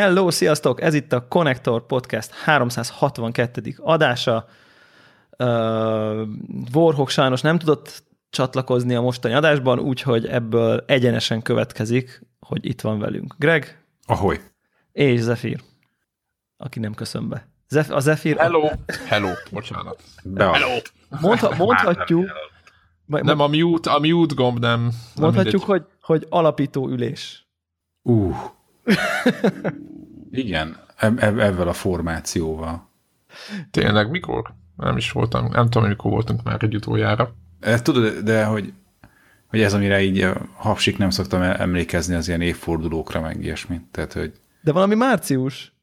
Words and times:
Hello, 0.00 0.30
sziasztok! 0.30 0.80
Ez 0.80 0.94
itt 0.94 1.12
a 1.12 1.28
Connector 1.28 1.86
Podcast 1.86 2.30
362. 2.30 3.74
adása. 3.76 4.46
Uh, 5.38 5.46
Warhawk 6.72 7.08
sajnos 7.08 7.40
nem 7.40 7.58
tudott 7.58 8.02
csatlakozni 8.30 8.94
a 8.94 9.00
mostani 9.00 9.34
adásban, 9.34 9.78
úgyhogy 9.78 10.26
ebből 10.26 10.84
egyenesen 10.86 11.42
következik, 11.42 12.22
hogy 12.40 12.66
itt 12.66 12.80
van 12.80 12.98
velünk 12.98 13.34
Greg. 13.38 13.84
Ahoy. 14.06 14.40
És 14.92 15.20
Zephyr, 15.20 15.60
aki 16.56 16.78
nem 16.78 16.94
köszön 16.94 17.28
be. 17.28 17.48
Zef 17.68 17.90
a 17.90 18.00
Zephyr... 18.00 18.36
Hello. 18.36 18.68
Hello. 19.06 19.30
Bocsánat. 19.50 20.02
Hello. 20.36 20.78
Mondha 21.20 21.54
mondhatjuk... 21.56 22.30
Nem, 23.06 23.40
a 23.40 23.46
mute, 23.46 23.90
a 23.90 23.98
mute 23.98 24.34
gomb 24.34 24.58
nem... 24.58 24.90
Mondhatjuk, 25.16 25.66
nem 25.66 25.70
hogy, 25.70 25.84
hogy 26.00 26.26
alapító 26.28 26.88
ülés. 26.88 27.48
Uh. 28.02 28.36
Igen, 30.30 30.76
ebben 30.98 31.68
a 31.68 31.72
formációval. 31.72 32.88
Tényleg, 33.70 34.10
mikor? 34.10 34.54
Nem 34.76 34.96
is 34.96 35.12
voltam, 35.12 35.48
nem 35.52 35.68
tudom, 35.68 35.88
mikor 35.88 36.10
voltunk 36.10 36.42
már 36.42 36.62
egy 36.62 36.74
utoljára. 36.74 37.34
Tudod, 37.82 38.18
de 38.18 38.44
hogy, 38.44 38.72
hogy 39.46 39.60
ez, 39.60 39.74
amire 39.74 40.02
így 40.02 40.28
hapsik 40.54 40.98
nem 40.98 41.10
szoktam 41.10 41.42
emlékezni 41.42 42.14
az 42.14 42.28
ilyen 42.28 42.40
évfordulókra, 42.40 43.20
meg 43.20 43.42
ilyesmi. 43.42 43.80
Tehát, 43.90 44.12
hogy... 44.12 44.32
De 44.62 44.72
valami 44.72 44.94
március. 44.94 45.74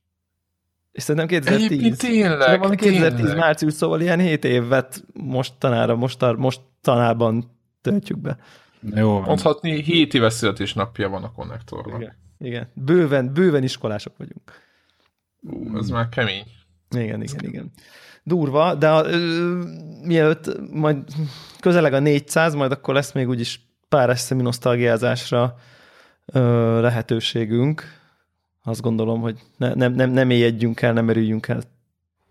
És 0.92 1.04
szerintem 1.04 1.28
2010. 1.28 1.66
Egyébként 1.66 1.98
tényleg. 1.98 2.38
De 2.38 2.58
valami 2.58 2.76
2010 2.76 3.16
tényleg. 3.16 3.38
március, 3.38 3.74
szóval 3.74 4.02
ilyen 4.02 4.20
7 4.20 4.46
évet 4.46 5.04
mostanára, 5.14 5.96
mostar, 5.96 6.36
mostanában 6.38 7.52
töltjük 7.82 8.18
be. 8.18 8.38
Jó. 8.96 9.20
Mondhatni 9.20 9.82
7 9.82 10.14
éves 10.14 10.34
születésnapja 10.34 11.10
van 11.10 11.24
a 11.24 11.32
konnektornak. 11.32 12.02
Igen. 12.02 12.16
Igen. 12.40 12.68
Bőven, 12.74 13.34
bőven 13.34 13.64
iskolások 13.64 14.18
vagyunk. 14.18 14.52
Ú, 15.42 15.78
ez 15.78 15.90
már 15.90 16.10
kemény. 16.10 16.44
Igen, 16.90 17.22
igen, 17.22 17.46
igen. 17.46 17.72
Durva, 18.24 18.76
de 18.76 18.90
a, 18.90 19.06
ö, 19.06 19.64
mielőtt 20.04 20.72
majd 20.72 20.98
közeleg 21.60 21.94
a 21.94 22.00
400, 22.00 22.54
majd 22.54 22.72
akkor 22.72 22.94
lesz 22.94 23.12
még 23.12 23.28
úgyis 23.28 23.62
pár 23.90 24.10
eszemi 24.10 24.42
nosztalgiázásra 24.42 25.56
ö, 26.26 26.82
lehetőségünk. 26.82 27.84
Azt 28.64 28.82
gondolom, 28.82 29.22
hogy 29.22 29.40
ne, 29.58 29.74
nem, 29.74 29.94
nem, 29.94 30.10
nem 30.10 30.30
éljegyünk 30.30 30.82
el, 30.82 30.94
nem 30.94 31.10
erüljünk 31.10 31.48
el 31.48 31.62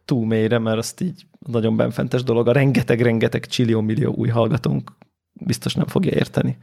túl 0.04 0.26
mélyre, 0.26 0.58
mert 0.58 0.78
azt 0.78 1.00
így 1.00 1.26
nagyon 1.38 1.76
benfentes 1.76 2.22
dolog. 2.22 2.48
A 2.48 2.52
rengeteg-rengeteg 2.52 3.46
csillió-millió 3.46 4.12
új 4.12 4.28
hallgatónk 4.28 4.90
biztos 5.32 5.74
nem 5.74 5.86
fogja 5.86 6.12
érteni. 6.12 6.58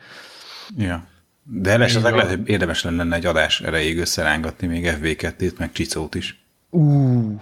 Ja. 0.78 1.08
De 1.44 1.80
esetleg 1.80 2.14
lehet, 2.14 2.30
hogy 2.30 2.50
érdemes 2.50 2.84
lenne 2.84 3.16
egy 3.16 3.26
adás 3.26 3.62
erejéig 3.62 4.00
összerángatni 4.00 4.68
még 4.68 4.86
FV2-t, 5.02 5.58
meg 5.58 5.72
Csicót 5.72 6.16
is. 6.16 6.44
Uh, 6.70 7.42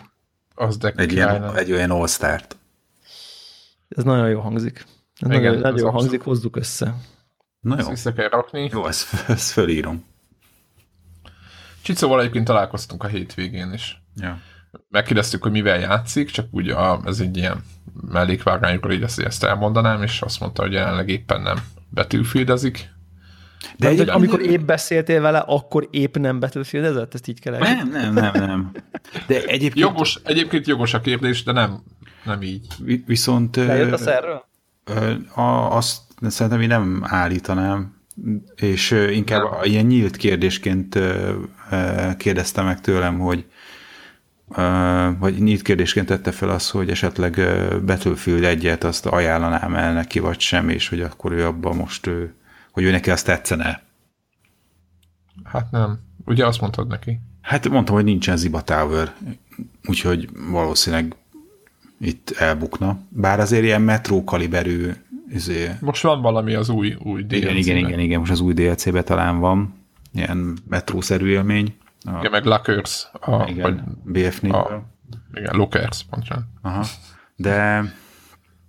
az 0.55 0.77
de 0.77 0.93
egy, 0.95 1.11
ilyen, 1.11 1.55
egy 1.55 1.71
olyan 1.71 1.91
all 1.91 2.07
-t. 2.07 2.57
Ez 3.89 4.03
nagyon 4.03 4.29
jó 4.29 4.39
hangzik. 4.39 4.85
Ez 5.19 5.29
Igen, 5.29 5.41
nagyon, 5.41 5.59
nagyon 5.59 5.77
jó 5.77 5.89
hangzik, 5.89 6.21
hozzuk 6.21 6.55
össze. 6.55 6.95
Na 7.59 7.75
jó. 7.79 7.89
Ezt 7.89 8.13
kell 8.13 8.29
rakni. 8.29 8.69
Jó, 8.71 8.87
ezt, 8.87 9.29
ezt 9.29 9.51
fölírom. 9.51 10.05
Csicóval 11.81 12.19
egyébként 12.19 12.45
találkoztunk 12.45 13.03
a 13.03 13.07
hétvégén 13.07 13.73
is. 13.73 14.01
Ja. 14.15 14.39
Megkérdeztük, 14.89 15.41
hogy 15.43 15.51
mivel 15.51 15.79
játszik, 15.79 16.29
csak 16.29 16.45
ugye 16.51 16.73
a, 16.73 17.01
ez 17.05 17.19
egy 17.19 17.37
ilyen 17.37 17.63
mellékvágányokra 18.11 18.93
így 18.93 19.03
ezt, 19.03 19.19
ezt 19.19 19.43
elmondanám, 19.43 20.03
és 20.03 20.21
azt 20.21 20.39
mondta, 20.39 20.61
hogy 20.61 20.71
jelenleg 20.71 21.09
éppen 21.09 21.41
nem 21.41 21.57
betűfildezik, 21.89 22.89
de 23.77 23.87
egy, 23.87 24.09
amikor 24.09 24.41
épp 24.41 24.61
beszéltél 24.61 25.21
vele, 25.21 25.37
akkor 25.37 25.87
épp 25.91 26.17
nem 26.17 26.39
betűfildezett? 26.39 27.13
Ezt 27.13 27.27
így 27.27 27.39
kell 27.39 27.57
Nem, 27.57 27.89
nem, 27.89 28.13
nem, 28.13 28.31
nem. 28.33 28.71
De 29.27 29.35
egyébként... 29.35 29.87
Jogos, 29.87 30.19
egyébként 30.23 30.67
jogos 30.67 30.93
a 30.93 31.01
kérdés, 31.01 31.43
de 31.43 31.51
nem, 31.51 31.83
nem 32.25 32.41
így. 32.41 32.67
Viszont... 33.05 33.55
Lejött 33.55 33.91
a 33.91 33.97
szerről? 33.97 34.45
Azt 35.69 36.01
szerintem 36.21 36.61
én 36.61 36.67
nem 36.67 37.03
állítanám, 37.05 37.95
és 38.55 38.91
inkább 38.91 39.51
nem. 39.51 39.59
ilyen 39.63 39.85
nyílt 39.85 40.17
kérdésként 40.17 40.99
kérdezte 42.17 42.61
meg 42.61 42.81
tőlem, 42.81 43.19
hogy 43.19 43.45
vagy 45.19 45.37
nyílt 45.39 45.61
kérdésként 45.61 46.07
tette 46.07 46.31
fel 46.31 46.49
az, 46.49 46.69
hogy 46.69 46.89
esetleg 46.89 47.41
Battlefield 47.85 48.43
egyet 48.43 48.83
azt 48.83 49.05
ajánlanám 49.05 49.75
el 49.75 49.93
neki, 49.93 50.19
vagy 50.19 50.39
sem, 50.39 50.69
és 50.69 50.89
hogy 50.89 51.01
akkor 51.01 51.31
ő 51.31 51.45
abban 51.45 51.75
most 51.75 52.07
ő 52.07 52.33
hogy 52.71 52.83
ő 52.83 52.91
neki 52.91 53.11
azt 53.11 53.25
tetszene. 53.25 53.83
Hát 55.43 55.71
nem. 55.71 55.99
Ugye 56.25 56.45
azt 56.45 56.61
mondtad 56.61 56.87
neki? 56.87 57.19
Hát 57.41 57.69
mondtam, 57.69 57.95
hogy 57.95 58.03
nincsen 58.03 58.37
Ziba 58.37 58.61
Tower, 58.61 59.13
úgyhogy 59.85 60.29
valószínűleg 60.51 61.15
itt 61.99 62.29
elbukna. 62.29 62.99
Bár 63.09 63.39
azért 63.39 63.63
ilyen 63.63 63.81
metró 63.81 64.23
kaliberű 64.23 64.91
izé... 65.29 65.69
Most 65.79 66.01
van 66.03 66.21
valami 66.21 66.53
az 66.53 66.69
új, 66.69 66.95
új 67.03 67.21
DLC-be. 67.21 67.37
Igen, 67.37 67.55
igen, 67.55 67.77
igen, 67.77 67.99
igen, 67.99 68.19
most 68.19 68.31
az 68.31 68.39
új 68.39 68.53
DLC-be 68.53 69.03
talán 69.03 69.39
van. 69.39 69.73
Ilyen 70.13 70.57
metrószerű 70.67 71.27
élmény. 71.27 71.75
A... 72.03 72.17
Igen, 72.17 72.31
meg 72.31 72.45
Lockers. 72.45 73.07
A, 73.13 73.43
igen, 73.49 74.01
BF4-ből. 74.07 74.81
Igen, 75.33 75.55
Lockers, 75.55 76.03
pontosan. 76.09 76.51
Aha. 76.61 76.85
De... 77.35 77.83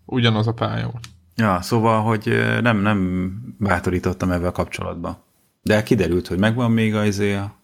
Ugyanaz 0.05 0.47
a 0.47 0.53
pálya 0.53 0.89
volt. 0.91 1.09
Ja, 1.43 1.63
szóval, 1.63 2.03
hogy 2.03 2.41
nem, 2.61 2.79
nem 2.79 3.31
bátorítottam 3.59 4.31
ebben 4.31 4.53
kapcsolatban. 4.53 5.17
De 5.63 5.83
kiderült, 5.83 6.27
hogy 6.27 6.39
megvan 6.39 6.71
még 6.71 6.95
az 6.95 7.07
izé 7.07 7.35
a 7.35 7.55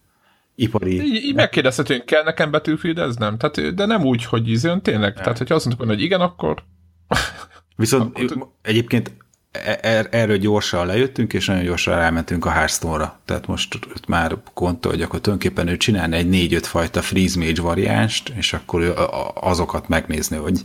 ipari... 0.55 1.01
Így, 1.01 1.23
így 1.23 1.35
megkérdezhetünk, 1.35 2.05
kell 2.05 2.23
nekem 2.23 2.51
ez 2.53 3.15
nem? 3.15 3.37
Tehát, 3.37 3.73
de 3.73 3.85
nem 3.85 4.03
úgy, 4.03 4.25
hogy 4.25 4.49
izé, 4.49 4.77
tényleg. 4.81 5.13
Ja. 5.15 5.21
Tehát, 5.21 5.37
hogyha 5.37 5.55
azt 5.55 5.65
mondtuk, 5.65 5.87
hogy 5.87 6.01
igen, 6.01 6.21
akkor... 6.21 6.63
Viszont 7.75 8.19
akkor... 8.19 8.51
egyébként 8.61 9.11
e- 9.51 9.79
er, 9.81 10.07
erről 10.11 10.37
gyorsan 10.37 10.85
lejöttünk, 10.85 11.33
és 11.33 11.45
nagyon 11.45 11.63
gyorsan 11.63 11.95
rámentünk 11.95 12.45
a 12.45 12.51
Hearthstone-ra. 12.51 13.19
Tehát 13.25 13.47
most 13.47 13.79
már 14.07 14.37
konta, 14.53 14.89
hogy 14.89 15.01
akkor 15.01 15.21
tulajdonképpen 15.21 15.67
ő 15.67 15.77
csinálna 15.77 16.15
egy 16.15 16.29
négy-öt 16.29 16.65
fajta 16.65 17.01
freeze 17.01 17.39
mage 17.39 17.61
variánst, 17.61 18.29
és 18.29 18.53
akkor 18.53 18.81
ő 18.81 18.93
azokat 19.33 19.87
megnézni, 19.87 20.37
hogy 20.37 20.61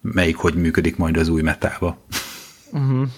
melyik 0.00 0.36
hogy 0.36 0.54
működik 0.54 0.96
majd 0.96 1.16
az 1.16 1.28
új 1.28 1.42
metába. 1.42 1.98
Uh-huh. 2.72 3.08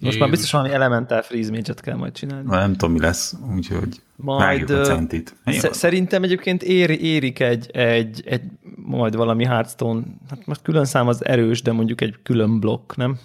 Most 0.00 0.18
már 0.18 0.30
biztos 0.30 0.50
valami 0.50 0.72
elementál 0.72 1.22
freeze 1.22 1.50
mage 1.50 1.74
kell 1.74 1.96
majd 1.96 2.12
csinálni. 2.12 2.46
Na, 2.46 2.58
nem 2.58 2.72
tudom, 2.72 2.92
mi 2.92 3.00
lesz, 3.00 3.34
úgyhogy 3.54 4.00
majd 4.16 4.70
a 4.70 4.84
centit. 4.84 5.36
Sz- 5.46 5.74
szerintem 5.74 6.22
egyébként 6.22 6.62
ér, 6.62 6.90
érik 6.90 7.40
egy, 7.40 7.70
egy, 7.72 8.22
egy, 8.26 8.42
majd 8.76 9.16
valami 9.16 9.44
Hearthstone, 9.44 10.02
hát 10.30 10.46
most 10.46 10.62
külön 10.62 10.84
szám 10.84 11.08
az 11.08 11.24
erős, 11.24 11.62
de 11.62 11.72
mondjuk 11.72 12.00
egy 12.00 12.14
külön 12.22 12.60
blokk, 12.60 12.96
nem? 12.96 13.18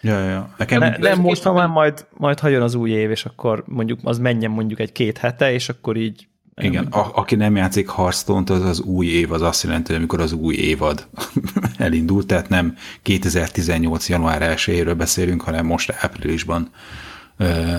Ja, 0.00 0.18
ja. 0.18 0.54
Nekem 0.58 0.80
ne, 0.80 0.96
nem 0.96 1.20
most, 1.20 1.42
hanem 1.42 1.70
majd, 1.70 2.06
majd 2.16 2.38
ha 2.38 2.48
jön 2.48 2.62
az 2.62 2.74
új 2.74 2.90
év, 2.90 3.10
és 3.10 3.24
akkor 3.24 3.64
mondjuk 3.66 3.98
az 4.02 4.18
menjen 4.18 4.50
mondjuk 4.50 4.80
egy 4.80 4.92
két 4.92 5.18
hete, 5.18 5.52
és 5.52 5.68
akkor 5.68 5.96
így 5.96 6.28
igen, 6.60 6.84
a, 6.84 7.10
aki 7.14 7.34
nem 7.34 7.56
játszik 7.56 7.90
hearthstone 7.90 8.54
az 8.54 8.62
az 8.64 8.80
új 8.80 9.06
év, 9.06 9.32
az 9.32 9.42
azt 9.42 9.62
jelenti, 9.62 9.86
hogy 9.86 9.96
amikor 9.96 10.20
az 10.20 10.32
új 10.32 10.54
évad 10.54 11.06
elindult, 11.76 12.26
tehát 12.26 12.48
nem 12.48 12.76
2018. 13.02 14.08
január 14.08 14.42
1 14.66 14.96
beszélünk, 14.96 15.42
hanem 15.42 15.66
most 15.66 15.94
áprilisban 16.00 16.70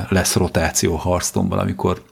lesz 0.10 0.36
rotáció 0.36 0.98
hearthstone 0.98 1.56
amikor 1.56 2.04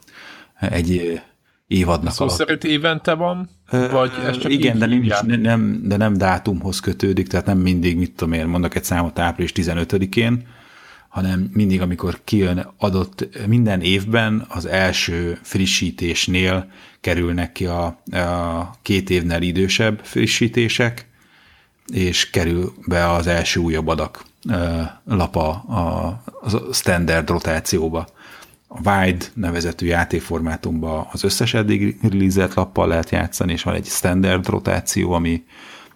egy 0.60 1.20
évadnak 1.66 2.12
Szó 2.12 2.24
alatt. 2.24 2.36
szerint 2.36 2.64
évente 2.64 3.14
van? 3.14 3.48
Vagy 3.70 4.10
ez 4.26 4.38
csak 4.38 4.52
Igen, 4.52 4.78
de, 4.78 4.86
nincs, 4.86 5.22
nem, 5.22 5.80
de 5.84 5.96
nem 5.96 6.16
dátumhoz 6.16 6.80
kötődik, 6.80 7.26
tehát 7.26 7.46
nem 7.46 7.58
mindig, 7.58 7.96
mit 7.96 8.12
tudom 8.12 8.32
én, 8.32 8.46
mondok 8.46 8.74
egy 8.74 8.84
számot 8.84 9.18
április 9.18 9.52
15-én, 9.54 10.46
hanem 11.08 11.50
mindig, 11.52 11.80
amikor 11.80 12.20
kijön 12.24 12.66
adott, 12.78 13.46
minden 13.46 13.80
évben 13.80 14.46
az 14.48 14.66
első 14.66 15.38
frissítésnél 15.42 16.70
kerülnek 17.00 17.52
ki 17.52 17.66
a, 17.66 17.84
a 18.10 18.76
két 18.82 19.10
évnél 19.10 19.42
idősebb 19.42 20.00
frissítések, 20.02 21.06
és 21.92 22.30
kerül 22.30 22.72
be 22.86 23.12
az 23.12 23.26
első 23.26 23.60
újabb 23.60 23.88
adag 23.88 24.22
lapa 25.04 25.50
a, 25.50 26.06
a 26.40 26.72
standard 26.72 27.28
rotációba. 27.28 28.06
A 28.66 28.90
Wide 28.90 29.24
nevezetű 29.34 29.86
játékformátumban 29.86 31.06
az 31.12 31.24
összes 31.24 31.54
eddig 31.54 31.98
release 32.02 32.48
lappal 32.54 32.88
lehet 32.88 33.10
játszani, 33.10 33.52
és 33.52 33.62
van 33.62 33.74
egy 33.74 33.86
standard 33.86 34.48
rotáció, 34.48 35.12
ami 35.12 35.44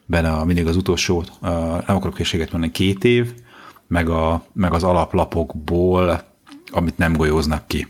benne 0.06 0.30
a, 0.30 0.44
mindig 0.44 0.66
az 0.66 0.76
utolsó, 0.76 1.24
nem 1.40 1.96
akarok 1.96 2.14
készséget 2.14 2.52
mondani, 2.52 2.72
két 2.72 3.04
év, 3.04 3.32
meg, 3.92 4.08
a, 4.08 4.44
meg 4.52 4.72
az 4.72 4.82
alaplapokból, 4.84 6.22
amit 6.70 6.98
nem 6.98 7.12
golyóznak 7.12 7.66
ki. 7.66 7.86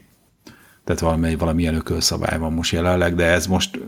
Tehát 0.85 1.01
valami, 1.01 1.35
valamilyen 1.35 1.75
ökölszabály 1.75 2.39
van 2.39 2.53
most 2.53 2.73
jelenleg, 2.73 3.15
de 3.15 3.25
ez 3.25 3.47
most, 3.47 3.81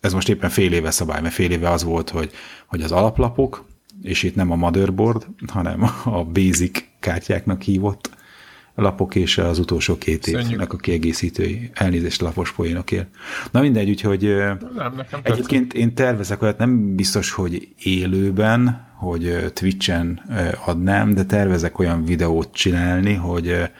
ez 0.00 0.12
most 0.12 0.28
éppen 0.28 0.50
fél 0.50 0.72
éve 0.72 0.90
szabály, 0.90 1.20
mert 1.20 1.34
fél 1.34 1.50
éve 1.50 1.70
az 1.70 1.84
volt, 1.84 2.10
hogy, 2.10 2.30
hogy 2.66 2.82
az 2.82 2.92
alaplapok, 2.92 3.64
és 4.02 4.22
itt 4.22 4.34
nem 4.34 4.50
a 4.50 4.56
motherboard, 4.56 5.26
hanem 5.46 5.82
a 6.04 6.24
basic 6.24 6.84
kártyáknak 7.00 7.62
hívott 7.62 8.10
lapok 8.74 9.14
és 9.14 9.38
az 9.38 9.58
utolsó 9.58 9.98
két 9.98 10.26
évnek 10.26 10.72
a 10.72 10.76
kiegészítői 10.76 11.70
elnézést 11.74 12.20
lapos 12.20 12.52
poénokért. 12.52 13.08
Na 13.50 13.60
mindegy, 13.60 13.88
úgyhogy 13.88 14.22
Nem, 14.76 14.94
nekem 14.96 15.20
egyébként 15.22 15.74
én 15.74 15.94
tervezek 15.94 16.42
olyat, 16.42 16.58
nem 16.58 16.94
biztos, 16.94 17.30
hogy 17.30 17.68
élőben, 17.78 18.90
hogy 18.96 19.52
Twitch-en 19.52 20.20
adnám, 20.64 21.14
de 21.14 21.24
tervezek 21.24 21.78
olyan 21.78 22.04
videót 22.04 22.52
csinálni, 22.52 23.14
hogy 23.14 23.70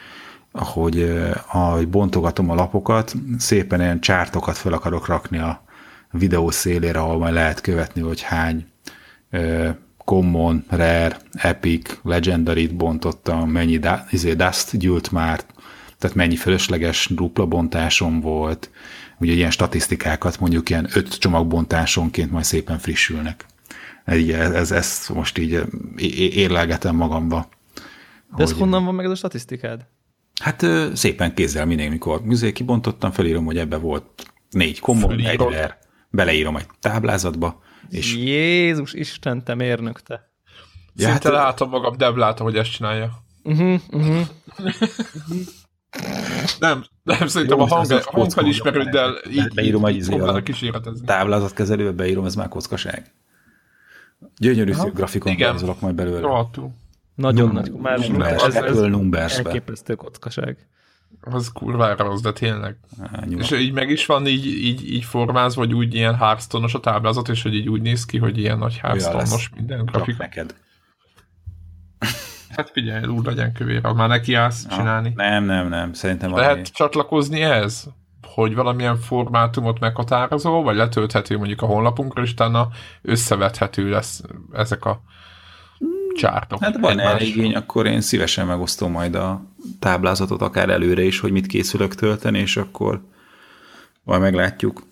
ahogy, 0.53 1.21
ahogy 1.53 1.89
bontogatom 1.89 2.51
a 2.51 2.55
lapokat, 2.55 3.15
szépen 3.39 3.81
ilyen 3.81 4.01
csártokat 4.01 4.57
fel 4.57 4.73
akarok 4.73 5.07
rakni 5.07 5.39
a 5.39 5.65
videó 6.11 6.51
szélére, 6.51 6.99
ahol 6.99 7.19
majd 7.19 7.35
lehet 7.35 7.61
követni, 7.61 8.01
hogy 8.01 8.21
hány 8.21 8.67
Common, 10.05 10.65
Rare, 10.69 11.17
Epic, 11.33 11.99
Legendary-t 12.03 12.77
bontottam, 12.77 13.51
mennyi 13.51 13.79
da, 13.79 14.05
izé 14.11 14.35
Dust 14.35 14.79
gyűlt 14.79 15.11
már, 15.11 15.41
tehát 15.99 16.17
mennyi 16.17 16.37
fölösleges 16.37 17.09
dupla 17.11 17.47
bontásom 17.47 18.21
volt, 18.21 18.71
ugye 19.19 19.33
ilyen 19.33 19.51
statisztikákat 19.51 20.41
mondjuk 20.41 20.71
ilyen 20.71 20.89
öt 20.95 21.19
csomagbontásonként 21.19 22.31
majd 22.31 22.45
szépen 22.45 22.79
frissülnek. 22.79 23.45
Ez, 24.05 24.51
ez, 24.53 24.71
ez 24.71 25.07
most 25.15 25.39
így 25.39 25.61
érlelgetem 26.35 26.97
magamba. 26.97 27.49
De 28.37 28.43
ez 28.43 28.53
honnan 28.53 28.85
van 28.85 28.95
meg 28.95 29.05
ez 29.05 29.11
a 29.11 29.15
statisztikád? 29.15 29.87
Hát 30.43 30.67
szépen 30.95 31.35
kézzel 31.35 31.67
mindig, 31.67 31.91
mikor 31.91 32.25
műzé 32.25 32.53
kibontottam, 32.53 33.11
felírom, 33.11 33.45
hogy 33.45 33.59
ebbe 33.59 33.77
volt 33.77 34.05
négy 34.51 34.81
common, 34.81 35.21
egy 35.21 35.39
rare, 35.39 35.79
beleírom 36.11 36.57
egy 36.57 36.67
táblázatba, 36.81 37.63
és... 37.89 38.15
Jézus 38.15 38.93
Isten, 38.93 39.45
te 39.45 39.55
mérnök 39.55 40.01
te. 40.03 40.31
Ja, 40.95 41.09
Szinte 41.09 41.33
hát, 41.33 41.45
látom 41.45 41.69
magam, 41.69 41.97
Deb 41.97 42.17
látom, 42.17 42.47
hogy 42.47 42.57
ezt 42.57 42.71
csinálja. 42.71 43.23
Uh-huh, 43.43 43.81
uh-huh. 43.91 44.27
nem, 46.59 46.85
nem, 47.03 47.27
szerintem 47.27 47.59
Jó, 47.59 47.65
a 47.65 47.67
hang, 47.67 48.03
hangfelismerőddel 48.03 49.15
így, 49.31 49.55
beírom 49.55 49.89
így, 49.89 50.13
így 50.63 50.71
a 50.73 50.93
táblázatkezelőbe 51.05 51.91
beírom, 51.93 52.25
ez 52.25 52.35
már 52.35 52.49
kockaság. 52.49 53.13
Gyönyörű 54.37 54.73
szép 54.73 54.95
grafikon 54.95 55.37
rajzolok 55.37 55.81
majd 55.81 55.95
belőle. 55.95 56.21
Rohadtul. 56.21 56.71
Nagyon 57.15 57.53
nagy. 57.53 57.73
Már 57.73 57.99
numbers, 57.99 58.43
az, 58.43 58.55
ez 58.55 58.79
numbers 58.79 59.39
elképesztő 59.39 59.95
kockaság. 59.95 60.67
Az 61.21 61.53
kurvára 61.53 62.05
rossz, 62.05 62.21
de 62.21 62.33
tényleg. 62.33 62.77
Há, 63.13 63.23
és 63.39 63.51
így 63.51 63.73
meg 63.73 63.91
is 63.91 64.07
van 64.07 64.27
így, 64.27 64.47
így, 64.47 64.93
így 64.93 65.05
formáz, 65.05 65.55
vagy 65.55 65.75
úgy 65.75 65.95
ilyen 65.95 66.17
hearthstone 66.17 66.69
a 66.73 66.81
táblázat, 66.81 67.29
és 67.29 67.43
hogy 67.43 67.55
így 67.55 67.69
úgy 67.69 67.83
néz 67.83 68.05
ki, 68.05 68.19
hogy 68.19 68.39
ilyen 68.39 68.59
nagy 68.59 68.79
hearthstone 68.79 69.25
minden 69.57 69.85
grafik. 69.85 70.17
neked. 70.17 70.55
Hát 72.57 72.71
figyelj, 72.71 73.07
úgy 73.07 73.25
legyen 73.25 73.53
kövér, 73.53 73.83
már 73.83 74.09
neki 74.09 74.35
állsz 74.35 74.67
ja, 74.71 74.77
csinálni. 74.77 75.13
Nem, 75.15 75.45
nem, 75.45 75.69
nem, 75.69 75.93
szerintem 75.93 76.35
Lehet 76.35 76.55
annyi... 76.55 76.63
csatlakozni 76.63 77.43
ez? 77.43 77.85
Hogy 78.23 78.55
valamilyen 78.55 78.97
formátumot 78.97 79.81
meghatározó, 79.81 80.63
vagy 80.63 80.77
letölthető 80.77 81.37
mondjuk 81.37 81.63
a 81.63 81.67
honlapunkra, 81.67 82.23
és 82.23 82.33
utána 82.33 82.69
összevethető 83.03 83.89
lesz 83.89 84.23
ezek 84.53 84.85
a 84.85 85.03
csártok. 86.13 86.63
Hát 86.63 86.79
van 86.79 87.01
erre 87.01 87.25
igény, 87.25 87.55
akkor 87.55 87.87
én 87.87 88.01
szívesen 88.01 88.47
megosztom 88.47 88.91
majd 88.91 89.15
a 89.15 89.43
táblázatot 89.79 90.43
akár 90.43 90.69
előre 90.69 91.03
is, 91.03 91.21
hogy 91.21 91.33
mit 91.33 91.47
készülök 91.47 91.95
tölteni, 91.95 92.39
és 92.39 92.57
akkor 92.57 93.01
majd 94.03 94.21
meglátjuk. 94.21 94.83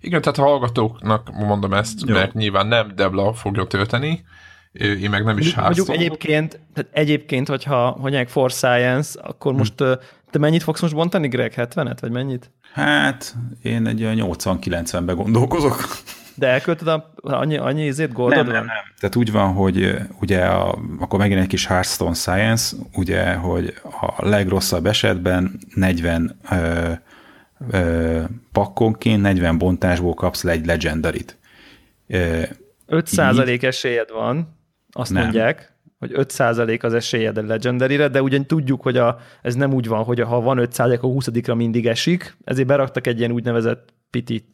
Igen, 0.00 0.20
tehát 0.20 0.38
a 0.38 0.42
hallgatóknak 0.42 1.30
mondom 1.32 1.72
ezt, 1.72 2.00
Jó. 2.06 2.14
mert 2.14 2.34
nyilván 2.34 2.66
nem 2.66 2.92
Debla 2.94 3.32
fogja 3.32 3.64
tölteni, 3.64 4.24
én 4.72 5.10
meg 5.10 5.24
nem 5.24 5.38
is 5.38 5.54
háztom. 5.54 5.84
Mondjuk 5.86 5.88
egyébként, 5.88 6.60
tehát 6.74 6.90
egyébként, 6.92 7.48
hogyha 7.48 7.90
hogy 7.90 8.24
For 8.26 8.50
Science, 8.50 9.20
akkor 9.22 9.52
hm. 9.52 9.58
most 9.58 9.74
te 10.30 10.38
mennyit 10.38 10.62
fogsz 10.62 10.80
most 10.80 10.94
bontani, 10.94 11.28
Greg? 11.28 11.52
70-et, 11.56 11.96
vagy 12.00 12.10
mennyit? 12.10 12.50
Hát, 12.72 13.34
én 13.62 13.86
egy 13.86 14.00
80-90-ben 14.00 15.16
gondolkozok. 15.16 15.76
De 16.34 16.46
elköltöd 16.46 16.88
a, 16.88 17.12
annyi, 17.16 17.56
annyi 17.56 17.84
izét 17.84 18.12
goldod 18.12 18.36
nem, 18.36 18.46
nem, 18.46 18.64
nem. 18.64 18.84
Tehát 18.98 19.16
úgy 19.16 19.32
van, 19.32 19.52
hogy 19.52 19.96
ugye 20.20 20.44
a, 20.44 20.78
akkor 20.98 21.18
megint 21.18 21.40
egy 21.40 21.46
kis 21.46 21.66
Hearthstone 21.66 22.14
Science, 22.14 22.76
ugye, 22.94 23.34
hogy 23.34 23.74
a 24.00 24.28
legrosszabb 24.28 24.86
esetben 24.86 25.58
40 25.74 26.38
ö, 26.50 26.92
ö, 27.70 28.20
pakkonként 28.52 29.22
40 29.22 29.58
bontásból 29.58 30.14
kapsz 30.14 30.42
le 30.42 30.52
egy 30.52 30.66
legendarit. 30.66 31.38
5% 32.08 33.48
így, 33.48 33.64
esélyed 33.64 34.10
van, 34.10 34.58
azt 34.92 35.12
nem. 35.12 35.22
mondják, 35.22 35.72
hogy 35.98 36.12
5% 36.14 36.82
az 36.82 36.94
esélyed 36.94 37.38
a 37.38 37.42
legendary 37.42 37.96
de 37.96 38.22
ugyan 38.22 38.46
tudjuk, 38.46 38.82
hogy 38.82 38.96
a, 38.96 39.18
ez 39.42 39.54
nem 39.54 39.72
úgy 39.72 39.88
van, 39.88 40.04
hogy 40.04 40.20
ha 40.20 40.40
van 40.40 40.68
5% 40.72 41.00
a 41.00 41.06
20 41.06 41.28
mindig 41.54 41.86
esik, 41.86 42.36
ezért 42.44 42.66
beraktak 42.66 43.06
egy 43.06 43.18
ilyen 43.18 43.32
úgynevezett 43.32 43.94
piti 44.10 44.44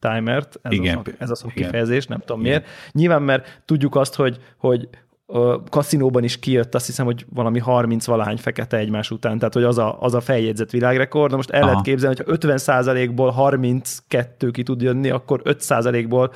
timert, 0.00 0.58
ez 0.62 0.72
igen, 0.72 0.96
a, 0.96 1.02
ez 1.18 1.30
a 1.30 1.34
szó 1.34 1.48
kifejezés, 1.48 2.06
nem 2.06 2.18
tudom 2.18 2.40
igen. 2.40 2.50
miért. 2.50 2.92
Nyilván, 2.92 3.22
mert 3.22 3.62
tudjuk 3.64 3.96
azt, 3.96 4.14
hogy, 4.14 4.38
hogy 4.56 4.88
a 5.26 5.62
kaszinóban 5.62 6.24
is 6.24 6.38
kijött, 6.38 6.74
azt 6.74 6.86
hiszem, 6.86 7.04
hogy 7.04 7.26
valami 7.28 7.58
30 7.58 8.06
valahány 8.06 8.36
fekete 8.36 8.76
egymás 8.76 9.10
után, 9.10 9.38
tehát 9.38 9.54
hogy 9.54 9.62
az 9.62 9.78
a, 9.78 10.00
az 10.00 10.14
a 10.14 10.20
feljegyzett 10.20 10.70
világrekord. 10.70 11.30
De 11.30 11.36
most 11.36 11.50
el 11.50 11.62
Aha. 11.62 11.70
lehet 11.70 11.84
képzelni, 11.84 12.16
hogy 12.16 12.38
50 12.56 13.14
ból 13.14 13.30
32 13.30 14.50
ki 14.50 14.62
tud 14.62 14.82
jönni, 14.82 15.10
akkor 15.10 15.40
5 15.44 16.08
ból 16.08 16.32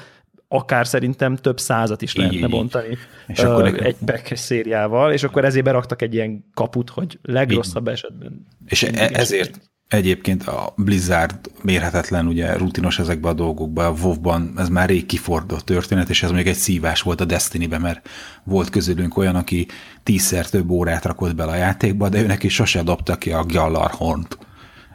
akár 0.48 0.86
szerintem 0.86 1.36
több 1.36 1.60
százat 1.60 2.02
is 2.02 2.14
lehetne 2.14 2.46
bontani 2.46 2.96
és 3.26 3.42
uh, 3.42 3.50
akkor 3.50 3.86
egy 3.86 3.96
pack 4.04 4.36
szériával, 4.36 5.12
és 5.12 5.22
akkor 5.22 5.44
ezért 5.44 5.64
beraktak 5.64 6.02
egy 6.02 6.14
ilyen 6.14 6.44
kaput, 6.54 6.90
hogy 6.90 7.18
legrosszabb 7.22 7.88
esetben. 7.88 8.46
És 8.66 8.82
e- 8.82 9.10
ezért, 9.12 9.71
Egyébként 9.92 10.48
a 10.48 10.72
Blizzard 10.76 11.50
mérhetetlen, 11.62 12.26
ugye 12.26 12.56
rutinos 12.56 12.98
ezekben 12.98 13.32
a 13.32 13.34
dolgokban, 13.34 13.84
a 13.84 13.98
WoW-ban 14.02 14.52
ez 14.56 14.68
már 14.68 14.88
rég 14.88 15.06
kifordott 15.06 15.64
történet, 15.64 16.10
és 16.10 16.22
ez 16.22 16.30
még 16.30 16.46
egy 16.46 16.56
szívás 16.56 17.02
volt 17.02 17.20
a 17.20 17.24
Destiny-ben, 17.24 17.80
mert 17.80 18.08
volt 18.44 18.70
közülünk 18.70 19.16
olyan, 19.16 19.34
aki 19.34 19.66
tízszer 20.02 20.48
több 20.48 20.70
órát 20.70 21.04
rakott 21.04 21.34
bele 21.34 21.52
a 21.52 21.56
játékba, 21.56 22.08
de 22.08 22.22
őnek 22.22 22.42
is 22.42 22.54
sose 22.54 22.82
dobta 22.82 23.16
ki 23.16 23.32
a 23.32 23.44
Gjallarhornt, 23.44 24.38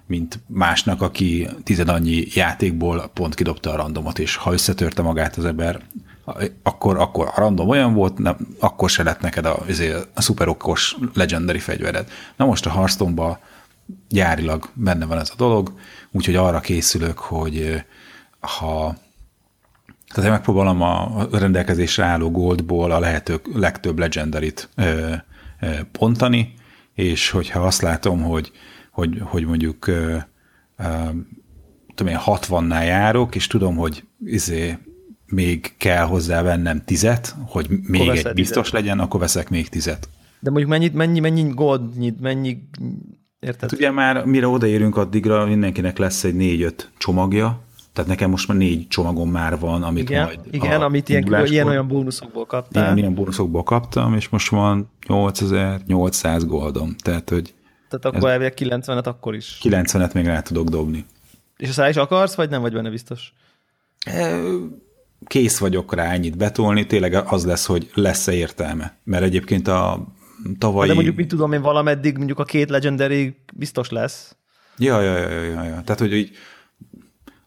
mint 0.08 0.40
másnak, 0.48 1.02
aki 1.02 1.50
annyi 1.86 2.24
játékból 2.34 3.10
pont 3.14 3.36
kidobta 3.36 3.74
a 3.74 3.76
randomot, 3.76 4.19
és 4.19 4.36
ha 4.36 4.54
összetörte 4.54 5.02
magát 5.02 5.36
az 5.36 5.45
ember, 5.45 5.81
akkor, 6.64 6.98
akkor 6.98 7.28
a 7.28 7.40
random 7.40 7.69
olyan 7.69 7.94
volt, 7.94 8.18
nem, 8.18 8.38
akkor 8.60 8.90
se 8.90 9.04
lett 9.04 9.21
neked 9.21 9.45
a, 9.45 9.66
a 10.14 10.21
szuperokos 10.21 10.98
legendary 11.14 11.60
fegyvered. 11.60 12.07
Na 12.36 12.45
most 12.45 12.66
a 12.66 12.69
hearthstone 12.69 13.40
gyárilag 14.10 14.70
benne 14.74 15.06
van 15.06 15.20
ez 15.20 15.30
a 15.30 15.36
dolog, 15.38 15.74
úgyhogy 16.12 16.36
arra 16.36 16.60
készülök, 16.60 17.18
hogy 17.18 17.84
ha 18.40 18.96
tehát 20.08 20.30
én 20.30 20.36
megpróbálom 20.36 20.82
a 20.82 21.28
rendelkezésre 21.32 22.04
álló 22.04 22.32
goldból 22.32 22.92
a 22.92 23.00
lehető 23.00 23.42
legtöbb 23.54 24.00
legendarit 24.00 24.70
ö, 24.76 25.14
ö, 25.60 25.68
pontani, 25.92 26.54
és 26.94 27.30
hogyha 27.30 27.60
azt 27.60 27.82
látom, 27.82 28.22
hogy, 28.22 28.52
hogy, 28.92 29.22
hogy 29.24 29.46
mondjuk 29.46 29.88
ö, 29.88 30.18
ö, 30.78 30.86
tudom 31.96 32.14
én, 32.14 32.20
60-nál 32.26 32.86
járok, 32.86 33.36
és 33.36 33.48
tudom, 33.48 33.76
hogy 33.76 34.04
izé, 34.26 34.78
még 35.26 35.74
kell 35.78 36.06
hozzá 36.06 36.42
vennem 36.42 36.84
tizet, 36.86 37.36
hogy 37.46 37.68
még 37.70 38.08
egy 38.08 38.34
biztos 38.34 38.66
tizet. 38.66 38.82
legyen, 38.82 39.00
akkor 39.00 39.20
veszek 39.20 39.50
még 39.50 39.70
tizet. 39.70 40.10
De 40.40 40.50
mondjuk 40.50 40.70
mennyit, 40.70 40.94
mennyi, 40.94 41.20
mennyi 41.20 41.50
gold, 41.54 42.22
mennyi 42.22 42.70
Érted? 43.40 43.62
Hát 43.62 43.72
ugye 43.72 43.92
már 43.92 44.26
mire 44.26 44.48
odaérünk 44.48 44.98
addigra, 44.98 45.46
mindenkinek 45.46 45.98
lesz 45.98 46.24
egy 46.24 46.36
négy-öt 46.36 46.92
csomagja, 46.98 47.62
tehát 47.94 48.10
nekem 48.10 48.30
most 48.30 48.48
már 48.48 48.58
négy 48.58 48.88
csomagom 48.88 49.32
már 49.32 49.60
van, 49.60 49.84
amit 49.84 50.10
igen, 50.10 50.24
majd 50.24 50.40
Igen, 50.52 50.82
amit 50.82 51.10
ilyen, 51.10 51.46
ilyen 51.46 51.68
olyan 51.68 51.88
bónuszokból 51.88 52.46
kaptál. 52.46 52.84
Igen, 52.84 52.98
ilyen 52.98 53.14
bónuszokból 53.14 53.64
kaptam, 53.64 54.14
és 54.14 54.30
most 54.30 54.50
van 54.50 54.92
8800 55.08 56.46
goldom, 56.46 56.96
tehát 56.98 57.30
hogy... 57.30 57.54
Tehát 57.90 58.06
akkor 58.06 58.30
elvileg 58.30 58.54
90-et 58.56 59.06
akkor 59.06 59.36
is. 59.36 59.60
90-et 59.64 60.14
még 60.14 60.26
rá 60.26 60.42
tudok 60.42 60.68
dobni. 60.68 61.06
És 61.58 61.78
azt 61.78 61.90
is 61.90 61.96
akarsz, 61.96 62.36
vagy 62.36 62.50
nem 62.50 62.62
vagy 62.62 62.74
benne 62.74 62.90
biztos? 62.90 63.34
Kész 65.26 65.58
vagyok 65.58 65.94
rá 65.94 66.12
ennyit 66.12 66.38
betolni, 66.38 66.86
tényleg 66.86 67.14
az 67.14 67.46
lesz, 67.46 67.66
hogy 67.66 67.90
lesz-e 67.94 68.34
értelme. 68.34 68.98
Mert 69.04 69.24
egyébként 69.24 69.68
a 69.68 70.08
tavalyi... 70.58 70.88
De 70.88 70.94
mondjuk, 70.94 71.16
mit 71.16 71.28
tudom 71.28 71.54
én, 71.54 71.62
valameddig 71.62 72.18
mondjuk 72.18 72.40
a 72.40 72.44
két 72.44 72.70
Legendary 72.70 73.36
biztos 73.54 73.90
lesz. 73.90 74.36
Ja, 74.78 75.02
ja, 75.02 75.18
ja, 75.18 75.30
ja, 75.30 75.64
ja. 75.64 75.82
Tehát, 75.82 76.00
hogy 76.00 76.14
így 76.14 76.32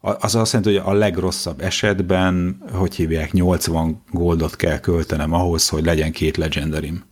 az 0.01 0.35
azt 0.35 0.53
jelenti, 0.53 0.77
hogy 0.77 0.95
a 0.95 0.99
legrosszabb 0.99 1.61
esetben, 1.61 2.63
hogy 2.73 2.95
hívják, 2.95 3.33
80 3.33 4.03
goldot 4.11 4.57
kell 4.57 4.79
költenem 4.79 5.33
ahhoz, 5.33 5.69
hogy 5.69 5.85
legyen 5.85 6.13
két 6.13 6.37
legendarim. 6.37 7.09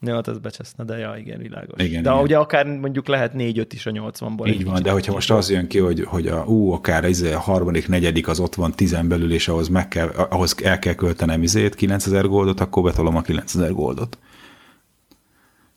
Ja, 0.00 0.14
hát 0.14 0.28
ez 0.28 0.38
becseszne, 0.38 0.84
de 0.84 0.98
ja, 0.98 1.14
igen, 1.18 1.38
világos. 1.38 1.84
Igen, 1.84 2.02
de 2.02 2.10
igen. 2.10 2.22
ugye 2.22 2.38
akár 2.38 2.66
mondjuk 2.66 3.06
lehet 3.06 3.32
4-5 3.34 3.66
is 3.70 3.86
a 3.86 3.90
80-ból. 3.90 4.48
Így 4.48 4.64
van, 4.64 4.82
de 4.82 4.90
hogyha 4.90 5.12
most 5.12 5.30
az 5.30 5.50
jön 5.50 5.66
ki, 5.66 5.78
hogy, 5.78 6.04
hogy 6.04 6.26
a, 6.26 6.44
ú, 6.44 6.70
akár 6.70 7.04
ez 7.04 7.20
a 7.20 7.38
harmadik, 7.38 7.88
negyedik 7.88 8.28
az 8.28 8.40
ott 8.40 8.54
van 8.54 8.72
tizen 8.72 9.08
belül, 9.08 9.32
és 9.32 9.48
ahhoz, 9.48 9.68
meg 9.68 9.88
kell, 9.88 10.08
ahhoz 10.08 10.54
el 10.62 10.78
kell 10.78 10.94
költenem 10.94 11.42
izét, 11.42 11.74
9000 11.74 12.28
goldot, 12.28 12.60
akkor 12.60 12.82
betolom 12.82 13.16
a 13.16 13.22
9000 13.22 13.72
goldot. 13.72 14.18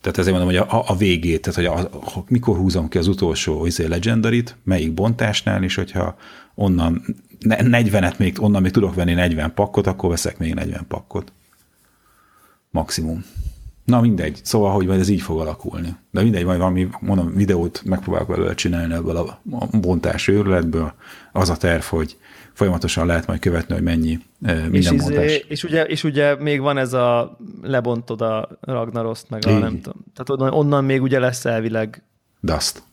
Tehát 0.02 0.18
ezért 0.18 0.38
mondom, 0.38 0.56
hogy 0.56 0.68
a, 0.70 0.84
a 0.88 0.96
végét, 0.96 1.42
tehát 1.42 1.72
hogy 1.72 1.88
a, 1.88 1.98
a, 2.18 2.24
mikor 2.28 2.58
húzom 2.58 2.90
ki 2.90 2.98
az 2.98 3.08
utolsó 3.08 3.66
izé 3.66 3.86
legendarit, 3.86 4.56
melyik 4.64 4.94
bontásnál, 4.94 5.64
és 5.64 5.76
hogyha 5.76 6.16
onnan 6.56 7.04
40-et 7.42 8.18
még, 8.18 8.42
onnan 8.42 8.62
még 8.62 8.72
tudok 8.72 8.96
venni 8.96 9.14
40 9.14 9.54
pakkot, 9.54 9.88
akkor 9.88 10.10
veszek 10.10 10.38
még 10.38 10.54
40 10.54 10.86
pakkot. 10.88 11.32
Maximum. 12.70 13.26
Na 13.84 14.02
mindegy, 14.02 14.40
szóval, 14.44 14.72
hogy 14.72 14.86
majd 14.86 15.00
ez 15.00 15.10
így 15.10 15.22
fog 15.22 15.40
alakulni. 15.40 15.96
De 16.12 16.22
mindegy, 16.22 16.46
majd 16.46 16.58
valami, 16.58 16.88
mondom, 17.00 17.34
videót 17.36 17.82
megpróbálok 17.86 18.28
belőle 18.28 18.54
csinálni 18.54 18.94
ebből 18.94 19.18
a 19.18 19.40
bontás 19.72 20.28
őrületből. 20.28 20.94
Az 21.32 21.50
a 21.50 21.58
terv, 21.58 21.84
hogy 21.84 22.18
folyamatosan 22.60 23.06
lehet 23.06 23.28
majd 23.28 23.40
követni, 23.40 23.74
hogy 23.74 23.84
mennyi 23.84 24.20
minden 24.40 24.72
és. 24.72 24.90
Izé, 24.92 25.46
és, 25.48 25.64
ugye, 25.64 25.84
és 25.84 26.04
ugye 26.04 26.36
még 26.36 26.60
van 26.60 26.78
ez 26.78 26.94
a 26.94 27.38
lebontod 27.62 28.22
a 28.22 28.50
Ragnaroszt, 28.62 29.30
meg 29.30 29.46
a 29.46 29.50
Így. 29.50 29.60
nem 29.60 29.82
tudom. 29.82 30.00
Tehát 30.14 30.30
onnan, 30.30 30.54
onnan 30.54 30.84
még 30.86 31.02
ugye 31.02 31.20
lesz 31.20 31.46
elvileg 31.46 32.04
Dust. 32.40 32.84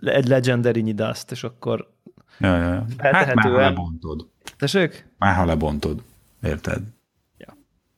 egy 0.00 0.28
legendary 0.28 0.94
Dust, 0.94 1.30
és 1.30 1.44
akkor 1.44 1.94
Ja, 2.38 2.56
ja, 2.56 2.64
ja. 2.72 2.86
Hát 2.98 3.34
már 3.34 3.50
ha 3.50 3.56
lebontod. 3.56 4.26
tessék? 4.58 5.08
Már 5.18 5.34
ha 5.34 5.44
lebontod. 5.44 6.02
Érted? 6.42 6.82
Ja. 7.38 7.56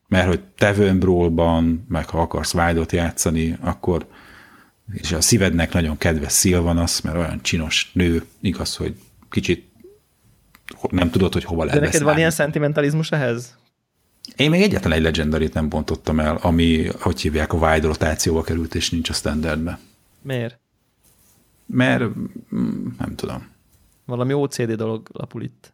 Mert 0.09 0.27
hogy 0.27 0.41
Tevön 0.59 0.99
Brawlban, 0.99 1.85
meg 1.89 2.09
ha 2.09 2.21
akarsz 2.21 2.55
Wild-ot 2.55 2.93
játszani, 2.93 3.57
akkor 3.61 4.07
és 4.93 5.13
a 5.13 5.21
szívednek 5.21 5.73
nagyon 5.73 5.99
kedves 5.99 6.33
Sylvanas, 6.33 7.01
mert 7.01 7.17
olyan 7.17 7.43
csinos 7.43 7.91
nő, 7.93 8.25
igaz, 8.41 8.77
hogy 8.77 8.95
kicsit 9.31 9.68
nem 10.91 11.11
tudod, 11.11 11.33
hogy 11.33 11.45
hova 11.45 11.65
De 11.65 11.67
lehet 11.67 11.83
neked 11.83 12.03
van 12.03 12.19
ilyen 12.19 12.31
szentimentalizmus 12.31 13.11
ehhez? 13.11 13.57
Én 14.37 14.51
még 14.51 14.63
egyetlen 14.63 14.93
egy 14.93 15.03
legendarit 15.03 15.55
nem 15.55 15.69
bontottam 15.69 16.21
el, 16.21 16.39
ami, 16.43 16.87
hogy 17.01 17.21
hívják, 17.21 17.53
a 17.53 17.57
wide 17.57 17.87
rotációba 17.87 18.43
került, 18.43 18.75
és 18.75 18.91
nincs 18.91 19.11
a 19.11 19.13
standardbe. 19.13 19.79
Miért? 20.23 20.59
Mert 21.67 22.03
mm, 22.55 22.87
nem 22.99 23.15
tudom. 23.15 23.49
Valami 24.05 24.33
OCD 24.33 24.73
dolog 24.73 25.09
lapul 25.13 25.43
itt. 25.43 25.73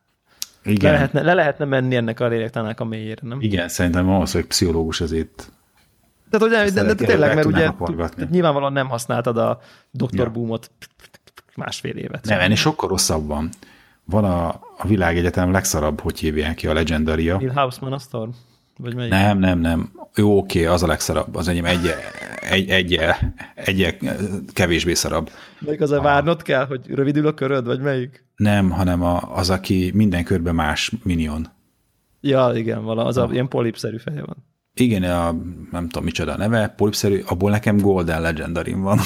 Le 0.63 0.73
Igen, 0.73 0.93
lehetne, 0.93 1.23
le 1.23 1.35
lehetne 1.35 1.65
menni 1.65 1.97
ennek 1.97 2.21
a 2.21 2.29
lélektának 2.29 2.81
a 2.81 2.85
mélyére, 2.85 3.21
nem? 3.23 3.41
igen 3.41 3.69
szerintem 3.69 4.11
az, 4.11 4.33
hogy 4.33 4.45
pszichológus 4.45 5.01
azért 5.01 5.53
Tehát, 6.31 6.63
hogy, 6.65 6.73
de, 6.73 6.83
de, 6.83 6.95
de 6.95 7.07
tényleg, 7.07 7.29
le 7.29 7.35
mert 7.35 7.47
ugye 7.47 7.71
nyilvánvalóan 8.31 8.73
nem 8.73 8.89
használtad 8.89 9.37
a 9.37 9.61
Dr. 9.91 10.09
Ja. 10.11 10.31
Boomot 10.31 10.71
másfél 11.55 11.97
évet. 11.97 12.25
Nem, 12.25 12.41
ennél 12.41 12.57
sokkal 12.57 12.89
rosszabb 12.89 13.27
van. 13.27 13.51
Van 14.05 14.25
a, 14.25 14.49
a 14.79 14.87
világegyetem 14.87 15.51
legszarabb, 15.53 16.01
hogy 16.01 16.19
hívják 16.19 16.55
ki 16.55 16.67
a 16.67 16.73
legendaria. 16.73 17.37
Neil 17.37 17.51
Hausman 17.51 17.93
a 17.93 17.99
Storm? 17.99 18.31
Vagy 18.79 18.95
melyik? 18.95 19.11
Nem, 19.11 19.39
nem, 19.39 19.59
nem. 19.59 19.93
Jó, 20.15 20.39
oké, 20.39 20.65
az 20.65 20.83
a 20.83 20.87
legszarabb. 20.87 21.35
Az 21.37 21.49
enyém 21.49 21.65
egy, 21.65 21.95
egy, 22.41 22.69
egy, 22.69 22.99
egy 23.55 23.97
kevésbé 24.53 24.95
szarabb. 24.95 25.31
Melyik 25.59 25.81
az 25.81 25.91
a 25.91 26.01
várnod 26.01 26.43
kell, 26.43 26.67
hogy 26.67 26.81
rövidül 26.87 27.27
a 27.27 27.35
köröd, 27.35 27.67
vagy 27.67 27.81
melyik? 27.81 28.25
Nem, 28.37 28.71
hanem 28.71 29.03
a, 29.03 29.37
az, 29.37 29.51
aki 29.51 29.91
minden 29.95 30.25
körben 30.25 30.55
más 30.55 30.93
minion. 31.03 31.49
Ja, 32.21 32.53
igen, 32.55 32.85
vala, 32.85 33.05
az 33.05 33.17
a 33.17 33.23
Ah. 33.25 33.33
ilyen 33.33 33.49
polipszerű 33.49 33.97
feje 33.99 34.23
van. 34.25 34.37
Igen, 34.75 35.03
a, 35.03 35.33
nem 35.71 35.89
tudom 35.89 36.05
micsoda 36.05 36.33
a 36.33 36.37
neve, 36.37 36.69
polipszerű, 36.69 37.23
abból 37.27 37.51
nekem 37.51 37.77
Golden 37.77 38.21
legendary 38.21 38.73
van. 38.73 38.99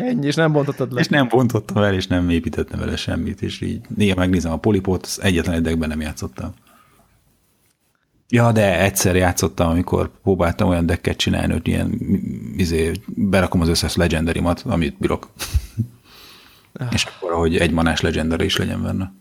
Ennyi, 0.00 0.26
és 0.26 0.34
nem 0.34 0.52
bontottad 0.52 0.92
le. 0.92 1.00
és 1.00 1.08
nem 1.08 1.28
bontottam 1.28 1.82
el, 1.82 1.94
és 1.94 2.06
nem 2.06 2.30
építettem 2.30 2.78
vele 2.78 2.96
semmit, 2.96 3.42
és 3.42 3.60
így 3.60 3.80
néha 3.96 4.16
megnézem 4.16 4.52
a 4.52 4.56
polipot, 4.56 5.08
egyetlen 5.20 5.54
egy 5.54 5.62
deckben 5.62 5.88
nem 5.88 6.00
játszottam. 6.00 6.54
Ja, 8.28 8.52
de 8.52 8.80
egyszer 8.80 9.16
játszottam, 9.16 9.68
amikor 9.68 10.10
próbáltam 10.22 10.68
olyan 10.68 10.86
decket 10.86 11.16
csinálni, 11.16 11.52
hogy 11.52 11.68
ilyen 11.68 11.98
izé, 12.56 12.92
berakom 13.06 13.60
az 13.60 13.68
összes 13.68 13.96
legendarimat, 13.96 14.62
amit 14.66 14.98
bírok. 14.98 15.30
és 16.90 17.04
akkor, 17.04 17.32
hogy 17.32 17.56
egy 17.56 17.70
manás 17.70 18.00
legendary 18.00 18.44
is 18.44 18.56
legyen 18.56 18.82
benne. 18.82 19.12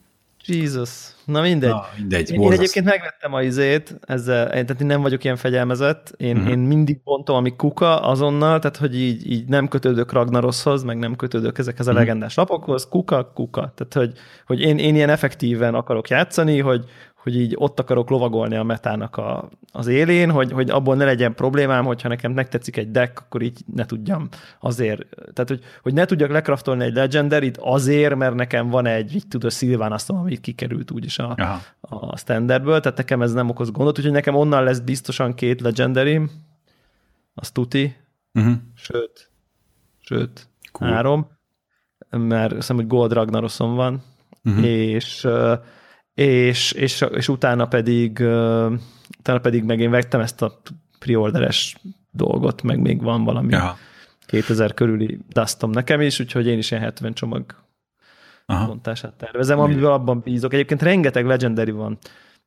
Jesus. 0.46 0.90
Na 1.30 1.42
mindegy. 1.42 1.70
Na, 1.70 1.86
mindegy, 1.98 2.32
Én, 2.32 2.42
én 2.42 2.52
egyébként 2.52 2.86
megvettem 2.86 3.34
a 3.34 3.42
izét, 3.42 4.00
ezzel, 4.02 4.44
én, 4.46 4.66
tehát 4.66 4.82
én 4.82 4.88
nem 4.88 5.02
vagyok 5.02 5.24
ilyen 5.24 5.36
fegyelmezett, 5.36 6.14
én, 6.18 6.30
Mhm. 6.30 6.38
uh-huh. 6.40 6.52
én 6.58 6.60
mindig 6.68 7.02
bontom, 7.04 7.36
ami 7.36 7.56
kuka 7.56 8.02
azonnal, 8.02 8.60
tehát 8.60 8.78
hogy 8.78 8.96
így, 9.00 9.32
így 9.32 9.48
nem 9.48 9.68
kötődök 9.68 10.12
Ragnaroshoz, 10.12 10.84
meg 10.84 10.98
nem 10.98 11.16
kötődök 11.16 11.58
ezekhez 11.58 11.86
Mhm. 11.86 11.96
a 11.96 12.00
legendás 12.00 12.36
lapokhoz, 12.36 12.88
kuka, 12.88 13.32
kuka. 13.34 13.74
Tehát, 13.76 13.94
hogy, 13.94 14.20
hogy 14.46 14.60
én, 14.62 14.78
én 14.78 14.96
ilyen 14.96 15.10
effektíven 15.10 15.74
akarok 15.76 16.10
játszani, 16.10 16.60
hogy, 16.60 16.86
hogy 17.24 17.36
így 17.36 17.54
ott 17.58 17.80
akarok 17.80 18.10
lovagolni 18.10 18.56
a 18.56 18.64
metának 18.64 19.18
a, 19.18 19.50
az 19.72 19.88
élén, 19.88 20.32
hogy, 20.32 20.52
hogy 20.52 20.70
abból 20.70 20.96
ne 20.96 21.06
legyen 21.06 21.36
problémám, 21.36 21.86
hogyha 21.86 22.08
nekem 22.08 22.32
megtetszik 22.32 22.78
egy 22.78 22.92
deck, 22.92 23.20
akkor 23.20 23.42
így 23.42 23.60
ne 23.74 23.86
tudjam 23.86 24.28
azért, 24.60 25.06
tehát 25.34 25.50
hogy, 25.50 25.60
hogy 25.82 25.94
ne 25.94 26.06
tudjak 26.06 26.30
lekraftolni 26.30 26.84
egy 26.84 26.94
legendarit 26.94 27.58
azért, 27.58 28.16
mert 28.16 28.36
nekem 28.36 28.70
van 28.70 28.86
egy, 28.86 29.16
így 29.16 29.28
tudod, 29.28 29.52
Sylvanastom, 29.52 30.18
ami 30.18 30.38
kikerült 30.38 30.92
úgyis 30.92 31.20
a, 31.20 31.36
Aha. 31.38 31.62
a 31.80 32.18
standardből, 32.18 32.80
tehát 32.80 32.98
nekem 32.98 33.22
ez 33.22 33.34
nem 33.34 33.50
okoz 33.50 33.72
gondot, 33.72 33.98
úgyhogy 33.98 34.14
nekem 34.14 34.36
onnan 34.36 34.64
lesz 34.64 34.80
biztosan 34.80 35.34
két 35.34 35.62
legendary, 35.62 36.22
az 37.34 37.52
tuti, 37.52 37.96
Uh-huh. 38.34 38.56
sőt, 38.76 39.32
sőt, 40.00 40.50
Cool. 40.72 40.92
három, 40.92 41.28
mert 42.10 42.46
azt 42.46 42.56
hiszem, 42.56 42.76
hogy 42.76 42.88
Gold 42.88 43.14
Ragnaroson 43.14 43.76
van, 43.76 44.04
uh-huh. 44.44 44.66
és, 44.66 45.24
ö, 45.24 45.54
és, 46.20 46.72
és, 46.72 47.06
és 47.16 47.28
utána 47.28 47.68
pedig 47.68 48.20
utána 49.20 49.40
pedig 49.42 49.64
meg 49.64 49.80
én 49.80 49.90
vettem 49.90 50.20
ezt 50.20 50.42
a 50.42 50.62
preorderes 51.00 51.76
dolgot, 52.12 52.62
meg 52.62 52.80
még 52.80 53.02
van 53.02 53.24
valami 53.24 53.52
Ja. 53.54 53.78
2000 54.26 54.74
körüli 54.74 55.20
dustom 55.30 55.70
nekem 55.72 56.02
is, 56.02 56.20
úgyhogy 56.20 56.48
én 56.48 56.58
is 56.58 56.72
ilyen 56.72 56.84
70 56.84 57.14
csomag 57.14 57.44
Aha. 58.46 58.66
bontását 58.68 59.14
tervezem, 59.14 59.60
amiből 59.60 59.92
abban 59.92 60.22
bízok. 60.24 60.54
Egyébként 60.54 60.82
rengeteg 60.82 61.26
legendary 61.26 61.72
van. 61.72 61.98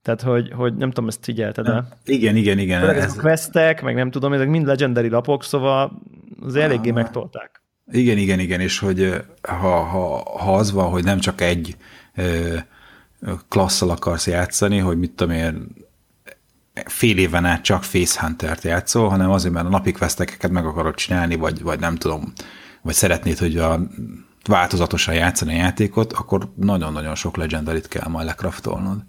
Tehát, 0.02 0.22
hogy, 0.22 0.50
hogy 0.54 0.74
nem 0.74 0.88
tudom, 0.90 1.08
ezt 1.08 1.24
figyelted 1.24 1.66
el. 1.66 1.88
Igen, 2.04 2.36
igen, 2.36 2.58
igen. 2.58 2.80
Főleg 2.80 2.96
Ez, 2.96 3.16
a 3.16 3.20
questek, 3.20 3.82
meg 3.82 3.94
nem 3.94 4.10
tudom, 4.10 4.32
ezek 4.32 4.48
mind 4.48 4.66
legendary 4.66 5.08
lapok, 5.08 5.44
szóval 5.44 6.02
az 6.40 6.54
eléggé 6.56 6.88
Ah. 6.88 6.94
megtolták. 6.94 7.62
igen, 7.92 8.16
igen, 8.16 8.38
igen, 8.38 8.60
és 8.60 8.78
hogy 8.78 9.22
ha, 9.42 9.82
ha, 9.82 10.22
ha 10.38 10.54
az 10.56 10.72
van, 10.72 10.90
hogy 10.90 11.04
nem 11.04 11.18
csak 11.18 11.40
egy 11.40 11.76
ö, 12.14 12.56
klasszal 13.48 13.90
akarsz 13.90 14.26
játszani, 14.26 14.78
hogy 14.78 14.98
mit 14.98 15.10
tudom 15.10 15.34
én, 15.34 15.66
fél 16.84 17.18
éven 17.18 17.44
át 17.44 17.62
csak 17.62 17.82
Face 17.82 18.20
Hunter-t 18.20 18.62
játszol, 18.62 19.08
hanem 19.08 19.30
azért, 19.30 19.54
mert 19.54 19.66
a 19.66 19.68
napi 19.68 19.92
questeket 19.92 20.50
meg 20.50 20.66
akarod 20.66 20.94
csinálni, 20.94 21.36
vagy, 21.36 21.62
vagy 21.62 21.80
nem 21.80 21.96
tudom, 21.96 22.32
vagy 22.82 22.94
szeretnéd, 22.94 23.38
hogy 23.38 23.56
a 23.56 23.80
változatosan 24.46 25.14
játszani 25.14 25.52
a 25.52 25.56
játékot, 25.56 26.12
akkor 26.12 26.52
nagyon-nagyon 26.56 27.14
sok 27.14 27.36
legendarit 27.36 27.88
kell 27.88 28.08
majd 28.08 28.26
lekraftolnod. 28.26 29.04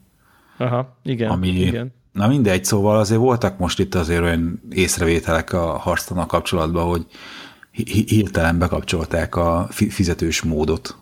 Aha, 0.58 0.98
igen, 1.04 1.30
Ami, 1.30 1.48
igen. 1.48 1.94
Na 2.12 2.28
mindegy, 2.28 2.66
szóval 2.66 3.00
azért 3.00 3.20
voltak 3.20 3.58
most 3.58 3.80
itt 3.80 3.96
azért 3.96 4.22
olyan 4.22 4.62
észrevételek 4.70 5.54
a 5.54 5.78
harctannal 5.78 6.26
kapcsolatban, 6.26 6.86
hogy 6.86 7.06
hi- 7.72 7.90
hi- 7.90 8.10
hirtelen 8.10 8.58
bekapcsolták 8.58 9.36
a 9.36 9.68
fi- 9.70 9.94
fizetős 9.94 10.42
módot. 10.42 10.98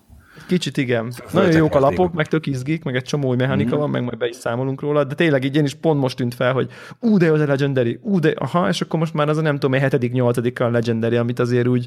Kicsit 0.52 0.78
igen. 0.78 1.14
Nagyon 1.32 1.52
jók 1.52 1.76
a 1.76 1.80
lapok, 1.80 2.14
meg 2.14 2.28
tök 2.28 2.48
izgik, 2.48 2.84
meg 2.84 2.96
egy 2.96 3.04
csomó 3.04 3.28
új 3.28 3.36
mechanika 3.36 3.78
van, 3.78 3.90
meg 3.90 4.04
majd 4.04 4.18
be 4.18 4.28
is 4.28 4.36
számolunk 4.36 4.82
róla, 4.82 5.04
de 5.04 5.16
tényleg 5.16 5.44
így 5.44 5.56
én 5.56 5.64
is 5.64 5.74
pont 5.74 6.00
most 6.00 6.18
tűnt 6.18 6.34
fel, 6.34 6.54
hogy 6.54 6.70
ú, 7.00 7.18
de 7.18 7.26
jó 7.26 7.34
az 7.34 7.40
a 7.40 7.46
Legendary, 7.46 8.00
ú, 8.02 8.20
de, 8.20 8.34
aha, 8.38 8.68
és 8.70 8.82
akkor 8.82 9.00
most 9.00 9.14
már 9.14 9.30
az 9.30 9.38
a 9.38 9.42
nem 9.42 9.54
tudom, 9.54 9.74
egy 9.74 9.82
hetedik, 9.82 10.12
nyolcadik 10.12 10.60
a 10.60 10.70
Legendary, 10.70 11.16
amit 11.16 11.40
azért 11.40 11.68
úgy 11.68 11.86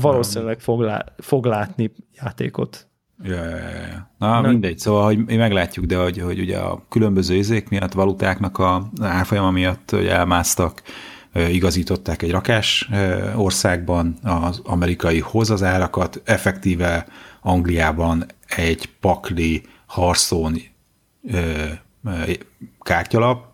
valószínűleg 0.00 0.60
fog, 0.60 0.80
lá- 0.80 1.12
fog 1.18 1.44
látni 1.44 1.92
játékot. 2.22 2.88
Ja, 3.22 3.34
ja, 3.34 3.56
ja. 3.90 4.10
Na, 4.18 4.40
Na 4.40 4.48
mindegy, 4.48 4.78
szóval, 4.78 5.04
hogy 5.04 5.24
mi 5.24 5.36
meglátjuk, 5.36 5.84
de 5.84 5.96
hogy, 5.96 6.18
hogy 6.18 6.40
ugye 6.40 6.58
a 6.58 6.86
különböző 6.88 7.34
izék 7.34 7.68
miatt, 7.68 7.92
valutáknak 7.92 8.58
a 8.58 8.90
árfolyama 9.00 9.50
miatt 9.50 9.90
hogy 9.90 10.06
elmásztak, 10.06 10.82
igazították 11.50 12.22
egy 12.22 12.30
rakás 12.30 12.88
országban 13.36 14.16
az 14.22 14.60
amerikaihoz 14.64 15.50
az 15.50 15.62
árakat, 15.62 16.22
effektíve 16.24 17.06
Angliában 17.46 18.26
egy 18.46 18.88
pakli 19.00 19.62
ö, 21.22 21.64
ö, 22.04 22.32
kártyalap, 22.80 23.46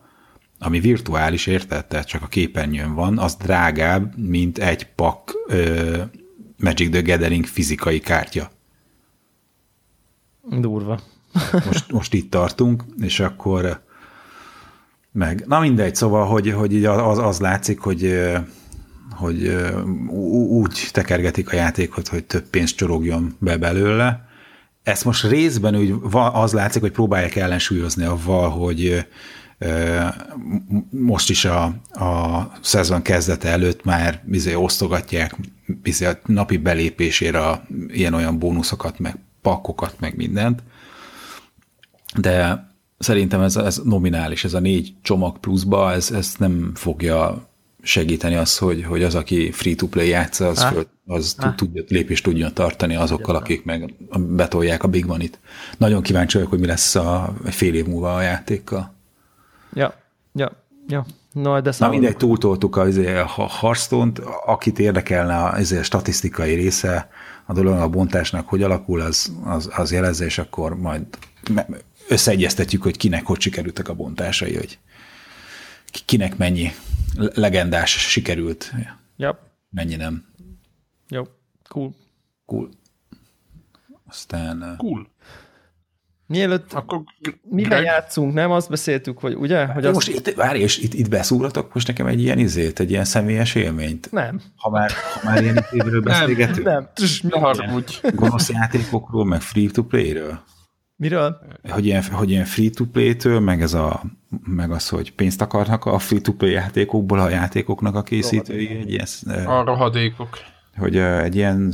ami 0.58 0.80
virtuális, 0.80 1.46
érted? 1.46 1.86
Tehát 1.86 2.06
csak 2.06 2.22
a 2.22 2.26
képernyőn 2.26 2.94
van, 2.94 3.18
az 3.18 3.34
drágább, 3.34 4.18
mint 4.18 4.58
egy 4.58 4.86
pak 4.86 5.32
ö, 5.46 6.02
Magic 6.56 6.90
the 6.90 7.00
Gathering 7.00 7.44
fizikai 7.44 8.00
kártya. 8.00 8.50
Durva. 10.42 11.00
most, 11.66 11.92
most 11.92 12.14
itt 12.14 12.30
tartunk, 12.30 12.84
és 13.00 13.20
akkor 13.20 13.84
meg, 15.12 15.44
na 15.46 15.60
mindegy, 15.60 15.94
szóval, 15.94 16.26
hogy, 16.26 16.52
hogy 16.52 16.84
az, 16.84 17.18
az 17.18 17.40
látszik, 17.40 17.80
hogy, 17.80 18.02
hogy 19.22 19.56
úgy 20.48 20.88
tekergetik 20.92 21.52
a 21.52 21.56
játékot, 21.56 22.08
hogy 22.08 22.24
több 22.24 22.44
pénzt 22.44 22.76
csorogjon 22.76 23.36
be 23.38 23.56
belőle. 23.56 24.26
Ezt 24.82 25.04
most 25.04 25.28
részben 25.28 25.76
úgy 25.76 25.94
az 26.32 26.52
látszik, 26.52 26.80
hogy 26.80 26.92
próbálják 26.92 27.36
ellensúlyozni 27.36 28.04
avval, 28.04 28.50
hogy 28.50 29.06
most 30.90 31.30
is 31.30 31.44
a, 31.44 31.64
a 31.92 32.50
szezon 32.60 33.02
kezdete 33.02 33.48
előtt 33.48 33.84
már 33.84 34.22
bizony 34.24 34.54
osztogatják 34.54 35.36
bizony 35.82 36.08
a 36.08 36.18
napi 36.26 36.56
belépésére 36.56 37.38
a, 37.38 37.62
ilyen-olyan 37.88 38.38
bónuszokat, 38.38 38.98
meg 38.98 39.18
pakkokat, 39.42 39.96
meg 40.00 40.16
mindent. 40.16 40.62
De 42.16 42.66
szerintem 42.98 43.40
ez, 43.40 43.56
ez 43.56 43.80
nominális, 43.84 44.44
ez 44.44 44.54
a 44.54 44.60
négy 44.60 44.94
csomag 45.02 45.38
pluszba, 45.38 45.92
ez, 45.92 46.10
ez 46.10 46.34
nem 46.38 46.70
fogja 46.74 47.48
segíteni 47.82 48.34
az, 48.34 48.58
hogy, 48.58 48.84
hogy 48.84 49.02
az, 49.02 49.14
aki 49.14 49.50
free-to-play 49.50 50.08
játsza, 50.08 50.48
az, 50.48 50.64
föl, 50.64 50.86
az 51.06 51.36
tudja, 51.56 51.82
lépést 51.88 52.24
tudjon 52.24 52.54
tartani 52.54 52.94
azokkal, 52.96 53.36
akik 53.36 53.64
meg 53.64 53.94
betolják 54.18 54.82
a 54.82 54.88
Big 54.88 55.04
Money-t. 55.04 55.38
Nagyon 55.78 56.02
kíváncsi 56.02 56.36
vagyok, 56.36 56.50
hogy 56.50 56.60
mi 56.60 56.66
lesz 56.66 56.94
a 56.94 57.34
fél 57.44 57.74
év 57.74 57.86
múlva 57.86 58.14
a 58.14 58.20
játékkal. 58.20 58.94
Ja, 59.74 59.94
ja, 60.32 60.52
ja. 60.88 61.06
No, 61.32 61.60
de 61.60 61.72
Na 61.78 61.88
mindegy, 61.88 62.16
túltoltuk 62.16 62.76
a, 62.76 62.88
izé, 62.88 63.16
a 63.16 63.48
Hearthstone-t, 63.60 64.18
akit 64.46 64.78
érdekelne 64.78 65.36
a, 65.36 65.58
izé, 65.58 65.78
a 65.78 65.82
statisztikai 65.82 66.54
része 66.54 67.08
a 67.46 67.52
dolog 67.52 67.78
a 67.78 67.88
bontásnak, 67.88 68.48
hogy 68.48 68.62
alakul, 68.62 69.00
az, 69.00 69.32
az, 69.44 69.70
az 69.76 69.92
jelezze, 69.92 70.24
és 70.24 70.38
akkor 70.38 70.76
majd 70.76 71.02
összeegyeztetjük, 72.08 72.82
hogy 72.82 72.96
kinek 72.96 73.26
hogy 73.26 73.40
sikerültek 73.40 73.88
a 73.88 73.94
bontásai, 73.94 74.56
hogy 74.56 74.78
kinek 76.06 76.36
mennyi 76.36 76.72
legendás 77.14 77.90
sikerült, 77.90 78.72
yep. 79.16 79.38
mennyi 79.70 79.96
nem. 79.96 80.24
Jó, 81.08 81.22
cool. 81.68 81.94
Cool. 82.46 82.70
Aztán... 84.08 84.74
Cool. 84.76 85.10
Mielőtt 86.26 86.72
Akkor 86.72 87.02
mivel 87.42 87.70
Greg... 87.70 87.82
játszunk, 87.82 88.34
nem? 88.34 88.50
Azt 88.50 88.68
beszéltük, 88.68 89.18
hogy 89.18 89.34
ugye? 89.34 89.66
Hogy 89.66 89.84
azt... 89.84 89.94
Most 89.94 90.08
itt, 90.08 90.34
várj, 90.34 90.58
és 90.58 90.78
itt, 90.78 90.94
itt 90.94 91.08
beszúratok 91.08 91.74
most 91.74 91.86
nekem 91.86 92.06
egy 92.06 92.20
ilyen 92.20 92.38
izét, 92.38 92.80
egy 92.80 92.90
ilyen 92.90 93.04
személyes 93.04 93.54
élményt? 93.54 94.12
Nem. 94.12 94.40
Ha 94.56 94.70
már, 94.70 94.90
ha 94.90 95.20
már 95.24 95.42
ilyen 95.42 95.66
évről 95.72 96.00
beszélgetünk? 96.00 96.66
Nem, 96.66 96.88
nem. 97.22 97.42
haragudj. 97.42 97.98
Gonosz 98.14 98.50
játékokról, 98.50 99.24
meg 99.24 99.40
free-to-play-ről? 99.40 100.42
Miről? 101.02 101.40
Hogy 101.68 101.86
ilyen, 101.86 102.02
hogy 102.02 102.30
ilyen 102.30 102.44
free-to-play-től, 102.44 103.40
meg, 103.40 103.62
ez 103.62 103.74
a, 103.74 104.02
meg 104.44 104.70
az, 104.70 104.88
hogy 104.88 105.12
pénzt 105.12 105.40
akarnak 105.40 105.84
a 105.84 105.98
free-to-play 105.98 106.50
játékokból 106.50 107.18
a 107.18 107.28
játékoknak 107.28 107.94
a 107.94 108.02
készítői. 108.02 108.68
Egy 108.68 108.90
ilyen, 108.90 109.46
a 109.46 109.64
rohadékok. 109.64 110.38
Hogy 110.76 110.96
egy 110.96 111.34
ilyen 111.34 111.68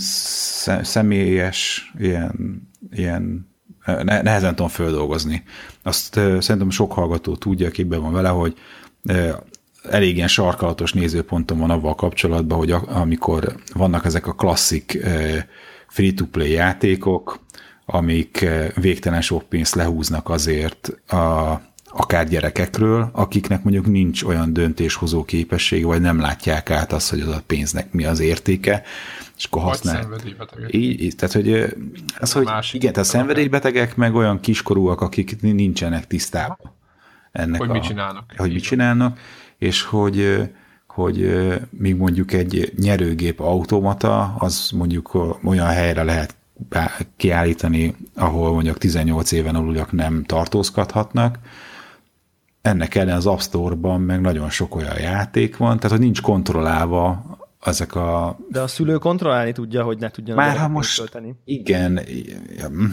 személyes, 0.83 1.93
ilyen, 1.99 2.33
ilyen 2.93 3.49
nehezen 4.03 4.55
tudom 4.55 4.71
földolgozni. 4.71 5.43
Azt 5.83 6.15
szerintem 6.15 6.71
sok 6.71 6.93
hallgató 6.93 7.37
tudja, 7.37 7.67
aki 7.67 7.85
van 7.85 8.13
vele, 8.13 8.29
hogy 8.29 8.55
elég 9.91 10.17
ilyen 10.17 10.29
sarkalatos 10.29 10.93
nézőpontom 10.93 11.59
van 11.59 11.71
avval 11.71 11.95
kapcsolatban, 11.95 12.59
hogy 12.59 12.71
amikor 12.87 13.57
vannak 13.75 14.05
ezek 14.05 14.27
a 14.27 14.33
klasszik 14.33 14.99
free-to-play 15.89 16.51
játékok, 16.51 17.47
amik 17.91 18.47
végtelen 18.75 19.21
sok 19.21 19.43
pénzt 19.43 19.75
lehúznak 19.75 20.29
azért 20.29 20.93
a, 21.07 21.61
akár 21.85 22.29
gyerekekről, 22.29 23.11
akiknek 23.13 23.63
mondjuk 23.63 23.87
nincs 23.87 24.23
olyan 24.23 24.53
döntéshozó 24.53 25.25
képessége, 25.25 25.87
vagy 25.87 26.01
nem 26.01 26.21
látják 26.21 26.71
át 26.71 26.93
azt, 26.93 27.11
hogy 27.11 27.21
az 27.21 27.29
a 27.29 27.43
pénznek 27.47 27.93
mi 27.93 28.05
az 28.05 28.21
értéke, 28.21 28.83
és 29.37 29.45
akkor 29.45 29.63
használ. 29.63 30.09
Így, 30.71 31.03
így, 31.03 31.15
tehát, 31.17 31.35
hogy 31.35 31.77
az, 32.19 32.33
hogy 32.33 32.49
igen, 32.73 32.93
tehát 32.93 33.09
szenvedélybetegek, 33.09 33.97
meg 33.97 34.15
olyan 34.15 34.41
kiskorúak, 34.41 35.01
akik 35.01 35.41
nincsenek 35.41 36.07
tisztában 36.07 36.73
ennek 37.33 37.61
hogy 37.61 37.71
a, 37.71 37.73
mit 37.73 37.83
csinálnak. 37.83 38.33
Hogy 38.37 38.53
mit 38.53 38.63
csinálnak, 38.63 39.19
és 39.59 39.83
hogy 39.83 40.49
hogy 40.87 41.47
még 41.71 41.97
mondjuk 41.97 42.33
egy 42.33 42.73
nyerőgép 42.77 43.41
automata, 43.41 44.35
az 44.39 44.71
mondjuk 44.75 45.19
olyan 45.45 45.67
helyre 45.67 46.03
lehet 46.03 46.38
kiállítani, 47.17 47.97
ahol 48.15 48.53
mondjuk 48.53 48.79
18 48.79 49.33
éven 49.33 49.55
aluljak 49.55 49.93
nem 49.93 50.25
tartózkodhatnak. 50.25 51.39
Ennek 52.63 52.95
ellen 52.95 53.17
az 53.17 53.27
App 53.27 53.39
Store-ban 53.39 54.01
meg 54.01 54.21
nagyon 54.21 54.51
sok 54.51 54.75
olyan 54.75 54.99
játék 55.01 55.57
van, 55.57 55.77
tehát 55.77 55.91
hogy 55.91 56.05
nincs 56.05 56.21
kontrollálva 56.21 57.25
ezek 57.65 57.95
a... 57.95 58.39
De 58.49 58.61
a 58.61 58.67
szülő 58.67 58.97
kontrollálni 58.99 59.53
tudja, 59.53 59.83
hogy 59.83 59.99
ne 59.99 60.11
tudjon 60.11 60.37
Már 60.37 60.57
ha 60.57 60.69
most 60.69 60.97
tölteni. 60.97 61.35
igen. 61.45 61.99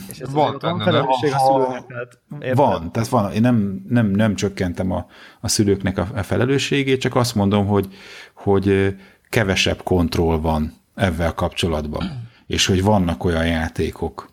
És 0.10 0.20
ez 0.20 0.32
van, 0.32 0.58
van 0.60 0.80
felelősség 0.80 1.32
a 1.34 1.40
szülőnek. 1.40 1.86
Tehát 1.88 2.56
van, 2.56 2.92
tehát 2.92 3.10
van. 3.10 3.32
Én 3.32 3.42
nem, 3.42 3.86
nem, 3.90 4.08
nem 4.08 4.36
csökkentem 4.36 4.92
a, 4.92 5.06
a 5.42 5.48
szülőknek 5.48 5.98
a 5.98 6.24
felelősségét, 6.24 7.02
csak 7.02 7.16
azt 7.16 7.36
mondom, 7.36 7.66
hogy, 7.66 7.88
hogy 8.34 8.96
kevesebb 9.30 9.84
kontroll 9.84 10.40
van 10.40 10.74
ezzel 10.96 11.34
kapcsolatban. 11.34 12.34
És 12.48 12.66
hogy 12.66 12.84
vannak 12.84 13.24
olyan 13.24 13.48
játékok, 13.48 14.32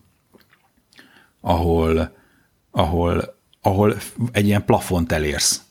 ahol, 1.41 2.15
ahol, 2.71 3.35
ahol 3.61 3.95
egy 4.31 4.45
ilyen 4.45 4.65
plafont 4.65 5.11
elérsz 5.11 5.63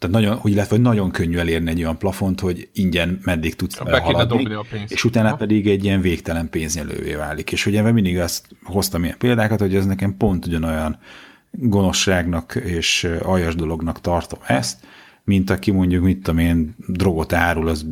tehát 0.00 0.16
nagyon, 0.16 0.36
hogy 0.36 0.52
illetve 0.52 0.74
hogy 0.74 0.84
nagyon 0.84 1.10
könnyű 1.10 1.36
elérni 1.36 1.70
egy 1.70 1.82
olyan 1.82 1.98
plafont, 1.98 2.40
hogy 2.40 2.68
ingyen 2.72 3.20
meddig 3.24 3.56
tudsz 3.56 3.78
Be 3.78 3.98
haladni, 3.98 4.54
a 4.54 4.64
pénzt. 4.70 4.92
és 4.92 5.04
utána 5.04 5.28
ha? 5.28 5.36
pedig 5.36 5.68
egy 5.68 5.84
ilyen 5.84 6.00
végtelen 6.00 6.50
pénznyelővé 6.50 7.14
válik. 7.14 7.52
És 7.52 7.66
ugye 7.66 7.92
mindig 7.92 8.18
azt 8.18 8.46
hoztam 8.62 9.04
ilyen 9.04 9.18
példákat, 9.18 9.60
hogy 9.60 9.74
ez 9.74 9.86
nekem 9.86 10.16
pont 10.16 10.46
ugyanolyan 10.46 10.98
gonoszságnak 11.50 12.54
és 12.54 13.08
aljas 13.22 13.54
dolognak 13.54 14.00
tartom 14.00 14.38
ezt, 14.46 14.86
mint 15.24 15.50
aki 15.50 15.70
mondjuk, 15.70 16.04
mit 16.04 16.22
tudom 16.22 16.38
én, 16.38 16.74
drogot 16.86 17.32
árul 17.32 17.68
az 17.68 17.86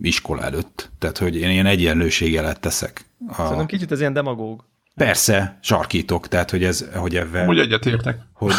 iskola 0.00 0.42
előtt. 0.42 0.90
Tehát, 0.98 1.18
hogy 1.18 1.36
én 1.36 1.50
ilyen 1.50 1.66
egyenlőségelet 1.66 2.60
teszek. 2.60 3.04
A... 3.28 3.34
Szerintem 3.34 3.66
kicsit 3.66 3.92
ez 3.92 4.00
ilyen 4.00 4.12
demagóg. 4.12 4.64
Persze, 4.94 5.58
sarkítok, 5.62 6.28
tehát, 6.28 6.50
hogy 6.50 6.64
ez, 6.64 6.88
hogy 6.94 7.16
ebben... 7.16 7.48
Úgy 7.48 7.58
egyetértek. 7.58 8.18
Hogy, 8.32 8.52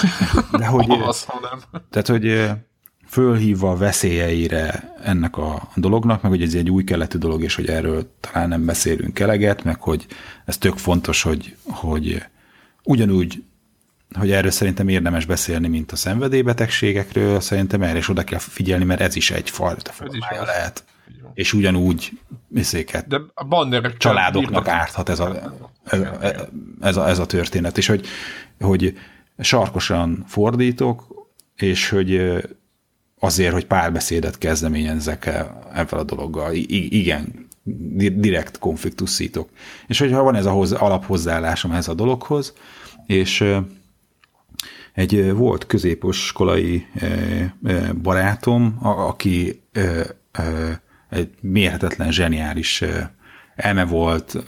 de 0.52 0.66
hogy... 0.66 0.86
az, 1.08 1.24
ha 1.24 1.40
nem. 1.42 1.82
Tehát, 1.90 2.08
hogy 2.08 2.52
fölhívva 3.08 3.72
a 3.72 3.78
veszélyeire 3.78 4.94
ennek 5.04 5.38
a 5.38 5.70
dolognak, 5.76 6.22
meg 6.22 6.32
hogy 6.32 6.42
ez 6.42 6.54
egy 6.54 6.70
új 6.70 6.84
keletű 6.84 7.18
dolog, 7.18 7.44
és 7.44 7.56
hogy 7.56 7.68
erről 7.68 8.10
talán 8.20 8.50
nem 8.50 8.66
beszélünk 8.66 9.20
eleget, 9.20 9.64
meg 9.64 9.82
hogy 9.82 10.06
ez 10.46 10.58
tök 10.58 10.78
fontos, 10.78 11.22
hogy, 11.22 11.56
hogy 11.64 12.24
ugyanúgy, 12.84 13.44
hogy 14.20 14.32
erről 14.32 14.52
szerintem 14.52 14.88
érdemes 14.88 15.26
beszélni, 15.26 15.68
mint 15.68 15.92
a 15.92 15.96
szenvedélybetegségekről, 15.96 17.40
szerintem 17.40 17.82
erre 17.82 17.98
is 17.98 18.10
oda 18.10 18.24
kell 18.24 18.40
figyelni, 18.40 18.84
mert 18.84 19.02
ez 19.02 19.16
is 19.16 19.32
egy 19.32 19.50
fajta 19.50 19.92
formája 19.92 20.44
lehet. 20.46 20.84
És 21.34 21.54
ugyanúgy 21.54 22.12
viszéket 22.48 23.08
De 23.08 23.22
a 23.34 23.98
családoknak 23.98 24.68
árthat 24.68 25.10
ez 25.10 25.20
a, 25.20 25.54
ez, 25.84 26.02
ez, 26.82 26.98
a, 26.98 27.10
ez 27.10 27.20
a 27.20 27.26
történet. 27.26 27.78
És 27.78 27.88
hogy, 27.88 28.06
hogy 28.60 28.98
sarkosan 29.38 30.24
fordítok, 30.28 31.26
és 31.56 31.90
hogy 31.90 32.42
azért, 33.20 33.54
hogy 33.54 33.66
párbeszédet 33.66 34.38
kezdeményezzek 34.38 35.26
ezzel 35.74 36.00
a 36.00 36.04
dologgal. 36.04 36.54
I- 36.54 37.00
igen, 37.00 37.48
direkt 38.16 38.60
konfliktuszítok. 38.60 39.50
És 39.88 40.00
hogyha 40.00 40.24
van 40.24 40.36
ez 40.36 40.46
a 40.46 40.52
hoz, 40.52 40.72
alaphozzáállásom 40.72 41.72
ez 41.72 41.88
a 41.88 41.94
dologhoz, 41.94 42.54
és 43.06 43.46
egy 44.94 45.34
volt 45.34 45.66
középiskolai 45.66 46.88
barátom, 48.02 48.78
aki 48.82 49.62
egy 51.14 51.30
mérhetetlen, 51.42 52.12
zseniális 52.12 52.84
elme 53.56 53.86
volt, 53.86 54.44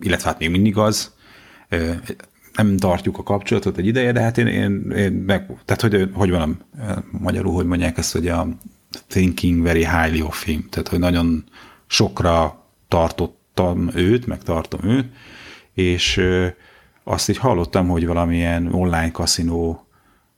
illetve 0.00 0.28
hát 0.28 0.38
még 0.38 0.50
mindig 0.50 0.76
az, 0.76 1.12
nem 2.56 2.76
tartjuk 2.76 3.18
a 3.18 3.22
kapcsolatot 3.22 3.78
egy 3.78 3.86
ideje, 3.86 4.12
de 4.12 4.20
hát 4.20 4.38
én, 4.38 4.46
én, 4.46 4.90
én 4.90 5.12
meg, 5.12 5.46
tehát 5.64 5.80
hogy, 5.80 6.10
hogy 6.12 6.30
van 6.30 6.64
magyarul, 7.10 7.54
hogy 7.54 7.66
mondják 7.66 7.98
ezt, 7.98 8.12
hogy 8.12 8.28
a 8.28 8.48
thinking 9.06 9.62
very 9.62 9.86
highly 9.86 10.20
of 10.20 10.44
him, 10.44 10.66
tehát 10.70 10.88
hogy 10.88 10.98
nagyon 10.98 11.44
sokra 11.86 12.64
tartottam 12.88 13.90
őt, 13.94 14.26
meg 14.26 14.42
tartom 14.42 14.80
őt, 14.84 15.06
és 15.72 16.20
azt 17.04 17.28
így 17.28 17.38
hallottam, 17.38 17.88
hogy 17.88 18.06
valamilyen 18.06 18.72
online 18.72 19.10
kaszinó 19.10 19.83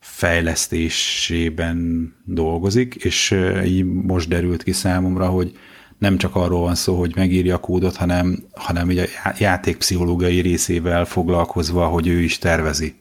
fejlesztésében 0.07 2.13
dolgozik, 2.25 2.95
és 2.95 3.37
így 3.65 3.85
most 3.85 4.29
derült 4.29 4.63
ki 4.63 4.73
számomra, 4.73 5.29
hogy 5.29 5.59
nem 5.99 6.17
csak 6.17 6.35
arról 6.35 6.61
van 6.61 6.75
szó, 6.75 6.99
hogy 6.99 7.17
megírja 7.17 7.55
a 7.55 7.61
kódot, 7.61 7.97
hanem, 7.97 8.45
hanem 8.55 8.89
ugye 8.89 9.09
a 9.25 9.35
játékpszichológiai 9.39 10.41
részével 10.41 11.05
foglalkozva, 11.05 11.87
hogy 11.87 12.07
ő 12.07 12.21
is 12.21 12.39
tervezi 12.39 12.95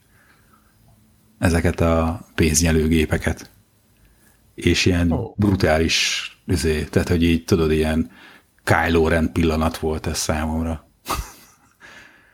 ezeket 1.40 1.82
a 1.82 2.26
pénznyelőgépeket. 2.36 3.50
És 4.56 4.86
ilyen 4.86 5.12
oh. 5.12 5.34
brutális, 5.36 6.30
azért, 6.48 6.90
tehát 6.90 7.10
hogy 7.10 7.24
így 7.24 7.46
tudod, 7.46 7.72
ilyen 7.72 8.12
Kylo 8.64 9.08
Ren 9.08 9.32
pillanat 9.32 9.78
volt 9.78 10.08
ez 10.08 10.18
számomra. 10.18 10.88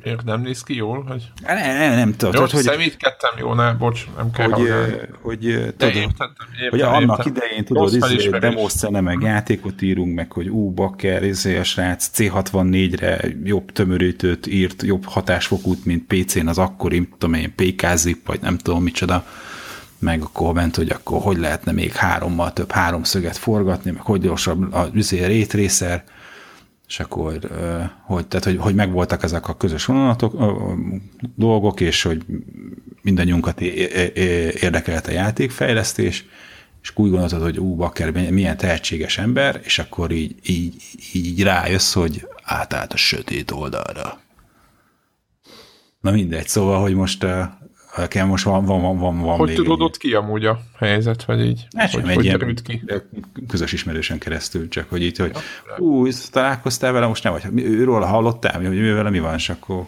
Miért 0.03 0.23
nem 0.23 0.41
néz 0.41 0.63
ki 0.63 0.75
jól? 0.75 1.03
Hogy... 1.03 1.31
Nem, 1.45 1.77
nem, 1.77 1.95
nem 1.95 2.15
tudom. 2.15 2.33
Jó, 2.33 2.47
hogy 2.51 2.63
szemétkedtem, 2.63 3.31
jó, 3.39 3.53
ne, 3.53 3.73
bocs, 3.73 4.05
nem 4.17 4.31
kell 4.31 4.49
hogy, 4.49 4.69
hogy, 4.69 5.09
hogy, 5.21 5.39
De 5.39 5.71
tudod, 5.77 5.95
értettem, 5.95 6.47
értem, 6.61 6.69
hogy 6.69 6.81
annak 6.81 7.17
értem. 7.17 7.33
idején 7.35 7.65
tudod, 7.65 7.93
izé, 7.93 8.29
demoszcene, 8.29 9.01
meg 9.01 9.21
játékot 9.21 9.81
írunk, 9.81 10.15
meg 10.15 10.31
hogy 10.31 10.49
ú, 10.49 10.69
bakker, 10.69 11.23
izé 11.23 11.57
a 11.57 11.63
srác 11.63 12.09
C64-re 12.15 13.19
jobb 13.43 13.71
tömörítőt 13.71 14.47
írt, 14.47 14.83
jobb 14.83 15.05
hatásfokút, 15.05 15.85
mint 15.85 16.05
PC-n 16.07 16.47
az 16.47 16.57
akkori, 16.57 16.99
mit 16.99 17.13
tudom 17.17 17.35
én, 17.35 17.53
PK-zip, 17.55 18.27
vagy 18.27 18.39
nem 18.41 18.57
tudom 18.57 18.83
micsoda, 18.83 19.25
meg 19.99 20.21
akkor 20.21 20.53
ment, 20.53 20.75
hogy 20.75 20.89
akkor 20.89 21.21
hogy 21.21 21.37
lehetne 21.37 21.71
még 21.71 21.93
hárommal 21.93 22.53
több 22.53 22.71
háromszöget 22.71 23.37
forgatni, 23.37 23.91
meg 23.91 24.01
hogy 24.01 24.21
gyorsabb 24.21 24.73
a 24.73 24.89
izé, 24.93 25.25
raytracer, 25.25 26.03
és 26.91 26.99
akkor, 26.99 27.39
hogy, 28.05 28.27
tehát, 28.27 28.45
hogy, 28.45 28.57
hogy 28.57 28.75
megvoltak 28.75 29.23
ezek 29.23 29.47
a 29.47 29.57
közös 29.57 29.85
vonalatok, 29.85 30.33
ö, 30.33 30.45
ö, 30.45 30.73
dolgok, 31.35 31.79
és 31.79 32.01
hogy 32.01 32.25
mindannyiunkat 33.01 33.61
é- 33.61 33.75
é- 33.75 34.17
é- 34.17 34.53
érdekelte 34.53 35.11
a 35.11 35.13
játékfejlesztés, 35.13 36.25
és 36.81 36.91
úgy 36.95 37.09
gondoltad, 37.09 37.41
hogy 37.41 37.59
ú, 37.59 37.75
bakker, 37.75 38.31
milyen 38.31 38.57
tehetséges 38.57 39.17
ember, 39.17 39.61
és 39.63 39.79
akkor 39.79 40.11
így, 40.11 40.35
így, 40.45 40.75
így 41.13 41.43
rájössz, 41.43 41.93
hogy 41.93 42.27
átállt 42.43 42.93
a 42.93 42.97
sötét 42.97 43.51
oldalra. 43.51 44.19
Na 46.01 46.11
mindegy, 46.11 46.47
szóval, 46.47 46.81
hogy 46.81 46.93
most 46.93 47.25
nekem 47.97 48.27
most 48.27 48.43
van, 48.43 48.65
van, 48.65 48.81
van, 48.81 48.97
van, 48.97 49.19
van 49.19 49.37
Hogy 49.37 49.47
még 49.47 49.55
tudod 49.55 49.81
ott 49.81 49.97
ki 49.97 50.13
amúgy 50.13 50.45
a 50.45 50.61
helyzet, 50.77 51.23
vagy 51.23 51.45
így? 51.45 51.67
Hát 51.75 51.91
hogy, 51.91 52.07
egy 52.07 52.15
hogy 52.15 52.25
ilyen 52.25 52.55
ki? 52.63 52.83
közös 53.47 53.71
ismerősen 53.73 54.17
keresztül, 54.17 54.67
csak 54.67 54.89
hogy 54.89 55.03
itt, 55.03 55.17
hogy 55.17 55.31
hú, 55.77 56.07
találkoztál 56.31 56.91
vele, 56.91 57.07
most 57.07 57.23
nem 57.23 57.33
vagy, 57.33 57.63
őről 57.63 58.01
hallottam, 58.01 58.65
hogy 58.65 58.77
ő 58.77 58.95
vele 58.95 59.09
mi 59.09 59.19
van, 59.19 59.33
és 59.33 59.49
akkor, 59.49 59.85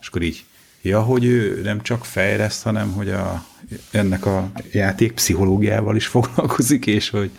és 0.00 0.06
akkor 0.06 0.22
így, 0.22 0.44
ja, 0.82 1.02
hogy 1.02 1.24
ő 1.24 1.60
nem 1.62 1.82
csak 1.82 2.04
fejleszt, 2.04 2.62
hanem 2.62 2.92
hogy 2.92 3.10
a, 3.10 3.44
ennek 3.90 4.26
a 4.26 4.50
játék 4.72 5.12
pszichológiával 5.12 5.96
is 5.96 6.06
foglalkozik, 6.06 6.86
és 6.86 7.10
hogy 7.10 7.30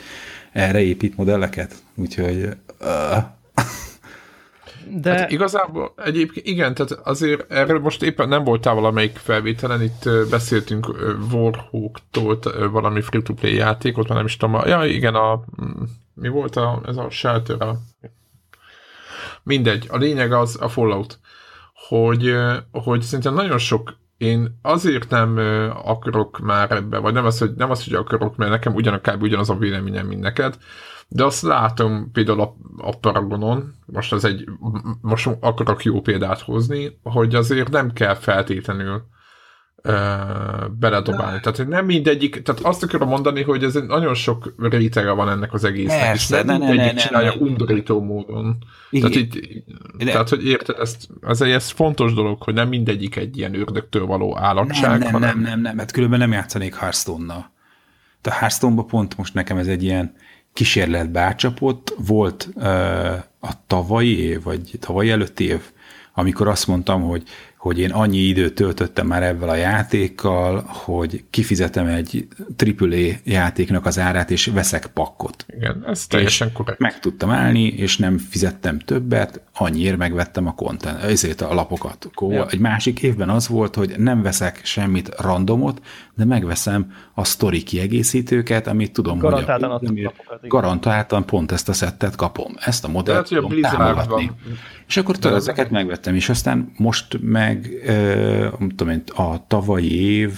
erre 0.52 0.82
épít 0.82 1.18
modelleket. 1.18 1.76
Úgyhogy 1.96 2.50
uh, 2.80 3.24
De 4.94 5.18
Hát 5.18 5.32
igazából 5.32 5.94
egyébként 5.96 6.46
igen, 6.46 6.74
tehát 6.74 6.92
azért 6.92 7.52
erről 7.52 7.80
most 7.80 8.04
éppen 8.04 8.28
nem 8.28 8.44
voltál 8.44 8.74
valamelyik 8.74 9.16
felvételen, 9.16 9.82
itt 9.82 10.10
beszéltünk 10.30 10.88
Warhawk-tól 11.32 12.40
valami 12.72 13.02
free-to-play 13.02 13.56
játékot, 13.56 14.08
már 14.08 14.18
nem 14.18 14.26
is 14.26 14.38
tudom, 14.38 14.56
a, 14.56 14.68
ja 14.68 14.86
igen, 14.86 15.16
a, 15.16 15.44
mi 16.14 16.28
volt 16.28 16.56
a, 16.56 16.82
ez 16.86 16.98
a 16.98 17.10
Shelter, 17.10 17.62
a, 17.62 17.78
mindegy, 19.44 19.88
a 19.90 19.98
lényeg 19.98 20.34
az 20.34 20.58
a 20.62 20.68
Fallout, 20.68 21.20
hogy, 21.74 22.36
hogy 22.72 23.02
szerintem 23.02 23.34
nagyon 23.34 23.58
sok 23.58 24.00
én 24.18 24.60
azért 24.62 25.10
nem 25.10 25.38
akarok 25.84 26.40
már 26.40 26.72
ebbe, 26.72 26.98
vagy 26.98 27.14
nem 27.14 27.26
az, 27.26 27.40
hogy, 27.40 27.52
nem 27.56 27.72
az, 27.72 27.84
hogy 27.84 27.94
akarok, 27.94 28.36
mert 28.36 28.52
nekem 28.52 28.74
ugyanak 28.74 29.02
kb. 29.02 29.22
ugyanaz 29.22 29.50
a 29.50 29.58
véleményem, 29.58 30.06
mint 30.08 30.22
neked, 30.22 30.58
de 31.14 31.24
azt 31.24 31.42
látom 31.42 32.10
például 32.12 32.42
a, 32.42 32.56
a 32.78 32.98
Paragonon, 32.98 33.74
most 33.86 34.14
az 34.14 34.26
egy, 34.26 34.50
most 35.02 35.30
akarok 35.40 35.84
jó 35.84 36.02
példát 36.02 36.42
hozni, 36.42 37.00
hogy 37.04 37.36
azért 37.36 37.70
nem 37.70 37.94
kell 37.94 38.14
feltétlenül 38.14 39.04
ö, 39.82 39.96
beledobálni. 40.80 41.40
Tehát 41.40 41.58
hogy 41.58 41.68
nem 41.68 41.86
mindegyik, 41.86 42.42
tehát 42.42 42.62
azt 42.62 42.84
akarom 42.84 43.10
mondani, 43.10 43.44
hogy 43.44 43.64
ez 43.64 43.74
nagyon 43.74 44.14
sok 44.14 44.54
rétege 44.60 45.12
van 45.12 45.30
ennek 45.30 45.54
az 45.54 45.64
egésznek, 45.64 46.00
Persze, 46.00 46.38
és 46.40 46.44
nem 46.44 46.60
ne, 46.60 46.66
ne, 46.66 46.72
mindegyik 46.72 46.94
ne, 46.94 47.00
ne, 47.02 47.08
csinálja 47.08 47.34
ne. 47.34 47.42
undorító 47.42 48.02
módon. 48.02 48.58
Igen. 48.90 49.12
Tehát, 49.12 49.28
De- 49.98 50.12
tehát, 50.12 50.30
hogy 50.30 50.46
érted, 50.46 50.80
ezt, 50.80 51.08
ez, 51.22 51.42
egy- 51.42 51.52
ez 51.52 51.70
fontos 51.70 52.14
dolog, 52.14 52.42
hogy 52.44 52.54
nem 52.54 52.68
mindegyik 52.68 53.16
egy 53.16 53.38
ilyen 53.38 53.56
ördögtől 53.60 54.06
való 54.06 54.38
állatság, 54.38 54.90
nem, 54.90 55.00
nem, 55.00 55.12
hanem 55.12 55.40
nem, 55.40 55.50
nem, 55.50 55.62
nem, 55.62 55.76
mert 55.76 55.92
különben 55.92 56.20
nem 56.20 56.32
játszanék 56.32 56.76
Hearthstone-nal. 56.76 57.52
De 58.22 58.30
a 58.30 58.34
hearthstone 58.34 58.84
pont 58.84 59.18
most 59.18 59.34
nekem 59.34 59.58
ez 59.58 59.68
egy 59.68 59.84
ilyen 59.84 60.14
kísérletbe 60.54 61.20
átcsapott. 61.20 61.94
Volt 61.98 62.50
a 63.40 63.66
tavalyi 63.68 64.20
év, 64.20 64.44
vagy 64.44 64.72
tavalyi 64.80 65.10
előtti 65.10 65.44
év, 65.44 65.62
amikor 66.14 66.48
azt 66.48 66.68
mondtam, 66.68 67.02
hogy, 67.02 67.24
hogy 67.62 67.80
én 67.80 67.92
annyi 67.92 68.18
időt 68.18 68.54
töltöttem 68.54 69.08
már 69.08 69.24
ebben 69.24 69.50
a 69.50 69.56
játékkal, 69.56 70.64
hogy 70.68 71.24
kifizetem 71.30 71.86
egy 71.86 72.28
AAA 72.80 73.16
játéknak 73.24 73.86
az 73.86 74.00
árát, 74.00 74.32
és 74.32 74.46
veszek 74.46 74.88
pakkot. 74.88 75.46
igen, 75.56 75.84
ez 75.88 76.08
teljesen 76.08 76.52
korrekt. 76.52 76.80
Meg 76.80 77.00
tudtam 77.00 77.30
állni, 77.30 77.68
és 77.68 77.98
nem 77.98 78.18
fizettem 78.18 78.80
többet, 78.80 79.42
annyiért 79.54 79.98
megvettem 79.98 80.48
a 80.48 80.54
content, 80.54 81.04
ezért 81.04 81.42
a 81.42 81.54
lapokat. 81.54 82.10
Ja. 82.30 82.48
Egy 82.50 82.60
másik 82.60 83.02
évben 83.02 83.30
az 83.30 83.48
volt, 83.48 83.76
hogy 83.76 83.94
nem 83.98 84.22
veszek 84.22 84.60
semmit 84.64 85.10
randomot, 85.20 85.82
de 86.16 86.26
megveszem 86.26 86.94
a 87.14 87.24
sztori 87.24 87.64
kiegészítőket, 87.64 88.68
amit 88.68 88.92
tudom, 88.92 89.18
Garantáltan 89.18 89.70
hogy 89.70 90.00
a, 90.00 90.02
lapokat, 90.02 90.38
igen. 90.38 90.50
garantáltan 90.50 91.26
pont 91.26 91.52
ezt 91.52 91.70
a 91.70 91.74
szettet 91.74 92.16
kapom. 92.16 92.54
Ezt 92.60 92.84
a 92.84 92.88
modellt 92.88 93.20
a 93.20 93.24
tudom 93.24 93.50
Blizzardban- 93.50 93.96
támogatni. 93.96 94.32
És 94.88 94.98
akkor 94.98 95.18
tudod, 95.18 95.38
ezeket 95.38 95.70
megvettem, 95.70 96.16
és 96.16 96.30
aztán 96.30 96.72
most 96.78 97.18
meg, 97.22 97.51
ö, 97.86 98.48
nem 98.60 98.70
tudom 98.70 98.90
én, 98.90 99.04
a 99.16 99.48
tavalyi 99.48 100.02
év, 100.02 100.34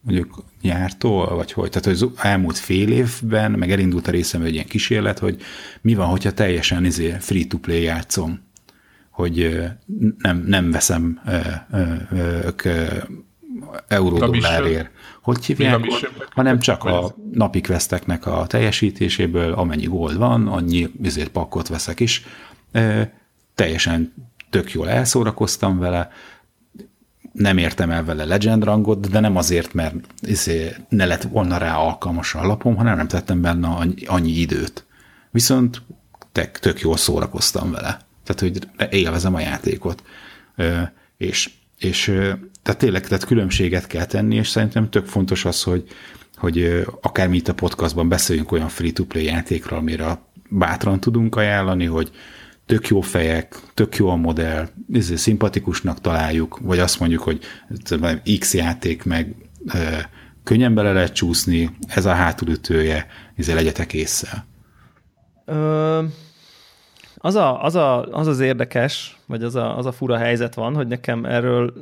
mondjuk 0.00 0.44
nyártól, 0.62 1.34
vagy 1.34 1.52
hogy, 1.52 1.70
tehát 1.70 1.86
az 2.02 2.06
elmúlt 2.16 2.58
fél 2.58 2.90
évben, 2.90 3.50
meg 3.50 3.70
elindult 3.70 4.08
a 4.08 4.10
részem 4.10 4.42
egy 4.42 4.52
ilyen 4.52 4.66
kísérlet, 4.66 5.18
hogy 5.18 5.42
mi 5.80 5.94
van, 5.94 6.06
hogyha 6.06 6.32
teljesen 6.32 6.84
izé 6.84 7.16
free-to-play 7.20 7.82
játszom, 7.82 8.40
hogy 9.10 9.60
nem, 10.18 10.44
nem 10.46 10.70
veszem 10.70 11.20
euró-dollárért. 13.88 14.90
Hogy 15.22 15.44
hívják? 15.44 15.86
Hanem 16.30 16.58
csak 16.58 16.84
a 16.84 17.14
napi 17.32 17.60
questeknek 17.60 18.26
a 18.26 18.46
teljesítéséből, 18.46 19.52
amennyi 19.52 19.86
gold 19.86 20.16
van, 20.16 20.48
annyi 20.48 20.92
ezért 21.02 21.28
pakkot 21.28 21.68
veszek 21.68 22.00
is. 22.00 22.24
Teljesen 23.54 24.14
tök 24.50 24.72
jól 24.72 24.88
elszórakoztam 24.88 25.78
vele, 25.78 26.10
nem 27.32 27.58
értem 27.58 27.90
el 27.90 28.04
vele 28.04 28.24
legend 28.24 28.64
rangot, 28.64 29.10
de 29.10 29.20
nem 29.20 29.36
azért, 29.36 29.74
mert 29.74 29.94
izé 30.20 30.76
ne 30.88 31.06
lett 31.06 31.22
volna 31.22 31.56
rá 31.56 31.76
alkalmas 31.76 32.34
a 32.34 32.46
lapom, 32.46 32.76
hanem 32.76 32.96
nem 32.96 33.08
tettem 33.08 33.40
benne 33.40 33.68
annyi, 34.06 34.30
időt. 34.30 34.86
Viszont 35.30 35.82
tök, 36.32 36.58
tök 36.58 36.80
jól 36.80 36.96
szórakoztam 36.96 37.70
vele. 37.70 38.00
Tehát, 38.24 38.40
hogy 38.40 38.58
élvezem 38.90 39.34
a 39.34 39.40
játékot. 39.40 40.02
És, 41.16 41.50
és 41.78 42.04
tehát 42.62 42.80
tényleg 42.80 43.06
tehát 43.06 43.24
különbséget 43.24 43.86
kell 43.86 44.04
tenni, 44.04 44.34
és 44.34 44.48
szerintem 44.48 44.90
tök 44.90 45.06
fontos 45.06 45.44
az, 45.44 45.62
hogy, 45.62 45.84
hogy 46.36 46.84
akár 47.00 47.28
mi 47.28 47.36
itt 47.36 47.48
a 47.48 47.54
podcastban 47.54 48.08
beszéljünk 48.08 48.52
olyan 48.52 48.68
free-to-play 48.68 49.24
játékról, 49.24 49.78
amire 49.78 50.18
bátran 50.48 51.00
tudunk 51.00 51.36
ajánlani, 51.36 51.84
hogy 51.84 52.10
tök 52.72 52.88
jó 52.88 53.00
fejek, 53.00 53.60
tök 53.74 53.96
jó 53.96 54.08
a 54.08 54.16
modell, 54.16 54.68
ezért 54.92 55.20
szimpatikusnak 55.20 56.00
találjuk, 56.00 56.58
vagy 56.62 56.78
azt 56.78 57.00
mondjuk, 57.00 57.22
hogy 57.22 57.40
X 58.38 58.54
játék 58.54 59.04
meg 59.04 59.34
könnyen 60.44 60.74
bele 60.74 60.92
lehet 60.92 61.12
csúszni, 61.12 61.76
ez 61.86 62.04
a 62.04 62.12
hátulütője, 62.12 63.06
ezért 63.36 63.58
legyetek 63.58 63.92
észre. 63.92 64.44
Ö, 65.44 66.02
az, 67.16 67.34
a, 67.34 67.62
az, 67.62 67.74
a, 67.74 68.02
az 68.02 68.26
az 68.26 68.40
érdekes, 68.40 69.18
vagy 69.26 69.42
az 69.42 69.54
a, 69.54 69.78
az 69.78 69.86
a 69.86 69.92
fura 69.92 70.16
helyzet 70.16 70.54
van, 70.54 70.74
hogy 70.74 70.86
nekem 70.86 71.24
erről 71.24 71.72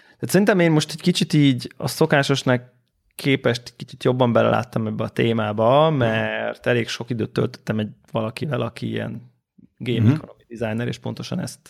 tehát 0.00 0.30
szerintem 0.30 0.58
én 0.58 0.70
most 0.70 0.90
egy 0.90 1.00
kicsit 1.00 1.32
így 1.32 1.72
a 1.76 1.88
szokásosnak 1.88 2.62
képest 3.14 3.74
kicsit 3.76 4.04
jobban 4.04 4.32
beleláttam 4.32 4.86
ebbe 4.86 5.04
a 5.04 5.08
témába, 5.08 5.90
mert 5.90 6.66
elég 6.66 6.88
sok 6.88 7.10
időt 7.10 7.30
töltöttem 7.30 7.78
egy 7.78 7.90
valakivel, 8.12 8.60
aki 8.60 8.88
ilyen 8.88 9.36
game 9.78 10.00
Mhm. 10.00 10.10
economy 10.14 10.44
designer, 10.48 10.86
és 10.86 10.98
pontosan 10.98 11.40
ezt, 11.40 11.60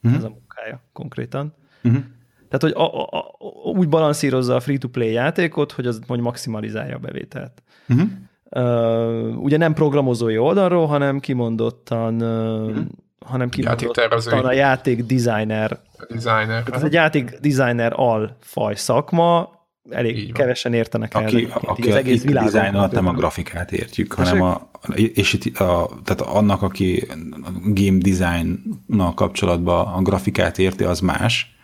Mhm. 0.00 0.14
ez 0.14 0.24
a 0.24 0.28
munkája 0.28 0.80
konkrétan. 0.92 1.54
Uh-huh. 1.84 2.02
Tehát, 2.48 2.62
hogy 2.62 2.72
a, 2.72 3.02
a, 3.02 3.18
a, 3.18 3.34
úgy 3.70 3.88
balanszírozza 3.88 4.54
a 4.54 4.60
free-to-play 4.60 5.12
játékot, 5.12 5.72
hogy 5.72 5.86
az 5.86 6.00
hogy 6.06 6.20
maximalizálja 6.20 6.96
a 6.96 6.98
bevételt. 6.98 7.62
Uh-huh. 7.88 8.08
Uh, 8.50 9.42
ugye 9.42 9.56
nem 9.56 9.74
programozói 9.74 10.38
oldalról, 10.38 10.86
hanem 10.86 11.20
kimondottan, 11.20 12.14
uh, 12.22 12.70
Mhm. 12.70 12.80
hanem 13.26 13.48
kimondottan 13.48 14.44
a 14.44 14.52
játék 14.52 15.04
designer. 15.04 15.80
designer. 16.08 16.46
Tehát 16.46 16.74
ez 16.74 16.82
egy 16.82 16.92
játék 16.92 17.30
designer 17.38 17.92
alfaj 17.96 18.74
szakma, 18.74 19.56
elég 19.90 20.16
Így 20.18 20.24
van. 20.24 20.32
kevesen 20.32 20.72
értenek 20.72 21.14
el. 21.14 21.22
Aki, 21.22 21.36
egyébként 21.36 21.62
így 21.62 21.68
aki 21.68 21.88
az 21.90 21.94
egész 21.96 22.24
a 22.24 22.30
design 22.32 22.74
alatt 22.74 22.92
nem 22.92 23.06
a 23.06 23.12
grafikát 23.12 23.72
értjük, 23.72 24.12
hanem 24.12 24.42
a, 24.42 24.70
és 24.96 25.32
itt 25.32 25.56
a, 25.58 25.88
tehát 26.04 26.20
annak, 26.20 26.62
aki 26.62 27.06
a 27.42 27.50
game 27.64 27.98
design-nal 27.98 29.14
kapcsolatban 29.14 29.86
a 29.94 30.02
grafikát 30.02 30.58
érti, 30.58 30.84
az 30.84 31.00
más. 31.00 31.56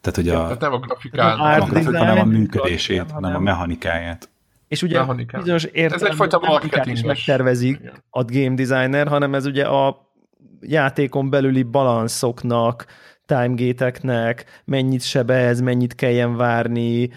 Tehát, 0.00 0.16
hogy 0.18 0.28
a, 0.28 0.42
Tehát 0.42 0.60
nem 0.60 0.72
a 0.72 0.78
Nem 0.78 0.86
grafikán. 0.88 1.38
art 1.38 1.62
a 1.62 1.66
grafika 1.66 1.90
design, 1.90 2.08
nem 2.08 2.18
a 2.18 2.24
működését, 2.24 2.98
hanem- 2.98 3.12
hanem 3.14 3.36
a 3.36 3.40
mechanikáját. 3.40 4.28
És 4.68 4.82
ugye 4.82 4.98
Mechanikán. 4.98 5.40
bizonyos 5.40 5.64
értelemben 5.64 6.10
egyfajta 6.10 6.38
nem 6.42 6.50
grafikát 6.50 6.86
is 6.86 7.02
megtervezik 7.02 7.78
Igen. 7.80 7.92
a 8.10 8.24
game 8.24 8.54
designer, 8.54 9.08
hanem 9.08 9.34
ez 9.34 9.46
ugye 9.46 9.64
a 9.64 10.12
játékon 10.60 11.30
belüli 11.30 11.62
balanszoknak, 11.62 12.86
timegate-eknek, 13.26 14.44
mennyit 14.64 15.02
sebez, 15.02 15.60
mennyit 15.60 15.94
kelljen 15.94 16.36
várni, 16.36 17.10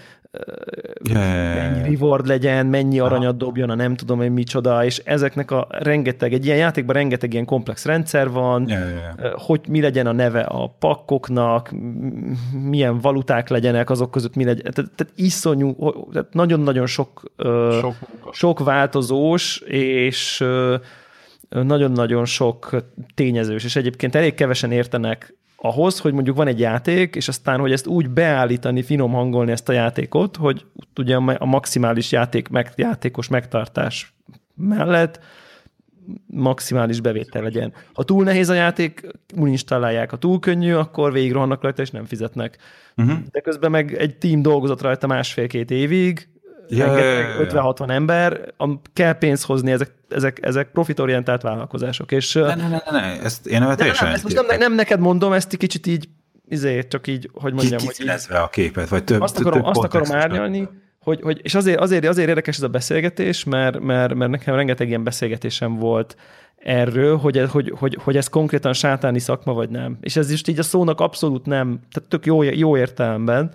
Yeah. 1.10 1.56
mennyi 1.56 1.90
reward 1.90 2.28
legyen, 2.28 2.66
mennyi 2.66 3.00
aranyat 3.00 3.38
dobjon, 3.38 3.70
a 3.70 3.76
nem 3.76 3.96
tudom, 3.96 4.18
hogy 4.18 4.32
micsoda, 4.32 4.86
és 4.86 4.98
ezeknek 4.98 5.52
a 5.52 5.68
rengeteg, 5.70 6.34
egy 6.34 6.46
ilyen 6.46 6.58
játékban 6.58 6.96
rengeteg 6.96 7.34
ilyen 7.34 7.46
komplex 7.46 7.86
rendszer 7.86 8.30
van, 8.30 8.68
Yeah, 8.68 8.90
yeah, 8.90 9.34
hogy 9.40 9.62
mi 9.70 9.82
legyen 9.82 10.08
a 10.08 10.12
neve 10.12 10.42
a 10.42 10.76
pakkoknak, 10.80 11.74
milyen 12.70 13.00
valuták 13.00 13.50
legyenek, 13.50 13.90
azok 13.90 14.12
között 14.12 14.36
mi 14.36 14.44
legyen. 14.44 14.74
Tehát, 14.74 14.92
tehát 14.96 15.14
iszonyú, 15.16 15.76
tehát 16.12 16.34
nagyon-nagyon 16.34 16.86
sok, 16.86 17.22
Sok 17.82 17.96
sok 18.32 18.60
változós, 18.60 19.58
és 19.68 20.46
nagyon-nagyon 21.50 22.26
sok 22.26 22.76
tényezős, 23.16 23.64
és 23.64 23.76
egyébként 23.76 24.16
elég 24.16 24.34
kevesen 24.34 24.72
értenek 24.72 25.36
ahhoz, 25.66 26.00
hogy 26.00 26.14
mondjuk 26.14 26.36
van 26.36 26.48
egy 26.48 26.60
játék, 26.60 27.16
és 27.16 27.28
aztán, 27.28 27.60
hogy 27.60 27.72
ezt 27.72 27.88
úgy 27.88 28.10
beállítani, 28.10 28.82
finom 28.82 29.12
hangolni 29.12 29.52
ezt 29.52 29.70
a 29.70 29.74
játékot, 29.74 30.36
hogy 30.36 30.66
ugye 30.96 31.16
a 31.16 31.46
maximális 31.46 32.12
játék, 32.12 32.48
meg, 32.48 32.72
játékos 32.76 33.28
megtartás 33.28 34.14
mellett 34.56 35.20
maximális 36.26 37.00
bevétel 37.00 37.42
legyen. 37.42 37.74
Ha 37.94 38.04
túl 38.04 38.24
nehéz 38.24 38.50
a 38.50 38.54
játék, 38.54 39.08
uninstallálják. 39.36 40.10
Ha 40.10 40.18
túl 40.18 40.40
könnyű, 40.40 40.74
akkor 40.74 41.12
végig 41.12 41.32
rohannak 41.32 41.62
rajta, 41.62 41.82
és 41.82 41.92
nem 41.92 42.06
fizetnek. 42.06 42.58
Uh-huh. 42.98 43.18
De 43.32 43.40
közben 43.40 43.72
meg 43.72 43.94
egy 43.94 44.18
team 44.18 44.42
dolgozott 44.42 44.82
rajta 44.82 45.08
másfél-két 45.08 45.72
évig, 45.72 46.28
Ja, 46.70 46.98
ja, 46.98 47.04
ja, 47.04 47.20
ja. 47.20 47.36
50-60 47.40 47.90
ember, 47.90 48.54
am- 48.58 48.82
kell 48.94 49.14
pénzt 49.14 49.46
hozni, 49.46 49.72
ezek, 49.72 49.92
ezek, 50.10 50.40
ezek 50.42 50.72
profitorientált 50.72 51.42
vállalkozások. 51.42 52.12
És, 52.12 52.34
Ne, 52.34 52.56
ne, 52.56 52.68
ne, 52.68 52.82
ne, 52.92 53.00
ne, 53.00 53.22
ezt 53.22 53.48
én 53.48 53.60
nem 53.60 53.76
teljesen 53.76 54.06
nem, 54.06 54.16
ezt 54.16 54.24
most 54.24 54.48
nem, 54.48 54.58
nem 54.60 54.74
neked 54.74 55.00
mondom, 55.00 55.34
ezt 55.34 55.54
egy 55.54 55.60
kicsit 55.60 55.88
így, 55.88 56.10
izé, 56.50 56.88
csak 56.88 57.08
így, 57.08 57.30
hogy 57.34 57.54
mondjam, 57.54 57.80
kicsinezve 57.80 58.40
a 58.40 58.48
képet, 58.48 58.90
vagy 58.90 59.04
több, 59.04 59.22
azt 59.22 59.36
több 59.36 59.46
akarom, 59.46 59.66
azt 59.66 59.84
akarom 59.84 60.12
árnyalni, 60.12 60.70
hogy, 61.00 61.20
hogy, 61.22 61.40
és 61.44 61.56
azért, 61.56 61.80
azért, 61.80 62.08
azért 62.08 62.28
érdekes 62.30 62.56
ez 62.58 62.64
a 62.64 62.68
beszélgetés, 62.68 63.44
mert, 63.44 63.80
mert, 63.80 64.14
mert 64.14 64.32
nekem 64.32 64.56
rengeteg 64.56 64.88
ilyen 64.88 65.04
beszélgetésem 65.04 65.76
volt 65.76 66.16
erről, 66.58 67.18
hogy, 67.18 67.38
ez- 67.38 67.50
hogy, 67.50 67.74
hogy, 67.78 67.98
hogy 68.04 68.18
ez 68.18 68.28
konkrétan 68.28 68.74
sátáni 68.74 69.20
szakma, 69.20 69.54
vagy 69.54 69.70
nem. 69.70 69.98
És 70.02 70.16
ez 70.16 70.32
is 70.32 70.42
így 70.48 70.60
a 70.60 70.64
szónak 70.64 71.00
abszolút 71.02 71.46
nem, 71.46 71.80
tehát 71.92 72.10
tök 72.10 72.26
jó, 72.26 72.42
jó 72.42 72.78
értelemben. 72.78 73.52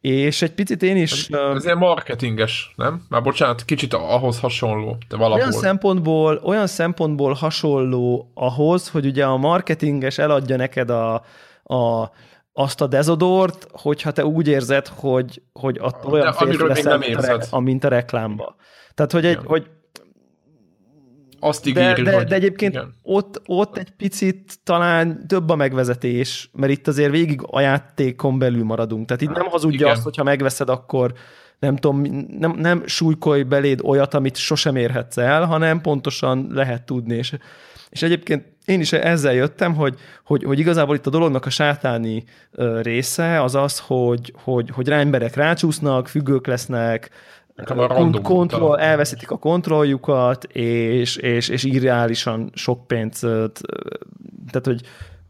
És 0.00 0.42
egy 0.42 0.52
picit 0.52 0.82
én 0.82 0.96
is... 0.96 1.30
ö, 1.30 1.54
Ez 1.54 1.64
ilyen 1.64 1.78
marketinges, 1.78 2.72
nem? 2.76 3.02
Már 3.08 3.22
bocsánat, 3.22 3.64
kicsit 3.64 3.94
ahhoz 3.94 4.40
hasonló, 4.40 4.96
de 5.08 5.16
valahol. 5.16 5.38
Olyan 5.38 5.52
szempontból, 5.52 6.40
olyan 6.44 6.66
szempontból 6.66 7.32
hasonló 7.32 8.30
ahhoz, 8.34 8.88
hogy 8.88 9.06
ugye 9.06 9.24
a 9.24 9.36
marketinges 9.36 10.18
eladja 10.18 10.56
neked 10.56 10.90
a, 10.90 11.14
a, 11.62 12.10
azt 12.52 12.80
a 12.80 12.86
dezodort, 12.86 13.66
hogyha 13.72 14.10
te 14.10 14.24
úgy 14.24 14.48
érzed, 14.48 14.86
hogy, 14.86 15.42
hogy 15.52 15.78
attól 15.80 16.12
olyan 16.12 16.32
férfi 16.32 16.44
amiről 16.44 16.66
még 16.66 16.76
leszel, 16.76 16.98
nem 16.98 17.08
érzed. 17.08 17.62
mint 17.62 17.84
a 17.84 17.88
reklámba. 17.88 18.56
Tehát, 18.94 19.12
hogy, 19.12 19.24
egy, 19.24 19.32
Igen. 19.32 19.44
hogy 19.46 19.66
Azt 21.46 21.64
de, 21.64 21.70
ígéri, 21.70 22.02
de, 22.02 22.14
hogy... 22.14 22.24
de 22.26 22.34
egyébként 22.34 22.74
Igen. 22.74 22.94
ott, 23.02 23.42
ott 23.46 23.76
egy 23.76 23.90
picit 23.90 24.58
talán 24.64 25.26
több 25.26 25.48
a 25.48 25.56
megvezetés, 25.56 26.50
mert 26.52 26.72
itt 26.72 26.88
azért 26.88 27.10
végig 27.10 27.40
a 27.46 27.60
játékon 27.60 28.38
belül 28.38 28.64
maradunk. 28.64 29.06
Tehát 29.06 29.22
itt 29.22 29.30
nem 29.30 29.46
hazudja 29.46 29.78
igen. 29.78 29.90
azt, 29.90 30.02
hogyha 30.02 30.22
megveszed, 30.22 30.68
akkor 30.68 31.12
nem 31.58 31.76
tudom, 31.76 32.26
nem, 32.38 32.52
nem 32.58 32.82
súlykolj 32.86 33.42
beléd 33.42 33.80
olyat, 33.82 34.14
amit 34.14 34.36
sosem 34.36 34.76
érhetsz 34.76 35.16
el, 35.16 35.44
hanem 35.44 35.80
pontosan 35.80 36.46
lehet 36.50 36.82
tudni. 36.82 37.14
És, 37.14 37.34
és 37.90 38.02
egyébként 38.02 38.44
én 38.64 38.80
is 38.80 38.92
ezzel 38.92 39.34
jöttem, 39.34 39.74
hogy, 39.74 39.94
hogy, 40.24 40.44
hogy 40.44 40.58
igazából 40.58 40.94
itt 40.94 41.06
a 41.06 41.10
dolognak 41.10 41.46
a 41.46 41.50
sátáni 41.50 42.24
része 42.82 43.42
az 43.42 43.54
az, 43.54 43.78
hogy, 43.78 44.32
hogy, 44.42 44.70
hogy 44.70 44.88
rá 44.88 44.98
emberek 44.98 45.34
rácsúsznak, 45.34 46.08
függők 46.08 46.46
lesznek, 46.46 47.10
Kontroll, 48.22 48.78
elveszítik 48.78 49.30
a 49.30 49.36
kontrolljukat, 49.36 50.44
és, 50.44 51.16
és, 51.16 51.48
és 51.48 51.64
irreálisan 51.64 52.50
sok 52.54 52.86
pénzt, 52.86 53.20
tehát 54.50 54.64
hogy, 54.64 54.80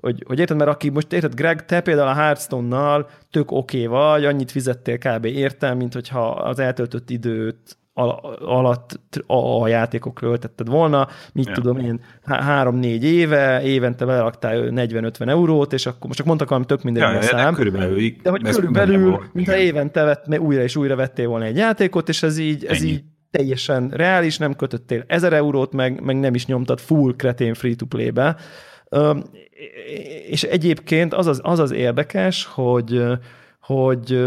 hogy, 0.01 0.25
hogy 0.27 0.39
érted, 0.39 0.57
mert 0.57 0.71
aki 0.71 0.89
most 0.89 1.13
érted, 1.13 1.35
Greg, 1.35 1.65
te 1.65 1.81
például 1.81 2.09
a 2.09 2.15
Hearthstone-nal 2.15 3.09
tök 3.31 3.51
oké 3.51 3.87
okay 3.87 3.99
vagy, 4.01 4.25
annyit 4.25 4.51
fizettél 4.51 4.99
kb. 4.99 5.25
értem, 5.25 5.77
mint 5.77 5.95
hogyha 5.95 6.31
az 6.31 6.59
eltöltött 6.59 7.11
időt 7.11 7.77
al- 7.99 8.41
alatt 8.41 9.01
a, 9.27 9.69
játékokról 9.69 10.31
öltetted 10.31 10.69
volna, 10.69 11.09
mit 11.33 11.47
Ja. 11.47 11.53
tudom 11.53 11.79
én, 11.79 12.01
há- 12.25 12.43
három-négy 12.43 13.05
éve, 13.05 13.63
évente 13.63 14.05
beleraktál 14.05 14.69
40-50 14.71 15.29
eurót, 15.29 15.73
és 15.73 15.87
akkor 15.87 16.07
most 16.07 16.19
csak 16.19 16.27
mondtak 16.27 16.49
valami 16.49 16.67
tök 16.67 16.83
minden 16.83 17.13
Ja, 17.15 17.23
szám. 17.23 17.55
körülbelül, 17.55 18.11
De 18.23 18.31
hogy 18.31 18.43
körülbelül, 18.43 19.21
mintha 19.33 19.57
évente 19.57 20.05
vett, 20.05 20.39
újra 20.39 20.63
és 20.63 20.77
újra 20.77 20.97
vettél 20.97 21.29
volna 21.29 21.45
egy 21.45 21.57
játékot, 21.57 22.09
és 22.09 22.23
ez 22.23 22.39
így, 22.39 22.65
ez 22.65 22.81
Ennyi. 22.81 22.91
így 22.91 23.03
teljesen 23.31 23.89
reális, 23.89 24.39
nem 24.39 24.55
kötöttél 24.55 25.05
1000 25.07 25.33
eurót, 25.33 25.73
meg, 25.73 26.01
meg 26.01 26.19
nem 26.21 26.35
is 26.35 26.47
nyomtad 26.47 26.81
full 26.81 27.15
kretén 27.17 27.55
free-to-play-be. 27.55 28.37
És 30.29 30.43
egyébként 30.43 31.15
az 31.15 31.27
az, 31.27 31.41
az, 31.43 31.59
az 31.59 31.71
érdekes, 31.73 32.45
hogy, 32.45 33.03
hogy, 33.61 34.25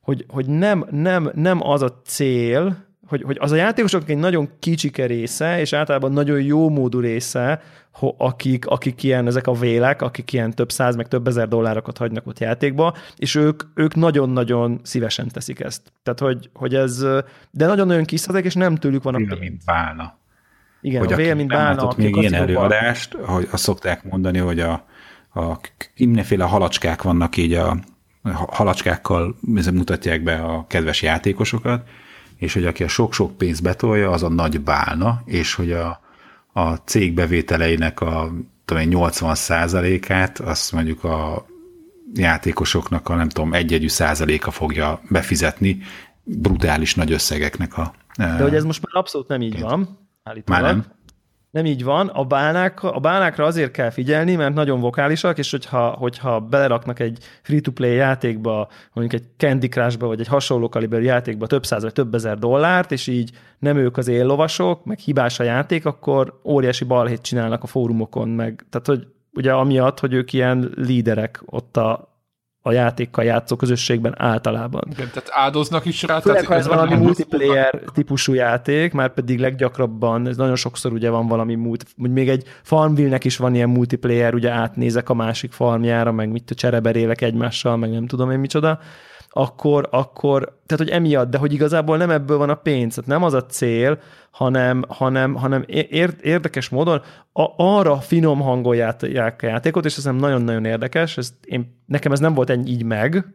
hogy, 0.00 0.24
hogy 0.28 0.46
nem, 0.46 0.86
nem, 0.90 1.30
nem 1.34 1.68
az 1.68 1.82
a 1.82 2.00
cél, 2.04 2.76
hogy, 3.06 3.22
hogy 3.22 3.36
az 3.40 3.52
a 3.52 3.56
játékosok 3.56 4.08
egy 4.08 4.16
nagyon 4.16 4.48
kicsike 4.58 5.06
része, 5.06 5.60
és 5.60 5.72
általában 5.72 6.12
nagyon 6.12 6.42
jó 6.42 6.68
módú 6.68 7.00
része, 7.00 7.62
ho- 7.92 8.14
akik, 8.18 8.66
akik 8.66 9.02
ilyen, 9.02 9.26
ezek 9.26 9.46
a 9.46 9.52
vélek, 9.52 10.02
akik 10.02 10.32
ilyen 10.32 10.50
több 10.50 10.72
száz, 10.72 10.96
meg 10.96 11.08
több 11.08 11.26
ezer 11.26 11.48
dollárokat 11.48 11.98
hagynak 11.98 12.26
ott 12.26 12.38
játékba, 12.38 12.94
és 13.16 13.34
ők, 13.34 13.62
ők 13.74 13.94
nagyon-nagyon 13.94 14.80
szívesen 14.82 15.28
teszik 15.28 15.60
ezt. 15.60 15.92
Tehát, 16.02 16.20
hogy, 16.20 16.50
hogy 16.54 16.74
ez, 16.74 17.06
de 17.50 17.66
nagyon-nagyon 17.66 18.04
kiszedek, 18.04 18.44
és 18.44 18.54
nem 18.54 18.76
tőlük 18.76 19.02
van 19.02 19.14
a 19.14 19.16
pénz. 19.16 19.38
mint 19.38 19.62
válna. 19.64 20.16
Igen, 20.80 21.00
hogy 21.00 21.12
a 21.12 21.16
vél, 21.16 21.34
mint 21.34 21.48
bálna, 21.48 21.88
aki 21.88 22.02
még 22.02 22.16
ilyen 22.16 22.34
előadást, 22.34 23.14
hogy 23.14 23.48
azt 23.50 23.62
szokták 23.62 24.04
mondani, 24.04 24.38
hogy 24.38 24.60
a, 24.60 24.84
a 25.34 25.58
mindenféle 25.96 26.44
halacskák 26.44 27.02
vannak 27.02 27.36
így 27.36 27.52
a 27.52 27.76
a 28.24 28.54
halacskákkal 28.54 29.36
mutatják 29.72 30.22
be 30.22 30.34
a 30.34 30.66
kedves 30.66 31.02
játékosokat, 31.02 31.88
és 32.36 32.54
hogy 32.54 32.64
aki 32.64 32.84
a 32.84 32.88
sok-sok 32.88 33.36
pénzt 33.36 33.62
betolja, 33.62 34.10
az 34.10 34.22
a 34.22 34.28
nagy 34.28 34.60
bálna, 34.60 35.22
és 35.24 35.54
hogy 35.54 35.72
a, 35.72 36.00
a 36.52 36.74
cég 36.74 37.14
bevételeinek 37.14 38.00
a 38.00 38.32
tudom 38.64 38.82
én, 38.82 38.88
80 38.88 39.34
százalékát 39.34 40.38
azt 40.38 40.72
mondjuk 40.72 41.04
a 41.04 41.46
játékosoknak 42.14 43.08
a 43.08 43.14
nem 43.14 43.28
tudom, 43.28 43.52
egyegyű 43.52 43.88
százaléka 43.88 44.50
fogja 44.50 45.00
befizetni 45.08 45.78
brutális 46.22 46.94
nagy 46.94 47.12
összegeknek 47.12 47.78
a 47.78 47.94
De 48.16 48.42
hogy 48.42 48.54
ez 48.54 48.64
most 48.64 48.82
már 48.84 49.02
abszolút 49.02 49.28
nem 49.28 49.42
így 49.42 49.60
van, 49.60 49.98
állítólag. 50.22 50.62
Már 50.62 50.72
nem? 50.74 50.84
Nem 51.54 51.66
így 51.66 51.84
van. 51.84 52.08
A, 52.08 52.24
bálnák, 52.24 52.82
a 52.82 53.00
bálnákra 53.00 53.44
azért 53.44 53.70
kell 53.70 53.90
figyelni, 53.90 54.34
mert 54.34 54.54
nagyon 54.54 54.80
vokálisak, 54.80 55.38
és 55.38 55.50
hogyha, 55.50 55.88
hogyha 55.88 56.40
beleraknak 56.40 57.00
egy 57.00 57.18
free-to-play 57.42 57.94
játékba, 57.94 58.68
mondjuk 58.92 59.20
egy 59.20 59.28
Candy 59.36 59.68
Crushba, 59.68 60.06
vagy 60.06 60.20
egy 60.20 60.26
hasonló 60.26 60.68
kaliberű 60.68 61.04
játékba 61.04 61.46
több 61.46 61.66
száz 61.66 61.82
vagy 61.82 61.92
több 61.92 62.14
ezer 62.14 62.38
dollárt, 62.38 62.92
és 62.92 63.06
így 63.06 63.30
nem 63.58 63.76
ők 63.76 63.96
az 63.96 64.08
éllovasok, 64.08 64.84
meg 64.84 64.98
hibás 64.98 65.40
a 65.40 65.44
játék, 65.44 65.86
akkor 65.86 66.40
óriási 66.44 66.84
balhét 66.84 67.22
csinálnak 67.22 67.62
a 67.62 67.66
fórumokon, 67.66 68.28
meg, 68.28 68.66
tehát 68.70 68.86
hogy 68.86 69.06
ugye 69.32 69.52
amiatt, 69.52 70.00
hogy 70.00 70.12
ők 70.12 70.32
ilyen 70.32 70.72
líderek 70.76 71.42
ott 71.46 71.76
a, 71.76 72.13
a 72.66 72.72
játékkal 72.72 73.24
játszó 73.24 73.56
közösségben 73.56 74.14
általában. 74.16 74.82
Igen, 74.90 75.08
tehát 75.12 75.28
áldoznak 75.32 75.84
is 75.84 76.02
rá. 76.02 76.20
Főleg, 76.20 76.46
ha 76.46 76.54
ez 76.54 76.66
valami 76.66 76.90
nem- 76.90 77.00
multiplayer 77.00 77.80
típusú 77.94 78.32
játék, 78.32 78.92
már 78.92 79.14
pedig 79.14 79.38
leggyakrabban, 79.38 80.28
ez 80.28 80.36
nagyon 80.36 80.56
sokszor 80.56 80.92
ugye 80.92 81.10
van 81.10 81.26
valami 81.26 81.54
multi, 81.54 81.84
hogy 82.00 82.10
még 82.10 82.28
egy 82.28 82.44
Farmville-nek 82.62 83.24
is 83.24 83.36
van 83.36 83.54
ilyen 83.54 83.68
multiplayer, 83.68 84.34
ugye 84.34 84.50
átnézek 84.50 85.08
a 85.08 85.14
másik 85.14 85.52
farmjára, 85.52 86.12
meg 86.12 86.30
mit 86.30 86.50
a 86.50 86.54
csereberélek 86.54 87.20
egymással, 87.20 87.76
meg 87.76 87.90
nem 87.90 88.06
tudom 88.06 88.30
én 88.30 88.38
micsoda, 88.38 88.78
akkor, 89.36 89.88
akkor, 89.90 90.58
tehát 90.66 90.84
hogy 90.84 90.90
emiatt, 90.90 91.30
de 91.30 91.38
hogy 91.38 91.52
igazából 91.52 91.96
nem 91.96 92.10
ebből 92.10 92.38
van 92.38 92.50
a 92.50 92.54
pénz, 92.54 92.94
tehát 92.94 93.10
nem 93.10 93.22
az 93.22 93.32
a 93.34 93.46
cél, 93.46 93.98
hanem, 94.30 94.84
hanem, 94.88 95.34
hanem 95.34 95.64
ér, 95.66 96.16
érdekes 96.20 96.68
módon 96.68 97.02
a, 97.32 97.48
arra 97.56 97.96
finom 97.96 98.40
hangolják 98.40 99.02
a 99.02 99.46
játékot, 99.46 99.84
és 99.84 99.96
ez 99.96 100.04
nem 100.04 100.16
nagyon-nagyon 100.16 100.64
érdekes, 100.64 101.16
ez, 101.16 101.32
én, 101.44 101.82
nekem 101.86 102.12
ez 102.12 102.20
nem 102.20 102.34
volt 102.34 102.50
ennyi 102.50 102.70
így 102.70 102.84
meg, 102.84 103.34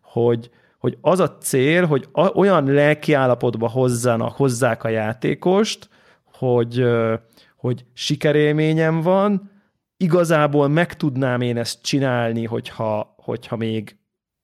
hogy, 0.00 0.50
hogy 0.78 0.98
az 1.00 1.20
a 1.20 1.36
cél, 1.38 1.86
hogy 1.86 2.08
a, 2.12 2.28
olyan 2.28 2.64
lelkiállapotba 2.64 3.68
hozzanak, 3.68 4.36
hozzák 4.36 4.84
a 4.84 4.88
játékost, 4.88 5.88
hogy, 6.34 6.84
hogy 7.56 7.84
sikerélményem 7.92 9.00
van, 9.00 9.50
igazából 9.96 10.68
meg 10.68 10.96
tudnám 10.96 11.40
én 11.40 11.56
ezt 11.56 11.82
csinálni, 11.82 12.44
hogyha, 12.44 13.14
hogyha 13.16 13.56
még 13.56 13.98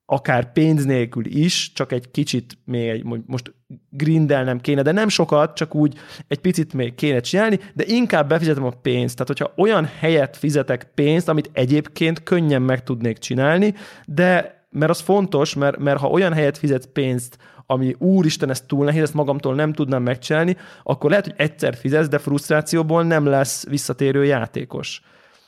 akár 0.07 0.53
pénz 0.53 0.85
nélkül 0.85 1.27
is, 1.27 1.73
csak 1.73 1.93
egy 1.93 2.11
kicsit 2.11 2.59
még 2.65 2.89
egy, 2.89 3.05
most 3.27 3.55
grindelnem 3.91 4.61
kéne, 4.61 4.83
de 4.83 4.93
nem 4.93 5.09
sokat, 5.09 5.57
csak 5.57 5.75
úgy 5.75 5.95
egy 6.29 6.39
picit 6.39 6.73
még 6.73 6.95
kéne 6.95 7.21
csinálni, 7.21 7.59
de 7.75 7.85
inkább 7.87 8.29
befizetem 8.29 8.65
a 8.65 8.71
pénzt. 8.71 9.17
Tehát, 9.17 9.39
hogyha 9.39 9.63
olyan 9.63 9.89
helyet 9.99 10.37
fizetek 10.37 10.91
pénzt, 10.95 11.29
amit 11.29 11.51
egyébként 11.53 12.23
könnyen 12.23 12.63
meg 12.63 12.83
tudnék 12.83 13.19
csinálni, 13.19 13.75
de 14.07 14.55
mert 14.71 14.91
az 14.91 15.01
fontos, 15.01 15.55
mert, 15.55 15.79
mert 15.79 16.01
ha 16.01 16.09
olyan 16.09 16.33
helyet 16.33 16.59
fizetsz 16.59 16.89
pénzt, 16.93 17.39
ami 17.67 17.95
úristen, 17.99 18.51
ez 18.51 18.61
túl 18.61 18.85
nehéz, 18.85 19.03
ezt 19.03 19.15
magamtól 19.15 19.55
nem 19.55 19.73
tudnám 19.73 20.03
megcsinálni, 20.03 20.57
akkor 20.83 21.11
lehet, 21.11 21.25
hogy 21.25 21.35
egyszer 21.37 21.77
fizetsz, 21.77 22.09
de 22.09 22.19
frusztrációból 22.19 23.05
nem 23.05 23.27
lesz 23.27 23.67
visszatérő 23.67 24.25
játékos. 24.25 25.03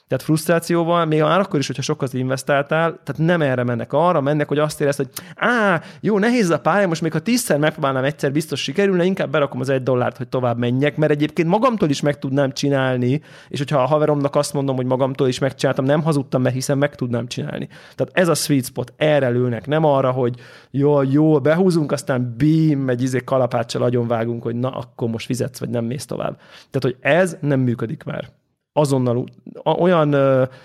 Tehát 0.09 0.25
frusztrációval, 0.25 1.05
még 1.05 1.21
már 1.21 1.41
akkor 1.41 1.59
is, 1.59 1.67
hogyha 1.67 1.83
sokat 1.83 2.13
investáltál, 2.15 3.01
tehát 3.05 3.17
nem 3.17 3.43
erre 3.43 3.65
mennek, 3.65 3.93
arra 3.93 4.21
mennek, 4.21 4.49
hogy 4.49 4.59
azt 4.59 4.81
érezd, 4.81 4.97
hogy 4.97 5.09
á, 5.37 5.83
jó, 6.01 6.19
nehéz 6.19 6.51
a 6.51 6.61
pálya, 6.61 6.87
most 6.87 7.03
még 7.03 7.13
ha 7.13 7.19
tízszer 7.19 7.59
megpróbálnám 7.59 8.05
egyszer 8.05 8.33
biztos 8.33 8.63
sikerülne, 8.63 9.05
inkább 9.05 9.31
berakom 9.31 9.61
az 9.61 9.69
egy 9.69 9.83
dollárt, 9.83 10.17
hogy 10.17 10.29
tovább 10.29 10.59
menjek, 10.59 10.97
mert 10.97 11.13
egyébként 11.13 11.49
magamtól 11.49 11.89
is 11.89 12.01
meg 12.01 12.19
tudnám 12.19 12.53
csinálni, 12.53 13.21
és 13.49 13.59
hogyha 13.59 13.83
a 13.83 13.87
haveromnak 13.87 14.37
azt 14.37 14.53
mondom, 14.53 14.77
hogy 14.77 14.87
magamtól 14.87 15.29
is 15.29 15.39
megcsináltam, 15.39 15.85
nem 15.85 16.03
hazudtam, 16.03 16.43
mert 16.43 16.55
hiszen 16.55 16.79
meg 16.79 16.95
tudnám 16.95 17.27
csinálni. 17.27 17.69
Tehát 17.95 18.13
ez 18.13 18.29
a 18.29 18.35
sweet 18.35 18.65
spot, 18.65 18.93
erre 18.97 19.29
lőnek, 19.29 19.67
nem 19.67 19.85
arra, 19.85 20.11
hogy 20.11 20.35
jó, 20.71 21.03
jó, 21.03 21.41
behúzunk, 21.41 21.93
aztán 21.93 22.35
bím, 22.37 22.89
egy 22.89 23.03
izé 23.03 23.19
kalapáccsal 23.25 23.83
agyonvágunk, 23.83 24.43
hogy 24.43 24.55
na, 24.55 24.71
akkor 24.71 25.09
most 25.09 25.27
fizetsz, 25.27 25.59
vagy 25.59 25.71
nem 25.71 25.85
mész 25.85 26.07
tovább. 26.07 26.37
Tehát, 26.71 26.81
hogy 26.81 26.97
ez 27.01 27.37
nem 27.41 27.61
működik 27.61 28.05
már 28.05 28.37
azonnal 28.79 29.25
olyan 29.63 30.17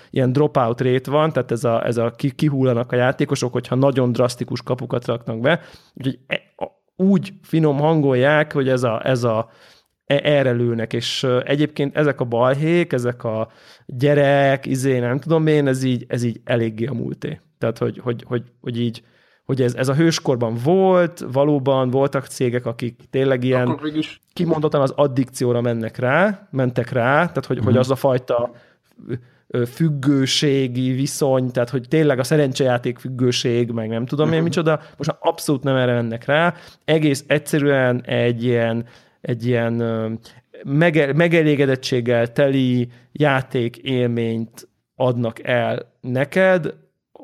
ilyen 0.09 0.31
dropout 0.31 0.81
rate 0.81 1.11
van, 1.11 1.31
tehát 1.31 1.51
ez 1.51 1.63
a, 1.63 1.85
ez 1.85 1.97
a 1.97 2.15
kihullanak 2.35 2.91
a 2.91 2.95
játékosok, 2.95 3.51
hogyha 3.51 3.75
nagyon 3.75 4.11
drasztikus 4.11 4.61
kapukat 4.61 5.05
raknak 5.05 5.39
be, 5.39 5.61
úgyhogy 5.93 6.19
e, 6.27 6.41
úgy 6.95 7.33
finom 7.41 7.77
hangolják, 7.77 8.53
hogy 8.53 8.69
ez 8.69 8.83
a, 8.83 9.07
ez 9.07 9.23
a 9.23 9.49
e, 10.05 10.19
erre 10.23 10.51
lőnek, 10.51 10.93
és 10.93 11.27
egyébként 11.43 11.97
ezek 11.97 12.19
a 12.21 12.25
balhék, 12.25 12.93
ezek 12.93 13.23
a 13.23 13.47
gyerek, 13.85 14.65
izé, 14.65 14.99
nem 14.99 15.19
tudom 15.19 15.47
én, 15.47 15.67
ez 15.67 15.83
így, 15.83 16.05
ez 16.07 16.23
így 16.23 16.41
eléggé 16.43 16.85
a 16.85 16.93
múlté. 16.93 17.39
Tehát, 17.57 17.77
hogy, 17.77 17.99
hogy, 18.03 18.23
hogy, 18.27 18.43
hogy 18.61 18.79
így 18.79 19.03
hogy 19.45 19.61
ez, 19.61 19.73
ez 19.73 19.87
a 19.87 19.95
hőskorban 19.95 20.55
volt, 20.63 21.25
valóban 21.31 21.89
voltak 21.89 22.25
cégek, 22.25 22.65
akik 22.65 22.99
tényleg 23.09 23.43
ilyen 23.43 23.79
kimondottan 24.33 24.81
az 24.81 24.93
addikcióra 24.95 25.61
mennek 25.61 25.97
rá, 25.97 26.47
mentek 26.51 26.91
rá, 26.91 27.13
tehát 27.13 27.45
hogy, 27.45 27.57
mm. 27.59 27.63
hogy 27.63 27.71
mhm. 27.71 27.81
az 27.81 27.91
a 27.91 27.95
fajta 27.95 28.51
függőségi 29.71 30.91
viszony, 30.91 31.51
tehát 31.51 31.69
hogy 31.69 31.87
tényleg 31.87 32.19
a 32.19 32.23
szerencsejáték 32.23 32.97
függőség, 32.97 33.71
meg 33.71 33.89
nem 33.89 34.05
tudom 34.05 34.27
én 34.27 34.35
mhm. 34.35 34.43
micsoda, 34.43 34.79
most 34.97 35.15
abszolút 35.19 35.63
nem 35.63 35.75
erre 35.75 35.93
mennek 35.93 36.25
rá, 36.25 36.53
egész 36.85 37.23
egyszerűen 37.27 38.01
egy 38.05 38.43
ilyen, 38.43 38.85
egy 39.21 39.45
ilyen 39.45 39.73
mege, 40.63 41.13
megelégedettséggel 41.13 42.31
teli 42.31 42.89
játék 43.11 43.77
élményt 43.77 44.67
adnak 44.95 45.43
el 45.43 45.91
neked, 46.01 46.73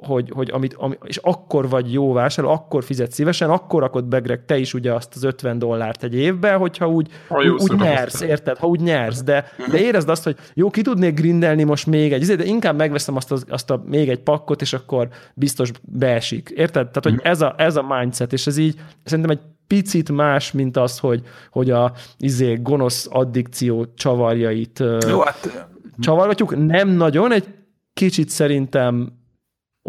hogy, 0.06 0.32
hogy 0.36 0.50
amit, 0.52 0.74
ami, 0.74 0.98
és 1.04 1.18
akkor 1.18 1.70
vagy 1.70 1.94
jó 1.94 2.14
vásárló, 2.14 2.52
akkor 2.52 2.84
fizet 2.84 3.12
szívesen, 3.12 3.50
akkor 3.50 3.82
rakod 3.82 4.06
be, 4.06 4.20
Greg, 4.20 4.46
te 4.46 4.58
is 4.58 4.74
ugye 4.74 4.94
azt 4.94 5.16
az 5.16 5.24
50 5.24 5.60
dollárt 5.60 6.04
egy 6.04 6.16
évbe, 6.16 6.54
hogyha 6.54 6.90
úgy, 6.90 7.10
ha 7.28 7.38
úgy, 7.38 7.48
úgy 7.48 7.80
nyersz, 7.80 8.22
érted? 8.22 8.58
Ha 8.58 8.68
úgy 8.68 8.80
nyersz, 8.80 9.24
de, 9.24 9.46
de 9.72 9.80
érezd 9.80 10.10
azt, 10.10 10.24
hogy 10.24 10.36
jó, 10.54 10.70
ki 10.70 10.82
tudnék 10.82 11.14
grindelni 11.14 11.64
most 11.64 11.86
még 11.86 12.14
egy, 12.14 12.26
de 12.26 12.44
inkább 12.44 12.78
megveszem 12.78 13.16
azt, 13.16 13.32
az, 13.32 13.46
azt 13.50 13.72
a 13.72 13.84
még 13.86 14.10
egy 14.10 14.20
pakkot, 14.20 14.62
és 14.62 14.74
akkor 14.74 15.08
biztos 15.34 15.72
beesik. 15.82 16.50
Érted? 16.56 16.88
Tehát, 16.90 17.04
hogy 17.04 17.30
ez 17.32 17.42
a, 17.42 17.54
ez 17.58 17.76
a 17.76 17.86
mindset, 18.00 18.34
és 18.34 18.48
ez 18.48 18.58
így 18.58 18.76
szerintem 19.04 19.38
egy 19.38 19.42
picit 19.68 20.12
más, 20.12 20.52
mint 20.52 20.78
az, 20.78 21.00
hogy, 21.00 21.22
hogy 21.52 21.72
a 21.72 21.94
izé, 22.18 22.60
gonosz 22.62 23.08
addikció 23.12 23.86
csavarjait 23.96 24.84
Jó, 25.08 25.20
hát... 25.20 25.68
csavargatjuk. 26.00 26.66
Nem 26.66 26.90
nagyon, 26.90 27.32
egy 27.32 27.48
kicsit 27.94 28.30
szerintem 28.30 29.19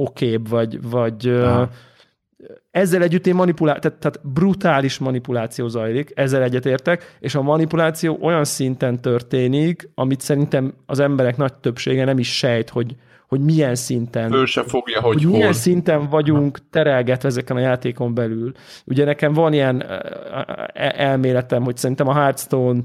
okébb, 0.00 0.48
vagy, 0.48 0.90
vagy 0.90 1.28
Aha. 1.28 1.68
ezzel 2.70 3.02
együtt 3.02 3.26
én 3.26 3.34
manipulál, 3.34 3.78
tehát, 3.78 3.98
tehát 3.98 4.20
brutális 4.22 4.98
manipuláció 4.98 5.68
zajlik, 5.68 6.12
ezzel 6.14 6.42
egyetértek, 6.42 7.16
és 7.20 7.34
a 7.34 7.42
manipuláció 7.42 8.18
olyan 8.20 8.44
szinten 8.44 9.00
történik, 9.00 9.90
amit 9.94 10.20
szerintem 10.20 10.74
az 10.86 10.98
emberek 10.98 11.36
nagy 11.36 11.54
többsége 11.54 12.04
nem 12.04 12.18
is 12.18 12.36
sejt, 12.36 12.70
hogy, 12.70 12.96
hogy 13.28 13.40
milyen 13.40 13.74
szinten. 13.74 14.32
Ő 14.32 14.44
se 14.44 14.62
fogja, 14.62 15.00
hogy, 15.00 15.14
hogy 15.14 15.22
hol. 15.24 15.32
milyen 15.32 15.52
szinten 15.52 16.08
vagyunk 16.08 16.58
terelgetve 16.70 17.28
ezeken 17.28 17.56
a 17.56 17.60
játékon 17.60 18.14
belül. 18.14 18.52
Ugye 18.84 19.04
nekem 19.04 19.32
van 19.32 19.52
ilyen 19.52 19.84
elméletem, 20.96 21.62
hogy 21.62 21.76
szerintem 21.76 22.08
a 22.08 22.14
Hearthstone 22.14 22.82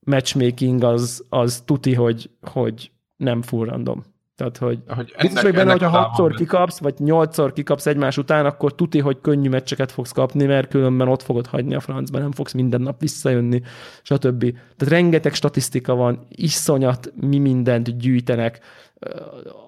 matchmaking 0.00 0.82
az, 0.82 1.24
az 1.28 1.62
tuti, 1.64 1.94
hogy, 1.94 2.30
hogy 2.40 2.90
nem 3.16 3.42
full 3.42 3.66
random. 3.66 4.04
Tehát, 4.36 4.56
hogy, 4.56 4.78
hogy 4.86 5.12
ennek, 5.16 5.20
biztos 5.20 5.42
vagy 5.42 5.54
benne, 5.54 5.70
hogyha 5.70 5.88
hatszor 5.88 6.34
kikapsz, 6.34 6.78
vagy 6.78 6.94
nyolcszor 6.98 7.52
kikapsz 7.52 7.86
egymás 7.86 8.18
után, 8.18 8.46
akkor 8.46 8.74
tuti, 8.74 8.98
hogy 8.98 9.20
könnyű 9.20 9.48
meccseket 9.48 9.92
fogsz 9.92 10.12
kapni, 10.12 10.44
mert 10.44 10.68
különben 10.68 11.08
ott 11.08 11.22
fogod 11.22 11.46
hagyni 11.46 11.74
a 11.74 11.80
francba, 11.80 12.18
nem 12.18 12.32
fogsz 12.32 12.52
minden 12.52 12.80
nap 12.80 13.00
visszajönni, 13.00 13.62
stb. 14.02 14.40
Tehát 14.40 14.94
rengeteg 14.94 15.34
statisztika 15.34 15.94
van, 15.94 16.26
iszonyat 16.28 17.12
mi 17.20 17.38
mindent 17.38 17.98
gyűjtenek, 17.98 18.60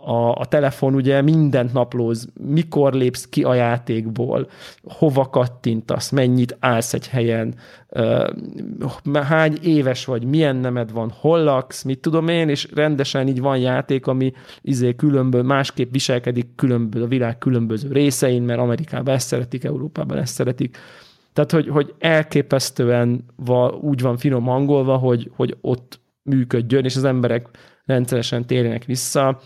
a, 0.04 0.32
a 0.32 0.44
telefon 0.48 0.94
ugye 0.94 1.22
mindent 1.22 1.72
naplóz, 1.72 2.28
mikor 2.40 2.92
lépsz 2.92 3.28
ki 3.28 3.42
a 3.42 3.54
játékból, 3.54 4.48
hova 4.82 5.28
kattintasz, 5.28 6.10
mennyit 6.10 6.56
állsz 6.60 6.94
egy 6.94 7.08
helyen, 7.08 7.54
hány 9.12 9.58
éves 9.62 10.04
vagy, 10.04 10.24
milyen 10.24 10.56
nemed 10.56 10.92
van, 10.92 11.12
hol 11.20 11.42
laksz, 11.42 11.82
mit 11.82 11.98
tudom 11.98 12.28
én, 12.28 12.48
és 12.48 12.68
rendesen 12.74 13.28
így 13.28 13.40
van 13.40 13.58
játék, 13.58 14.06
ami 14.06 14.32
izé 14.62 14.94
különböző, 14.94 15.42
másképp 15.42 15.92
viselkedik 15.92 16.54
különböző, 16.56 17.04
a 17.04 17.08
világ 17.08 17.38
különböző 17.38 17.92
részein, 17.92 18.42
mert 18.42 18.60
Amerikában 18.60 19.14
ezt 19.14 19.26
szeretik, 19.26 19.64
Európában 19.64 20.18
ezt 20.18 20.34
szeretik. 20.34 20.78
Tehát, 21.32 21.50
hogy, 21.50 21.68
hogy 21.68 21.94
elképesztően 21.98 23.24
va, 23.36 23.70
úgy 23.70 24.00
van 24.00 24.16
finom 24.16 24.44
hangolva, 24.44 24.96
hogy, 24.96 25.30
hogy 25.36 25.56
ott 25.60 26.00
működjön, 26.22 26.84
és 26.84 26.96
az 26.96 27.04
emberek 27.04 27.48
rendszeresen 27.88 28.46
térjenek 28.46 28.84
vissza, 28.84 29.40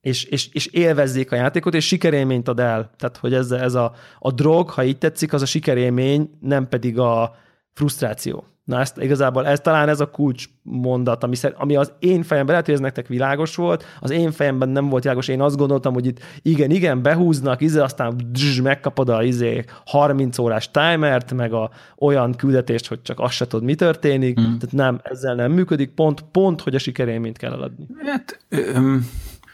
és, 0.00 0.24
és, 0.24 0.48
és 0.52 0.66
élvezzék 0.66 1.32
a 1.32 1.36
játékot, 1.36 1.74
és 1.74 1.86
sikerélményt 1.86 2.48
ad 2.48 2.60
el. 2.60 2.90
Tehát, 2.96 3.16
hogy 3.16 3.34
ez, 3.34 3.50
ez 3.50 3.74
a, 3.74 3.94
a 4.18 4.32
drog, 4.32 4.70
ha 4.70 4.84
így 4.84 4.98
tetszik, 4.98 5.32
az 5.32 5.42
a 5.42 5.46
sikerélmény, 5.46 6.30
nem 6.40 6.68
pedig 6.68 6.98
a 6.98 7.36
frusztráció. 7.72 8.44
Na 8.68 8.80
ezt 8.80 8.98
igazából 8.98 9.46
ez 9.46 9.60
talán 9.60 9.88
ez 9.88 10.00
a 10.00 10.10
kulcs 10.10 10.44
mondat, 10.62 11.24
ami, 11.24 11.36
ami 11.54 11.76
az 11.76 11.92
én 11.98 12.22
fejemben, 12.22 12.50
lehet, 12.50 12.66
hogy 12.66 12.74
ez 12.74 12.80
nektek 12.80 13.06
világos 13.06 13.54
volt, 13.54 13.84
az 14.00 14.10
én 14.10 14.30
fejemben 14.30 14.68
nem 14.68 14.88
volt 14.88 15.02
világos, 15.02 15.28
én 15.28 15.40
azt 15.40 15.56
gondoltam, 15.56 15.92
hogy 15.92 16.06
itt 16.06 16.20
igen, 16.42 16.70
igen, 16.70 17.02
behúznak, 17.02 17.60
izé, 17.60 17.78
aztán 17.78 18.16
dzs, 18.32 18.60
megkapod 18.60 19.08
a 19.08 19.22
izé 19.22 19.64
30 19.86 20.38
órás 20.38 20.70
timert, 20.70 21.32
meg 21.32 21.52
a 21.52 21.70
olyan 21.98 22.34
küldetést, 22.34 22.86
hogy 22.86 23.02
csak 23.02 23.20
azt 23.20 23.34
se 23.34 23.46
tudod, 23.46 23.64
mi 23.64 23.74
történik, 23.74 24.40
mm. 24.40 24.42
tehát 24.42 24.72
nem, 24.72 25.00
ezzel 25.02 25.34
nem 25.34 25.52
működik, 25.52 25.90
pont, 25.90 26.24
pont, 26.32 26.60
hogy 26.60 26.74
a 26.74 26.78
sikerélményt 26.78 27.38
kell 27.38 27.52
eladni. 27.52 27.86
Hát, 28.04 28.38
um 28.76 29.08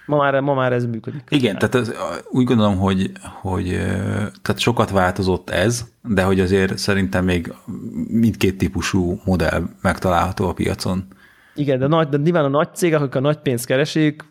Ma 0.07 0.17
már, 0.17 0.41
ma 0.41 0.55
már 0.55 0.73
ez 0.73 0.87
működik. 0.87 1.23
Igen, 1.29 1.59
tehát 1.59 1.75
ez, 1.75 1.93
úgy 2.31 2.45
gondolom, 2.45 2.77
hogy, 2.77 3.11
hogy 3.41 3.67
tehát 4.43 4.59
sokat 4.59 4.91
változott 4.91 5.51
ez, 5.51 5.85
de 6.03 6.23
hogy 6.23 6.41
azért 6.41 6.79
szerintem 6.79 7.25
még 7.25 7.53
mindkét 8.09 8.59
típusú 8.59 9.21
modell 9.25 9.63
megtalálható 9.81 10.49
a 10.49 10.53
piacon. 10.53 11.07
Igen, 11.55 11.79
de, 11.79 11.87
nagy, 11.87 12.09
de 12.09 12.17
nyilván 12.17 12.45
a 12.45 12.49
nagy 12.49 12.75
cégek, 12.75 13.01
akik 13.01 13.15
a 13.15 13.21
nagy 13.21 13.39
pénzt 13.39 13.67
keresik, 13.67 14.25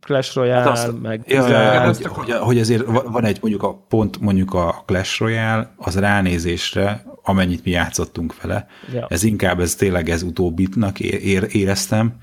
Clash 0.00 0.36
Royale, 0.36 0.60
hát 0.60 0.68
azt, 0.68 1.02
meg... 1.02 1.22
Ja, 1.26 1.48
ja, 1.48 1.84
hogy, 1.84 2.04
hogy, 2.04 2.32
hogy 2.32 2.58
azért 2.58 2.84
van 2.86 3.24
egy 3.24 3.38
mondjuk 3.40 3.62
a 3.62 3.74
pont 3.88 4.20
mondjuk 4.20 4.54
a 4.54 4.82
Clash 4.86 5.20
Royale, 5.20 5.74
az 5.76 5.98
ránézésre, 5.98 7.04
amennyit 7.22 7.64
mi 7.64 7.70
játszottunk 7.70 8.42
vele, 8.42 8.66
ja. 8.92 9.06
ez 9.08 9.22
inkább 9.22 9.60
ez 9.60 9.74
tényleg 9.74 10.08
ez 10.08 10.22
utóbbitnak 10.22 11.00
ér, 11.00 11.46
éreztem, 11.50 12.14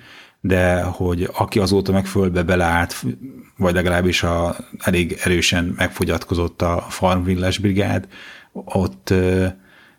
de 0.45 0.81
hogy 0.81 1.29
aki 1.33 1.59
azóta 1.59 1.91
meg 1.91 2.05
fölbe 2.05 2.43
beleállt, 2.43 3.05
vagy 3.57 3.73
legalábbis 3.73 4.23
a, 4.23 4.55
elég 4.79 5.19
erősen 5.23 5.73
megfogyatkozott 5.77 6.61
a 6.61 6.85
Farmvilles 6.89 7.57
brigád, 7.57 8.07
ott, 8.53 9.05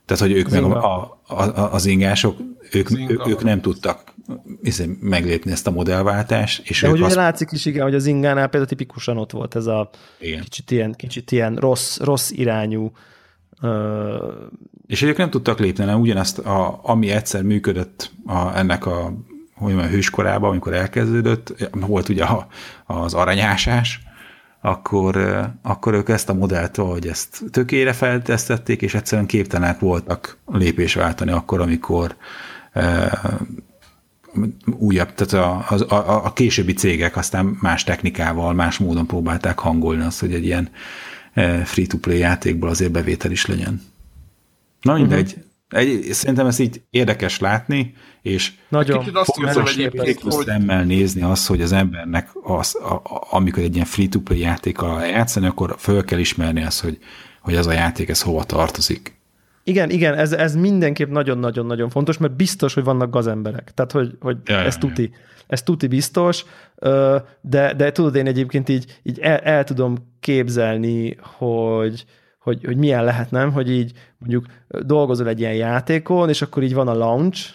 tehát 0.04 0.18
hogy 0.18 0.32
ők 0.32 0.46
az 0.46 0.52
meg 0.52 0.64
a, 0.64 1.18
a, 1.26 1.42
a, 1.42 1.72
az 1.72 1.86
ingások, 1.86 2.38
ők, 2.72 2.86
az 2.86 2.96
inga. 2.96 3.28
ők 3.28 3.42
nem 3.42 3.60
tudtak 3.60 4.14
meglépni 5.00 5.50
ezt 5.52 5.66
a 5.66 5.70
modellváltást. 5.70 6.68
És 6.68 6.80
De 6.80 6.88
hogy 6.88 7.02
azt... 7.02 7.14
látszik 7.14 7.52
is, 7.52 7.64
igen, 7.64 7.82
hogy 7.82 7.94
az 7.94 8.06
ingánál 8.06 8.48
például 8.48 8.66
tipikusan 8.66 9.16
ott 9.16 9.30
volt 9.30 9.56
ez 9.56 9.66
a 9.66 9.90
igen. 10.20 10.42
kicsit 10.42 10.70
ilyen, 10.70 10.92
kicsit 10.92 11.32
ilyen 11.32 11.56
rossz, 11.56 11.98
rossz 11.98 12.30
irányú 12.30 12.92
uh... 13.62 13.70
és 14.86 15.02
ők 15.02 15.16
nem 15.16 15.30
tudtak 15.30 15.58
lépni, 15.58 15.84
nem 15.84 16.00
ugyanazt, 16.00 16.38
a, 16.38 16.80
ami 16.82 17.10
egyszer 17.10 17.42
működött 17.42 18.10
a, 18.26 18.56
ennek 18.58 18.86
a 18.86 19.12
hogy 19.54 19.72
mondjam, 19.74 19.92
hőskorában, 19.92 20.50
amikor 20.50 20.74
elkezdődött, 20.74 21.70
volt 21.72 22.08
ugye 22.08 22.24
a, 22.24 22.46
az 22.86 23.14
aranyásás, 23.14 24.00
akkor, 24.60 25.40
akkor 25.62 25.94
ők 25.94 26.08
ezt 26.08 26.28
a 26.28 26.34
modellt 26.34 26.76
hogy 26.76 27.06
ezt 27.06 27.42
tökére 27.50 27.92
feltesztették, 27.92 28.82
és 28.82 28.94
egyszerűen 28.94 29.26
képtelenek 29.26 29.78
voltak 29.78 30.38
lépés 30.46 30.94
váltani 30.94 31.30
akkor, 31.30 31.60
amikor 31.60 32.16
újabb, 34.78 35.14
tehát 35.14 35.46
a, 35.68 35.94
a, 35.94 36.24
a 36.24 36.32
későbbi 36.32 36.72
cégek 36.72 37.16
aztán 37.16 37.58
más 37.60 37.84
technikával, 37.84 38.52
más 38.52 38.78
módon 38.78 39.06
próbálták 39.06 39.58
hangolni 39.58 40.04
azt, 40.04 40.20
hogy 40.20 40.34
egy 40.34 40.44
ilyen 40.44 40.70
free-to-play 41.64 42.18
játékból 42.18 42.68
azért 42.68 42.90
bevétel 42.90 43.30
is 43.30 43.46
legyen. 43.46 43.82
Na 44.80 44.94
mindegy. 44.94 45.28
Uh-huh. 45.28 45.52
Egy, 45.74 46.12
szerintem 46.12 46.46
ez 46.46 46.58
így 46.58 46.82
érdekes 46.90 47.38
látni, 47.38 47.94
és 48.22 48.52
nagyon 48.68 48.98
Kicsit 48.98 49.16
azt 49.16 49.38
érzem 49.38 49.66
egyébként, 49.66 50.20
hogy... 50.20 50.46
szemmel 50.46 50.84
nézni 50.84 51.22
azt, 51.22 51.46
hogy 51.46 51.60
az 51.60 51.72
embernek 51.72 52.28
az, 52.42 52.74
a, 52.74 52.94
a, 52.94 53.26
amikor 53.30 53.62
egy 53.62 53.74
ilyen 53.74 53.86
free-to-play 53.86 54.38
játékkal 54.38 55.06
játszani, 55.06 55.46
akkor 55.46 55.74
föl 55.78 56.04
kell 56.04 56.18
ismerni 56.18 56.64
azt, 56.64 56.80
hogy, 56.80 56.98
hogy 57.40 57.56
az 57.56 57.66
a 57.66 57.72
játék 57.72 58.08
ez 58.08 58.22
hova 58.22 58.44
tartozik. 58.44 59.16
Igen, 59.64 59.90
igen, 59.90 60.14
ez, 60.14 60.32
ez 60.32 60.56
mindenképp 60.56 61.10
nagyon-nagyon-nagyon 61.10 61.90
fontos, 61.90 62.18
mert 62.18 62.36
biztos, 62.36 62.74
hogy 62.74 62.84
vannak 62.84 63.10
gazemberek. 63.10 63.72
Tehát, 63.74 63.92
hogy, 63.92 64.16
hogy 64.20 64.36
ja, 64.44 64.56
ez 64.56 64.74
ja, 64.74 64.80
tuti. 64.80 65.02
Ja. 65.02 65.18
Ez 65.46 65.62
tuti 65.62 65.86
biztos, 65.86 66.44
de, 67.40 67.74
de 67.76 67.92
tudod, 67.92 68.14
én 68.14 68.26
egyébként 68.26 68.68
így, 68.68 68.98
így 69.02 69.18
el, 69.18 69.38
el 69.38 69.64
tudom 69.64 70.12
képzelni, 70.20 71.16
hogy, 71.20 72.04
hogy, 72.44 72.64
hogy 72.64 72.76
milyen 72.76 73.04
lehet, 73.04 73.30
nem? 73.30 73.52
Hogy 73.52 73.70
így 73.70 73.92
mondjuk 74.18 74.46
dolgozol 74.68 75.28
egy 75.28 75.40
ilyen 75.40 75.54
játékon, 75.54 76.28
és 76.28 76.42
akkor 76.42 76.62
így 76.62 76.74
van 76.74 76.88
a 76.88 76.94
launch, 76.94 77.50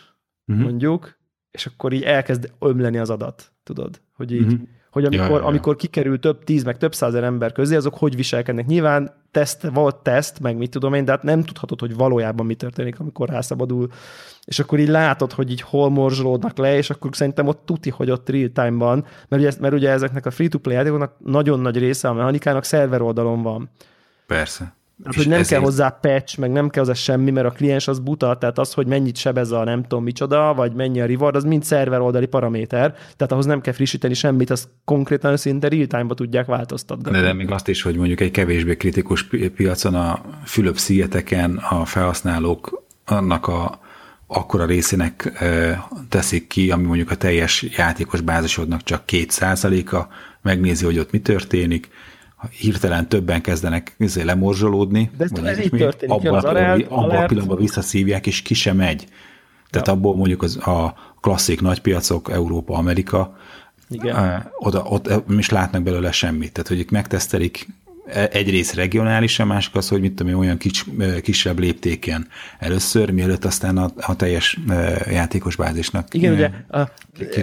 uh-huh. 0.47 0.65
mondjuk, 0.65 1.17
és 1.51 1.65
akkor 1.65 1.93
így 1.93 2.03
elkezd 2.03 2.51
ömleni 2.59 2.97
az 2.97 3.09
adat, 3.09 3.51
tudod? 3.63 4.01
Hogy 4.15 4.31
így, 4.31 4.41
uh-huh. 4.41 4.59
hogy 4.91 5.05
amikor, 5.05 5.27
ja, 5.27 5.33
ja, 5.33 5.39
ja. 5.39 5.45
amikor 5.45 5.75
kikerül 5.75 6.19
több 6.19 6.43
tíz, 6.43 6.63
meg 6.63 6.77
több 6.77 6.93
százer 6.93 7.23
ember 7.23 7.51
közé, 7.51 7.75
azok 7.75 7.97
hogy 7.97 8.15
viselkednek. 8.15 8.65
Nyilván 8.65 9.11
teszt, 9.31 9.69
volt 9.73 9.95
teszt, 9.95 10.39
meg 10.39 10.57
mit 10.57 10.69
tudom 10.69 10.93
én, 10.93 11.05
de 11.05 11.11
hát 11.11 11.23
nem 11.23 11.43
tudhatod, 11.43 11.79
hogy 11.79 11.95
valójában 11.95 12.45
mi 12.45 12.55
történik, 12.55 12.99
amikor 12.99 13.29
rászabadul. 13.29 13.87
És 14.45 14.59
akkor 14.59 14.79
így 14.79 14.87
látod, 14.87 15.31
hogy 15.31 15.51
így 15.51 15.61
hol 15.61 15.89
morzsolódnak 15.89 16.57
le, 16.57 16.77
és 16.77 16.89
akkor 16.89 17.15
szerintem 17.15 17.47
ott 17.47 17.65
tuti, 17.65 17.89
hogy 17.89 18.11
ott 18.11 18.29
real 18.29 18.49
time-ban, 18.53 19.05
mert 19.27 19.41
ugye, 19.41 19.51
mert 19.59 19.73
ugye 19.73 19.89
ezeknek 19.89 20.25
a 20.25 20.31
free-to-play 20.31 20.75
játékoknak 20.75 21.13
nagyon 21.19 21.59
nagy 21.59 21.77
része 21.77 22.07
a 22.09 22.13
mechanikának 22.13 22.63
szerver 22.63 23.01
oldalon 23.01 23.41
van. 23.41 23.69
Persze. 24.27 24.77
Hát, 25.03 25.15
hogy 25.15 25.27
nem 25.27 25.39
ezért... 25.39 25.49
kell 25.49 25.59
hozzá 25.59 25.89
patch, 25.89 26.39
meg 26.39 26.51
nem 26.51 26.69
kell 26.69 26.83
hozzá 26.83 26.95
semmi, 26.95 27.31
mert 27.31 27.47
a 27.47 27.51
kliens 27.51 27.87
az 27.87 27.99
buta, 27.99 28.37
tehát 28.37 28.57
az, 28.57 28.73
hogy 28.73 28.87
mennyit 28.87 29.17
sebez 29.17 29.51
a 29.51 29.63
nem 29.63 29.81
tudom 29.81 30.03
micsoda, 30.03 30.53
vagy 30.53 30.73
mennyi 30.73 31.01
a 31.01 31.05
reward, 31.05 31.35
az 31.35 31.43
mind 31.43 31.63
szerver 31.63 31.99
oldali 31.99 32.25
paraméter, 32.25 32.91
tehát 32.91 33.31
ahhoz 33.31 33.45
nem 33.45 33.61
kell 33.61 33.73
frissíteni 33.73 34.13
semmit, 34.13 34.49
azt 34.49 34.69
konkrétan 34.85 35.37
szinte 35.37 35.67
real-time-ba 35.67 36.13
tudják 36.13 36.45
változtatni. 36.45 37.11
De, 37.11 37.21
de 37.21 37.33
még 37.33 37.51
azt 37.51 37.67
is, 37.67 37.81
hogy 37.81 37.95
mondjuk 37.95 38.19
egy 38.19 38.31
kevésbé 38.31 38.77
kritikus 38.77 39.27
piacon 39.55 39.95
a 39.95 40.21
Fülöp-szigeteken 40.45 41.55
a 41.69 41.85
felhasználók 41.85 42.83
annak 43.05 43.47
a 43.47 43.79
akkora 44.27 44.65
részének 44.65 45.43
teszik 46.09 46.47
ki, 46.47 46.71
ami 46.71 46.85
mondjuk 46.85 47.11
a 47.11 47.15
teljes 47.15 47.65
játékos 47.77 48.21
bázisodnak 48.21 48.83
csak 48.83 49.05
két 49.05 49.31
százaléka, 49.31 50.07
megnézi, 50.41 50.85
hogy 50.85 50.99
ott 50.99 51.11
mi 51.11 51.19
történik, 51.19 51.89
hirtelen 52.47 53.09
többen 53.09 53.41
kezdenek 53.41 53.95
ezzel 53.97 54.25
lemorzsolódni, 54.25 55.11
De 55.17 55.23
ez, 55.23 55.43
ez 55.43 55.59
így 55.59 55.69
történik, 55.69 56.15
abban, 56.15 56.35
az 56.35 56.43
alert, 56.43 56.85
abban 56.89 57.15
a 57.15 57.25
pillanatban 57.25 57.57
visszaszívják, 57.57 58.27
és 58.27 58.41
ki 58.41 58.53
sem 58.53 58.75
megy. 58.75 59.07
Tehát 59.69 59.87
ja. 59.87 59.93
abból 59.93 60.15
mondjuk 60.15 60.43
az, 60.43 60.57
a 60.57 60.95
klasszik 61.21 61.61
nagypiacok, 61.61 62.31
Európa, 62.31 62.73
Amerika, 62.73 63.37
Igen. 63.89 64.51
oda, 64.57 64.83
ott 64.83 65.09
is 65.37 65.49
látnak 65.49 65.83
belőle 65.83 66.11
semmit. 66.11 66.51
Tehát, 66.51 66.67
hogy 66.67 66.85
megtesztelik 66.91 67.67
e, 68.05 68.29
egyrészt 68.31 68.73
regionálisan, 68.73 69.47
másik 69.47 69.75
az, 69.75 69.87
hogy 69.87 70.01
mit 70.01 70.13
tudom 70.13 70.33
én, 70.33 70.39
olyan 70.39 70.57
kics, 70.57 70.83
kisebb 71.21 71.59
léptéken 71.59 72.27
először, 72.59 73.09
mielőtt 73.09 73.45
aztán 73.45 73.77
a, 73.77 73.91
a 73.95 74.15
teljes 74.15 74.59
játékos 75.09 75.55
bázisnak. 75.55 76.13
Igen, 76.13 76.33
ugye 76.33 76.49
a, 76.67 76.91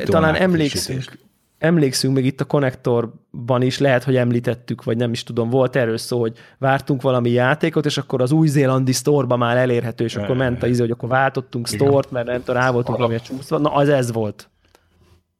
talán 0.05 0.34
emlékszünk, 0.34 1.18
emlékszünk 1.66 2.14
még 2.14 2.24
itt 2.24 2.40
a 2.40 2.44
konnektorban 2.44 3.62
is, 3.62 3.78
lehet, 3.78 4.04
hogy 4.04 4.16
említettük, 4.16 4.84
vagy 4.84 4.96
nem 4.96 5.12
is 5.12 5.22
tudom, 5.22 5.50
volt 5.50 5.76
erről 5.76 5.98
szó, 5.98 6.20
hogy 6.20 6.36
vártunk 6.58 7.02
valami 7.02 7.30
játékot, 7.30 7.86
és 7.86 7.98
akkor 7.98 8.22
az 8.22 8.32
új-zélandi 8.32 8.92
sztorba 8.92 9.36
már 9.36 9.56
elérhető, 9.56 10.04
és 10.04 10.16
akkor 10.16 10.36
ment 10.36 10.62
a 10.62 10.66
izé, 10.66 10.80
hogy 10.80 10.90
akkor 10.90 11.08
váltottunk 11.08 11.68
sztort, 11.68 12.10
mert 12.10 12.26
nem 12.26 12.38
tudom, 12.38 12.60
rá 12.60 12.70
voltunk 12.70 12.98
valami 12.98 13.20
csúszva. 13.20 13.58
Na, 13.58 13.72
az 13.72 13.88
ez 13.88 14.12
volt. 14.12 14.50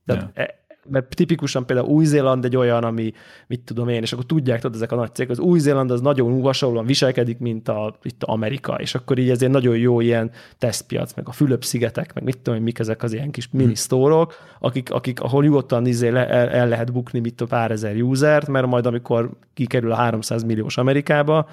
Tehát. 0.06 0.30
E- 0.34 0.64
mert 0.89 1.14
tipikusan 1.14 1.66
például 1.66 1.89
Új-Zéland 1.89 2.45
egy 2.45 2.57
olyan, 2.57 2.84
ami, 2.84 3.12
mit 3.47 3.61
tudom 3.61 3.89
én, 3.89 4.03
és 4.03 4.12
akkor 4.12 4.24
tudják, 4.24 4.61
tudod, 4.61 4.76
ezek 4.76 4.93
a 4.93 4.97
nagy 4.97 5.14
cégek, 5.14 5.30
az 5.30 5.39
Új-Zéland 5.39 5.91
az 5.91 6.01
nagyon 6.01 6.43
hasonlóan 6.43 6.87
viselkedik, 6.87 7.39
mint 7.39 7.68
a, 7.68 7.99
itt 8.03 8.22
a 8.22 8.32
Amerika, 8.32 8.74
és 8.74 8.95
akkor 8.95 9.18
így 9.18 9.30
ezért 9.30 9.53
nagyon 9.53 9.76
jó 9.76 10.01
ilyen 10.01 10.30
tesztpiac, 10.59 11.14
meg 11.14 11.28
a 11.28 11.32
Fülöp-szigetek, 11.32 12.14
meg 12.14 12.24
mit 12.24 12.39
tudom 12.39 12.59
én, 12.59 12.64
mik 12.64 12.78
ezek 12.78 13.03
az 13.03 13.12
ilyen 13.12 13.30
kis 13.30 13.49
mini 13.53 13.74
sztórok, 13.74 14.34
akik, 14.61 14.93
akik, 14.93 15.20
ahol 15.20 15.43
nyugodtan 15.43 15.87
izé 15.87 16.09
le, 16.09 16.28
el, 16.28 16.49
el, 16.49 16.68
lehet 16.68 16.93
bukni 16.93 17.18
mit 17.18 17.41
a 17.41 17.47
pár 17.47 17.70
ezer 17.70 18.03
usert, 18.03 18.49
mert 18.49 18.66
majd 18.66 18.87
amikor 18.87 19.30
kikerül 19.55 19.93
a 19.93 19.97
300 19.97 20.43
milliós 20.43 20.76
Amerikába, 20.76 21.49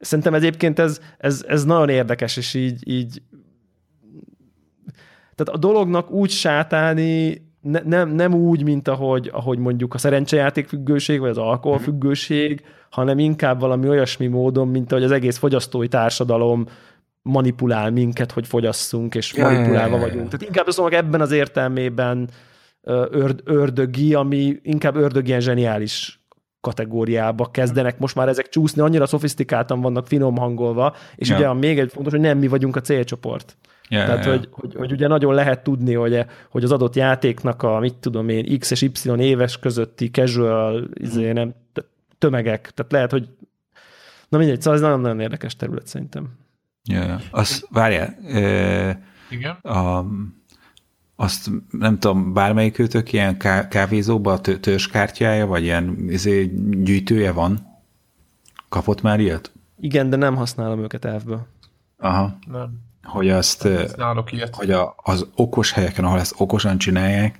Szerintem 0.00 0.34
egyébként 0.34 0.78
ez, 0.78 1.00
ez, 1.18 1.44
ez 1.48 1.64
nagyon 1.64 1.88
érdekes, 1.88 2.36
és 2.36 2.54
így, 2.54 2.88
így 2.88 3.22
tehát 5.34 5.54
a 5.54 5.58
dolognak 5.58 6.10
úgy 6.10 6.30
sátálni 6.30 7.42
ne, 7.70 7.80
nem, 7.84 8.08
nem 8.08 8.34
úgy, 8.34 8.62
mint 8.62 8.88
ahogy, 8.88 9.30
ahogy 9.32 9.58
mondjuk 9.58 9.94
a 9.94 9.98
szerencsejáték 9.98 10.68
függőség, 10.68 11.20
vagy 11.20 11.30
az 11.30 11.38
alkoholfüggőség, 11.38 12.62
hanem 12.90 13.18
inkább 13.18 13.60
valami 13.60 13.88
olyasmi 13.88 14.26
módon, 14.26 14.68
mint 14.68 14.92
ahogy 14.92 15.04
az 15.04 15.10
egész 15.10 15.38
fogyasztói 15.38 15.88
társadalom 15.88 16.66
manipulál 17.22 17.90
minket, 17.90 18.32
hogy 18.32 18.46
fogyasszunk, 18.46 19.14
és 19.14 19.32
ja, 19.34 19.44
manipulálva 19.44 19.96
ja, 19.96 20.00
ja, 20.00 20.08
vagyunk. 20.08 20.24
Tehát 20.24 20.46
inkább 20.46 20.66
azt 20.66 20.78
mondom, 20.78 20.98
ebben 20.98 21.20
az 21.20 21.32
értelmében 21.32 22.28
örd, 23.10 23.40
ördögi, 23.44 24.14
ami 24.14 24.58
inkább 24.62 24.96
ördög 24.96 25.28
ilyen 25.28 25.40
zseniális 25.40 26.22
kategóriába 26.60 27.50
kezdenek 27.50 27.98
most 27.98 28.14
már 28.14 28.28
ezek 28.28 28.48
csúszni, 28.48 28.82
annyira 28.82 29.06
szofisztikáltan 29.06 29.80
vannak 29.80 30.06
finom 30.06 30.36
hangolva, 30.36 30.94
és 31.16 31.28
ja. 31.28 31.36
ugye 31.36 31.52
még 31.52 31.78
egy 31.78 31.92
fontos, 31.92 32.12
hogy 32.12 32.22
nem 32.22 32.38
mi 32.38 32.48
vagyunk 32.48 32.76
a 32.76 32.80
célcsoport. 32.80 33.56
Yeah, 33.88 34.06
Tehát, 34.06 34.24
yeah. 34.24 34.38
Hogy, 34.38 34.48
hogy, 34.50 34.74
hogy, 34.74 34.92
ugye 34.92 35.06
nagyon 35.06 35.34
lehet 35.34 35.62
tudni, 35.62 35.94
hogy, 35.94 36.24
hogy 36.48 36.64
az 36.64 36.72
adott 36.72 36.94
játéknak 36.94 37.62
a, 37.62 37.78
mit 37.78 37.94
tudom 37.94 38.28
én, 38.28 38.58
X 38.58 38.70
és 38.70 38.82
Y 38.82 39.20
éves 39.20 39.58
közötti 39.58 40.10
casual 40.10 40.88
izé, 40.94 41.32
nem, 41.32 41.54
tömegek. 42.18 42.70
Tehát 42.74 42.92
lehet, 42.92 43.10
hogy 43.10 43.28
na 44.28 44.38
mindegy, 44.38 44.60
szóval 44.60 44.74
ez 44.74 44.84
nagyon-nagyon 44.84 45.20
érdekes 45.20 45.56
terület 45.56 45.86
szerintem. 45.86 46.28
Yeah. 46.84 47.20
azt 47.30 47.66
várjál. 47.70 48.16
E, 48.26 49.02
Igen? 49.30 49.52
A, 49.52 50.04
azt 51.16 51.50
nem 51.70 51.98
tudom, 51.98 52.32
bármelyik 52.32 52.78
őtök 52.78 53.12
ilyen 53.12 53.38
ká- 53.38 53.68
kávézóban 53.68 54.42
törzskártyája, 54.42 55.46
vagy 55.46 55.62
ilyen 55.62 55.96
izé, 56.08 56.52
gyűjtője 56.82 57.32
van? 57.32 57.66
Kapott 58.68 59.02
már 59.02 59.20
ilyet? 59.20 59.52
Igen, 59.80 60.10
de 60.10 60.16
nem 60.16 60.36
használom 60.36 60.82
őket 60.82 61.04
elfből. 61.04 61.46
Aha. 61.96 62.38
Nem 62.46 62.87
hogy 63.08 63.28
azt, 63.28 63.68
hogy 64.52 64.70
a, 64.70 64.94
az 64.96 65.26
okos 65.34 65.72
helyeken, 65.72 66.04
ahol 66.04 66.18
ezt 66.18 66.34
okosan 66.36 66.78
csinálják, 66.78 67.38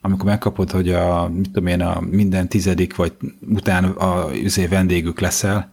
amikor 0.00 0.24
megkapod, 0.24 0.70
hogy 0.70 0.92
a, 0.92 1.28
mit 1.28 1.50
tudom 1.50 1.66
én, 1.66 1.80
a 1.80 2.00
minden 2.00 2.48
tizedik, 2.48 2.96
vagy 2.96 3.12
után 3.48 3.84
a 3.84 4.26
azért 4.44 4.70
vendégük 4.70 5.20
leszel, 5.20 5.72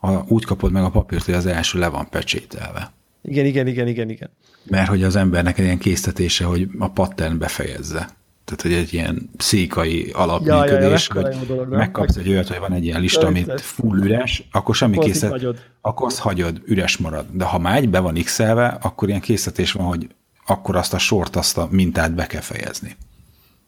a, 0.00 0.10
úgy 0.10 0.44
kapod 0.44 0.72
meg 0.72 0.82
a 0.82 0.90
papírt, 0.90 1.24
hogy 1.24 1.34
az 1.34 1.46
első 1.46 1.78
le 1.78 1.88
van 1.88 2.08
pecsételve. 2.08 2.92
Igen, 3.22 3.44
igen, 3.44 3.66
igen, 3.66 3.86
igen, 3.86 4.08
igen. 4.08 4.30
Mert 4.64 4.88
hogy 4.88 5.02
az 5.02 5.16
embernek 5.16 5.58
egy 5.58 5.64
ilyen 5.64 5.78
késztetése, 5.78 6.44
hogy 6.44 6.68
a 6.78 6.88
pattern 6.88 7.38
befejezze. 7.38 8.08
Tehát, 8.50 8.62
hogy 8.62 8.84
egy 8.84 8.94
ilyen 8.94 9.30
pszichai 9.36 10.10
alapműködés, 10.14 11.08
ja, 11.14 11.20
ja, 11.20 11.36
hogy 11.36 11.46
dolog, 11.46 11.68
megkapsz 11.68 12.16
egy 12.16 12.28
olyat, 12.28 12.48
hogy 12.48 12.58
van 12.58 12.72
egy 12.72 12.84
ilyen 12.84 13.00
lista, 13.00 13.26
amit 13.26 13.60
full 13.60 13.98
üres, 13.98 14.42
akkor 14.50 14.74
semmi 14.74 14.96
akkor 14.96 15.06
készlet, 15.06 15.30
hagyod. 15.30 15.64
akkor 15.80 16.06
azt 16.06 16.18
hagyod, 16.18 16.60
üres 16.64 16.96
marad. 16.96 17.26
De 17.30 17.44
ha 17.44 17.58
már 17.58 17.88
be 17.88 17.98
van 17.98 18.14
x 18.14 18.38
akkor 18.80 19.08
ilyen 19.08 19.20
készletés 19.20 19.72
van, 19.72 19.86
hogy 19.86 20.08
akkor 20.46 20.76
azt 20.76 20.94
a 20.94 20.98
sort, 20.98 21.36
azt 21.36 21.58
a 21.58 21.68
mintát 21.70 22.14
be 22.14 22.26
kell 22.26 22.40
fejezni. 22.40 22.96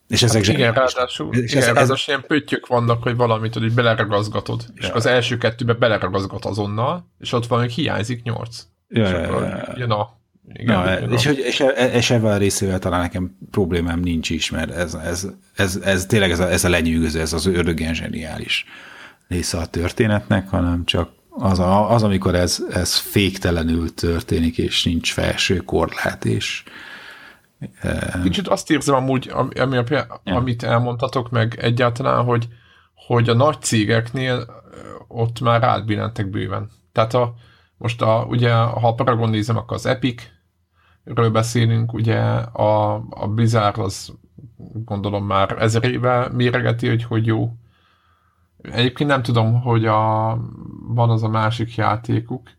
És 0.08 0.20
hát 0.20 0.30
ezek 0.30 0.48
igen, 0.48 0.72
ráadásul, 0.72 1.34
és 1.34 1.52
igen, 1.52 1.62
ez, 1.62 1.74
ráadásul 1.74 2.14
ilyen 2.14 2.24
pöttyök 2.26 2.66
vannak, 2.66 3.02
hogy 3.02 3.16
valamit, 3.16 3.54
hogy 3.54 3.72
beleragazgatod, 3.72 4.64
ja. 4.66 4.72
és 4.74 4.90
az 4.92 5.06
első 5.06 5.38
kettőbe 5.38 5.72
beleragazgat 5.72 6.44
azonnal, 6.44 7.10
és 7.18 7.32
ott 7.32 7.46
van, 7.46 7.60
hogy 7.60 7.72
hiányzik 7.72 8.22
nyolc. 8.22 8.62
Ja, 8.88 9.04
és 9.04 9.10
ja, 9.10 9.18
akkor 9.18 9.42
ja. 9.42 9.72
jön 9.76 9.90
a 9.90 10.20
igen, 10.52 10.76
Na, 10.76 11.14
és, 11.14 11.26
hogy, 11.26 11.38
és, 11.38 11.60
e- 11.60 11.92
és 11.92 12.10
ebben 12.10 12.32
a 12.32 12.36
részével 12.36 12.78
talán 12.78 13.00
nekem 13.00 13.36
problémám 13.50 14.00
nincs 14.00 14.30
is, 14.30 14.50
mert 14.50 14.70
ez, 14.70 14.94
ez, 14.94 15.26
ez, 15.54 15.76
ez 15.76 16.06
tényleg 16.06 16.30
ez 16.30 16.38
a, 16.40 16.50
ez 16.50 16.64
a 16.64 16.68
lenyűgöző, 16.68 17.20
ez 17.20 17.32
az 17.32 17.46
ördögen 17.46 17.94
zseniális 17.94 18.64
része 19.28 19.58
a 19.58 19.66
történetnek, 19.66 20.48
hanem 20.48 20.84
csak 20.84 21.10
az, 21.28 21.58
a, 21.58 21.90
az 21.90 22.02
amikor 22.02 22.34
ez, 22.34 22.64
ez 22.70 22.96
féktelenül 22.96 23.94
történik, 23.94 24.58
és 24.58 24.84
nincs 24.84 25.12
felső 25.12 25.56
korlát, 25.56 26.24
és 26.24 26.62
e- 27.80 28.20
Kicsit 28.22 28.48
azt 28.48 28.70
érzem 28.70 28.94
amúgy, 28.94 29.30
ami, 29.54 29.76
ami, 29.76 29.96
amit 30.24 30.62
elmondtatok 30.62 31.30
meg 31.30 31.58
egyáltalán, 31.60 32.24
hogy, 32.24 32.48
hogy 32.94 33.28
a 33.28 33.34
nagy 33.34 33.60
cégeknél 33.60 34.62
ott 35.08 35.40
már 35.40 35.62
átbillentek 35.62 36.30
bőven. 36.30 36.70
Tehát 36.92 37.14
a, 37.14 37.34
most 37.82 38.02
a, 38.02 38.26
ugye, 38.28 38.54
ha 38.54 38.88
a 38.88 38.94
Paragon 38.94 39.30
nézem, 39.30 39.56
akkor 39.56 39.76
az 39.76 39.86
Epic, 39.86 40.22
ről 41.04 41.30
beszélünk, 41.30 41.92
ugye 41.92 42.18
a, 42.18 42.94
a 43.10 43.28
Blizzard 43.28 43.78
az 43.78 44.14
gondolom 44.84 45.26
már 45.26 45.56
ezer 45.58 45.84
éve 45.84 46.28
méregeti, 46.32 46.88
hogy 46.88 47.04
hogy 47.04 47.26
jó. 47.26 47.52
Egyébként 48.62 49.10
nem 49.10 49.22
tudom, 49.22 49.60
hogy 49.60 49.86
a, 49.86 50.30
van 50.88 51.10
az 51.10 51.22
a 51.22 51.28
másik 51.28 51.74
játékuk, 51.74 52.50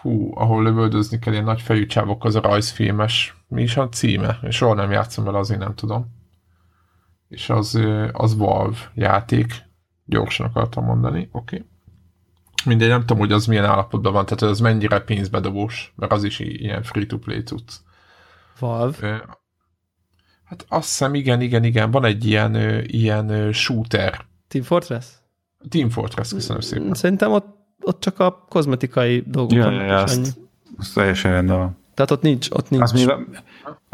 hú, 0.00 0.30
ahol 0.34 0.62
lövöldözni 0.62 1.18
kell 1.18 1.32
ilyen 1.32 1.44
nagy 1.44 1.60
fejű 1.60 1.86
csávok, 1.86 2.24
az 2.24 2.34
a 2.34 2.40
rajzfilmes, 2.40 3.36
mi 3.48 3.62
is 3.62 3.76
a 3.76 3.88
címe? 3.88 4.38
És 4.42 4.56
soha 4.56 4.74
nem 4.74 4.90
játszom 4.90 5.24
vele, 5.24 5.38
azért 5.38 5.60
nem 5.60 5.74
tudom. 5.74 6.06
És 7.28 7.50
az, 7.50 7.80
az 8.12 8.36
Valve 8.36 8.76
játék, 8.94 9.52
gyorsan 10.04 10.46
akartam 10.46 10.84
mondani, 10.84 11.28
oké. 11.32 11.56
Okay. 11.56 11.70
Mindegy, 12.64 12.88
nem 12.88 13.00
tudom, 13.00 13.18
hogy 13.18 13.32
az 13.32 13.46
milyen 13.46 13.64
állapotban 13.64 14.12
van, 14.12 14.24
tehát 14.24 14.42
az 14.42 14.60
mennyire 14.60 15.00
pénzbedobós, 15.00 15.92
mert 15.96 16.12
az 16.12 16.24
is 16.24 16.38
ilyen 16.38 16.82
free-to-play 16.82 17.42
cucc. 17.42 17.72
Valve? 18.58 19.40
Hát 20.44 20.64
azt 20.68 20.88
hiszem, 20.88 21.14
igen, 21.14 21.40
igen, 21.40 21.64
igen, 21.64 21.90
van 21.90 22.04
egy 22.04 22.24
ilyen, 22.24 22.54
ilyen 22.86 23.52
shooter. 23.52 24.20
Team 24.48 24.64
Fortress? 24.64 25.06
Team 25.68 25.90
Fortress, 25.90 26.32
köszönöm 26.32 26.60
szépen. 26.60 26.94
Szerintem 26.94 27.32
ott, 27.32 27.46
ott 27.80 28.00
csak 28.00 28.18
a 28.18 28.46
kozmetikai 28.48 29.24
dolgok 29.26 29.52
ja, 29.52 29.70
ja, 29.70 29.82
ja, 29.82 30.02
azt, 30.02 30.38
azt 30.78 30.94
teljesen 30.94 31.32
rendben 31.32 31.58
van. 31.58 31.76
Tehát 31.94 32.10
ott 32.10 32.22
nincs, 32.22 32.50
ott 32.50 32.70
nincs. 32.70 32.82
Az 32.82 32.92
még 32.92 33.08
a, 33.08 33.18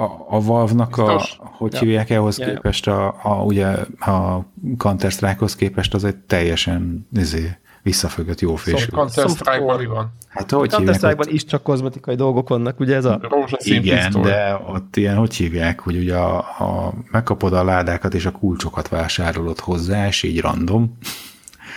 a, 0.03 0.27
a 0.29 0.41
Valve-nak 0.41 0.97
a, 0.97 1.23
hogy 1.39 1.73
ja. 1.73 1.79
hívják 1.79 2.11
ehhoz 2.11 2.39
ja, 2.39 2.47
képest, 2.47 2.87
a, 2.87 3.15
a, 3.23 3.43
ugye 3.43 3.67
a 3.99 4.47
Counter-Strike-hoz 4.77 5.57
képest 5.57 5.95
az 5.95 6.05
egy 6.05 6.17
teljesen 6.17 7.09
izé, 7.13 7.59
visszafögött 7.89 8.41
jó 8.41 8.55
fésű. 8.55 8.77
Szóval 8.77 9.11
Counter-Strike-ban 9.11 9.87
van. 9.87 10.13
Hát 10.29 10.51
hogy 10.51 10.71
Counter-Strike-ban 10.71 11.29
is 11.29 11.45
csak 11.45 11.63
kozmetikai 11.63 12.15
dolgok 12.15 12.49
vannak, 12.49 12.81
ugye 12.81 12.97
ez 12.97 13.05
a... 13.05 13.21
Igen, 13.59 14.05
pisztoly. 14.05 14.23
de 14.23 14.61
ott 14.67 14.97
ilyen, 14.97 15.17
hogy 15.17 15.35
hívják, 15.35 15.81
hogy 15.81 15.97
ugye 15.97 16.17
a, 16.17 16.39
a, 16.39 16.95
megkapod 17.11 17.53
a 17.53 17.65
ládákat 17.65 18.15
és 18.15 18.27
a 18.27 18.31
kulcsokat 18.31 18.89
vásárolod 18.89 19.59
hozzá, 19.59 20.07
és 20.07 20.23
így 20.23 20.41
random. 20.41 20.99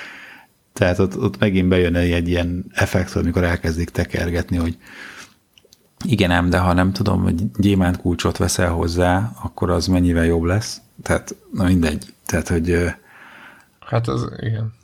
Tehát 0.73 0.99
ott, 0.99 1.17
ott 1.17 1.39
megint 1.39 1.67
bejön 1.67 1.95
egy 1.95 2.27
ilyen 2.27 2.65
effekt, 2.73 3.15
amikor 3.15 3.43
elkezdik 3.43 3.89
tekergetni, 3.89 4.57
hogy 4.57 4.77
igen 6.03 6.31
ám, 6.31 6.49
de 6.49 6.57
ha 6.57 6.73
nem 6.73 6.93
tudom, 6.93 7.21
hogy 7.21 7.51
gyémánt 7.51 7.97
kulcsot 7.97 8.37
veszel 8.37 8.69
hozzá, 8.69 9.31
akkor 9.43 9.69
az 9.69 9.87
mennyivel 9.87 10.25
jobb 10.25 10.43
lesz. 10.43 10.81
Tehát, 11.03 11.35
na 11.53 11.63
mindegy. 11.63 12.13
Tehát, 12.25 12.47
hogy... 12.47 12.75
Hát 13.79 14.07
az, 14.07 14.29
igen. 14.39 14.79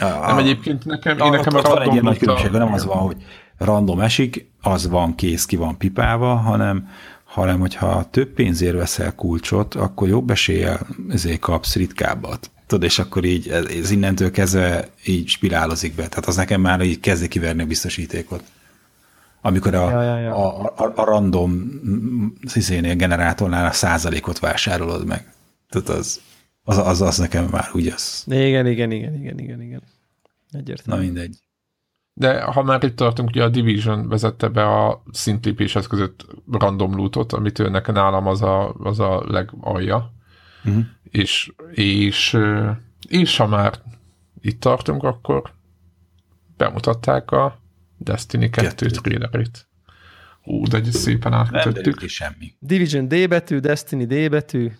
A, 0.00 0.26
nem 0.26 0.38
egyébként 0.38 0.84
nekem, 0.84 1.18
én 1.18 1.30
nekem 1.30 1.54
ott, 1.54 1.64
a 1.64 1.68
van 1.68 1.82
egy 1.82 1.92
ilyen 1.92 2.04
nagy 2.04 2.18
különbség, 2.18 2.50
nem 2.50 2.72
az 2.72 2.84
van, 2.84 2.98
hogy 2.98 3.16
random 3.58 4.00
esik, 4.00 4.50
az 4.62 4.88
van 4.88 5.14
kész, 5.14 5.44
ki 5.44 5.56
van 5.56 5.76
pipálva, 5.76 6.34
hanem, 6.34 6.88
hanem 7.24 7.60
hogyha 7.60 8.08
több 8.10 8.28
pénzért 8.28 8.76
veszel 8.76 9.14
kulcsot, 9.14 9.74
akkor 9.74 10.08
jobb 10.08 10.30
eséllyel 10.30 10.86
ezért 11.08 11.40
kapsz 11.40 11.74
ritkábbat. 11.74 12.50
Tudod, 12.66 12.84
és 12.84 12.98
akkor 12.98 13.24
így 13.24 13.48
ez, 13.48 13.64
ez 13.64 13.90
innentől 13.90 14.30
kezdve 14.30 14.88
így 15.04 15.28
spirálozik 15.28 15.94
be. 15.94 16.08
Tehát 16.08 16.26
az 16.26 16.36
nekem 16.36 16.60
már 16.60 16.80
így 16.80 17.00
kezdi 17.00 17.28
kiverni 17.28 17.62
a 17.62 17.66
biztosítékot. 17.66 18.42
Amikor 19.40 19.74
a, 19.74 19.90
ja, 19.90 20.02
ja, 20.02 20.18
ja. 20.18 20.34
a, 20.34 20.72
a, 20.76 20.92
a 20.94 21.04
random 21.04 21.70
szizénél 22.46 22.94
generátornál 22.94 23.66
a 23.66 23.72
százalékot 23.72 24.38
vásárolod 24.38 25.06
meg. 25.06 25.32
Tehát 25.68 25.88
az, 25.88 26.20
az, 26.66 26.78
az, 26.78 27.00
az 27.00 27.18
nekem 27.18 27.44
már 27.44 27.68
úgy 27.72 27.86
az. 27.86 28.24
Igen, 28.26 28.66
igen, 28.66 28.90
igen, 28.90 29.14
igen, 29.14 29.38
igen, 29.38 29.62
igen. 29.62 29.82
Egyértelmű. 30.50 31.00
Na 31.00 31.06
mindegy. 31.06 31.38
De 32.12 32.42
ha 32.42 32.62
már 32.62 32.84
itt 32.84 32.96
tartunk, 32.96 33.28
ugye 33.28 33.44
a 33.44 33.48
Division 33.48 34.08
vezette 34.08 34.48
be 34.48 34.84
a 34.84 35.02
szintlépéshez 35.12 35.86
között 35.86 36.26
random 36.50 36.96
lootot, 36.96 37.32
amit 37.32 37.58
ő 37.58 37.68
nekem 37.68 37.94
nálam 37.94 38.26
az 38.26 38.42
a, 38.42 38.72
az 38.72 39.00
a 39.00 39.24
legalja. 39.26 40.12
Uh-huh. 40.64 40.84
És, 41.02 41.52
és, 41.72 42.38
és 43.08 43.36
ha 43.36 43.46
már 43.46 43.74
itt 44.40 44.60
tartunk, 44.60 45.02
akkor 45.02 45.52
bemutatták 46.56 47.30
a 47.30 47.60
Destiny 47.96 48.50
2 48.50 48.86
trailerét. 48.86 49.68
Ú, 50.44 50.66
de 50.66 50.76
egy 50.76 50.90
szépen 50.92 51.32
átkötöttük. 51.32 51.98
Nem 51.98 52.08
semmi. 52.08 52.54
Division 52.58 53.08
D 53.08 53.28
betű, 53.28 53.58
Destiny 53.58 54.06
D 54.06 54.30
betű. 54.30 54.70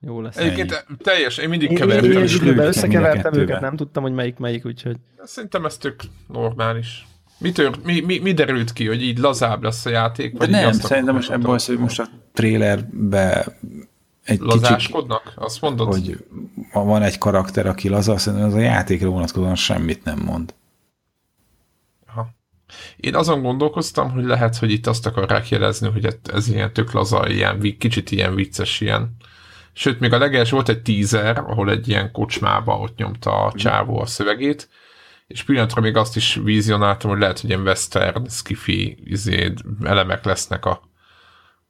Jó 0.00 0.20
lesz. 0.20 0.36
Egyébként 0.36 0.86
teljes, 0.98 1.38
én 1.38 1.48
mindig 1.48 1.78
kevertem. 1.78 2.10
Én, 2.10 2.26
én, 2.26 2.46
én 2.46 2.58
összekevertem 2.58 3.34
őket, 3.34 3.60
nem 3.60 3.76
tudtam, 3.76 4.02
hogy 4.02 4.12
melyik 4.12 4.36
melyik, 4.36 4.66
úgyhogy... 4.66 4.96
Szerintem 5.24 5.64
ez 5.64 5.76
tök 5.76 6.00
normális. 6.28 7.06
Mi, 7.38 7.52
tör, 7.52 7.74
mi, 7.84 8.00
mi, 8.00 8.18
mi 8.18 8.32
derült 8.32 8.72
ki, 8.72 8.86
hogy 8.86 9.02
így 9.02 9.18
lazább 9.18 9.62
lesz 9.62 9.86
a 9.86 9.90
játék? 9.90 10.38
Vagy 10.38 10.50
nem, 10.50 10.72
szerintem 10.72 11.14
most 11.14 11.30
ebből 11.30 11.54
az, 11.54 11.66
hogy 11.66 11.78
most 11.78 12.00
a 12.00 12.08
trailerbe 12.32 13.56
egy 14.24 14.40
Lazáskodnak? 14.40 15.22
Kicsit, 15.22 15.38
azt 15.38 15.60
mondod? 15.60 15.86
Hogy 15.86 16.24
van 16.72 17.02
egy 17.02 17.18
karakter, 17.18 17.66
aki 17.66 17.88
laza, 17.88 18.18
szerintem 18.18 18.48
az 18.48 18.54
a 18.54 18.58
játékra 18.58 19.08
vonatkozóan 19.08 19.54
semmit 19.54 20.04
nem 20.04 20.18
mond. 20.24 20.54
Aha. 22.06 22.28
Én 22.96 23.14
azon 23.14 23.42
gondolkoztam, 23.42 24.10
hogy 24.10 24.24
lehet, 24.24 24.56
hogy 24.56 24.70
itt 24.70 24.86
azt 24.86 25.06
akarják 25.06 25.48
jelezni, 25.48 25.88
hogy 25.90 26.18
ez 26.32 26.48
ilyen 26.48 26.72
tök 26.72 26.92
laza, 26.92 27.28
ilyen, 27.28 27.76
kicsit 27.78 28.10
ilyen 28.10 28.34
vicces, 28.34 28.80
ilyen 28.80 29.16
Sőt, 29.72 30.00
még 30.00 30.12
a 30.12 30.18
legelső 30.18 30.54
volt 30.54 30.68
egy 30.68 30.82
teaser, 30.82 31.38
ahol 31.38 31.70
egy 31.70 31.88
ilyen 31.88 32.12
kocsmába 32.12 32.78
ott 32.78 32.96
nyomta 32.96 33.44
a 33.44 33.52
csávó 33.52 34.00
a 34.00 34.06
szövegét, 34.06 34.68
és 35.26 35.42
pillanatra 35.42 35.80
még 35.80 35.96
azt 35.96 36.16
is 36.16 36.34
vizionáltam, 36.34 37.10
hogy 37.10 37.18
lehet, 37.18 37.40
hogy 37.40 37.50
ilyen 37.50 37.62
western, 37.62 38.28
skifi 38.28 38.98
izé, 39.04 39.52
elemek 39.82 40.24
lesznek 40.24 40.64
a, 40.64 40.82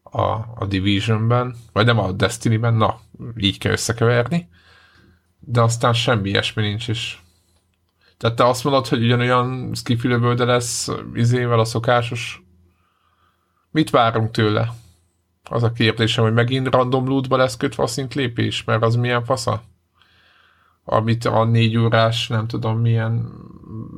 a, 0.03 0.23
a 0.55 0.67
Divisionben, 0.69 1.57
vagy 1.73 1.87
nem 1.87 1.99
a 1.99 2.13
Destiny-ben, 2.13 2.75
na, 2.75 3.01
így 3.37 3.59
kell 3.59 3.73
összekeverni, 3.73 4.49
de 5.39 5.61
aztán 5.61 5.93
semmi 5.93 6.29
ilyesmi 6.29 6.63
nincs, 6.63 6.89
és 6.89 7.19
tehát 8.17 8.37
te 8.37 8.47
azt 8.47 8.65
mondod, 8.65 8.87
hogy 8.87 9.03
ugyanolyan 9.03 9.75
skifi 9.75 10.09
lövölde 10.09 10.45
lesz 10.45 10.89
izével 11.15 11.59
a 11.59 11.65
szokásos. 11.65 12.43
Mit 13.71 13.91
várunk 13.91 14.31
tőle? 14.31 14.73
Az 15.53 15.63
a 15.63 15.73
kérdésem, 15.73 16.25
hogy 16.25 16.33
megint 16.33 16.69
random 16.75 17.09
lootba 17.09 17.37
lesz 17.37 17.57
kötve 17.57 17.83
a 17.83 17.87
szintlépés, 17.87 18.65
mert 18.65 18.83
az 18.83 18.95
milyen 18.95 19.25
fasza? 19.25 19.63
Amit 20.85 21.25
a 21.25 21.45
négy 21.45 21.77
órás, 21.77 22.29
nem 22.29 22.47
tudom 22.47 22.81
milyen 22.81 23.33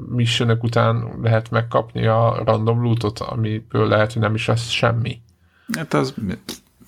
missionök 0.08 0.62
után 0.62 1.18
lehet 1.22 1.50
megkapni 1.50 2.06
a 2.06 2.42
random 2.44 2.82
lootot, 2.82 3.18
amiből 3.18 3.88
lehet, 3.88 4.12
hogy 4.12 4.22
nem 4.22 4.34
is 4.34 4.46
lesz 4.46 4.68
semmi. 4.68 5.20
Hát 5.72 5.94
az 5.94 6.14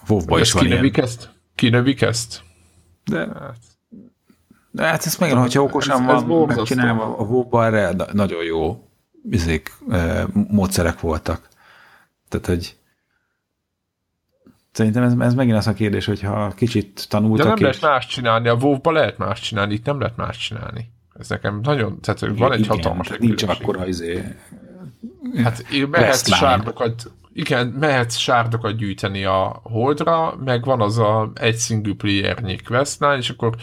wow 0.08 0.38
is 0.38 0.52
van 0.52 0.62
kinövik 0.62 0.96
ilyen. 0.96 1.08
ezt? 1.08 1.30
Kinövik 1.54 2.00
ezt? 2.00 2.42
De 3.04 3.18
hát, 3.18 3.58
de 4.70 4.82
hát 4.82 5.06
ezt 5.06 5.20
meg, 5.20 5.32
hogyha 5.32 5.62
okosan 5.62 6.08
ez, 6.10 6.24
van 6.24 6.50
ez 6.50 6.56
megcsinálva, 6.56 7.18
a 7.18 7.22
wow 7.22 7.60
erre 7.60 7.94
nagyon 8.12 8.44
jó 8.44 8.88
izék, 9.30 9.72
eh, 9.88 10.24
módszerek 10.32 11.00
voltak. 11.00 11.48
Tehát, 12.28 12.46
hogy 12.46 12.76
Szerintem 14.74 15.02
ez, 15.02 15.14
ez 15.18 15.34
megint 15.34 15.56
az 15.56 15.66
a 15.66 15.72
kérdés, 15.72 16.04
hogyha 16.04 16.52
kicsit 16.56 17.06
tanultak. 17.08 17.46
De 17.46 17.52
nem 17.52 17.56
és... 17.56 17.62
lehet 17.62 17.80
más 17.80 18.06
csinálni, 18.06 18.48
a 18.48 18.54
wow 18.54 18.78
lehet 18.82 19.18
más 19.18 19.40
csinálni, 19.40 19.74
itt 19.74 19.84
nem 19.84 20.00
lehet 20.00 20.16
más 20.16 20.36
csinálni. 20.36 20.92
Ez 21.18 21.28
nekem 21.28 21.60
nagyon, 21.62 22.00
tehát 22.00 22.20
van 22.20 22.32
Igen, 22.32 22.52
egy 22.52 22.66
hatalmas 22.66 23.10
Nincs 23.18 23.42
akkora 23.42 23.86
izé... 23.86 24.22
Hát 25.42 25.64
mehetsz 25.90 26.34
sárdokat, 26.34 27.10
igen, 27.32 27.66
mehetsz 27.66 28.16
sárdokat 28.16 28.76
gyűjteni 28.76 29.24
a 29.24 29.60
holdra, 29.62 30.36
meg 30.44 30.64
van 30.64 30.80
az 30.80 30.98
a 30.98 31.30
egy 31.34 31.58
single 31.58 31.94
player 31.94 32.62
questline, 32.64 33.16
és 33.16 33.30
akkor 33.30 33.54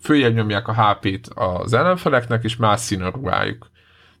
följebb 0.00 0.34
nyomják 0.34 0.68
a 0.68 0.74
HP-t 0.74 1.28
az 1.34 1.72
ellenfeleknek, 1.72 2.44
és 2.44 2.56
más 2.56 2.80
szín 2.80 3.02
a 3.02 3.10
ruhájuk. 3.10 3.70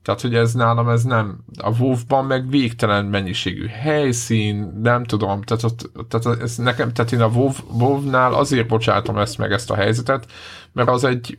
Tehát, 0.06 0.20
hogy 0.20 0.34
ez 0.34 0.52
nálam 0.52 0.88
ez 0.88 1.02
nem, 1.02 1.44
a 1.62 1.78
WoW-ban 1.78 2.24
meg 2.24 2.48
végtelen 2.48 3.04
mennyiségű 3.04 3.66
helyszín, 3.66 4.80
nem 4.82 5.04
tudom, 5.04 5.42
tehát, 5.42 5.62
ott, 5.62 5.90
tehát 6.08 6.40
ez 6.40 6.56
nekem, 6.56 6.92
tehát 6.92 7.12
én 7.12 7.20
a 7.20 7.26
WoW, 7.26 7.52
WoW-nál 7.70 8.34
azért 8.34 8.68
bocsátom 8.68 9.18
ezt 9.18 9.38
meg 9.38 9.52
ezt 9.52 9.70
a 9.70 9.74
helyzetet, 9.74 10.26
mert 10.72 10.88
az 10.88 11.04
egy, 11.04 11.38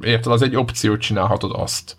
érted, 0.00 0.32
az 0.32 0.42
egy 0.42 0.56
opciót 0.56 1.00
csinálhatod 1.00 1.52
azt. 1.54 1.96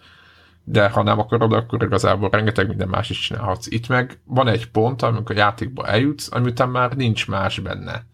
De 0.63 0.89
ha 0.89 1.03
nem 1.03 1.19
akarod, 1.19 1.53
akkor 1.53 1.83
igazából 1.83 2.29
rengeteg 2.29 2.67
minden 2.67 2.89
más 2.89 3.09
is 3.09 3.19
csinálhatsz. 3.19 3.67
Itt 3.67 3.87
meg 3.87 4.19
van 4.25 4.47
egy 4.47 4.71
pont, 4.71 5.01
amikor 5.01 5.35
a 5.35 5.39
játékba 5.39 5.87
eljutsz, 5.87 6.31
ami 6.31 6.49
után 6.49 6.69
már 6.69 6.95
nincs 6.95 7.27
más 7.27 7.59
benne. 7.59 8.05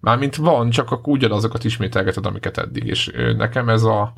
Mármint 0.00 0.36
van, 0.36 0.70
csak 0.70 0.90
akkor 0.90 1.12
ugyanazokat 1.12 1.64
ismételgeted, 1.64 2.26
amiket 2.26 2.58
eddig. 2.58 2.86
És 2.86 3.10
nekem 3.36 3.68
ez 3.68 3.82
a, 3.82 4.12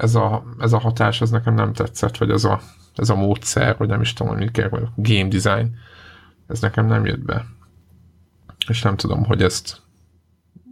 ez 0.00 0.14
a, 0.14 0.44
ez 0.58 0.72
a 0.72 0.78
hatás, 0.78 1.20
ez 1.20 1.30
nekem 1.30 1.54
nem 1.54 1.72
tetszett, 1.72 2.16
vagy 2.16 2.30
ez 2.30 2.44
a, 2.44 2.60
ez 2.96 3.08
a 3.08 3.14
módszer, 3.14 3.76
vagy 3.76 3.88
nem 3.88 4.00
is 4.00 4.12
tudom, 4.12 4.32
hogy 4.32 4.42
mit 4.42 4.50
kell, 4.50 4.68
vagy 4.68 4.82
game 4.96 5.28
design, 5.28 5.76
ez 6.46 6.60
nekem 6.60 6.86
nem 6.86 7.04
jött 7.04 7.24
be. 7.24 7.46
És 8.68 8.82
nem 8.82 8.96
tudom, 8.96 9.24
hogy 9.24 9.42
ezt, 9.42 9.82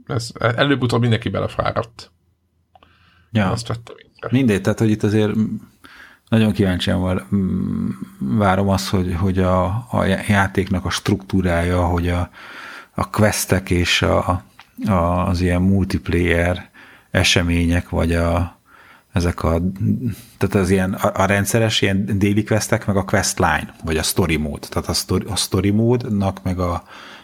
ez 0.06 0.30
előbb-utóbb 0.38 1.00
mindenki 1.00 1.28
belefáradt. 1.28 2.10
Ja. 3.30 3.50
Azt 3.50 3.68
vettem 3.68 3.96
észre. 3.98 4.28
Mindegy, 4.30 4.60
tehát 4.60 4.78
hogy 4.78 4.90
itt 4.90 5.02
azért 5.02 5.32
nagyon 6.28 6.52
kíváncsian 6.52 7.00
var, 7.00 7.26
várom 8.18 8.68
azt, 8.68 8.88
hogy, 8.88 9.14
hogy 9.14 9.38
a, 9.38 9.64
a 9.90 10.04
játéknak 10.28 10.84
a 10.84 10.90
struktúrája, 10.90 11.86
hogy 11.86 12.08
a, 12.08 12.30
a 12.94 13.10
questek 13.10 13.70
és 13.70 14.02
a, 14.02 14.42
a, 14.86 14.92
az 15.26 15.40
ilyen 15.40 15.62
multiplayer 15.62 16.70
események, 17.10 17.88
vagy 17.88 18.12
a, 18.12 18.57
ezek 19.18 19.42
a, 19.42 19.60
tehát 20.38 20.54
az 20.54 20.70
ilyen, 20.70 20.92
a, 20.92 21.22
a 21.22 21.24
rendszeres 21.24 21.80
ilyen 21.80 22.18
daily 22.18 22.42
questek, 22.42 22.86
meg 22.86 22.96
a 22.96 23.04
quest 23.04 23.38
line, 23.38 23.74
vagy 23.84 23.96
a 23.96 24.02
story 24.02 24.36
mode. 24.36 24.66
Tehát 24.68 24.88
a 24.88 24.92
story, 24.92 25.24
a 25.26 25.36
story 25.36 25.70
módnak, 25.70 26.42
meg 26.42 26.58
a, 26.58 26.82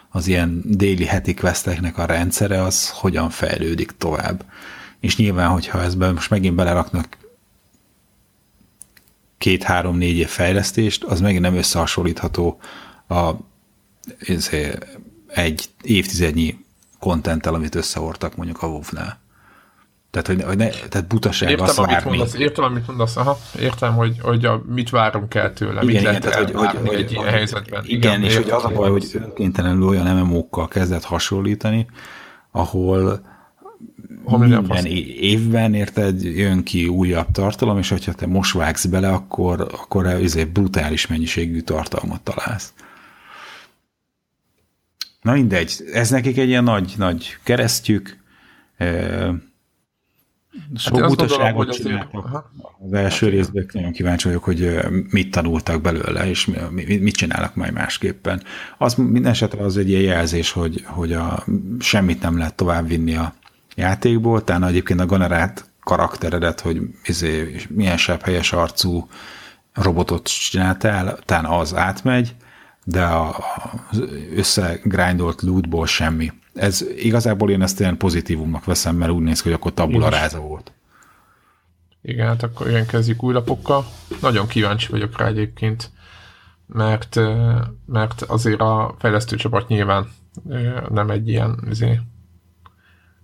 az 0.09 0.27
ilyen 0.27 0.63
daily 0.67 1.05
heti 1.05 1.33
questeknek 1.33 1.97
a 1.97 2.05
rendszere, 2.05 2.61
az 2.61 2.89
hogyan 2.89 3.29
fejlődik 3.29 3.91
tovább. 3.97 4.45
És 4.99 5.17
nyilván, 5.17 5.49
hogyha 5.49 5.81
ezben 5.81 6.13
most 6.13 6.29
megint 6.29 6.55
beleraknak 6.55 7.17
két-három-négy 9.37 10.17
év 10.17 10.27
fejlesztést, 10.27 11.03
az 11.03 11.21
megint 11.21 11.41
nem 11.41 11.55
összehasonlítható 11.55 12.59
a 13.07 13.31
egy 15.27 15.69
évtizednyi 15.81 16.65
kontenttel, 16.99 17.53
amit 17.53 17.75
összehortak 17.75 18.35
mondjuk 18.35 18.61
a 18.61 18.67
WoW-nál. 18.67 19.19
Tehát, 20.15 20.27
hogy, 20.27 20.43
hogy 20.43 20.57
ne, 20.57 20.69
tehát 20.69 21.07
butaság 21.07 21.49
értem, 21.49 21.65
azt 21.65 21.77
amit 21.77 21.91
várni. 21.91 22.09
mondasz, 22.09 22.33
értem, 22.33 22.63
amit 22.63 22.87
mondasz, 22.87 23.17
aha, 23.17 23.37
értem, 23.59 23.93
hogy, 23.95 24.17
hogy 24.21 24.45
a, 24.45 24.63
mit 24.67 24.89
várunk 24.89 25.35
el 25.35 25.53
tőle, 25.53 25.81
Igen, 25.81 25.85
mit 25.85 25.95
igen, 26.01 26.21
tehát, 26.21 26.37
hogy, 26.37 26.53
hogy, 26.53 26.87
hogy, 26.87 26.95
egy 26.95 27.11
ilyen 27.11 27.23
hogy, 27.23 27.33
helyzetben. 27.33 27.83
Igen, 27.85 28.23
és 28.23 28.35
hogy 28.35 28.43
értem, 28.43 28.57
az 28.57 28.63
a 28.63 28.69
baj, 28.69 28.89
hogy 28.89 29.05
önkéntelenül 29.13 29.87
olyan 29.87 30.17
MMO-kkal 30.17 30.67
kezdett 30.67 31.03
hasonlítani, 31.03 31.87
ahol 32.51 33.21
Ahol 34.25 34.39
minden 34.39 34.65
fasz. 34.65 34.83
évben 35.19 35.73
érted, 35.73 36.23
jön 36.23 36.63
ki 36.63 36.87
újabb 36.87 37.31
tartalom, 37.31 37.77
és 37.77 37.89
hogyha 37.89 38.13
te 38.13 38.27
most 38.27 38.53
vágsz 38.53 38.85
bele, 38.85 39.09
akkor, 39.09 39.61
akkor 39.61 40.05
ezért 40.05 40.51
brutális 40.51 41.07
mennyiségű 41.07 41.59
tartalmat 41.59 42.21
találsz. 42.21 42.73
Na 45.21 45.33
mindegy, 45.33 45.83
ez 45.93 46.09
nekik 46.09 46.37
egy 46.37 46.47
ilyen 46.47 46.63
nagy, 46.63 46.93
nagy 46.97 47.37
keresztjük, 47.43 48.23
sok 50.75 50.97
én 50.97 51.03
azt 51.03 51.15
butaságot 51.15 51.71
csináltak. 51.71 52.25
aha. 52.25 52.51
Az 52.85 52.93
első 52.93 53.29
részben 53.29 53.65
nagyon 53.71 53.91
kíváncsi 53.91 54.27
vagyok, 54.27 54.43
hogy 54.43 54.79
mit 55.09 55.31
tanultak 55.31 55.81
belőle, 55.81 56.29
és 56.29 56.45
mi- 56.45 56.83
mi- 56.85 56.97
mit 56.97 57.15
csinálnak 57.15 57.55
majd 57.55 57.73
másképpen. 57.73 58.43
Az 58.77 58.93
minden 58.93 59.31
esetre 59.31 59.63
az 59.63 59.77
egy 59.77 59.89
ilyen 59.89 60.01
jelzés, 60.01 60.51
hogy, 60.51 60.83
hogy 60.85 61.13
a, 61.13 61.45
semmit 61.79 62.21
nem 62.21 62.37
lehet 62.37 62.55
továbbvinni 62.55 63.15
a 63.15 63.33
játékból, 63.75 64.43
tehát 64.43 64.63
egyébként 64.69 64.99
a 64.99 65.05
generált 65.05 65.69
karakteredet, 65.83 66.59
hogy 66.59 66.81
izé, 67.03 67.55
milyen 67.69 67.97
sebb 67.97 68.21
helyes 68.21 68.53
arcú 68.53 69.07
robotot 69.73 70.27
csináltál, 70.27 71.17
talán 71.25 71.45
az 71.45 71.75
átmegy, 71.75 72.35
de 72.83 73.05
az 73.05 74.03
összegrindolt 74.35 75.41
lootból 75.41 75.87
semmi. 75.87 76.31
Ez 76.55 76.85
igazából 76.97 77.49
én 77.49 77.61
ezt 77.61 77.79
ilyen 77.79 77.97
pozitívumnak 77.97 78.65
veszem, 78.65 78.95
mert 78.95 79.11
úgy 79.11 79.23
néz 79.23 79.41
ki, 79.41 79.49
hogy 79.49 79.57
akkor 79.57 79.73
tabula 79.73 80.09
ráza 80.09 80.39
volt. 80.39 80.71
Igen, 82.01 82.27
hát 82.27 82.43
akkor 82.43 82.69
igen, 82.69 82.85
kezdjük 82.85 83.23
új 83.23 83.33
lapokkal. 83.33 83.85
Nagyon 84.21 84.47
kíváncsi 84.47 84.91
vagyok 84.91 85.17
rá 85.17 85.25
egyébként, 85.25 85.91
mert, 86.65 87.19
mert 87.85 88.21
azért 88.21 88.59
a 88.59 88.95
fejlesztő 88.99 89.35
csapat 89.35 89.67
nyilván 89.67 90.07
nem 90.89 91.09
egy 91.09 91.27
ilyen 91.27 91.59
izé, 91.69 91.99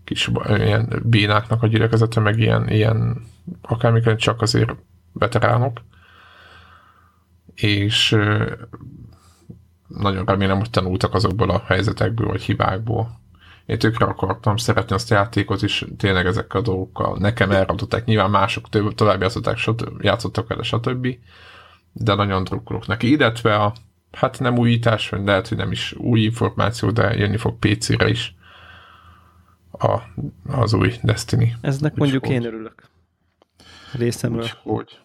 kis 0.04 0.32
ilyen 0.48 1.02
bénáknak 1.04 1.64
a 1.64 1.68
gyülekezete, 1.68 2.20
meg 2.20 2.40
ilyen, 2.40 2.70
ilyen 2.70 3.26
akármikor 3.62 4.16
csak 4.16 4.42
azért 4.42 4.76
veteránok. 5.12 5.82
És 7.56 8.18
nagyon 9.88 10.26
remélem, 10.26 10.58
hogy 10.58 10.70
tanultak 10.70 11.14
azokból 11.14 11.50
a 11.50 11.64
helyzetekből, 11.66 12.28
vagy 12.28 12.42
hibákból. 12.42 13.21
Én 13.66 13.80
tökre 13.80 14.06
akartam 14.06 14.58
szeretni 14.58 14.96
azt 14.96 15.12
a 15.12 15.16
játékot, 15.16 15.62
és 15.62 15.86
tényleg 15.98 16.26
ezekkel 16.26 16.60
a 16.60 16.64
dolgokkal 16.64 17.18
nekem 17.20 17.52
elradották. 17.52 18.06
Nyilván 18.06 18.30
mások 18.30 18.70
több, 18.70 18.96
tovább 18.96 19.22
játszották, 19.22 19.58
stb. 19.58 20.04
játszottak 20.04 20.48
vele, 20.48 20.64
stb. 20.64 21.08
De 21.94 22.14
nagyon 22.14 22.44
drukkolok 22.44 22.88
neki. 22.88 23.10
Illetve 23.12 23.56
a, 23.56 23.74
hát 24.12 24.40
nem 24.40 24.58
újítás, 24.58 25.10
vagy 25.10 25.26
lehet, 25.26 25.48
hogy 25.48 25.58
nem 25.58 25.72
is 25.72 25.94
új 25.98 26.20
információ, 26.22 26.92
de 26.92 27.14
jönni 27.16 27.38
fog 27.38 27.60
PC-re 27.60 28.10
is 28.10 28.36
a, 29.72 29.98
az 30.48 30.74
új 30.74 30.94
Destiny. 31.04 31.56
Eznek 31.62 31.96
mondjuk 31.96 32.24
Úgyhogy- 32.24 32.42
én 32.42 32.48
örülök. 32.48 32.90
Részemről. 33.94 34.44
Úgyhogy. 34.64 35.00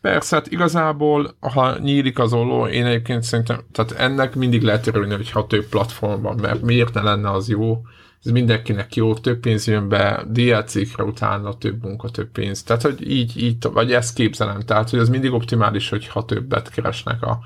Persze, 0.00 0.36
hát 0.36 0.46
igazából, 0.46 1.36
ha 1.40 1.78
nyílik 1.78 2.18
az 2.18 2.32
olló, 2.32 2.66
én 2.66 2.84
egyébként 2.86 3.22
szerintem, 3.22 3.60
tehát 3.72 3.92
ennek 3.92 4.34
mindig 4.34 4.62
lehet 4.62 4.86
örülni, 4.86 5.14
hogyha 5.14 5.46
több 5.46 5.66
platform 5.66 6.22
van, 6.22 6.38
mert 6.40 6.62
miért 6.62 6.94
ne 6.94 7.02
lenne 7.02 7.30
az 7.30 7.48
jó, 7.48 7.82
ez 8.24 8.32
mindenkinek 8.32 8.94
jó, 8.94 9.14
több 9.14 9.40
pénz 9.40 9.66
jön 9.66 9.88
be, 9.88 10.24
DLC-kre 10.28 11.04
utána 11.04 11.58
több 11.58 11.82
munka, 11.82 12.08
több 12.08 12.30
pénz. 12.30 12.62
Tehát, 12.62 12.82
hogy 12.82 13.10
így, 13.10 13.42
így, 13.42 13.56
vagy 13.72 13.92
ezt 13.92 14.14
képzelem. 14.14 14.60
Tehát, 14.60 14.90
hogy 14.90 14.98
ez 14.98 15.08
mindig 15.08 15.32
optimális, 15.32 15.88
hogyha 15.88 16.24
többet 16.24 16.70
keresnek 16.70 17.22
a, 17.22 17.38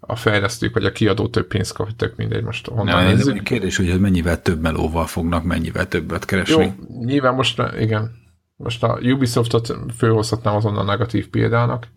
a 0.00 0.16
fejlesztők, 0.16 0.74
vagy 0.74 0.84
a 0.84 0.92
kiadó 0.92 1.28
több 1.28 1.46
pénzt 1.46 1.72
kap, 1.72 1.96
tök 1.96 2.16
mindegy 2.16 2.42
most 2.42 2.66
honnan 2.66 2.94
Na, 2.94 3.00
ez 3.00 3.16
nézzük. 3.16 3.36
egy 3.36 3.42
kérdés, 3.42 3.76
hogy 3.76 4.00
mennyivel 4.00 4.42
több 4.42 4.60
melóval 4.60 5.06
fognak 5.06 5.44
mennyivel 5.44 5.88
többet 5.88 6.24
keresni. 6.24 6.64
Jó, 6.64 7.04
nyilván 7.04 7.34
most, 7.34 7.62
igen, 7.80 8.23
most 8.56 8.82
a 8.82 8.98
Ubisoftot 9.02 9.76
fölhozhatnám 9.96 10.54
azonnal 10.54 10.84
negatív 10.84 11.28
példának, 11.28 11.88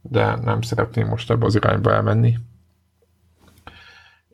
de 0.00 0.36
nem 0.36 0.60
szeretném 0.62 1.08
most 1.08 1.30
ebbe 1.30 1.44
az 1.44 1.54
irányba 1.54 1.92
elmenni. 1.92 2.38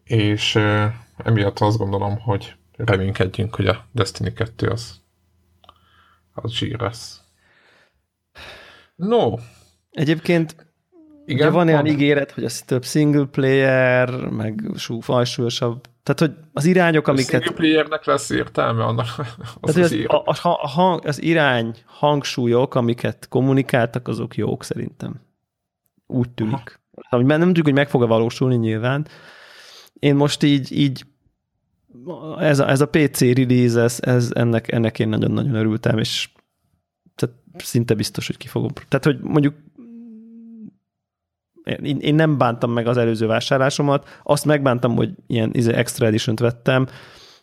És 0.04 0.54
uh, 0.54 0.92
emiatt 1.16 1.58
azt 1.58 1.78
gondolom, 1.78 2.18
hogy 2.18 2.56
reménykedjünk, 2.76 3.54
hogy 3.54 3.66
a 3.66 3.86
Destiny 3.92 4.34
2 4.34 4.68
az, 4.68 5.00
az 6.32 6.52
zsír 6.52 6.80
lesz. 6.80 7.20
No, 8.94 9.34
Egyébként 9.90 10.67
igen, 11.28 11.46
Ugye 11.46 11.56
van 11.56 11.66
olyan 11.66 11.82
mondd. 11.84 11.94
ígéret, 11.94 12.30
hogy 12.30 12.44
az 12.44 12.62
több 12.62 12.84
single 12.84 13.24
player, 13.24 14.10
meg 14.28 14.70
sú, 14.76 15.00
fajsúlyosabb. 15.00 15.80
Tehát, 16.02 16.20
hogy 16.20 16.44
az 16.52 16.64
irányok, 16.64 17.08
A 17.08 17.10
amiket... 17.10 17.30
single 17.30 17.52
playernek 17.56 18.04
lesz 18.04 18.30
értelme 18.30 18.84
annak 18.84 19.06
az, 19.18 19.74
Tehát, 19.74 19.76
az, 19.76 19.76
az, 19.76 19.92
a, 20.06 20.16
a, 20.24 20.34
a, 20.42 20.68
hang, 20.68 21.06
az 21.06 21.22
irány, 21.22 21.74
hangsúlyok, 21.86 22.74
amiket 22.74 23.28
kommunikáltak, 23.28 24.08
azok 24.08 24.36
jók 24.36 24.64
szerintem. 24.64 25.20
Úgy 26.06 26.30
tűnik. 26.30 26.80
Ami 27.10 27.24
nem 27.24 27.40
tudjuk, 27.40 27.64
hogy 27.64 27.74
meg 27.74 27.88
fog-e 27.88 28.06
valósulni 28.06 28.56
nyilván. 28.56 29.06
Én 29.92 30.14
most 30.14 30.42
így, 30.42 30.72
így 30.72 31.04
ez 32.38 32.58
a, 32.58 32.68
ez 32.70 32.80
a 32.80 32.88
PC 32.88 33.20
release, 33.20 33.80
ez, 33.80 33.98
ez 34.00 34.30
ennek, 34.34 34.72
ennek 34.72 34.98
én 34.98 35.08
nagyon-nagyon 35.08 35.54
örültem, 35.54 35.98
és 35.98 36.28
tehát 37.14 37.36
szinte 37.56 37.94
biztos, 37.94 38.26
hogy 38.26 38.36
ki 38.36 38.46
fogom. 38.46 38.70
Tehát, 38.88 39.04
hogy 39.04 39.18
mondjuk 39.20 39.54
én, 41.82 41.98
én 41.98 42.14
nem 42.14 42.38
bántam 42.38 42.72
meg 42.72 42.86
az 42.86 42.96
előző 42.96 43.26
vásárlásomat, 43.26 44.20
azt 44.22 44.44
megbántam, 44.44 44.96
hogy 44.96 45.10
ilyen 45.26 45.50
izé, 45.52 45.72
extra 45.72 46.06
edition 46.06 46.36
vettem, 46.36 46.86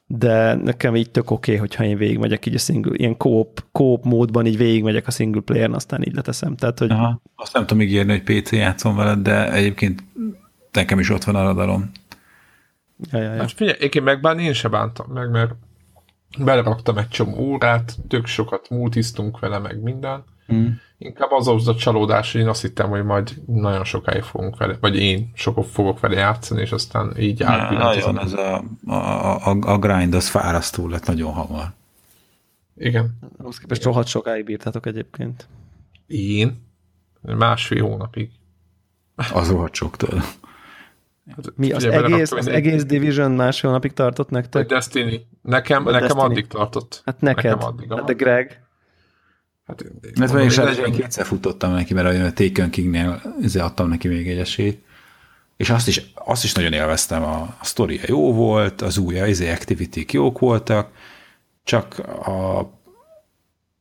de 0.07 0.53
nekem 0.53 0.95
így 0.95 1.11
tök 1.11 1.31
oké, 1.31 1.51
okay, 1.51 1.59
hogyha 1.59 1.83
én 1.83 1.97
végigmegyek 1.97 2.45
így 2.45 2.55
a 2.55 2.57
single, 2.57 2.95
ilyen 2.95 3.17
co-op, 3.17 3.63
co-op 3.71 4.03
módban 4.03 4.45
így 4.45 4.57
végigmegyek 4.57 5.07
a 5.07 5.11
single 5.11 5.41
player 5.41 5.71
aztán 5.71 6.03
így 6.03 6.15
leteszem. 6.15 6.55
Tehát, 6.55 6.79
hogy 6.79 6.91
Aha. 6.91 7.21
Azt 7.35 7.53
nem 7.53 7.65
tudom 7.65 7.83
ígérni, 7.83 8.11
hogy 8.11 8.41
PC 8.41 8.51
játszom 8.51 8.95
veled, 8.95 9.19
de 9.19 9.51
egyébként 9.51 10.03
nekem 10.71 10.99
is 10.99 11.09
ott 11.09 11.23
van 11.23 11.35
a 11.35 11.43
radarom. 11.43 11.91
ja, 13.11 13.19
ja, 13.19 13.33
ja. 13.33 13.39
Hát 13.39 13.51
figyelj, 13.51 13.89
én 13.91 14.03
megbánni 14.03 14.43
én 14.43 14.53
se 14.53 14.67
bántam 14.67 15.11
meg, 15.11 15.29
mert 15.29 15.55
beleraktam 16.37 16.97
egy 16.97 17.07
csomó 17.07 17.37
órát, 17.37 17.95
tök 18.07 18.25
sokat 18.25 18.69
multiztunk 18.69 19.39
vele, 19.39 19.59
meg 19.59 19.81
minden. 19.81 20.23
Hmm. 20.47 20.79
Inkább 20.97 21.31
az 21.31 21.47
az 21.47 21.67
a 21.67 21.75
csalódás, 21.75 22.31
hogy 22.31 22.41
én 22.41 22.47
azt 22.47 22.61
hittem, 22.61 22.89
hogy 22.89 23.03
majd 23.03 23.33
nagyon 23.47 23.83
sokáig 23.83 24.23
fogunk 24.23 24.57
vele, 24.57 24.77
vagy 24.81 24.95
én 24.97 25.31
sokat 25.33 25.65
fogok 25.65 25.99
vele 25.99 26.15
játszani, 26.15 26.61
és 26.61 26.71
aztán 26.71 27.17
így 27.17 27.39
Na, 27.39 27.47
átbillant 27.47 27.95
nagyon, 27.95 28.19
ez 28.19 28.33
a, 28.33 28.63
a, 28.85 29.49
a, 29.49 29.57
a 29.61 29.77
grind 29.77 30.13
az 30.13 30.27
fárasztó 30.29 30.87
lett 30.87 31.05
nagyon 31.05 31.33
hamar. 31.33 31.73
Igen. 32.77 33.19
Ahhoz 33.37 33.57
képest 33.57 33.83
rohadt 33.83 34.07
sokáig 34.07 34.45
bírtátok 34.45 34.85
egyébként. 34.85 35.47
Én? 36.07 36.63
Másfél 37.21 37.83
hónapig. 37.83 38.29
Az 39.33 39.49
rohadt 39.49 39.73
sok 39.73 39.97
tőle. 39.97 40.21
Hát, 41.35 41.53
Mi 41.55 41.71
az 41.71 41.83
egész, 41.85 42.31
az 42.31 42.47
egész 42.47 42.85
Division 42.85 43.31
másfél 43.31 43.71
napig 43.71 43.93
tartott 43.93 44.29
A 44.29 44.33
nektek? 44.33 44.67
Destiny. 44.67 45.25
Nekem, 45.41 45.87
A 45.87 45.91
nekem 45.91 46.07
Destiny. 46.07 46.23
addig 46.25 46.47
tartott. 46.47 47.01
Hát 47.05 47.21
neked. 47.21 47.43
Nekem 47.43 47.67
addig. 47.67 47.93
Hát 47.93 48.03
de 48.03 48.13
Greg, 48.13 48.64
Hát, 49.67 49.83
Mert 50.01 50.17
mondom, 50.17 50.37
én 50.39 50.45
is 50.47 50.57
egy- 50.57 50.91
kétszer 50.95 51.25
futottam 51.25 51.71
neki, 51.71 51.93
mert 51.93 52.19
a 52.19 52.43
Taken 52.43 52.69
Kingnél 52.69 53.21
izé 53.41 53.59
adtam 53.59 53.89
neki 53.89 54.07
még 54.07 54.29
egy 54.29 54.37
esélyt. 54.37 54.83
És 55.57 55.69
azt 55.69 55.87
is, 55.87 56.01
azt 56.13 56.43
is 56.43 56.53
nagyon 56.53 56.73
élveztem, 56.73 57.23
a, 57.23 57.35
a 57.41 57.65
sztoria 57.65 58.01
jó 58.07 58.33
volt, 58.33 58.81
az 58.81 58.97
új 58.97 59.15
izé 59.27 59.51
activity 59.51 60.05
jók 60.11 60.39
voltak, 60.39 60.89
csak 61.63 61.99
a 61.99 62.73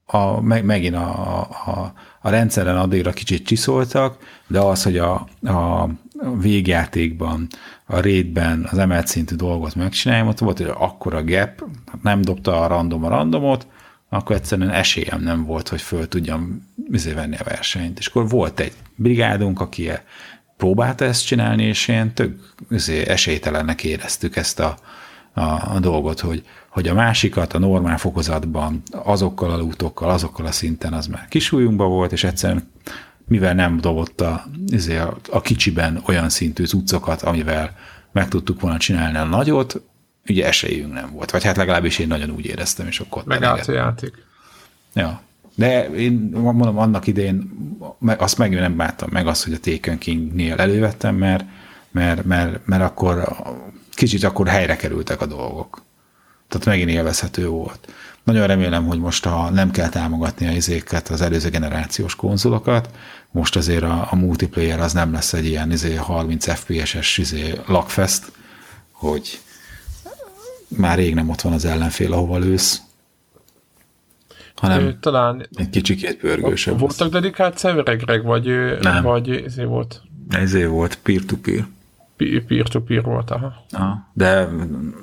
a, 0.06 0.40
meg, 0.40 0.64
megint 0.64 0.94
a, 0.94 1.40
a, 1.40 1.92
a 2.20 2.28
rendszeren 2.30 2.76
addigra 2.76 3.12
kicsit 3.12 3.46
csiszoltak, 3.46 4.16
de 4.46 4.60
az, 4.60 4.82
hogy 4.82 4.98
a, 4.98 5.14
a 5.42 5.88
végjátékban, 6.40 7.46
a 7.86 8.00
raidben 8.00 8.68
az 8.70 8.78
emelt 8.78 9.06
szintű 9.06 9.34
dolgot 9.34 9.74
megcsináljam, 9.74 10.28
ott 10.28 10.38
volt, 10.38 10.58
hogy 10.58 10.72
akkora 10.74 11.24
gap, 11.24 11.64
nem 12.02 12.20
dobta 12.22 12.60
a 12.62 12.66
random 12.66 13.04
a 13.04 13.08
randomot, 13.08 13.66
akkor 14.14 14.36
egyszerűen 14.36 14.70
esélyem 14.70 15.20
nem 15.22 15.44
volt, 15.44 15.68
hogy 15.68 15.82
föl 15.82 16.08
tudjam 16.08 16.70
izé 16.90 17.12
venni 17.12 17.36
a 17.36 17.44
versenyt. 17.44 17.98
És 17.98 18.06
akkor 18.06 18.28
volt 18.28 18.60
egy 18.60 18.72
brigádunk, 18.96 19.60
aki 19.60 19.90
próbálta 20.56 21.04
ezt 21.04 21.26
csinálni, 21.26 21.62
és 21.62 21.88
én 21.88 22.12
tök 22.12 22.54
izé, 22.70 23.08
esélytelennek 23.08 23.84
éreztük 23.84 24.36
ezt 24.36 24.60
a, 24.60 24.76
a, 25.32 25.40
a 25.74 25.78
dolgot, 25.80 26.20
hogy, 26.20 26.44
hogy 26.68 26.88
a 26.88 26.94
másikat 26.94 27.52
a 27.52 27.58
normál 27.58 27.98
fokozatban 27.98 28.82
azokkal 28.90 29.50
a 29.50 29.56
lútokkal, 29.56 30.10
azokkal 30.10 30.46
a 30.46 30.52
szinten 30.52 30.92
az 30.92 31.06
már 31.06 31.28
kisújunkban 31.28 31.88
volt, 31.88 32.12
és 32.12 32.24
egyszerűen 32.24 32.70
mivel 33.26 33.54
nem 33.54 33.80
dobott 33.80 34.20
a, 34.20 34.44
izé, 34.66 34.98
a 35.30 35.40
kicsiben 35.40 36.02
olyan 36.06 36.28
szintű 36.28 36.64
cuccokat, 36.64 37.22
amivel 37.22 37.76
meg 38.12 38.28
tudtuk 38.28 38.60
volna 38.60 38.78
csinálni 38.78 39.18
a 39.18 39.24
nagyot, 39.24 39.82
ugye 40.28 40.46
esélyünk 40.46 40.92
nem 40.92 41.10
volt. 41.12 41.30
Vagy 41.30 41.44
hát 41.44 41.56
legalábbis 41.56 41.98
én 41.98 42.06
nagyon 42.06 42.30
úgy 42.30 42.46
éreztem, 42.46 42.86
és 42.86 43.00
akkor 43.00 43.22
Megállt 43.24 43.68
a 43.68 43.72
játék. 43.72 44.24
Ja. 44.94 45.20
De 45.54 45.88
én 45.88 46.12
mondom, 46.32 46.78
annak 46.78 47.06
idén 47.06 47.50
azt 48.00 48.38
meg 48.38 48.50
nem 48.50 48.76
bántam 48.76 49.08
meg 49.12 49.26
azt, 49.26 49.44
hogy 49.44 49.52
a 49.52 49.58
Taken 49.58 49.98
King-nél 49.98 50.54
elővettem, 50.54 51.14
mert, 51.14 51.44
mert, 51.90 52.24
mert, 52.24 52.66
mert 52.66 52.82
akkor 52.82 53.36
kicsit 53.90 54.24
akkor 54.24 54.46
helyre 54.48 54.76
kerültek 54.76 55.20
a 55.20 55.26
dolgok. 55.26 55.82
Tehát 56.48 56.66
megint 56.66 56.90
élvezhető 56.90 57.48
volt. 57.48 57.92
Nagyon 58.22 58.46
remélem, 58.46 58.86
hogy 58.86 58.98
most 58.98 59.24
ha 59.24 59.50
nem 59.50 59.70
kell 59.70 59.88
támogatni 59.88 60.46
a 60.46 60.52
izéket, 60.52 61.08
az 61.08 61.20
előző 61.20 61.48
generációs 61.48 62.14
konzolokat, 62.16 62.88
most 63.30 63.56
azért 63.56 63.82
a, 63.82 64.08
a 64.10 64.16
multiplayer 64.16 64.80
az 64.80 64.92
nem 64.92 65.12
lesz 65.12 65.32
egy 65.32 65.46
ilyen 65.46 65.70
izé 65.70 65.94
30 65.94 66.54
FPS-es 66.54 67.18
izé 67.18 67.52
lakfest, 67.66 68.32
hogy 68.90 69.40
már 70.68 70.98
rég 70.98 71.14
nem 71.14 71.28
ott 71.28 71.40
van 71.40 71.52
az 71.52 71.64
ellenfél, 71.64 72.12
ahova 72.12 72.38
lősz, 72.38 72.82
hanem 74.54 74.80
ő, 74.80 74.96
talán 75.00 75.48
egy 75.54 75.70
kicsikét 75.70 76.16
pörgősebb. 76.16 76.78
Voltak 76.78 77.10
dedikált 77.10 77.58
szerverek, 77.58 78.22
vagy, 78.22 78.46
nem. 78.80 79.02
vagy 79.02 79.30
ezért 79.30 79.68
volt? 79.68 80.02
Ezért 80.28 80.68
volt, 80.68 80.98
peer-to-peer. 81.02 81.66
Peer-to-peer 82.46 83.02
volt, 83.02 83.30
aha. 83.30 83.52
aha. 83.70 84.10
De 84.12 84.48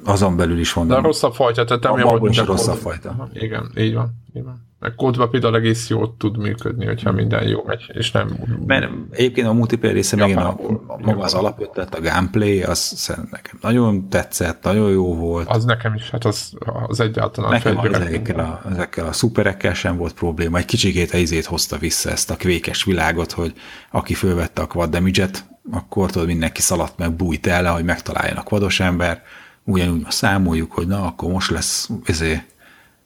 azon 0.03 0.35
belül 0.35 0.59
is 0.59 0.73
van. 0.73 0.87
De 0.87 0.95
a 0.95 1.01
rosszabb 1.01 1.33
fajta, 1.33 1.65
tehát 1.65 1.83
nem 1.83 2.07
volt, 2.07 2.37
a 2.37 2.45
rosszabb 2.45 2.77
fajta. 2.77 3.09
Aha, 3.09 3.29
igen, 3.33 3.71
így 3.77 3.93
van. 3.93 4.13
Így 4.33 4.43
van. 4.43 4.69
Meg 4.81 4.95
kódban 4.95 5.29
például 5.29 5.55
egész 5.55 5.89
jól 5.89 6.15
tud 6.17 6.37
működni, 6.37 6.85
hogyha 6.85 7.09
hmm. 7.09 7.17
minden 7.17 7.47
jó 7.47 7.63
megy, 7.65 7.91
és 7.93 8.11
nem... 8.11 8.37
Mert 8.65 8.91
egyébként 9.11 9.47
a 9.47 9.53
multiplayer 9.53 9.95
része 9.95 10.15
megint 10.15 10.39
a, 10.39 10.59
a, 10.87 10.97
maga 10.97 11.23
az 11.23 11.33
alapötlet, 11.33 11.95
a 11.95 12.01
gameplay, 12.01 12.63
az 12.63 13.15
nekem 13.31 13.57
nagyon 13.61 14.09
tetszett, 14.09 14.63
nagyon 14.63 14.91
jó 14.91 15.15
volt. 15.15 15.47
Az 15.47 15.65
nekem 15.65 15.93
is, 15.93 16.09
hát 16.09 16.25
az, 16.25 16.53
az 16.87 16.99
egyáltalán 16.99 17.51
nekem 17.51 17.77
az 17.77 17.85
ezekkel 17.85 18.39
a, 18.39 18.61
ezekkel 18.71 19.07
a 19.07 19.11
szuperekkel 19.11 19.73
sem 19.73 19.97
volt 19.97 20.13
probléma. 20.13 20.57
Egy 20.57 20.65
kicsikét 20.65 21.13
a 21.13 21.17
izét 21.17 21.45
hozta 21.45 21.77
vissza 21.77 22.09
ezt 22.09 22.31
a 22.31 22.35
kvékes 22.35 22.83
világot, 22.83 23.31
hogy 23.31 23.53
aki 23.91 24.13
fölvette 24.13 24.61
a 24.61 24.67
quad 24.67 24.89
damage-et, 24.89 25.45
akkor 25.71 26.11
tudod, 26.11 26.27
mindenki 26.27 26.61
szaladt 26.61 26.97
meg, 26.97 27.11
bújt 27.11 27.47
el, 27.47 27.73
hogy 27.73 27.83
megtaláljanak 27.83 28.49
vados 28.49 28.79
ember, 28.79 29.23
ugyanúgy 29.63 30.05
számoljuk, 30.09 30.71
hogy 30.71 30.87
na, 30.87 31.05
akkor 31.05 31.31
most 31.31 31.51
lesz 31.51 31.89
ezért 32.05 32.50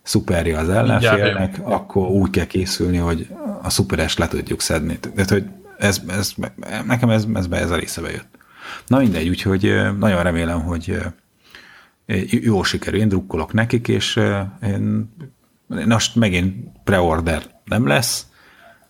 szuperje 0.05 0.57
az 0.57 0.69
ellenfélnek, 0.69 1.59
akkor 1.63 2.07
úgy 2.07 2.29
kell 2.29 2.45
készülni, 2.45 2.97
hogy 2.97 3.27
a 3.61 3.69
szuperes 3.69 4.17
le 4.17 4.27
tudjuk 4.27 4.61
szedni. 4.61 4.99
Tehát, 4.99 5.29
hogy 5.29 5.45
ez, 5.77 6.01
ez, 6.07 6.33
nekem 6.85 7.09
ez, 7.09 7.25
ez, 7.33 7.47
ez 7.51 7.71
a 7.71 7.75
része 7.75 8.01
bejött. 8.01 8.27
Na 8.87 8.97
mindegy, 8.97 9.29
úgyhogy 9.29 9.61
nagyon 9.97 10.23
remélem, 10.23 10.61
hogy 10.61 10.97
jól 12.29 12.63
sikerül. 12.63 12.99
Én 12.99 13.07
drukkolok 13.07 13.53
nekik, 13.53 13.87
és 13.87 14.15
én 14.63 15.13
most 15.67 16.15
megint 16.15 16.67
preorder 16.83 17.43
nem 17.63 17.87
lesz, 17.87 18.27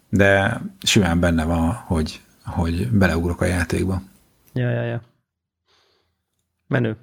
de 0.10 0.62
simán 0.82 1.20
benne 1.20 1.44
van, 1.44 1.72
hogy, 1.74 2.22
hogy 2.46 2.90
beleugrok 2.90 3.42
a 3.42 3.46
játékba. 3.46 4.02
Ja, 4.54 4.70
ja, 4.70 4.82
ja. 4.82 5.02
Menő. 6.68 6.98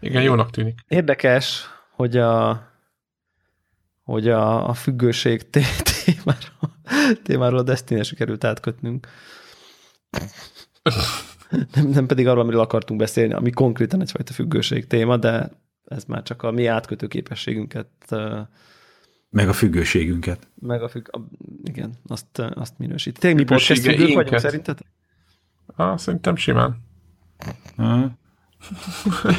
Igen, 0.00 0.22
jónak 0.22 0.50
tűnik. 0.50 0.80
Érdekes, 0.88 1.64
hogy 2.00 2.16
a, 2.16 2.62
hogy 4.02 4.28
a, 4.28 4.68
a 4.68 4.74
függőség 4.74 5.50
témáról, 5.50 6.80
témáról 7.22 7.58
a 7.58 7.62
destiny 7.62 8.02
sikerült 8.02 8.44
átkötnünk. 8.44 9.08
Nem, 11.74 11.86
nem 11.86 12.06
pedig 12.06 12.26
arról, 12.26 12.42
amiről 12.42 12.60
akartunk 12.60 13.00
beszélni, 13.00 13.32
ami 13.32 13.50
konkrétan 13.50 14.00
egyfajta 14.00 14.32
függőség 14.32 14.86
téma, 14.86 15.16
de 15.16 15.50
ez 15.84 16.04
már 16.04 16.22
csak 16.22 16.42
a 16.42 16.50
mi 16.50 16.66
átkötő 16.66 17.06
képességünket 17.06 17.88
meg 19.30 19.48
a 19.48 19.52
függőségünket. 19.52 20.48
Meg 20.54 20.82
a 20.82 20.88
függ... 20.88 21.08
A, 21.10 21.20
igen, 21.64 21.94
azt, 22.06 22.38
azt 22.38 22.78
minősít. 22.78 23.18
Tényleg 23.18 23.40
mi 23.40 23.44
podcast 23.44 23.82
függők 23.82 24.14
vagyunk 24.14 24.40
szerinted? 24.40 24.78
Ah, 25.66 25.98
szerintem 25.98 26.36
simán. 26.36 26.76
Ha. 27.76 28.18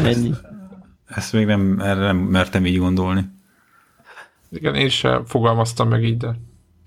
Ennyi. 0.03 0.33
Ezt 1.15 1.33
még 1.33 1.45
nem, 1.45 1.79
erre 1.79 1.99
nem 1.99 2.17
mertem 2.17 2.65
így 2.65 2.77
gondolni. 2.77 3.29
Igen, 4.49 4.75
én 4.75 4.89
sem 4.89 5.25
fogalmaztam 5.25 5.89
meg 5.89 6.03
így, 6.03 6.17
de 6.17 6.35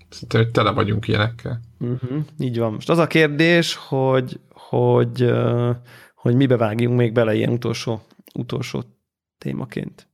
szinte, 0.09 0.37
hogy 0.37 0.51
tele 0.51 0.71
vagyunk 0.71 1.07
ilyenekkel. 1.07 1.59
Uh-huh, 1.79 2.23
így 2.39 2.59
van. 2.59 2.73
Most 2.73 2.89
az 2.89 2.97
a 2.97 3.07
kérdés, 3.07 3.75
hogy, 3.75 4.39
hogy, 4.49 5.33
hogy 6.15 6.35
mibe 6.35 6.57
vágjunk 6.57 6.97
még 6.97 7.13
bele 7.13 7.35
ilyen 7.35 7.51
utolsó, 7.51 8.01
utolsó 8.33 8.83
témaként. 9.37 10.07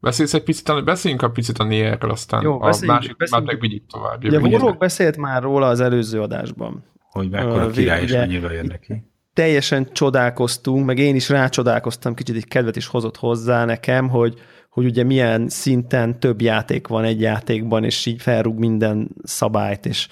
Beszélsz 0.00 0.34
egy 0.34 0.42
picit, 0.42 0.84
beszéljünk 0.84 1.22
a 1.22 1.30
picit 1.30 1.58
a 1.58 1.64
Nierről, 1.64 2.10
aztán 2.10 2.42
Jó, 2.42 2.60
a 2.62 2.76
másik 2.86 3.16
már 3.30 3.42
meg 3.42 3.60
vigyük 3.60 3.86
tovább. 3.86 4.24
Ugye 4.24 4.38
Vorog 4.38 4.78
beszélt 4.78 5.16
már 5.16 5.42
róla 5.42 5.68
az 5.68 5.80
előző 5.80 6.20
adásban. 6.20 6.84
Hogy 6.98 7.30
mekkora 7.30 7.66
uh, 7.66 7.72
király 7.72 8.02
és 8.02 8.12
mennyire 8.12 8.52
jön 8.52 8.66
neki 8.66 9.11
teljesen 9.34 9.92
csodálkoztunk, 9.92 10.86
meg 10.86 10.98
én 10.98 11.14
is 11.14 11.28
rácsodálkoztam, 11.28 12.14
kicsit 12.14 12.36
egy 12.36 12.48
kedvet 12.48 12.76
is 12.76 12.86
hozott 12.86 13.16
hozzá 13.16 13.64
nekem, 13.64 14.08
hogy, 14.08 14.40
hogy 14.68 14.84
ugye 14.84 15.04
milyen 15.04 15.48
szinten 15.48 16.20
több 16.20 16.40
játék 16.40 16.86
van 16.86 17.04
egy 17.04 17.20
játékban, 17.20 17.84
és 17.84 18.06
így 18.06 18.22
felrúg 18.22 18.58
minden 18.58 19.10
szabályt, 19.22 19.86
és 19.86 20.08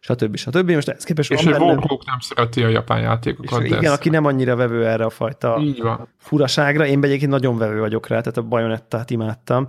stb. 0.00 0.36
stb. 0.36 0.70
Most 0.70 0.88
ez 0.88 1.04
képest 1.04 1.30
és 1.30 1.42
van 1.42 1.52
benne... 1.52 1.74
nem 2.06 2.18
szereti 2.20 2.62
a 2.62 2.68
japán 2.68 3.00
játékokat. 3.00 3.62
És 3.62 3.70
igen, 3.70 3.92
aki 3.92 4.08
nem 4.08 4.24
annyira 4.24 4.56
vevő 4.56 4.86
erre 4.86 5.04
a 5.04 5.10
fajta 5.10 5.62
furaságra, 6.16 6.86
én 6.86 7.04
egyébként 7.04 7.30
nagyon 7.30 7.58
vevő 7.58 7.80
vagyok 7.80 8.06
rá, 8.06 8.20
tehát 8.20 8.36
a 8.36 8.42
bajonettát 8.42 9.10
imádtam, 9.10 9.68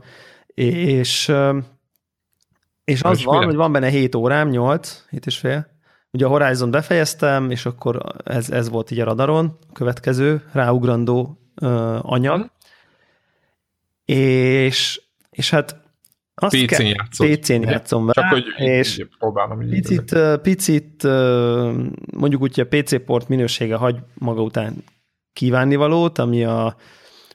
és 0.54 1.32
és 2.84 3.04
az 3.04 3.18
és 3.18 3.24
van, 3.24 3.44
hogy 3.44 3.56
van 3.56 3.72
benne 3.72 3.88
7 3.88 4.16
órám, 4.16 4.50
8, 4.50 5.06
7 5.10 5.26
és 5.26 5.38
fél, 5.38 5.68
Ugye 6.14 6.26
a 6.26 6.30
Horizon 6.30 6.72
befejeztem, 6.72 7.52
és 7.52 7.66
akkor 7.66 8.02
ez, 8.24 8.50
ez 8.50 8.70
volt 8.70 8.92
így 8.92 9.00
a 9.00 9.04
radaron, 9.04 9.58
a 9.70 9.72
következő 9.74 10.44
ráugrandó 10.52 11.38
uh, 11.62 12.12
anyag. 12.12 12.52
És, 14.06 15.02
és 15.30 15.50
hát 15.50 15.82
azt 16.36 16.56
PC-n 16.56 16.66
kell, 16.66 16.86
játszom. 16.86 17.28
PC-n 17.28 17.62
játszom 17.62 18.10
Csak 18.12 18.26
hogy 18.26 18.44
és 18.56 19.06
próbálom. 19.20 19.70
Picit, 19.70 20.16
picit 20.42 21.04
mondjuk 22.14 22.42
úgy, 22.42 22.60
a 22.60 22.68
PC 22.68 23.06
port 23.06 23.28
minősége 23.28 23.76
hagy 23.76 24.00
maga 24.14 24.42
után 24.42 24.84
kívánnivalót, 25.34 26.18
ami 26.18 26.44
a 26.44 26.76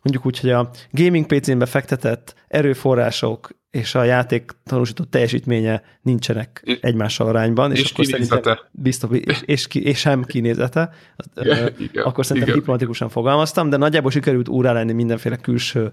mondjuk 0.07 0.27
úgy, 0.27 0.39
hogy 0.39 0.51
a 0.51 0.71
gaming 0.91 1.27
PC-n 1.27 1.59
befektetett 1.59 2.35
erőforrások 2.49 3.51
és 3.71 3.95
a 3.95 4.05
játék 4.05 4.51
tanúsított 4.65 5.11
teljesítménye 5.11 5.83
nincsenek 6.03 6.61
és, 6.65 6.79
egymással 6.81 7.27
arányban. 7.27 7.73
És, 7.73 7.81
és 7.81 7.91
akkor 7.91 8.05
kinézete. 8.05 8.69
Biztos, 8.71 9.11
és, 9.19 9.43
és, 9.45 9.67
ki, 9.67 9.83
és 9.83 9.99
sem 9.99 10.25
kinézete. 10.25 10.91
Igen, 11.79 12.05
akkor 12.05 12.27
szerintem 12.27 12.49
igen. 12.49 12.59
diplomatikusan 12.59 13.09
fogalmaztam, 13.09 13.69
de 13.69 13.77
nagyjából 13.77 14.11
sikerült 14.11 14.49
úrá 14.49 14.73
lenni 14.73 14.93
mindenféle 14.93 15.37
külső 15.37 15.93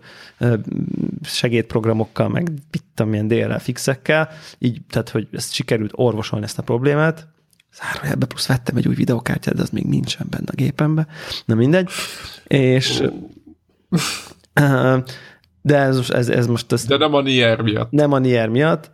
segédprogramokkal, 1.24 2.30
meg 2.30 2.52
pittam 2.70 3.10
milyen 3.10 3.28
DLL 3.28 3.60
fixekkel, 3.60 4.30
így, 4.60 4.82
tehát, 4.90 5.10
hogy 5.10 5.28
ezt 5.32 5.54
sikerült 5.54 5.92
orvosolni 5.94 6.46
ezt 6.46 6.60
a 6.60 6.64
problémát, 6.64 7.28
zárójelbe 7.76 8.26
plusz 8.26 8.48
vettem 8.48 8.78
egy 8.78 8.88
új 8.88 8.96
videokártyát, 8.96 9.56
de 9.56 9.62
az 9.62 9.70
még 9.70 9.86
nincsen 9.86 10.28
benne 10.30 10.48
a 10.52 10.56
gépembe. 10.56 11.08
Na 11.46 11.56
mindegy. 11.56 11.90
És 12.48 13.04
de 15.62 15.78
ez, 15.78 16.10
ez, 16.10 16.30
ez 16.30 16.48
most... 16.48 16.72
Ez 16.72 16.86
De 16.86 16.98
nem 16.98 17.14
a 17.14 17.22
Nier 17.22 17.62
miatt. 17.62 17.92
Nem 17.92 18.12
a 18.12 18.20
Nier 18.20 18.50
miatt. 18.50 18.92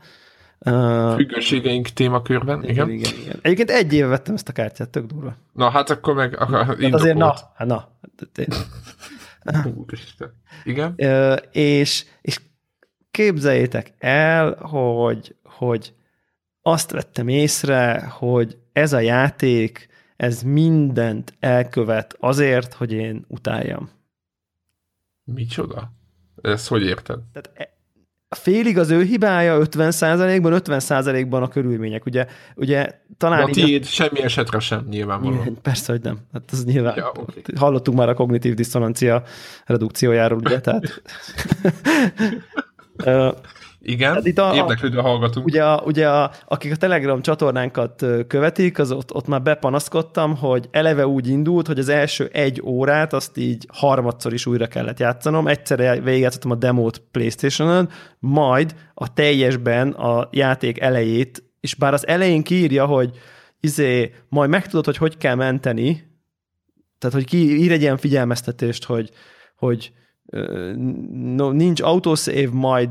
Függőségeink 1.15 1.87
témakörben, 1.87 2.63
igen. 2.63 2.89
igen. 2.89 2.89
igen, 2.89 3.19
igen. 3.21 3.39
Egyébként 3.41 3.69
egy 3.69 3.93
éve 3.93 4.07
vettem 4.07 4.33
ezt 4.33 4.49
a 4.49 4.51
kártyát, 4.51 4.89
tök 4.89 5.05
durva. 5.05 5.35
Na, 5.53 5.69
hát 5.69 5.89
akkor 5.89 6.13
meg 6.13 6.37
hát 6.37 6.93
azért 6.93 7.17
na, 7.17 7.35
hát 7.55 7.67
na. 7.67 7.97
Úristen. 9.75 10.31
Igen. 10.63 10.93
Uh, 10.97 11.35
és, 11.51 12.05
és 12.21 12.39
képzeljétek 13.11 13.93
el, 13.99 14.55
hogy, 14.55 15.35
hogy 15.43 15.93
azt 16.61 16.91
vettem 16.91 17.27
észre, 17.27 18.07
hogy 18.09 18.57
ez 18.73 18.93
a 18.93 18.99
játék, 18.99 19.87
ez 20.15 20.41
mindent 20.41 21.33
elkövet 21.39 22.15
azért, 22.19 22.73
hogy 22.73 22.93
én 22.93 23.25
utáljam. 23.27 23.89
Micsoda? 25.33 25.91
Ezt 26.41 26.67
hogy 26.67 26.83
érted? 26.83 27.19
Tehát 27.31 27.51
e- 27.53 27.77
félig 28.29 28.77
az 28.77 28.89
ő 28.89 29.03
hibája, 29.03 29.59
50%-ban, 29.59 30.61
50%-ban 30.65 31.43
a 31.43 31.47
körülmények. 31.47 32.05
Ugye, 32.05 32.27
ugye 32.55 33.01
talán... 33.17 33.37
De 33.37 33.43
a 33.43 33.49
tiéd 33.49 33.85
semmi 33.85 34.21
esetre 34.21 34.59
sem, 34.59 34.85
nyilvánvalóan. 34.89 35.57
Persze, 35.61 35.91
hogy 35.91 36.01
nem. 36.01 36.17
Hát 36.33 36.43
ez 36.51 36.65
nyilván. 36.65 36.93
Ja, 36.97 37.11
okay. 37.15 37.43
Hallottuk 37.55 37.95
már 37.95 38.09
a 38.09 38.13
kognitív 38.13 38.53
diszonancia 38.53 39.23
redukciójáról, 39.65 40.37
ugye? 40.37 40.61
Tehát... 40.61 41.01
Igen, 43.81 44.13
hát 44.13 44.25
itt 44.25 44.37
a, 44.37 44.51
érdeklődve 44.55 45.01
hallgatunk. 45.01 45.45
Ugye, 45.45 45.63
a, 45.63 45.81
ugye 45.85 46.09
a, 46.09 46.31
akik 46.45 46.71
a 46.71 46.75
Telegram 46.75 47.21
csatornánkat 47.21 48.05
követik, 48.27 48.79
az 48.79 48.91
ott, 48.91 49.13
ott 49.13 49.27
már 49.27 49.41
bepanaszkodtam, 49.41 50.35
hogy 50.37 50.67
eleve 50.71 51.07
úgy 51.07 51.27
indult, 51.27 51.67
hogy 51.67 51.79
az 51.79 51.89
első 51.89 52.29
egy 52.33 52.61
órát 52.65 53.13
azt 53.13 53.37
így 53.37 53.67
harmadszor 53.73 54.33
is 54.33 54.45
újra 54.45 54.67
kellett 54.67 54.99
játszanom. 54.99 55.47
Egyszerre 55.47 55.99
végigjátszottam 55.99 56.51
a 56.51 56.55
demót 56.55 57.01
Playstation-on, 57.11 57.89
majd 58.19 58.75
a 58.93 59.13
teljesben 59.13 59.91
a 59.91 60.29
játék 60.31 60.79
elejét, 60.79 61.43
és 61.59 61.75
bár 61.75 61.93
az 61.93 62.07
elején 62.07 62.43
kiírja, 62.43 62.85
hogy 62.85 63.11
izé, 63.59 64.13
majd 64.29 64.49
megtudod, 64.49 64.85
hogy 64.85 64.97
hogy 64.97 65.17
kell 65.17 65.35
menteni, 65.35 66.07
tehát, 66.97 67.15
hogy 67.15 67.25
ki 67.25 67.61
ír 67.61 67.71
egy 67.71 67.81
ilyen 67.81 67.97
figyelmeztetést, 67.97 68.83
hogy, 68.83 69.09
hogy 69.55 69.91
no, 71.35 71.51
nincs 71.51 71.81
autosave, 71.81 72.49
majd 72.51 72.89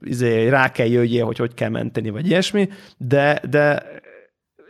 izé, 0.00 0.48
rá 0.48 0.72
kell 0.72 0.86
jöjjél, 0.86 1.24
hogy 1.24 1.38
hogy 1.38 1.54
kell 1.54 1.68
menteni, 1.68 2.10
vagy 2.10 2.26
ilyesmi, 2.26 2.68
de, 2.96 3.40
de 3.50 3.82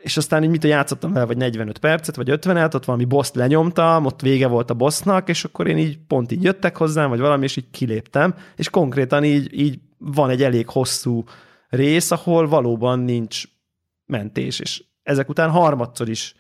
és 0.03 0.17
aztán 0.17 0.43
így 0.43 0.51
mit 0.51 0.65
játszottam 0.65 1.13
vele, 1.13 1.27
vagy 1.27 1.37
45 1.37 1.79
percet, 1.79 2.17
vagy 2.17 2.29
50-et, 2.31 2.75
ott 2.75 2.85
valami 2.85 3.05
boss 3.05 3.31
lenyomtam, 3.33 4.05
ott 4.05 4.21
vége 4.21 4.47
volt 4.47 4.71
a 4.71 4.75
bossnak, 4.75 5.29
és 5.29 5.45
akkor 5.45 5.67
én 5.67 5.79
így 5.79 5.99
pont 6.07 6.33
így 6.33 6.43
jöttek 6.43 6.77
hozzám, 6.77 7.09
vagy 7.09 7.21
valami, 7.21 7.45
és 7.45 7.57
így 7.57 7.71
kiléptem, 7.71 8.35
és 8.57 8.71
konkrétan 8.71 9.25
így, 9.25 9.59
így 9.61 9.79
van 9.99 10.31
egy 10.31 10.43
elég 10.43 10.69
hosszú 10.69 11.25
rész, 11.69 12.11
ahol 12.11 12.49
valóban 12.49 12.99
nincs 12.99 13.43
mentés, 14.07 14.61
és 14.61 14.85
ezek 15.03 15.29
után 15.29 15.51
harmadszor 15.51 16.09
is 16.09 16.35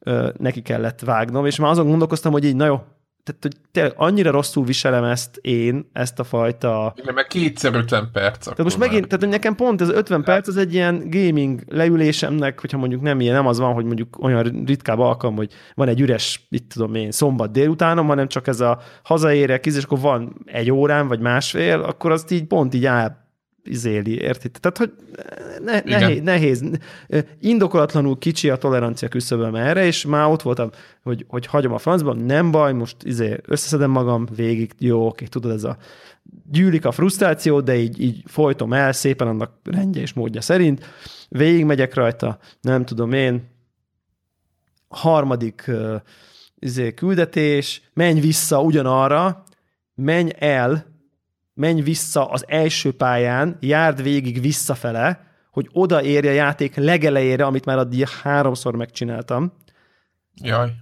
ö, 0.00 0.30
neki 0.38 0.62
kellett 0.62 1.00
vágnom, 1.00 1.46
és 1.46 1.58
már 1.58 1.70
azon 1.70 1.88
gondolkoztam, 1.88 2.32
hogy 2.32 2.44
így, 2.44 2.56
na 2.56 2.64
jó, 2.64 2.80
tehát, 3.24 3.42
hogy 3.42 3.56
tényleg 3.72 3.92
annyira 3.96 4.30
rosszul 4.30 4.64
viselem 4.64 5.04
ezt 5.04 5.36
én, 5.36 5.90
ezt 5.92 6.18
a 6.18 6.24
fajta... 6.24 6.94
Igen, 6.96 7.14
meg 7.14 7.26
kétszer 7.26 7.74
50 7.74 8.08
perc. 8.12 8.44
Tehát 8.44 8.62
most 8.62 8.78
megint, 8.78 9.08
tehát 9.08 9.28
nekem 9.28 9.54
pont 9.54 9.80
ez 9.80 9.88
50 9.88 10.22
perc 10.22 10.48
az 10.48 10.56
egy 10.56 10.74
ilyen 10.74 11.10
gaming 11.10 11.60
leülésemnek, 11.68 12.60
hogyha 12.60 12.78
mondjuk 12.78 13.00
nem 13.00 13.20
ilyen, 13.20 13.34
nem 13.34 13.46
az 13.46 13.58
van, 13.58 13.72
hogy 13.72 13.84
mondjuk 13.84 14.22
olyan 14.22 14.64
ritkább 14.66 14.98
alkalom, 14.98 15.36
hogy 15.36 15.52
van 15.74 15.88
egy 15.88 16.00
üres, 16.00 16.46
itt 16.48 16.68
tudom 16.72 16.94
én, 16.94 17.10
szombat 17.10 17.52
délutánom, 17.52 18.06
hanem 18.06 18.28
csak 18.28 18.46
ez 18.46 18.60
a 18.60 18.80
hazaérek, 19.02 19.66
és 19.66 19.82
akkor 19.82 20.00
van 20.00 20.42
egy 20.44 20.70
órám, 20.70 21.08
vagy 21.08 21.20
másfél, 21.20 21.80
akkor 21.80 22.10
azt 22.10 22.30
így 22.30 22.44
pont 22.44 22.74
így 22.74 22.86
áll 22.86 23.21
izéli, 23.64 24.20
érted? 24.20 24.50
Tehát, 24.60 24.78
hogy 24.78 24.92
ne, 25.64 25.80
nehéz, 25.80 26.20
nehéz, 26.22 26.64
indokolatlanul 27.40 28.18
kicsi 28.18 28.50
a 28.50 28.56
tolerancia 28.56 29.08
küszöböm 29.08 29.54
erre, 29.54 29.84
és 29.84 30.06
már 30.06 30.26
ott 30.26 30.42
voltam, 30.42 30.70
hogy, 31.02 31.24
hogy 31.28 31.46
hagyom 31.46 31.72
a 31.72 31.78
francban, 31.78 32.16
nem 32.16 32.50
baj, 32.50 32.72
most 32.72 32.96
izé 33.02 33.40
összeszedem 33.46 33.90
magam 33.90 34.28
végig, 34.36 34.72
jó, 34.78 35.06
oké, 35.06 35.24
tudod, 35.24 35.50
ez 35.50 35.64
a 35.64 35.76
gyűlik 36.50 36.84
a 36.84 36.90
frusztráció, 36.90 37.60
de 37.60 37.76
így, 37.76 38.00
így 38.00 38.22
folytom 38.26 38.72
el 38.72 38.92
szépen 38.92 39.28
annak 39.28 39.52
rendje 39.64 40.00
és 40.00 40.12
módja 40.12 40.40
szerint, 40.40 40.84
végig 41.28 41.64
megyek 41.64 41.94
rajta, 41.94 42.38
nem 42.60 42.84
tudom 42.84 43.12
én, 43.12 43.50
harmadik 44.88 45.64
uh, 45.68 45.94
izé, 46.58 46.94
küldetés, 46.94 47.82
menj 47.94 48.20
vissza 48.20 48.62
ugyanarra, 48.62 49.44
menj 49.94 50.30
el 50.38 50.91
menj 51.54 51.80
vissza 51.80 52.24
az 52.24 52.44
első 52.48 52.92
pályán, 52.92 53.56
járd 53.60 54.02
végig 54.02 54.40
visszafele, 54.40 55.30
hogy 55.50 55.68
oda 55.72 56.02
érje 56.02 56.30
a 56.30 56.34
játék 56.34 56.74
legelejére, 56.74 57.44
amit 57.44 57.64
már 57.64 57.78
addig 57.78 58.08
háromszor 58.08 58.76
megcsináltam. 58.76 59.52
Jaj. 60.34 60.72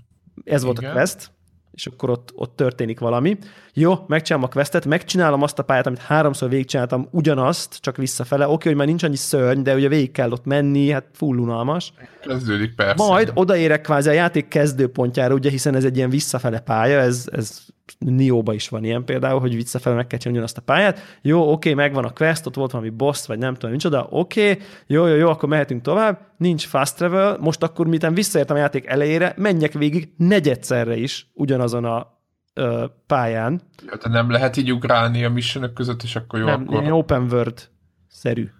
Ez 0.44 0.62
volt 0.62 0.78
Igen. 0.78 0.90
a 0.90 0.92
quest, 0.92 1.30
és 1.70 1.86
akkor 1.86 2.10
ott, 2.10 2.30
ott 2.34 2.56
történik 2.56 3.00
valami. 3.00 3.38
Jó, 3.74 3.94
megcsinálom 4.06 4.48
a 4.48 4.52
questet, 4.52 4.86
megcsinálom 4.86 5.42
azt 5.42 5.58
a 5.58 5.62
pályát, 5.62 5.86
amit 5.86 5.98
háromszor 5.98 6.48
végigcsináltam, 6.48 7.08
ugyanazt, 7.10 7.76
csak 7.80 7.96
visszafele. 7.96 8.48
Oké, 8.48 8.68
hogy 8.68 8.78
már 8.78 8.86
nincs 8.86 9.02
annyi 9.02 9.16
szörny, 9.16 9.62
de 9.62 9.74
ugye 9.74 9.88
végig 9.88 10.12
kell 10.12 10.30
ott 10.30 10.44
menni, 10.44 10.90
hát 10.90 11.04
full 11.12 11.36
unalmas. 11.36 11.92
Kezdődik 12.22 12.74
persze. 12.74 13.06
Majd 13.06 13.30
odaérek 13.34 13.80
kvázi 13.80 14.08
a 14.08 14.12
játék 14.12 14.48
kezdőpontjára, 14.48 15.34
ugye, 15.34 15.50
hiszen 15.50 15.74
ez 15.74 15.84
egy 15.84 15.96
ilyen 15.96 16.10
visszafele 16.10 16.60
pálya, 16.60 16.98
ez, 16.98 17.28
ez 17.32 17.60
Nióba 17.98 18.54
is 18.54 18.68
van 18.68 18.84
ilyen 18.84 19.04
például, 19.04 19.40
hogy 19.40 19.54
visszafelé 19.54 19.96
meg 19.96 20.06
kell 20.06 20.18
csinálni 20.18 20.44
azt 20.44 20.56
a 20.56 20.60
pályát. 20.60 21.00
Jó, 21.22 21.52
oké, 21.52 21.74
megvan 21.74 22.04
a 22.04 22.10
quest, 22.10 22.46
ott 22.46 22.54
volt 22.54 22.70
valami 22.70 22.90
boss, 22.90 23.26
vagy 23.26 23.38
nem 23.38 23.54
tudom, 23.54 23.70
micsoda, 23.70 24.06
oké, 24.10 24.58
jó, 24.86 25.06
jó, 25.06 25.14
jó, 25.14 25.28
akkor 25.28 25.48
mehetünk 25.48 25.82
tovább, 25.82 26.18
nincs 26.36 26.66
fast 26.66 26.96
travel, 26.96 27.36
most 27.40 27.62
akkor 27.62 27.86
miután 27.86 28.14
visszaértem 28.14 28.56
a 28.56 28.58
játék 28.58 28.86
elejére, 28.86 29.34
menjek 29.36 29.72
végig 29.72 30.12
negyedszerre 30.16 30.96
is 30.96 31.30
ugyanazon 31.34 31.84
a 31.84 32.18
ö, 32.54 32.84
pályán. 33.06 33.60
Ja, 33.86 33.96
de 33.96 34.08
nem 34.08 34.30
lehet 34.30 34.56
így 34.56 34.72
ugrálni 34.72 35.24
a 35.24 35.30
missionök 35.30 35.72
között, 35.72 36.02
és 36.02 36.16
akkor 36.16 36.38
jó, 36.38 36.44
nem, 36.44 36.66
akkor... 36.68 36.92
open 36.92 37.22
world-szerű. 37.32 38.50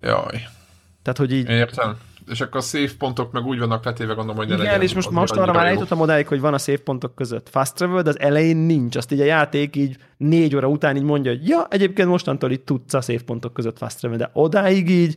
Jaj. 0.00 0.46
Tehát, 1.02 1.18
hogy 1.18 1.32
így... 1.32 1.48
Értem 1.48 1.96
és 2.30 2.40
akkor 2.40 2.60
a 2.60 2.62
save 2.62 2.90
pontok 2.98 3.32
meg 3.32 3.44
úgy 3.44 3.58
vannak 3.58 3.84
letéve, 3.84 4.12
gondolom, 4.14 4.36
hogy 4.36 4.48
ne 4.48 4.54
Igen, 4.54 4.66
legyen, 4.66 4.82
és 4.82 4.94
most, 4.94 5.10
most 5.10 5.32
arra 5.32 5.52
már 5.52 5.66
eljutottam 5.66 6.00
odáig, 6.00 6.26
hogy 6.26 6.40
van 6.40 6.54
a 6.54 6.58
save 6.58 6.78
pontok 6.78 7.14
között 7.14 7.48
fast 7.48 7.74
travel, 7.74 8.02
de 8.02 8.08
az 8.08 8.20
elején 8.20 8.56
nincs. 8.56 8.96
Azt 8.96 9.12
így 9.12 9.20
a 9.20 9.24
játék 9.24 9.76
így 9.76 9.96
négy 10.16 10.56
óra 10.56 10.68
után 10.68 10.96
így 10.96 11.02
mondja, 11.02 11.30
hogy 11.30 11.48
ja, 11.48 11.66
egyébként 11.70 12.08
mostantól 12.08 12.50
itt 12.50 12.66
tudsz 12.66 12.94
a 12.94 13.00
save 13.00 13.22
pontok 13.26 13.52
között 13.52 13.78
fast 13.78 13.98
travel, 13.98 14.18
de 14.18 14.30
odáig 14.32 14.90
így 14.90 15.16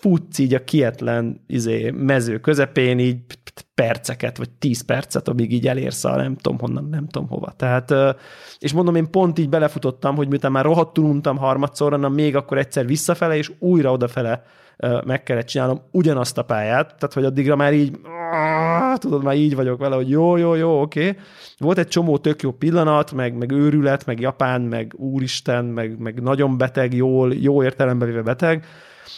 futsz 0.00 0.38
így 0.38 0.54
a 0.54 0.64
kietlen 0.64 1.44
izé, 1.46 1.90
mező 1.90 2.38
közepén 2.38 2.98
így 2.98 3.20
perceket, 3.74 4.36
vagy 4.36 4.50
tíz 4.50 4.80
percet, 4.80 5.28
amíg 5.28 5.52
így 5.52 5.66
elérsz 5.66 6.04
a 6.04 6.16
nem 6.16 6.36
tudom 6.36 6.58
honnan, 6.58 6.88
nem 6.90 7.06
tudom 7.08 7.28
hova. 7.28 7.52
Tehát, 7.56 7.94
és 8.58 8.72
mondom, 8.72 8.94
én 8.94 9.10
pont 9.10 9.38
így 9.38 9.48
belefutottam, 9.48 10.16
hogy 10.16 10.28
miután 10.28 10.52
már 10.52 10.64
rohadtul 10.64 11.04
untam 11.04 11.36
harmadszor, 11.36 11.90
hanem 11.90 12.12
még 12.12 12.36
akkor 12.36 12.58
egyszer 12.58 12.86
visszafele, 12.86 13.36
és 13.36 13.52
újra 13.58 13.92
odafele 13.92 14.42
meg 15.04 15.22
kellett 15.22 15.46
csinálnom 15.46 15.80
ugyanazt 15.90 16.38
a 16.38 16.42
pályát, 16.42 16.86
tehát 16.86 17.12
hogy 17.12 17.24
addigra 17.24 17.56
már 17.56 17.74
így, 17.74 18.00
tudod, 18.94 19.22
már 19.22 19.36
így 19.36 19.54
vagyok 19.54 19.78
vele, 19.78 19.94
hogy 19.94 20.10
jó, 20.10 20.36
jó, 20.36 20.54
jó, 20.54 20.80
oké. 20.80 21.16
Volt 21.58 21.78
egy 21.78 21.88
csomó 21.88 22.18
tök 22.18 22.42
jó 22.42 22.50
pillanat, 22.50 23.12
meg, 23.12 23.34
meg 23.36 23.50
őrület, 23.52 24.06
meg 24.06 24.20
Japán, 24.20 24.60
meg 24.60 24.94
úristen, 24.96 25.64
meg, 25.64 25.98
meg 25.98 26.22
nagyon 26.22 26.58
beteg, 26.58 26.94
jól, 26.94 27.34
jó 27.34 27.62
értelembe 27.62 28.04
véve 28.04 28.22
beteg, 28.22 28.66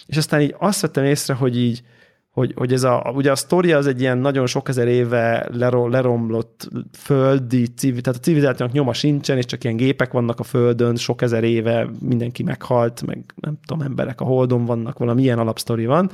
és 0.07 0.17
aztán 0.17 0.41
így 0.41 0.55
azt 0.59 0.81
vettem 0.81 1.05
észre, 1.05 1.35
hogy 1.35 1.59
így, 1.59 1.83
hogy, 2.31 2.53
hogy 2.57 2.73
ez 2.73 2.83
a, 2.83 3.13
ugye 3.15 3.31
a 3.31 3.37
sztoria 3.37 3.77
az 3.77 3.87
egy 3.87 4.01
ilyen 4.01 4.19
nagyon 4.19 4.47
sok 4.47 4.69
ezer 4.69 4.89
éve 4.89 5.49
leromlott 5.91 6.69
földi, 6.99 7.67
civil, 7.67 8.01
tehát 8.01 8.19
a 8.19 8.23
civilizációnak 8.23 8.75
nyoma 8.75 8.93
sincsen, 8.93 9.37
és 9.37 9.45
csak 9.45 9.65
ilyen 9.65 9.77
gépek 9.77 10.13
vannak 10.13 10.41
a 10.41 10.43
földön, 10.43 10.97
sok 10.97 11.23
ezer 11.23 11.45
éve 11.45 11.91
mindenki 12.01 12.43
meghalt, 12.43 13.07
meg 13.07 13.35
nem 13.41 13.59
tudom, 13.67 13.83
emberek 13.83 14.21
a 14.21 14.25
holdon 14.25 14.65
vannak, 14.65 14.99
valami 14.99 15.23
ilyen 15.23 15.39
alapsztori 15.39 15.87
van, 15.87 16.11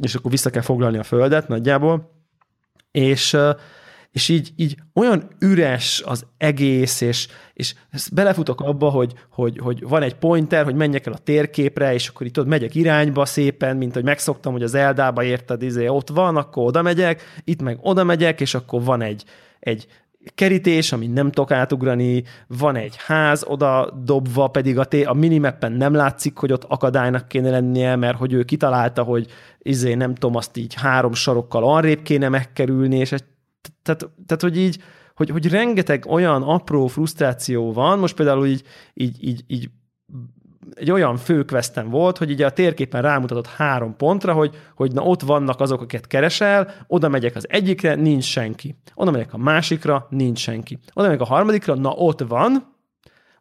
és 0.00 0.14
akkor 0.14 0.30
vissza 0.30 0.50
kell 0.50 0.62
foglalni 0.62 0.98
a 0.98 1.02
földet 1.02 1.48
nagyjából, 1.48 2.10
és 2.90 3.36
és 4.12 4.28
így, 4.28 4.52
így 4.56 4.76
olyan 4.94 5.28
üres 5.38 6.02
az 6.06 6.26
egész, 6.38 7.00
és, 7.00 7.28
és 7.54 7.74
belefutok 8.12 8.60
abba, 8.60 8.88
hogy, 8.88 9.12
hogy, 9.30 9.58
hogy 9.58 9.82
van 9.88 10.02
egy 10.02 10.14
pointer, 10.14 10.64
hogy 10.64 10.74
menjek 10.74 11.06
el 11.06 11.12
a 11.12 11.18
térképre, 11.18 11.94
és 11.94 12.08
akkor 12.08 12.26
itt 12.26 12.38
ott 12.38 12.46
megyek 12.46 12.74
irányba 12.74 13.24
szépen, 13.24 13.76
mint 13.76 13.94
hogy 13.94 14.04
megszoktam, 14.04 14.52
hogy 14.52 14.62
az 14.62 14.74
Eldába 14.74 15.22
érted, 15.22 15.62
izé, 15.62 15.86
ott 15.86 16.08
van, 16.08 16.36
akkor 16.36 16.64
oda 16.64 16.82
megyek, 16.82 17.22
itt 17.44 17.62
meg 17.62 17.78
oda 17.80 18.04
megyek, 18.04 18.40
és 18.40 18.54
akkor 18.54 18.84
van 18.84 19.02
egy, 19.02 19.24
egy 19.60 19.86
kerítés, 20.34 20.92
amit 20.92 21.12
nem 21.12 21.30
tudok 21.30 21.50
átugrani, 21.50 22.24
van 22.46 22.76
egy 22.76 22.94
ház 23.06 23.44
oda 23.46 24.00
dobva, 24.04 24.48
pedig 24.48 24.78
a, 24.78 24.84
té- 24.84 25.06
a 25.06 25.12
minimappen 25.12 25.72
nem 25.72 25.94
látszik, 25.94 26.36
hogy 26.36 26.52
ott 26.52 26.64
akadálynak 26.64 27.28
kéne 27.28 27.50
lennie, 27.50 27.96
mert 27.96 28.18
hogy 28.18 28.32
ő 28.32 28.42
kitalálta, 28.42 29.02
hogy 29.02 29.26
izé 29.58 29.94
nem 29.94 30.14
tudom, 30.14 30.36
azt 30.36 30.56
így 30.56 30.74
három 30.74 31.12
sarokkal 31.12 31.64
arrébb 31.64 32.02
kéne 32.02 32.28
megkerülni, 32.28 32.96
és 32.96 33.12
egy 33.12 33.24
tehát, 33.96 34.14
tehát 34.26 34.42
hogy 34.42 34.58
így, 34.58 34.82
hogy, 35.14 35.30
hogy 35.30 35.50
rengeteg 35.50 36.04
olyan 36.08 36.42
apró 36.42 36.86
frusztráció 36.86 37.72
van, 37.72 37.98
most 37.98 38.14
például 38.14 38.46
így, 38.46 38.62
így, 38.94 39.16
így, 39.20 39.44
így 39.46 39.70
egy 40.74 40.90
olyan 40.90 41.16
főkvesztem 41.16 41.88
volt, 41.88 42.18
hogy 42.18 42.30
ugye 42.30 42.46
a 42.46 42.50
térképen 42.50 43.02
rámutatott 43.02 43.46
három 43.46 43.96
pontra, 43.96 44.32
hogy, 44.32 44.54
hogy 44.74 44.92
na 44.92 45.02
ott 45.02 45.20
vannak 45.20 45.60
azok, 45.60 45.80
akiket 45.80 46.06
keresel, 46.06 46.70
oda 46.86 47.08
megyek 47.08 47.36
az 47.36 47.46
egyikre, 47.48 47.94
nincs 47.94 48.24
senki. 48.24 48.76
Oda 48.94 49.10
megyek 49.10 49.32
a 49.32 49.38
másikra, 49.38 50.06
nincs 50.10 50.38
senki. 50.38 50.78
Oda 50.92 51.06
megyek 51.06 51.20
a 51.20 51.24
harmadikra, 51.24 51.74
na 51.74 51.90
ott 51.90 52.20
van, 52.20 52.78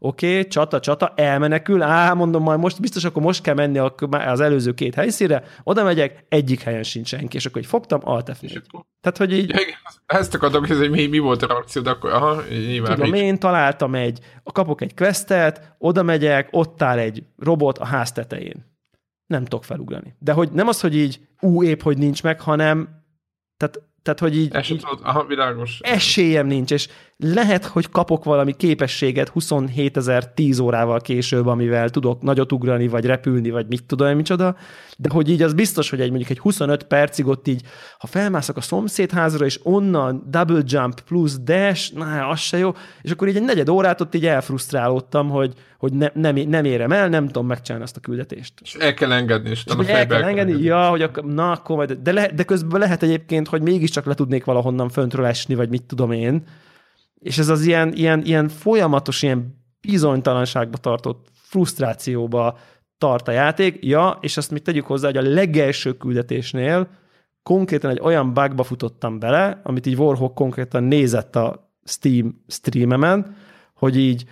Oké, 0.01 0.29
okay, 0.29 0.47
csata, 0.47 0.79
csata, 0.79 1.13
elmenekül, 1.15 1.81
á, 1.81 2.13
mondom, 2.13 2.43
majd 2.43 2.59
most 2.59 2.81
biztos, 2.81 3.03
akkor 3.03 3.21
most 3.21 3.41
kell 3.41 3.53
menni 3.53 3.77
az 4.09 4.39
előző 4.39 4.73
két 4.73 4.95
helyszínre, 4.95 5.43
oda 5.63 5.83
megyek, 5.83 6.25
egyik 6.29 6.61
helyen 6.61 6.83
sincs 6.83 7.07
senki, 7.07 7.35
és 7.35 7.45
akkor 7.45 7.61
így 7.61 7.67
fogtam, 7.67 7.99
alt 8.03 8.37
f 8.37 8.39
Tehát, 9.01 9.17
hogy 9.17 9.33
így... 9.33 9.53
Ezt 10.05 10.35
akartam 10.35 10.65
hogy 10.65 10.89
mi, 10.89 11.07
mi 11.07 11.17
volt 11.17 11.41
a 11.41 11.47
reakció, 11.47 11.81
de 11.81 11.89
akkor? 11.89 12.13
Aha, 12.13 12.41
nyilván 12.49 12.95
Tudom, 12.95 13.13
én 13.13 13.39
találtam 13.39 13.95
egy, 13.95 14.19
kapok 14.43 14.81
egy 14.81 14.95
questet, 14.95 15.75
oda 15.77 16.03
megyek, 16.03 16.47
ott 16.51 16.81
áll 16.81 16.97
egy 16.97 17.23
robot 17.37 17.77
a 17.77 17.85
ház 17.85 18.11
tetején. 18.11 18.65
Nem 19.25 19.43
tudok 19.43 19.63
felugrani. 19.63 20.15
De 20.19 20.31
hogy 20.31 20.51
nem 20.51 20.67
az, 20.67 20.81
hogy 20.81 20.95
így, 20.95 21.19
ú, 21.41 21.63
épp, 21.63 21.81
hogy 21.81 21.97
nincs 21.97 22.23
meg, 22.23 22.41
hanem 22.41 23.03
tehát 23.57 23.88
tehát, 24.01 24.19
hogy 24.19 24.37
így, 24.37 24.71
így 24.71 24.83
aha, 25.03 25.25
világos. 25.25 25.79
esélyem 25.81 26.47
nincs, 26.47 26.71
és 26.71 26.87
lehet, 27.17 27.65
hogy 27.65 27.89
kapok 27.89 28.23
valami 28.23 28.53
képességet 28.55 29.29
27 29.29 29.97
ezer 29.97 30.33
10 30.33 30.59
órával 30.59 30.99
később, 30.99 31.47
amivel 31.47 31.89
tudok 31.89 32.21
nagyot 32.21 32.51
ugrani, 32.51 32.87
vagy 32.87 33.05
repülni, 33.05 33.49
vagy 33.49 33.65
mit 33.67 33.83
tudom, 33.83 34.15
micsoda, 34.15 34.55
de 34.97 35.09
hogy 35.11 35.29
így 35.29 35.41
az 35.41 35.53
biztos, 35.53 35.89
hogy 35.89 36.01
egy 36.01 36.09
mondjuk 36.09 36.29
egy 36.29 36.39
25 36.39 36.83
percig 36.83 37.27
ott 37.27 37.47
így, 37.47 37.61
ha 37.97 38.07
felmászok 38.07 38.57
a 38.57 38.61
szomszédházra, 38.61 39.45
és 39.45 39.59
onnan 39.63 40.23
double 40.27 40.61
jump 40.65 41.01
plusz 41.01 41.39
dash, 41.39 41.93
na, 41.93 42.27
az 42.27 42.39
se 42.39 42.57
jó, 42.57 42.71
és 43.01 43.11
akkor 43.11 43.27
így 43.27 43.35
egy 43.35 43.43
negyed 43.43 43.69
órát 43.69 44.01
ott 44.01 44.15
így 44.15 44.25
elfrusztrálódtam, 44.25 45.29
hogy, 45.29 45.53
hogy 45.79 45.93
ne, 45.93 46.07
nem, 46.13 46.35
nem 46.35 46.65
érem 46.65 46.91
el, 46.91 47.09
nem 47.09 47.25
tudom 47.25 47.47
megcsinálni 47.47 47.85
azt 47.85 47.97
a 47.97 47.99
küldetést. 47.99 48.53
És 48.61 48.73
el 48.73 48.93
kell 48.93 49.11
engedni, 49.11 49.49
és, 49.49 49.63
és 49.79 49.87
el 49.87 50.07
kell 50.07 50.23
engedni, 50.23 50.63
ja, 50.63 50.89
hogy 50.89 51.01
akkor, 51.01 51.25
na 51.25 51.51
akkor 51.51 51.75
majd, 51.75 51.91
de, 51.91 52.11
le, 52.11 52.27
de 52.27 52.43
közben 52.43 52.79
lehet 52.79 53.03
egyébként, 53.03 53.47
hogy 53.47 53.61
mégiscsak 53.61 54.05
le 54.05 54.13
tudnék 54.13 54.43
valahonnan 54.43 54.89
föntről 54.89 55.25
esni, 55.25 55.55
vagy 55.55 55.69
mit 55.69 55.83
tudom 55.83 56.11
én, 56.11 56.43
és 57.19 57.37
ez 57.37 57.49
az 57.49 57.65
ilyen, 57.65 57.93
ilyen, 57.93 58.23
ilyen 58.23 58.47
folyamatos, 58.47 59.21
ilyen 59.21 59.63
bizonytalanságba 59.81 60.77
tartott 60.77 61.27
frusztrációba 61.33 62.57
tart 62.97 63.27
a 63.27 63.31
játék. 63.31 63.77
Ja, 63.85 64.17
és 64.21 64.37
azt 64.37 64.51
még 64.51 64.61
tegyük 64.61 64.85
hozzá, 64.85 65.07
hogy 65.07 65.17
a 65.17 65.33
legelső 65.33 65.93
küldetésnél 65.93 66.87
konkrétan 67.43 67.91
egy 67.91 67.99
olyan 68.01 68.33
bugba 68.33 68.63
futottam 68.63 69.19
bele, 69.19 69.61
amit 69.63 69.85
így 69.85 69.97
Warhawk 69.97 70.33
konkrétan 70.33 70.83
nézett 70.83 71.35
a 71.35 71.73
Steam 71.83 72.43
streamemen, 72.47 73.35
hogy 73.73 73.97
így 73.97 74.25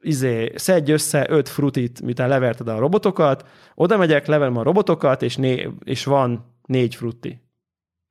izé, 0.00 0.52
szedj 0.54 0.92
össze 0.92 1.26
öt 1.28 1.48
frutit, 1.48 2.00
miután 2.00 2.28
leverted 2.28 2.68
a 2.68 2.78
robotokat, 2.78 3.48
oda 3.74 3.96
megyek, 3.96 4.26
leverem 4.26 4.56
a 4.56 4.62
robotokat, 4.62 5.22
és, 5.22 5.36
né- 5.36 5.68
és 5.84 6.04
van 6.04 6.54
négy 6.66 6.94
frutti. 6.94 7.40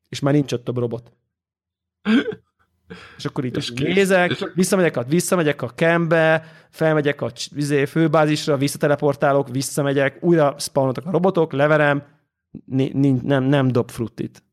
És 0.09 0.19
már 0.19 0.33
nincs 0.33 0.51
ott 0.51 0.63
több 0.63 0.77
robot. 0.77 1.11
És 3.17 3.25
akkor 3.25 3.45
itt 3.45 3.57
és 3.61 3.71
nézek, 3.71 4.31
és 4.31 4.45
visszamegyek 4.53 4.97
a, 4.97 5.03
visszamegyek 5.03 5.61
a 5.61 5.69
campbe, 5.69 6.43
felmegyek 6.69 7.21
a 7.21 7.31
vizé, 7.51 7.85
főbázisra, 7.85 8.57
visszateleportálok, 8.57 9.49
visszamegyek, 9.49 10.23
újra 10.23 10.55
spawnoltak 10.59 11.05
a 11.05 11.11
robotok, 11.11 11.51
leverem, 11.51 12.03
nem, 12.65 13.43
nem 13.43 13.67
dob 13.67 13.91
fruttit. 13.91 14.43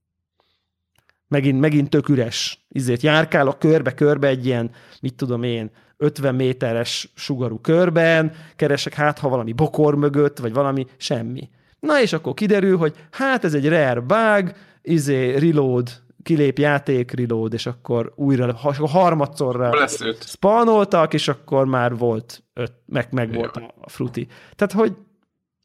Megint, 1.28 1.61
megint 1.61 1.91
tök 1.91 2.09
üres. 2.09 2.66
Izét 2.68 3.03
járkálok 3.03 3.59
körbe-körbe 3.59 4.28
egy 4.28 4.47
ilyen, 4.47 4.70
mit 5.01 5.14
tudom 5.14 5.43
én, 5.43 5.70
50 5.97 6.34
méteres 6.34 7.12
sugarú 7.14 7.59
körben, 7.61 8.32
keresek 8.57 8.95
hát, 8.95 9.18
ha 9.18 9.28
valami 9.28 9.53
bokor 9.53 9.95
mögött, 9.95 10.38
vagy 10.38 10.53
valami, 10.53 10.86
semmi. 10.97 11.49
Na 11.80 12.01
és 12.01 12.12
akkor 12.12 12.34
kiderül, 12.34 12.76
hogy 12.76 12.95
hát 13.11 13.45
ez 13.45 13.55
egy 13.55 13.68
rare 13.68 14.01
bug, 14.01 14.53
izé, 14.82 15.36
reload 15.36 16.03
kilép 16.24 16.59
játék, 16.59 17.12
reload, 17.12 17.53
és 17.53 17.66
akkor 17.66 18.12
újra, 18.16 18.55
ha 18.55 18.88
harmadszorra 18.88 19.86
spanoltak, 20.20 21.14
és 21.14 21.28
akkor 21.28 21.66
már 21.66 21.97
volt 21.97 22.42
öt, 22.53 22.72
meg, 22.86 23.09
meg 23.11 23.34
volt 23.34 23.57
a, 23.57 23.88
fruti. 23.88 24.26
Tehát, 24.57 24.72
hogy 24.72 24.97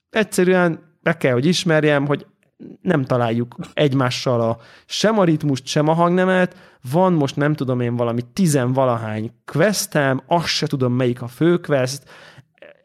egyszerűen 0.10 0.98
meg 1.04 1.18
kell, 1.18 1.34
hogy 1.34 1.46
ismerjem, 1.46 2.06
hogy 2.06 2.26
nem 2.82 3.04
találjuk 3.04 3.56
egymással 3.74 4.42
a, 4.42 4.58
sem 4.86 5.20
a 5.20 5.24
ritmust, 5.24 5.68
sem 5.68 5.88
a 5.88 5.94
hangnemet. 5.94 6.56
Van 6.92 7.14
most 7.14 7.36
nem 7.36 7.54
tudom 7.54 7.80
én 7.80 7.96
valami 7.96 8.22
tizenvalahány 8.34 9.32
questem, 9.46 10.22
azt 10.28 10.48
se 10.48 10.68
tudom 10.68 10.94
melyik 10.94 11.22
a 11.22 11.28
fő 11.28 11.58
quest, 11.58 12.04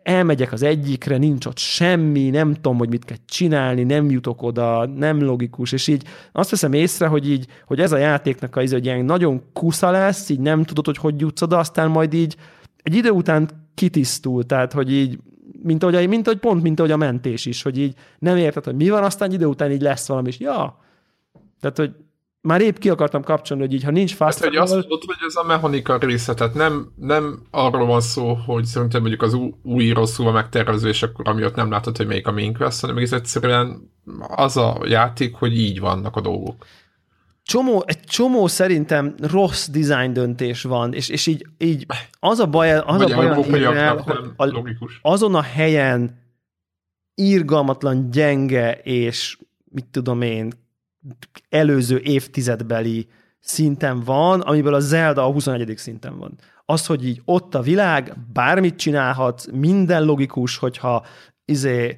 elmegyek 0.05 0.53
az 0.53 0.63
egyikre, 0.63 1.17
nincs 1.17 1.47
ott 1.47 1.59
semmi, 1.59 2.31
nem 2.31 2.55
tudom, 2.55 2.79
hogy 2.79 2.89
mit 2.89 3.05
kell 3.05 3.17
csinálni, 3.27 3.83
nem 3.83 4.11
jutok 4.11 4.43
oda, 4.43 4.87
nem 4.87 5.23
logikus, 5.23 5.73
és 5.73 5.87
így 5.87 6.05
azt 6.33 6.51
veszem 6.51 6.73
észre, 6.73 7.07
hogy 7.07 7.31
így, 7.31 7.47
hogy 7.67 7.81
ez 7.81 7.93
a 7.93 7.97
játéknak 7.97 8.57
a 8.57 8.63
izé, 8.63 8.75
hogy 8.75 8.85
ilyen 8.85 9.05
nagyon 9.05 9.43
kusza 9.53 9.91
lesz, 9.91 10.29
így 10.29 10.41
nem 10.41 10.65
tudod, 10.65 10.87
hogy 10.87 10.97
hogy 10.97 11.21
jutsz 11.21 11.43
oda, 11.43 11.59
aztán 11.59 11.91
majd 11.91 12.15
így 12.15 12.37
egy 12.83 12.95
idő 12.95 13.11
után 13.11 13.51
kitisztul, 13.75 14.47
tehát 14.47 14.73
hogy 14.73 14.93
így 14.93 15.19
mint 15.65 15.83
ahogy, 15.83 16.09
mint 16.09 16.27
ahogy 16.27 16.39
pont, 16.39 16.63
mint 16.63 16.79
ahogy 16.79 16.93
a 16.93 16.97
mentés 16.97 17.47
is, 17.47 17.63
hogy 17.63 17.79
így 17.79 17.95
nem 18.19 18.37
érted, 18.37 18.65
hogy 18.65 18.75
mi 18.75 18.89
van, 18.89 19.05
aztán 19.05 19.33
idő 19.33 19.47
után 19.47 19.71
így 19.71 19.83
lesz 19.83 20.09
valami, 20.09 20.29
és 20.29 20.39
ja. 20.39 20.79
Tehát, 21.61 21.77
hogy 21.77 21.91
már 22.41 22.61
épp 22.61 22.77
ki 22.77 22.91
akartam 22.91 23.23
kapcsolni, 23.23 23.63
hogy 23.63 23.73
így, 23.73 23.85
ha 23.85 23.91
nincs 23.91 24.15
fast 24.15 24.39
hát, 24.39 24.49
hogy 24.49 24.57
azt 24.57 24.73
mondod, 24.73 25.03
hogy 25.07 25.17
ez 25.27 25.37
a 25.37 25.45
mechanika 25.45 25.97
része, 25.97 26.35
tehát 26.35 26.55
nem, 26.55 26.93
nem 26.97 27.43
arról 27.51 27.87
van 27.87 28.01
szó, 28.01 28.35
hogy 28.35 28.65
szerintem 28.65 29.01
mondjuk 29.01 29.23
az 29.23 29.39
új 29.63 29.91
rosszul 29.91 30.25
van 30.25 30.35
megtervezve, 30.35 30.89
és 30.89 31.03
akkor 31.03 31.29
amiatt 31.29 31.55
nem 31.55 31.71
látod, 31.71 31.97
hogy 31.97 32.07
melyik 32.07 32.27
a 32.27 32.33
main 32.33 32.55
quest, 32.55 32.81
hanem 32.81 32.97
egész 32.97 33.13
egyszerűen 33.13 33.91
az 34.37 34.57
a 34.57 34.81
játék, 34.85 35.35
hogy 35.35 35.59
így 35.59 35.81
vannak 35.81 36.17
a 36.17 36.21
dolgok. 36.21 36.67
Csomó, 37.45 37.83
egy 37.87 38.01
csomó 38.01 38.47
szerintem 38.47 39.15
rossz 39.19 39.69
design 39.69 40.13
döntés 40.13 40.63
van, 40.63 40.93
és, 40.93 41.09
és 41.09 41.27
így, 41.27 41.47
így 41.59 41.87
az 42.21 42.39
a 42.39 42.47
baj, 42.47 42.79
az 42.79 42.97
Vagy 42.97 43.13
a 43.13 43.17
baj, 43.17 43.65
a, 43.65 44.05
a, 44.37 44.45
logikus. 44.45 44.99
azon 45.03 45.35
a 45.35 45.43
helyen 45.43 46.19
írgalmatlan, 47.15 48.11
gyenge, 48.11 48.73
és 48.73 49.39
mit 49.65 49.87
tudom 49.91 50.23
én, 50.23 50.53
előző 51.49 51.99
évtizedbeli 51.99 53.09
szinten 53.41 54.01
van, 54.01 54.41
amiből 54.41 54.75
a 54.75 54.81
Zelda 54.81 55.27
a 55.27 55.33
21. 55.33 55.73
szinten 55.77 56.19
van. 56.19 56.39
Az, 56.65 56.87
hogy 56.87 57.07
így 57.07 57.23
ott 57.25 57.55
a 57.55 57.61
világ, 57.61 58.17
bármit 58.33 58.77
csinálhat, 58.77 59.47
minden 59.53 60.05
logikus, 60.05 60.57
hogyha 60.57 61.07
izé, 61.45 61.97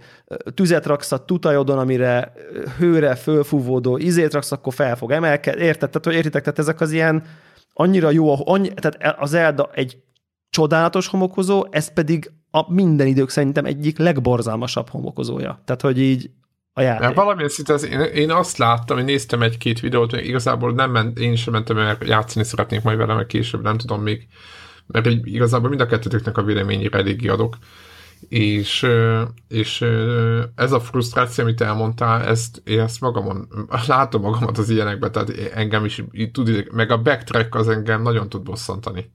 tüzet 0.55 0.86
raksz 0.86 1.12
a 1.12 1.24
tutajodon, 1.24 1.78
amire 1.78 2.32
hőre 2.78 3.14
fölfúvódó 3.14 3.97
izét 3.97 4.32
raksz, 4.32 4.53
akkor 4.53 4.74
fel 4.74 4.97
fog 4.97 5.11
emelkedni. 5.11 5.62
Érted? 5.62 5.90
Tehát, 5.90 6.05
hogy 6.05 6.14
értitek? 6.14 6.42
Tehát 6.42 6.59
ezek 6.59 6.80
az 6.80 6.92
ilyen 6.92 7.22
annyira 7.72 8.11
jó, 8.11 8.49
annyi, 8.49 8.68
tehát 8.74 9.20
az 9.20 9.30
Zelda 9.30 9.70
egy 9.74 9.97
csodálatos 10.51 11.07
homokozó, 11.07 11.66
ez 11.70 11.92
pedig 11.92 12.30
a 12.51 12.72
minden 12.72 13.07
idők 13.07 13.28
szerintem 13.28 13.64
egyik 13.64 13.99
legborzalmasabb 13.99 14.88
homokozója. 14.88 15.62
Tehát, 15.64 15.80
hogy 15.80 15.99
így 15.99 16.30
a 16.72 16.80
játék. 16.80 17.01
Mert 17.01 17.14
valamilyen 17.14 17.49
szinte 17.49 17.72
az, 17.72 17.84
én, 17.84 18.01
én, 18.01 18.30
azt 18.30 18.57
láttam, 18.57 18.99
én 18.99 19.05
néztem 19.05 19.42
egy-két 19.42 19.80
videót, 19.80 20.11
hogy 20.11 20.26
igazából 20.26 20.72
nem 20.72 20.90
ment, 20.90 21.18
én 21.18 21.36
sem 21.36 21.53
mentem, 21.53 21.76
mert 21.76 22.07
játszani 22.07 22.44
szeretnék 22.44 22.82
majd 22.82 22.99
vele, 22.99 23.14
meg 23.14 23.26
később, 23.26 23.62
nem 23.62 23.78
tudom 23.78 24.03
még, 24.03 24.26
mert 24.86 25.07
igazából 25.07 25.68
mind 25.68 25.80
a 25.80 25.86
kettőtöknek 25.86 26.38
a 26.38 26.42
véleményére 26.42 26.99
eléggé 26.99 27.28
adok. 27.28 27.57
És, 28.28 28.86
és 29.48 29.84
ez 30.54 30.72
a 30.72 30.80
frusztráció, 30.80 31.44
amit 31.44 31.60
elmondtál, 31.60 32.22
ezt, 32.22 32.62
én 32.64 32.80
ezt 32.80 33.00
magamon, 33.00 33.48
látom 33.86 34.22
magamat 34.22 34.58
az 34.58 34.70
ilyenekben, 34.70 35.12
tehát 35.12 35.30
engem 35.30 35.84
is 35.84 36.04
tud, 36.32 36.66
meg 36.72 36.90
a 36.90 37.02
backtrack 37.02 37.54
az 37.54 37.68
engem 37.68 38.02
nagyon 38.02 38.28
tud 38.28 38.42
bosszantani. 38.42 39.10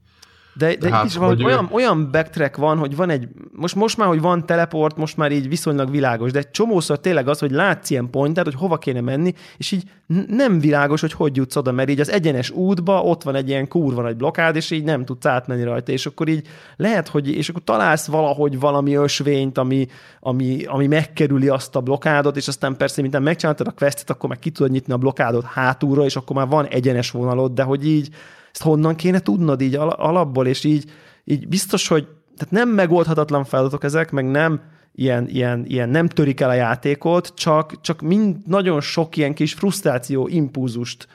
De, 0.54 0.74
de 0.76 0.90
hát, 0.90 1.04
is 1.04 1.16
van, 1.16 1.28
hogy 1.28 1.44
olyan, 1.44 1.68
olyan 1.70 2.10
backtrack 2.10 2.56
van, 2.56 2.78
hogy 2.78 2.96
van 2.96 3.10
egy, 3.10 3.28
most, 3.52 3.74
most 3.74 3.96
már, 3.96 4.08
hogy 4.08 4.20
van 4.20 4.46
teleport, 4.46 4.96
most 4.96 5.16
már 5.16 5.32
így 5.32 5.48
viszonylag 5.48 5.90
világos, 5.90 6.30
de 6.30 6.38
egy 6.38 6.50
csomószor 6.50 7.00
tényleg 7.00 7.28
az, 7.28 7.38
hogy 7.38 7.50
látsz 7.50 7.90
ilyen 7.90 8.10
pontert, 8.10 8.46
hogy 8.46 8.56
hova 8.56 8.78
kéne 8.78 9.00
menni, 9.00 9.34
és 9.56 9.72
így 9.72 9.82
nem 10.28 10.58
világos, 10.58 11.00
hogy 11.00 11.12
hogy 11.12 11.36
jutsz 11.36 11.56
oda, 11.56 11.72
mert 11.72 11.88
így 11.88 12.00
az 12.00 12.10
egyenes 12.10 12.50
útba 12.50 13.02
ott 13.02 13.22
van 13.22 13.34
egy 13.34 13.48
ilyen 13.48 13.68
kurva 13.68 14.02
nagy 14.02 14.16
blokád, 14.16 14.56
és 14.56 14.70
így 14.70 14.84
nem 14.84 15.04
tudsz 15.04 15.26
átmenni 15.26 15.64
rajta, 15.64 15.92
és 15.92 16.06
akkor 16.06 16.28
így 16.28 16.46
lehet, 16.76 17.08
hogy, 17.08 17.28
és 17.28 17.48
akkor 17.48 17.62
találsz 17.64 18.06
valahogy 18.06 18.60
valami 18.60 18.94
ösvényt, 18.94 19.58
ami, 19.58 19.86
ami, 20.20 20.64
ami 20.64 20.86
megkerüli 20.86 21.48
azt 21.48 21.76
a 21.76 21.80
blokádot, 21.80 22.36
és 22.36 22.48
aztán 22.48 22.76
persze, 22.76 23.02
mint 23.02 23.18
megcsináltad 23.18 23.66
a 23.66 23.70
questet, 23.70 24.10
akkor 24.10 24.28
meg 24.28 24.38
ki 24.38 24.50
tudod 24.50 24.72
nyitni 24.72 24.92
a 24.92 24.96
blokádot 24.96 25.44
hátulra, 25.44 26.04
és 26.04 26.16
akkor 26.16 26.36
már 26.36 26.48
van 26.48 26.66
egyenes 26.66 27.10
vonalod, 27.10 27.52
de 27.52 27.62
hogy 27.62 27.86
így 27.86 28.08
ezt 28.52 28.62
honnan 28.62 28.96
kéne 28.96 29.20
tudnod 29.20 29.60
így 29.60 29.74
alapból, 29.74 30.46
és 30.46 30.64
így, 30.64 30.90
így 31.24 31.48
biztos, 31.48 31.88
hogy 31.88 32.08
tehát 32.36 32.52
nem 32.52 32.68
megoldhatatlan 32.68 33.44
feladatok 33.44 33.84
ezek, 33.84 34.10
meg 34.10 34.30
nem 34.30 34.60
ilyen, 34.94 35.28
ilyen, 35.28 35.64
ilyen 35.66 35.88
nem 35.88 36.08
törik 36.08 36.40
el 36.40 36.48
a 36.48 36.54
játékot, 36.54 37.32
csak, 37.34 37.80
csak 37.80 38.00
mind 38.00 38.36
nagyon 38.46 38.80
sok 38.80 39.16
ilyen 39.16 39.34
kis 39.34 39.52
frusztráció, 39.52 40.28
impulzust 40.28 41.08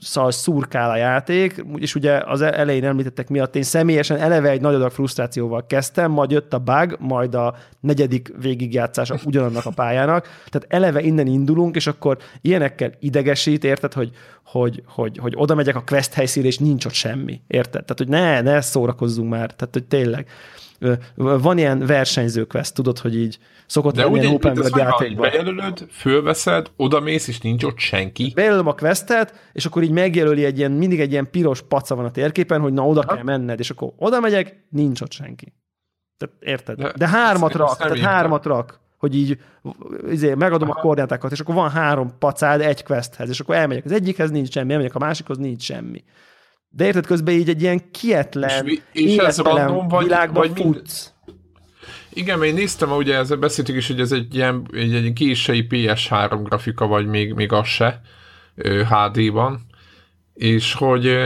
szóval 0.00 0.30
szurkál 0.30 0.90
a 0.90 0.96
játék, 0.96 1.64
és 1.76 1.94
ugye 1.94 2.20
az 2.24 2.40
elején 2.40 2.84
említettek 2.84 3.28
miatt 3.28 3.56
én 3.56 3.62
személyesen 3.62 4.16
eleve 4.16 4.48
egy 4.48 4.60
nagy 4.60 4.74
adag 4.74 4.90
frusztrációval 4.90 5.66
kezdtem, 5.66 6.10
majd 6.10 6.30
jött 6.30 6.52
a 6.52 6.58
bug, 6.58 6.96
majd 6.98 7.34
a 7.34 7.54
negyedik 7.80 8.32
végigjátszása 8.40 9.18
ugyanannak 9.24 9.66
a 9.66 9.70
pályának, 9.70 10.24
tehát 10.48 10.66
eleve 10.68 11.00
innen 11.00 11.26
indulunk, 11.26 11.76
és 11.76 11.86
akkor 11.86 12.18
ilyenekkel 12.40 12.92
idegesít, 13.00 13.64
érted, 13.64 13.92
hogy, 13.92 14.10
hogy, 14.44 14.82
hogy, 14.86 15.18
hogy 15.18 15.32
oda 15.36 15.54
megyek 15.54 15.76
a 15.76 15.84
quest 15.86 16.12
helyszínre, 16.12 16.48
és 16.48 16.58
nincs 16.58 16.84
ott 16.84 16.92
semmi, 16.92 17.40
érted? 17.46 17.84
Tehát, 17.84 17.98
hogy 17.98 18.08
ne, 18.08 18.40
ne 18.40 18.60
szórakozzunk 18.60 19.30
már, 19.30 19.54
tehát, 19.54 19.74
hogy 19.74 19.84
tényleg 19.84 20.26
van 21.14 21.58
ilyen 21.58 21.86
versenyző 21.86 22.44
quest, 22.44 22.74
tudod, 22.74 22.98
hogy 22.98 23.16
így 23.16 23.38
szokott 23.66 23.94
De 23.94 24.02
lenni 24.02 24.18
ilyen 24.18 24.32
open 24.32 24.58
world 24.58 24.76
játékban. 24.76 25.30
Bejelölöd, 25.30 25.86
fölveszed, 25.90 26.70
odamész, 26.76 27.28
és 27.28 27.40
nincs 27.40 27.64
ott 27.64 27.78
senki. 27.78 28.32
Bejelölöm 28.34 28.66
a 28.66 28.74
questet, 28.74 29.50
és 29.52 29.66
akkor 29.66 29.82
így 29.82 29.90
megjelöli 29.90 30.44
egy 30.44 30.58
ilyen, 30.58 30.72
mindig 30.72 31.00
egy 31.00 31.10
ilyen 31.10 31.30
piros 31.30 31.62
paca 31.62 31.94
van 31.94 32.04
a 32.04 32.10
térképen, 32.10 32.60
hogy 32.60 32.72
na 32.72 32.86
oda 32.86 33.04
ha? 33.06 33.14
kell 33.14 33.24
menned, 33.24 33.58
és 33.58 33.70
akkor 33.70 33.92
oda 33.96 34.20
megyek, 34.20 34.64
nincs 34.68 35.00
ott 35.00 35.12
senki. 35.12 35.52
Tehát 36.16 36.34
érted? 36.40 36.76
De, 36.76 36.92
De 36.96 37.08
hármat 37.08 37.52
rak, 37.54 37.76
tehát 37.76 37.98
hármat 37.98 38.44
rak 38.44 38.80
hogy 39.00 39.16
így 39.16 39.38
izé, 40.10 40.34
megadom 40.34 40.70
Aha. 40.70 40.78
a 40.78 40.82
koordinátákat, 40.82 41.32
és 41.32 41.40
akkor 41.40 41.54
van 41.54 41.70
három 41.70 42.18
pacád 42.18 42.60
egy 42.60 42.82
questhez, 42.82 43.28
és 43.28 43.40
akkor 43.40 43.54
elmegyek 43.54 43.84
az 43.84 43.92
egyikhez, 43.92 44.30
nincs 44.30 44.52
semmi, 44.52 44.72
elmegyek 44.72 44.94
a 44.94 44.98
másikhoz, 44.98 45.38
nincs 45.38 45.62
semmi. 45.62 46.04
De 46.70 46.84
érted, 46.84 47.06
közben 47.06 47.34
így 47.34 47.48
egy 47.48 47.62
ilyen 47.62 47.90
kietlen, 47.90 48.66
és, 48.66 48.80
és 48.92 49.16
ez 49.16 49.38
random, 49.38 49.88
vagy, 49.88 50.04
világban 50.04 50.48
vagy 50.48 50.60
futsz. 50.60 51.12
Igen, 52.12 52.38
mert 52.38 52.50
én 52.50 52.56
néztem, 52.56 52.90
ugye 52.90 53.16
ezzel 53.16 53.36
beszéltük 53.36 53.76
is, 53.76 53.86
hogy 53.86 54.00
ez 54.00 54.12
egy 54.12 54.34
ilyen, 54.34 54.66
egy, 54.72 54.94
egy 54.94 55.12
késői 55.12 55.66
PS3 55.70 56.40
grafika, 56.42 56.86
vagy 56.86 57.06
még, 57.06 57.32
még 57.32 57.52
az 57.52 57.66
se 57.66 58.00
HD-ban, 58.88 59.66
és 60.34 60.74
hogy 60.74 61.16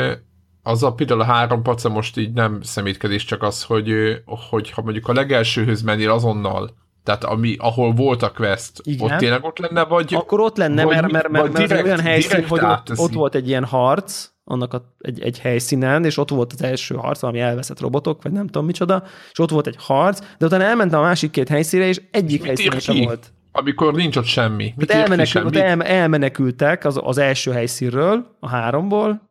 az 0.63 0.83
a 0.83 0.93
például 0.95 1.21
a 1.21 1.25
három 1.25 1.63
paca 1.63 1.89
most 1.89 2.17
így 2.17 2.33
nem 2.33 2.63
szemétkedés, 2.63 3.25
csak 3.25 3.43
az, 3.43 3.63
hogy, 3.63 3.93
hogy 4.25 4.71
ha 4.71 4.83
mondjuk 4.83 5.09
a 5.09 5.13
legelsőhöz 5.13 5.83
mennél 5.83 6.11
azonnal, 6.11 6.77
tehát 7.05 7.25
ami, 7.25 7.57
ahol 7.59 7.93
volt 7.93 8.23
a 8.23 8.31
quest, 8.31 8.81
Igen. 8.83 9.11
ott 9.11 9.19
tényleg 9.19 9.45
ott 9.45 9.59
lenne, 9.59 9.85
vagy... 9.85 10.15
Akkor 10.15 10.41
ott 10.41 10.57
lenne, 10.57 10.85
vagy, 10.85 10.95
mert, 10.95 11.13
mert, 11.13 11.29
mert, 11.29 11.53
mert 11.53 11.67
direkt, 11.67 11.85
olyan 11.85 12.01
helyszín, 12.01 12.47
hogy 12.49 12.61
ott, 12.63 12.91
ott 12.97 13.13
volt 13.13 13.35
egy 13.35 13.49
ilyen 13.49 13.65
harc, 13.65 14.29
annak 14.45 14.75
a, 14.75 14.95
egy, 14.99 15.21
egy 15.21 15.39
helyszínen, 15.39 16.05
és 16.05 16.17
ott 16.17 16.31
volt 16.31 16.53
az 16.53 16.63
első 16.63 16.95
harc, 16.95 17.21
valami 17.21 17.41
elveszett 17.41 17.81
robotok, 17.81 18.23
vagy 18.23 18.33
nem 18.33 18.47
tudom 18.47 18.67
micsoda, 18.67 19.03
és 19.33 19.39
ott 19.39 19.51
volt 19.51 19.67
egy 19.67 19.77
harc, 19.79 20.21
de 20.39 20.47
utána 20.47 20.65
elmentem 20.65 21.01
a 21.01 21.03
másik 21.03 21.31
két 21.31 21.49
helyszínre, 21.49 21.87
és 21.87 22.01
egyik 22.11 22.45
helyszínen 22.45 22.81
sem 22.81 22.97
volt. 22.97 23.33
Amikor 23.53 23.95
nincs 23.95 24.17
ott 24.17 24.25
semmi. 24.25 24.75
Mit 24.77 24.91
elmenekül, 24.91 25.47
ott 25.47 25.57
el, 25.57 25.83
elmenekültek 25.83 26.85
az, 26.85 27.01
az 27.03 27.19
első 27.19 27.53
helyszínről, 27.53 28.37
a 28.41 28.49
háromból, 28.49 29.31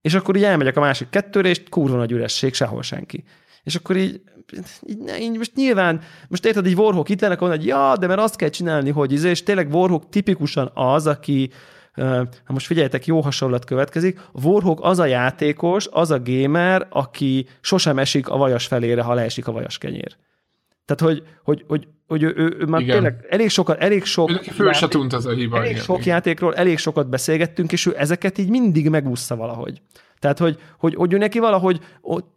és 0.00 0.14
akkor 0.14 0.36
így 0.36 0.44
elmegyek 0.44 0.76
a 0.76 0.80
másik 0.80 1.08
kettőre, 1.08 1.48
és 1.48 1.62
kurva 1.68 1.96
nagy 1.96 2.12
üresség, 2.12 2.54
sehol 2.54 2.82
senki. 2.82 3.24
És 3.62 3.74
akkor 3.74 3.96
így, 3.96 4.20
így, 4.86 4.98
így 5.20 5.36
most 5.36 5.54
nyilván, 5.54 6.00
most 6.28 6.44
érted, 6.44 6.66
egy 6.66 6.74
Warhawk 6.74 7.08
itt 7.08 7.20
lenne, 7.20 7.36
hogy 7.36 7.66
ja, 7.66 7.96
de 8.00 8.06
mert 8.06 8.20
azt 8.20 8.36
kell 8.36 8.48
csinálni, 8.48 8.90
hogy 8.90 9.12
izé, 9.12 9.28
és 9.30 9.42
tényleg 9.42 9.74
Warhawk 9.74 10.08
tipikusan 10.08 10.70
az, 10.74 11.06
aki, 11.06 11.50
ha 12.44 12.52
most 12.52 12.66
figyeljetek, 12.66 13.06
jó 13.06 13.20
hasonlat 13.20 13.64
következik, 13.64 14.20
Warhawk 14.32 14.80
az 14.82 14.98
a 14.98 15.04
játékos, 15.04 15.88
az 15.90 16.10
a 16.10 16.22
gamer, 16.24 16.86
aki 16.90 17.46
sosem 17.60 17.98
esik 17.98 18.28
a 18.28 18.36
vajas 18.36 18.66
felére, 18.66 19.02
ha 19.02 19.14
leesik 19.14 19.46
a 19.46 19.52
vajas 19.52 19.78
kenyér. 19.78 20.16
Tehát, 20.84 21.14
hogy, 21.14 21.26
hogy, 21.42 21.64
hogy, 21.68 21.88
hogy 22.06 22.22
ő, 22.22 22.34
ő, 22.36 22.56
ő 22.58 22.64
már 22.64 22.80
igen. 22.80 22.94
tényleg 22.94 23.26
elég 23.28 23.48
sokat, 23.48 23.80
elég 23.80 24.04
sok... 24.04 24.30
Ő 24.30 24.34
föl 24.34 24.66
játék, 24.66 24.80
se 24.80 24.88
tunt 24.88 25.12
ez 25.12 25.24
a 25.24 25.30
hiba. 25.30 25.56
Elég 25.56 25.70
igen, 25.70 25.82
sok 25.82 26.04
játékról 26.04 26.54
elég 26.54 26.78
sokat 26.78 27.08
beszélgettünk, 27.08 27.72
és 27.72 27.86
ő 27.86 27.94
ezeket 27.96 28.38
így 28.38 28.48
mindig 28.48 28.88
megúszta 28.88 29.36
valahogy. 29.36 29.82
Tehát, 30.20 30.38
hogy, 30.38 30.58
hogy, 30.78 30.94
hogy 30.94 31.12
ő 31.12 31.18
neki 31.18 31.38
valahogy 31.38 31.80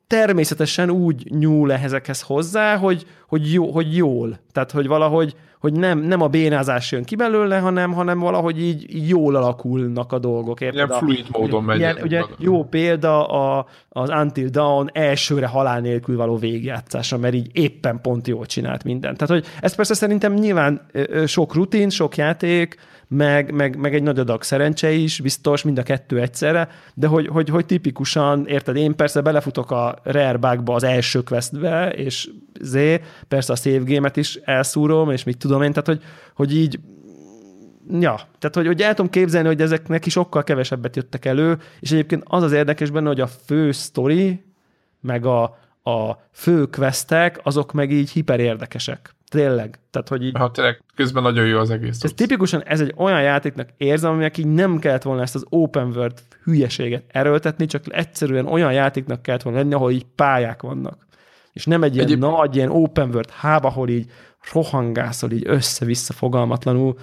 természetesen 0.08 0.90
úgy 0.90 1.28
nyúl 1.30 1.72
ezekhez 1.72 2.22
hozzá, 2.22 2.78
hogy, 2.78 3.06
hogy, 3.28 3.54
jó, 3.54 3.72
hogy 3.72 3.96
jól. 3.96 4.40
Tehát, 4.52 4.72
hogy 4.72 4.88
valahogy 4.88 5.36
hogy 5.64 5.74
nem, 5.74 6.00
nem 6.00 6.22
a 6.22 6.28
bénázás 6.28 6.92
jön 6.92 7.04
ki 7.04 7.16
belőle, 7.16 7.60
hanem, 7.60 7.94
hanem 7.94 8.20
valahogy 8.20 8.62
így, 8.62 8.96
így 8.96 9.10
jól 9.10 9.36
alakulnak 9.36 10.12
a 10.12 10.20
dolgok. 10.20 10.62
Érted? 10.62 10.76
Ilyen 10.76 11.00
fluid 11.00 11.26
módon 11.32 11.64
megy. 11.64 11.80
Ilyen, 11.80 11.98
ugye 12.04 12.24
jó 12.38 12.64
példa 12.64 13.28
a, 13.28 13.66
az 13.90 14.10
Until 14.10 14.48
Dawn 14.48 14.90
elsőre 14.94 15.48
halál 15.48 15.80
nélkül 15.80 16.18
való 16.18 16.38
végigjátszása, 16.38 17.18
mert 17.18 17.34
így 17.34 17.50
éppen 17.54 18.02
pont 18.02 18.28
jól 18.28 18.46
csinált 18.46 18.84
mindent. 18.84 19.18
Tehát, 19.18 19.44
hogy 19.44 19.52
ez 19.62 19.76
persze 19.76 19.94
szerintem 19.94 20.34
nyilván 20.34 20.82
sok 21.26 21.54
rutin, 21.54 21.90
sok 21.90 22.16
játék, 22.16 22.78
meg, 23.16 23.52
meg, 23.52 23.76
meg 23.76 23.96
egy 23.96 24.04
nagy 24.04 24.20
adag 24.20 24.44
szerencse 24.44 24.92
is, 24.92 25.20
biztos, 25.20 25.64
mind 25.64 25.78
a 25.78 25.84
kettő 25.84 26.20
egyszerre, 26.22 26.70
de 26.94 27.08
hogy, 27.08 27.28
hogy, 27.28 27.50
hogy 27.50 27.66
tipikusan, 27.66 28.48
érted, 28.48 28.76
én 28.76 28.96
persze 28.96 29.22
belefutok 29.22 29.72
a 29.72 30.00
Rare 30.04 30.38
Bugba 30.38 30.74
az 30.74 30.84
első 30.84 31.22
questbe, 31.22 31.90
és 31.90 32.30
Z, 32.62 32.78
persze 33.28 33.54
a 33.54 33.56
save 33.56 33.94
game-et 33.94 34.18
is 34.18 34.36
elszúrom, 34.36 35.12
és 35.12 35.24
mit 35.24 35.38
tudom 35.38 35.62
én, 35.62 35.72
tehát 35.72 35.88
hogy, 35.88 36.02
hogy 36.36 36.56
így 36.56 36.80
Ja, 37.90 38.16
tehát 38.40 38.56
hogy, 38.56 38.66
hogy 38.66 38.82
el 38.82 38.94
tudom 38.94 39.12
képzelni, 39.12 39.48
hogy 39.48 39.62
ezeknek 39.62 40.06
is 40.06 40.12
sokkal 40.12 40.44
kevesebbet 40.44 40.96
jöttek 40.96 41.26
elő, 41.26 41.58
és 41.80 41.92
egyébként 41.92 42.24
az 42.26 42.44
az 42.44 42.52
érdekes 42.52 42.90
benne, 42.90 43.08
hogy 43.08 43.22
a 43.22 43.28
fő 43.28 43.72
sztori, 43.72 44.44
meg 45.02 45.26
a, 45.26 45.58
a 45.84 46.12
fő 46.32 46.66
questek, 46.66 47.40
azok 47.44 47.72
meg 47.72 47.92
így 47.92 48.12
hiper 48.12 48.40
érdekesek. 48.40 49.16
Tényleg. 49.30 49.80
Tehát, 49.92 50.08
hogy 50.08 50.24
így... 50.24 50.38
Ha 50.38 50.52
tényleg, 50.52 50.82
közben 50.96 51.24
nagyon 51.24 51.46
jó 51.46 51.58
az 51.58 51.70
egész. 51.70 52.04
Ez 52.04 52.14
tipikusan 52.14 52.64
ez 52.64 52.82
egy 52.82 52.94
olyan 52.98 53.22
játéknak 53.22 53.70
érzem, 53.78 54.12
aminek 54.12 54.38
így 54.38 54.48
nem 54.48 54.80
kellett 54.80 55.02
volna 55.02 55.22
ezt 55.22 55.36
az 55.36 55.46
open 55.50 55.88
world 55.88 56.20
hülyeséget 56.44 57.04
erőltetni, 57.08 57.66
csak 57.66 57.84
egyszerűen 57.88 58.48
olyan 58.48 58.74
játéknak 58.74 59.22
kellett 59.22 59.42
volna 59.42 59.60
lenni, 59.60 59.74
ahol 59.74 59.92
így 59.92 60.06
pályák 60.16 60.62
vannak. 60.62 61.08
És 61.54 61.66
nem 61.66 61.84
egy 61.84 61.94
ilyen 61.94 62.06
Egyéb... 62.06 62.20
nagy, 62.20 62.56
ilyen 62.56 62.70
open 62.70 63.10
world 63.10 63.30
hába, 63.30 63.68
ahol 63.68 63.90
így 63.90 64.12
rohangászol 64.52 65.32
így 65.32 65.44
össze-vissza 65.48 66.14
fogalmatlanul, 66.14 66.98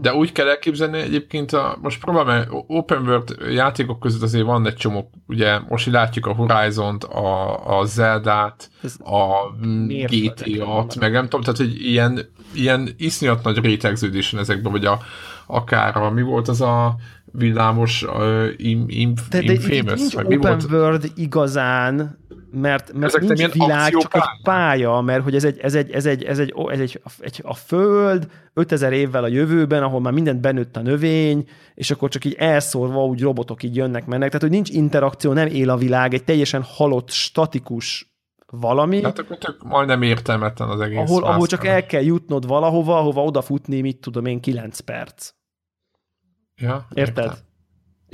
de 0.00 0.14
úgy 0.14 0.32
kell 0.32 0.48
elképzelni 0.48 0.98
egyébként, 0.98 1.52
a, 1.52 1.78
most 1.82 2.00
próbálom, 2.00 2.64
open 2.66 3.02
world 3.02 3.36
játékok 3.50 4.00
között 4.00 4.22
azért 4.22 4.44
van 4.44 4.66
egy 4.66 4.74
csomó, 4.74 5.10
ugye 5.26 5.58
most 5.68 5.86
látjuk 5.86 6.26
a 6.26 6.32
Horizon-t, 6.34 7.04
a, 7.04 7.78
a 7.78 7.84
Zelda-t, 7.84 8.70
a 8.98 9.52
GTA-t, 9.86 11.00
meg 11.00 11.12
nem 11.12 11.22
tudom, 11.22 11.40
tehát 11.40 11.56
hogy 11.56 11.86
ilyen, 11.86 12.20
ilyen 12.54 12.88
iszonyat 12.96 13.44
nagy 13.44 13.58
rétegződés 13.58 14.32
ezekben, 14.32 14.72
vagy 14.72 14.84
a, 14.84 14.98
akár 15.46 15.96
a, 15.96 16.10
mi 16.10 16.22
volt 16.22 16.48
az 16.48 16.60
a 16.60 16.96
villámos 17.32 18.02
uh, 18.02 18.46
im, 18.56 18.84
im, 18.88 19.14
de, 19.30 19.40
de 19.42 19.52
infamous, 19.52 20.00
nincs 20.00 20.14
open 20.14 20.26
mi 20.26 20.36
volt? 20.36 20.64
world 20.70 21.12
igazán, 21.16 22.18
mert, 22.54 22.92
mert 22.92 23.14
Ezek 23.14 23.36
nincs 23.38 23.52
világ, 23.52 23.92
csak 23.92 24.14
egy 24.14 24.42
pálya, 24.42 25.00
mert 25.00 25.22
hogy 25.22 25.34
ez 25.34 25.44
egy, 25.44 25.58
ez 25.58 25.74
egy, 25.74 25.90
ez 25.90 26.06
egy, 26.06 26.24
ez 26.24 26.38
egy, 26.38 26.54
ez 26.70 26.80
egy, 26.80 27.00
egy, 27.18 27.40
a 27.42 27.54
föld 27.54 28.28
5000 28.52 28.92
évvel 28.92 29.24
a 29.24 29.28
jövőben, 29.28 29.82
ahol 29.82 30.00
már 30.00 30.12
mindent 30.12 30.40
benőtt 30.40 30.76
a 30.76 30.82
növény, 30.82 31.48
és 31.74 31.90
akkor 31.90 32.08
csak 32.08 32.24
így 32.24 32.34
elszórva 32.34 33.04
úgy 33.04 33.20
robotok 33.22 33.62
így 33.62 33.76
jönnek, 33.76 34.06
mennek. 34.06 34.26
Tehát, 34.26 34.42
hogy 34.42 34.50
nincs 34.50 34.70
interakció, 34.70 35.32
nem 35.32 35.46
él 35.46 35.70
a 35.70 35.76
világ, 35.76 36.14
egy 36.14 36.24
teljesen 36.24 36.62
halott, 36.62 37.10
statikus 37.10 38.14
valami. 38.46 39.02
Hát 39.02 39.18
akkor 39.18 39.38
tök 39.38 39.62
majdnem 39.62 40.02
értelmetlen 40.02 40.68
az 40.68 40.80
egész. 40.80 40.98
Ahol, 40.98 41.24
ahol 41.24 41.46
csak 41.46 41.66
el 41.66 41.86
kell 41.86 42.02
jutnod 42.02 42.46
valahova, 42.46 42.98
ahova 42.98 43.22
odafutni, 43.22 43.80
mit 43.80 44.00
tudom 44.00 44.26
én, 44.26 44.40
9 44.40 44.80
perc. 44.80 45.30
Ja, 46.56 46.86
Érted? 46.94 47.24
Értem. 47.24 47.52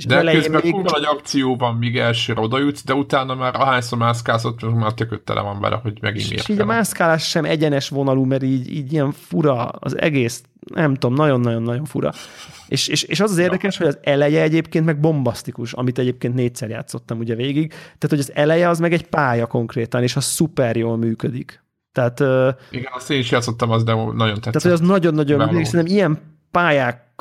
És 0.01 0.07
de 0.07 0.31
közben 0.31 0.61
még... 0.63 0.73
nagy 0.73 1.03
akció 1.03 1.55
van, 1.55 1.75
míg 1.75 1.97
elsőre 1.97 2.41
oda 2.41 2.59
jutsz, 2.59 2.83
de 2.83 2.93
utána 2.93 3.35
már 3.35 3.55
ahányszor 3.55 3.97
mászkálsz, 3.97 4.45
ott 4.45 4.73
már 4.73 4.93
tököt 4.93 5.21
tele 5.21 5.41
van 5.41 5.59
vele, 5.59 5.79
hogy 5.83 5.97
megint 6.01 6.31
És 6.31 6.49
így 6.49 6.59
a 6.59 6.65
mászkálás 6.65 7.29
sem 7.29 7.45
egyenes 7.45 7.89
vonalú, 7.89 8.23
mert 8.23 8.43
így, 8.43 8.71
így 8.71 8.93
ilyen 8.93 9.11
fura 9.11 9.65
az 9.65 9.97
egész, 9.97 10.43
nem 10.73 10.93
tudom, 10.93 11.15
nagyon-nagyon-nagyon 11.15 11.85
fura. 11.85 12.11
És, 12.67 12.87
és, 12.87 13.03
és 13.03 13.19
az 13.19 13.31
az 13.31 13.37
érdekes, 13.37 13.79
ja. 13.79 13.85
hogy 13.85 13.95
az 13.95 13.99
eleje 14.03 14.41
egyébként 14.41 14.85
meg 14.85 14.99
bombasztikus, 14.99 15.73
amit 15.73 15.99
egyébként 15.99 16.33
négyszer 16.33 16.69
játszottam 16.69 17.19
ugye 17.19 17.35
végig. 17.35 17.69
Tehát, 17.69 18.09
hogy 18.09 18.19
az 18.19 18.31
eleje 18.33 18.69
az 18.69 18.79
meg 18.79 18.93
egy 18.93 19.07
pálya 19.07 19.45
konkrétan, 19.45 20.03
és 20.03 20.15
az 20.15 20.25
szuper 20.25 20.75
jól 20.75 20.97
működik. 20.97 21.63
Tehát, 21.91 22.19
Igen, 22.71 22.91
azt 22.93 23.11
én 23.11 23.19
is 23.19 23.31
játszottam, 23.31 23.69
az 23.69 23.83
de 23.83 23.93
nagyon 23.93 24.15
tetszett. 24.15 24.41
Tehát, 24.41 24.61
hogy 24.61 24.71
az 24.71 24.79
nagyon-nagyon 24.79 25.39
működik, 25.39 25.65
szerintem 25.65 25.95
ilyen 25.95 26.19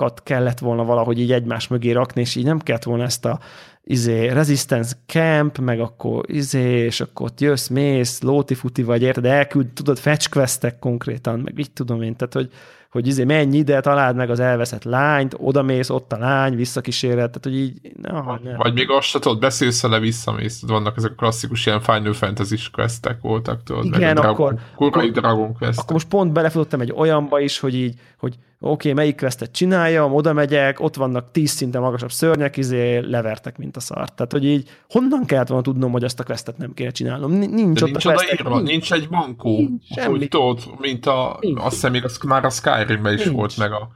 pályákat 0.00 0.22
kellett 0.22 0.58
volna 0.58 0.84
valahogy 0.84 1.18
így 1.20 1.32
egymás 1.32 1.68
mögé 1.68 1.92
rakni, 1.92 2.20
és 2.20 2.34
így 2.34 2.44
nem 2.44 2.58
kellett 2.58 2.82
volna 2.82 3.04
ezt 3.04 3.24
a 3.24 3.38
izé, 3.84 4.28
Resistance 4.28 4.96
Camp, 5.06 5.58
meg 5.58 5.80
akkor 5.80 6.24
izé, 6.26 6.84
és 6.84 7.00
akkor 7.00 7.26
ott 7.26 7.40
jössz, 7.40 7.68
mész, 7.68 8.20
lóti-futi 8.20 8.82
vagy, 8.82 9.02
érted, 9.02 9.24
elküld, 9.24 9.66
tudod, 9.66 9.98
fetch 9.98 10.78
konkrétan, 10.78 11.40
meg 11.40 11.58
így 11.58 11.72
tudom 11.72 12.02
én, 12.02 12.16
tehát, 12.16 12.34
hogy 12.34 12.50
hogy 12.90 13.06
izé 13.06 13.24
menj 13.24 13.56
ide, 13.56 13.80
találd 13.80 14.16
meg 14.16 14.30
az 14.30 14.40
elveszett 14.40 14.84
lányt, 14.84 15.34
oda 15.38 15.62
mész, 15.62 15.90
ott 15.90 16.12
a 16.12 16.18
lány, 16.18 16.56
visszakíséred, 16.56 17.16
tehát 17.16 17.40
hogy 17.42 17.56
így... 17.56 17.80
No, 18.02 18.22
vagy, 18.22 18.40
nem. 18.42 18.56
vagy 18.56 18.72
még 18.72 18.90
azt 18.90 19.06
se 19.06 19.18
tudod, 19.18 19.38
beszélsz 19.38 19.82
vele, 19.82 19.98
visszamész, 19.98 20.62
vannak 20.66 20.96
ezek 20.96 21.10
a 21.10 21.14
klasszikus 21.14 21.66
ilyen 21.66 21.80
Final 21.80 22.12
Fantasy 22.12 22.56
questek 22.72 23.20
voltak, 23.20 23.62
tudod, 23.62 23.84
Igen, 23.84 24.00
meg 24.00 24.16
akkor, 24.16 24.54
Dragon, 24.54 24.88
akkor, 24.88 25.10
Dragon 25.10 25.54
Quest. 25.54 25.78
Akkor 25.78 25.92
most 25.92 26.08
pont 26.08 26.32
belefutottam 26.32 26.80
egy 26.80 26.92
olyanba 26.96 27.40
is, 27.40 27.58
hogy 27.58 27.74
így, 27.74 27.98
hogy 28.18 28.38
okay, 28.60 28.92
melyik 28.92 29.16
questet 29.16 29.52
csináljam, 29.52 30.14
oda 30.14 30.32
megyek, 30.32 30.80
ott 30.80 30.96
vannak 30.96 31.30
tíz 31.30 31.50
szinten 31.50 31.80
magasabb 31.80 32.12
szörnyek, 32.12 32.56
izé 32.56 32.98
levertek, 32.98 33.58
mint 33.58 33.76
a 33.76 33.80
szart. 33.80 34.14
Tehát, 34.14 34.32
hogy 34.32 34.44
így 34.44 34.68
honnan 34.88 35.24
kellett 35.24 35.48
volna 35.48 35.62
tudnom, 35.62 35.92
hogy 35.92 36.04
azt 36.04 36.20
a 36.20 36.24
questet 36.24 36.56
nem 36.56 36.74
kéne 36.74 36.90
csinálnom. 36.90 37.32
Nincs, 37.32 37.82
ott 37.82 37.90
nincs 37.90 38.04
a 38.04 38.12
questek, 38.12 38.48
nincs, 38.48 38.62
nincs 38.62 38.92
egy 38.92 39.08
bankó, 39.08 39.56
nincs 39.56 39.84
semmi. 39.94 40.18
hogy 40.18 40.28
tudod, 40.28 40.60
mint 40.78 41.06
a, 41.06 41.36
nincs. 41.40 41.60
azt 41.60 41.74
hiszem 41.74 41.90
még 41.90 42.04
az, 42.04 42.18
már 42.18 42.44
a 42.44 42.50
Skyrimben 42.50 43.14
is 43.14 43.24
nincs. 43.24 43.36
volt, 43.36 43.56
meg 43.56 43.72
a 43.72 43.88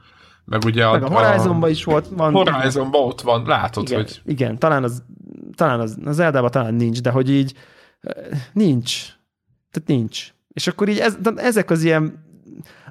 meg 0.45 0.63
ugye 0.65 0.89
meg 0.91 1.03
a, 1.03 1.05
a 1.05 1.25
Horizonban 1.25 1.69
is 1.69 1.83
volt. 1.83 2.07
Van, 2.07 2.33
Horizonban 2.33 3.01
ott 3.01 3.21
van, 3.21 3.45
látod, 3.45 3.83
igen, 3.87 4.01
hogy... 4.01 4.21
Igen, 4.25 4.59
talán 4.59 4.83
az, 4.83 5.03
talán 5.55 5.79
az, 5.79 5.97
az 6.05 6.19
Eldában 6.19 6.51
talán 6.51 6.73
nincs, 6.73 7.01
de 7.01 7.09
hogy 7.09 7.29
így 7.29 7.53
nincs. 8.53 9.05
Tehát 9.71 9.87
nincs. 9.87 10.33
És 10.47 10.67
akkor 10.67 10.89
így 10.89 10.99
ez, 10.99 11.17
ezek 11.35 11.69
az 11.69 11.83
ilyen 11.83 12.23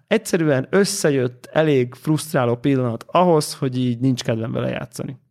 egyszerűen 0.06 0.66
összejött 0.70 1.48
elég 1.52 1.94
frusztráló 1.94 2.56
pillanat 2.56 3.04
ahhoz, 3.08 3.54
hogy 3.54 3.78
így 3.78 3.98
nincs 3.98 4.22
kedvem 4.22 4.52
vele 4.52 4.68
játszani. 4.68 5.22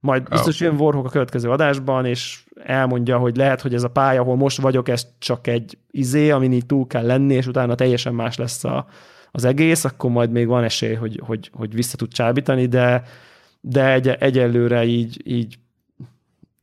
Majd 0.00 0.28
biztos 0.28 0.60
jön 0.60 0.80
Warhawk 0.80 1.06
a 1.06 1.10
következő 1.10 1.50
adásban, 1.50 2.04
és 2.04 2.44
elmondja, 2.64 3.18
hogy 3.18 3.36
lehet, 3.36 3.60
hogy 3.60 3.74
ez 3.74 3.82
a 3.82 3.90
pálya, 3.90 4.20
ahol 4.20 4.36
most 4.36 4.60
vagyok, 4.60 4.88
ez 4.88 5.06
csak 5.18 5.46
egy 5.46 5.78
izé, 5.90 6.30
amin 6.30 6.52
így 6.52 6.66
túl 6.66 6.86
kell 6.86 7.06
lenni, 7.06 7.34
és 7.34 7.46
utána 7.46 7.74
teljesen 7.74 8.14
más 8.14 8.36
lesz 8.36 8.64
a, 8.64 8.86
az 9.30 9.44
egész, 9.44 9.84
akkor 9.84 10.10
majd 10.10 10.30
még 10.30 10.46
van 10.46 10.64
esély, 10.64 10.94
hogy, 10.94 11.20
hogy, 11.26 11.50
hogy 11.52 11.74
vissza 11.74 11.96
tud 11.96 12.12
csábítani, 12.12 12.66
de, 12.66 13.02
de 13.60 13.92
egy, 13.92 14.08
egyelőre 14.08 14.84
így, 14.84 15.20
így 15.24 15.58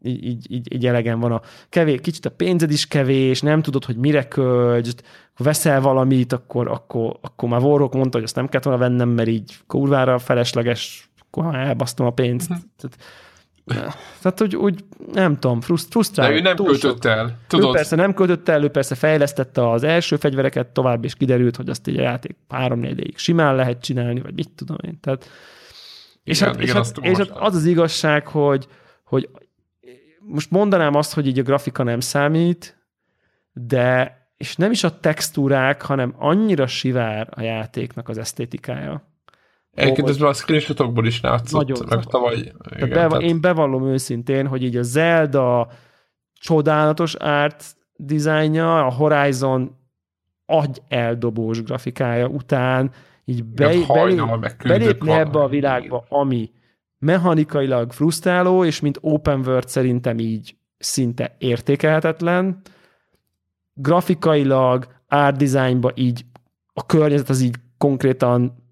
így, 0.01 0.25
így, 0.25 0.51
így, 0.51 0.73
így 0.73 0.85
elegen 0.85 1.19
van 1.19 1.31
a 1.31 1.41
kevés, 1.69 1.99
kicsit 2.01 2.25
a 2.25 2.31
pénzed 2.31 2.71
is 2.71 2.87
kevés, 2.87 3.41
nem 3.41 3.61
tudod, 3.61 3.85
hogy 3.85 3.95
mire 3.95 4.27
költsd, 4.27 5.01
veszel 5.37 5.81
valamit, 5.81 6.33
akkor, 6.33 6.67
akkor, 6.67 7.17
akkor 7.21 7.49
már 7.49 7.61
Warrock 7.61 7.93
mondta, 7.93 8.17
hogy 8.17 8.25
azt 8.25 8.35
nem 8.35 8.47
kellett 8.47 8.65
volna 8.65 8.79
vennem, 8.79 9.09
mert 9.09 9.29
így 9.29 9.57
kurvára 9.67 10.19
felesleges, 10.19 11.09
akkor 11.19 11.55
elbasztom 11.55 12.05
a 12.05 12.11
pénzt. 12.11 12.49
Mhm. 12.49 12.59
Tehát, 12.77 12.97
tehát 14.21 14.39
hogy 14.39 14.55
úgy, 14.55 14.83
nem 15.13 15.39
tudom, 15.39 15.61
frusztráló. 15.61 16.31
De 16.31 16.37
ő 16.37 16.41
nem 16.41 16.55
költött 16.55 17.05
el. 17.05 17.37
Tudod? 17.47 17.69
Ő 17.69 17.71
persze 17.71 17.95
nem 17.95 18.13
költött 18.13 18.49
el, 18.49 18.63
ő 18.63 18.69
persze 18.69 18.95
fejlesztette 18.95 19.69
az 19.69 19.83
első 19.83 20.15
fegyvereket 20.15 20.67
tovább, 20.67 21.03
és 21.03 21.15
kiderült, 21.15 21.55
hogy 21.55 21.69
azt 21.69 21.87
így 21.87 21.97
a 21.97 22.01
játék 22.01 22.35
három 22.49 22.79
négy 22.79 23.13
simán 23.15 23.55
lehet 23.55 23.81
csinálni, 23.81 24.21
vagy 24.21 24.33
mit 24.33 24.49
tudom 24.55 24.77
én. 24.81 24.99
Tehát, 25.01 25.29
és, 26.23 26.41
igen, 26.41 26.53
hát, 26.53 26.61
igen, 26.61 26.67
és, 26.67 26.73
hát, 26.73 26.97
és 27.05 27.17
hát 27.17 27.29
az 27.37 27.55
az 27.55 27.65
igazság, 27.65 28.27
hogy, 28.27 28.67
hogy 29.03 29.29
most 30.29 30.51
mondanám 30.51 30.95
azt, 30.95 31.13
hogy 31.13 31.27
így 31.27 31.39
a 31.39 31.43
grafika 31.43 31.83
nem 31.83 31.99
számít, 31.99 32.77
de 33.53 34.17
és 34.37 34.55
nem 34.55 34.71
is 34.71 34.83
a 34.83 34.99
textúrák, 34.99 35.81
hanem 35.81 36.15
annyira 36.17 36.67
sivár 36.67 37.27
a 37.31 37.41
játéknak 37.41 38.09
az 38.09 38.17
esztétikája. 38.17 39.07
Egyébként 39.71 40.09
ez 40.09 40.21
a 40.21 40.33
screenshotokból 40.33 41.05
is 41.05 41.21
látszott, 41.21 41.67
nagyon 41.67 41.87
meg 41.89 42.03
tavaly. 42.03 42.35
Igen, 42.35 42.53
tehát 42.59 42.89
be, 42.89 43.07
tehát... 43.07 43.21
Én 43.21 43.41
bevallom 43.41 43.87
őszintén, 43.87 44.47
hogy 44.47 44.63
így 44.63 44.75
a 44.75 44.83
Zelda 44.83 45.69
csodálatos 46.33 47.13
art 47.13 47.63
dizájnja, 47.95 48.85
a 48.85 48.91
Horizon 48.91 49.77
agy 50.45 50.81
eldobós 50.87 51.63
grafikája 51.63 52.27
után 52.27 52.91
így 53.25 53.43
be, 53.43 53.65
belép, 53.65 53.87
belépni 54.63 55.11
ebbe 55.11 55.39
a 55.39 55.47
világba, 55.47 56.05
ami 56.09 56.51
mechanikailag 56.99 57.91
frusztráló, 57.91 58.63
és 58.65 58.79
mint 58.79 58.97
open 59.01 59.39
world 59.39 59.67
szerintem 59.67 60.19
így 60.19 60.55
szinte 60.77 61.35
értékelhetetlen, 61.37 62.61
grafikailag, 63.73 64.87
art 65.07 65.37
designba 65.37 65.91
így 65.95 66.25
a 66.73 66.85
környezet 66.85 67.29
az 67.29 67.41
így 67.41 67.55
konkrétan 67.77 68.63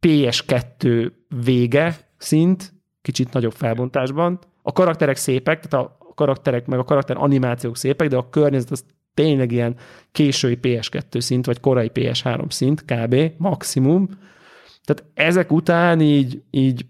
PS2 0.00 1.10
vége 1.44 1.96
szint, 2.18 2.72
kicsit 3.02 3.32
nagyobb 3.32 3.52
felbontásban. 3.52 4.38
A 4.62 4.72
karakterek 4.72 5.16
szépek, 5.16 5.66
tehát 5.66 5.86
a 5.86 6.14
karakterek, 6.14 6.66
meg 6.66 6.78
a 6.78 6.84
karakter 6.84 7.16
animációk 7.16 7.76
szépek, 7.76 8.08
de 8.08 8.16
a 8.16 8.28
környezet 8.28 8.70
az 8.70 8.84
tényleg 9.14 9.52
ilyen 9.52 9.76
késői 10.12 10.58
PS2 10.62 11.20
szint, 11.20 11.46
vagy 11.46 11.60
korai 11.60 11.90
PS3 11.94 12.50
szint, 12.50 12.84
kb. 12.84 13.16
maximum. 13.36 14.08
Tehát 14.84 15.04
ezek 15.14 15.52
után 15.52 16.00
így, 16.00 16.42
így 16.50 16.86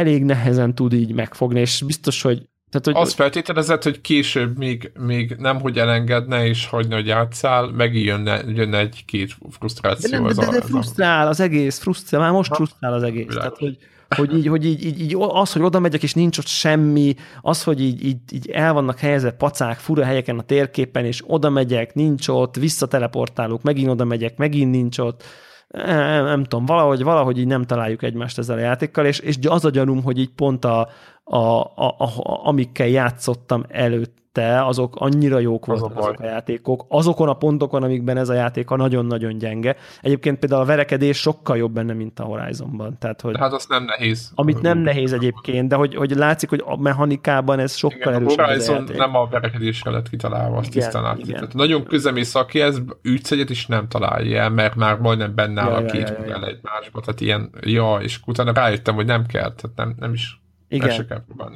elég 0.00 0.24
nehezen 0.24 0.74
tud 0.74 0.92
így 0.92 1.14
megfogni, 1.14 1.60
és 1.60 1.82
biztos, 1.86 2.22
hogy 2.22 2.48
tehát, 2.70 2.86
hogy 2.86 2.94
Azt 2.96 3.14
feltételezett, 3.14 3.82
hogy 3.82 4.00
később 4.00 4.58
még, 4.58 4.92
még 4.98 5.36
nem, 5.38 5.60
hogy 5.60 5.78
elengedne 5.78 6.46
és 6.46 6.66
hagyna, 6.66 6.94
hogy 6.94 7.06
játszál, 7.06 7.66
megint 7.66 8.04
jönne, 8.04 8.42
jönne 8.46 8.78
egy-két 8.78 9.36
frusztráció. 9.50 10.10
De, 10.10 10.18
nem, 10.18 10.26
de, 10.26 10.34
de, 10.34 10.50
de 10.50 10.60
frusztrál 10.60 11.28
az 11.28 11.40
egész, 11.40 11.78
frusztrál, 11.78 12.20
már 12.20 12.30
most 12.30 12.54
frusztrál 12.54 12.92
az 12.92 13.02
egész. 13.02 13.34
Tehát, 13.34 13.58
hogy, 13.58 13.78
hogy 14.16 14.36
így, 14.36 14.46
hogy 14.46 14.64
így, 14.64 14.84
így, 14.84 15.00
így, 15.00 15.16
az, 15.18 15.52
hogy 15.52 15.62
oda 15.62 15.78
megyek, 15.78 16.02
és 16.02 16.14
nincs 16.14 16.38
ott 16.38 16.46
semmi, 16.46 17.14
az, 17.40 17.62
hogy 17.62 17.80
így, 17.80 18.04
így, 18.04 18.18
így 18.32 18.50
el 18.50 18.72
vannak 18.72 18.98
helyezve 18.98 19.30
pacák 19.30 19.78
fura 19.78 20.04
helyeken 20.04 20.38
a 20.38 20.42
térképen, 20.42 21.04
és 21.04 21.22
oda 21.26 21.50
megyek, 21.50 21.94
nincs 21.94 22.28
ott, 22.28 22.56
visszateleportálok, 22.56 23.62
megint 23.62 23.90
oda 23.90 24.04
megyek, 24.04 24.36
megint 24.36 24.70
nincs 24.70 24.98
ott, 24.98 25.24
nem, 25.70 26.24
nem 26.24 26.44
tudom, 26.44 26.66
valahogy, 26.66 27.02
valahogy 27.02 27.38
így 27.38 27.46
nem 27.46 27.64
találjuk 27.64 28.02
egymást 28.02 28.38
ezzel 28.38 28.56
a 28.56 28.60
játékkal, 28.60 29.06
és, 29.06 29.18
és 29.18 29.36
az 29.48 29.64
a 29.64 29.70
gyanúm, 29.70 30.02
hogy 30.02 30.18
így 30.18 30.34
pont 30.34 30.64
a, 30.64 30.88
a, 31.24 31.60
a, 31.60 31.94
a, 31.98 32.46
amikkel 32.46 32.86
játszottam 32.86 33.64
előtt, 33.68 34.18
előtte, 34.32 34.64
azok 34.64 34.96
annyira 34.96 35.38
jók 35.38 35.66
voltak 35.66 35.90
az 35.96 36.04
azok 36.04 36.20
a 36.20 36.24
játékok, 36.24 36.84
azokon 36.88 37.28
a 37.28 37.34
pontokon, 37.34 37.82
amikben 37.82 38.16
ez 38.16 38.28
a 38.28 38.32
játék 38.32 38.70
a 38.70 38.76
nagyon-nagyon 38.76 39.38
gyenge. 39.38 39.76
Egyébként 40.00 40.38
például 40.38 40.62
a 40.62 40.64
verekedés 40.64 41.18
sokkal 41.18 41.56
jobb 41.56 41.72
benne, 41.72 41.92
mint 41.92 42.20
a 42.20 42.24
Horizonban. 42.24 42.98
Tehát, 42.98 43.20
hogy 43.20 43.38
hát 43.38 43.52
az 43.52 43.66
nem 43.68 43.84
nehéz. 43.84 44.30
Amit 44.34 44.60
nem 44.60 44.78
nehéz 44.78 45.12
egyébként, 45.12 45.68
de 45.68 45.74
hogy, 45.74 45.94
hogy 45.94 46.10
látszik, 46.10 46.48
hogy 46.48 46.62
a 46.64 46.80
mechanikában 46.80 47.58
ez 47.58 47.74
sokkal 47.74 48.14
erősebb. 48.14 48.38
A 48.38 48.46
Horizon 48.46 48.88
nem 48.96 49.16
a 49.16 49.26
verekedésre 49.26 49.90
lett 49.90 50.08
kitalálva, 50.08 50.56
azt 50.56 50.74
igen, 50.74 50.90
tisztán. 50.90 51.18
Tehát 51.22 51.54
nagyon 51.54 51.84
közemész, 51.84 52.34
aki 52.34 52.60
ez 52.60 52.78
ütsz 53.02 53.30
egyet 53.30 53.50
is 53.50 53.66
nem 53.66 53.88
találja 53.88 54.40
el, 54.40 54.50
mert 54.50 54.74
már 54.74 54.98
majdnem 54.98 55.34
benne 55.34 55.60
áll 55.60 55.70
ja, 55.70 55.76
a 55.76 55.84
két 55.84 56.08
ja, 56.08 56.16
ja, 56.18 56.26
ja. 56.26 56.46
egymásba. 56.46 57.00
Tehát 57.00 57.20
ilyen, 57.20 57.50
ja, 57.60 57.98
és 58.02 58.20
utána 58.26 58.52
rájöttem, 58.52 58.94
hogy 58.94 59.06
nem 59.06 59.26
kell, 59.26 59.54
tehát 59.54 59.76
nem, 59.76 59.94
nem 59.98 60.12
is 60.12 60.40
igen, 60.70 61.06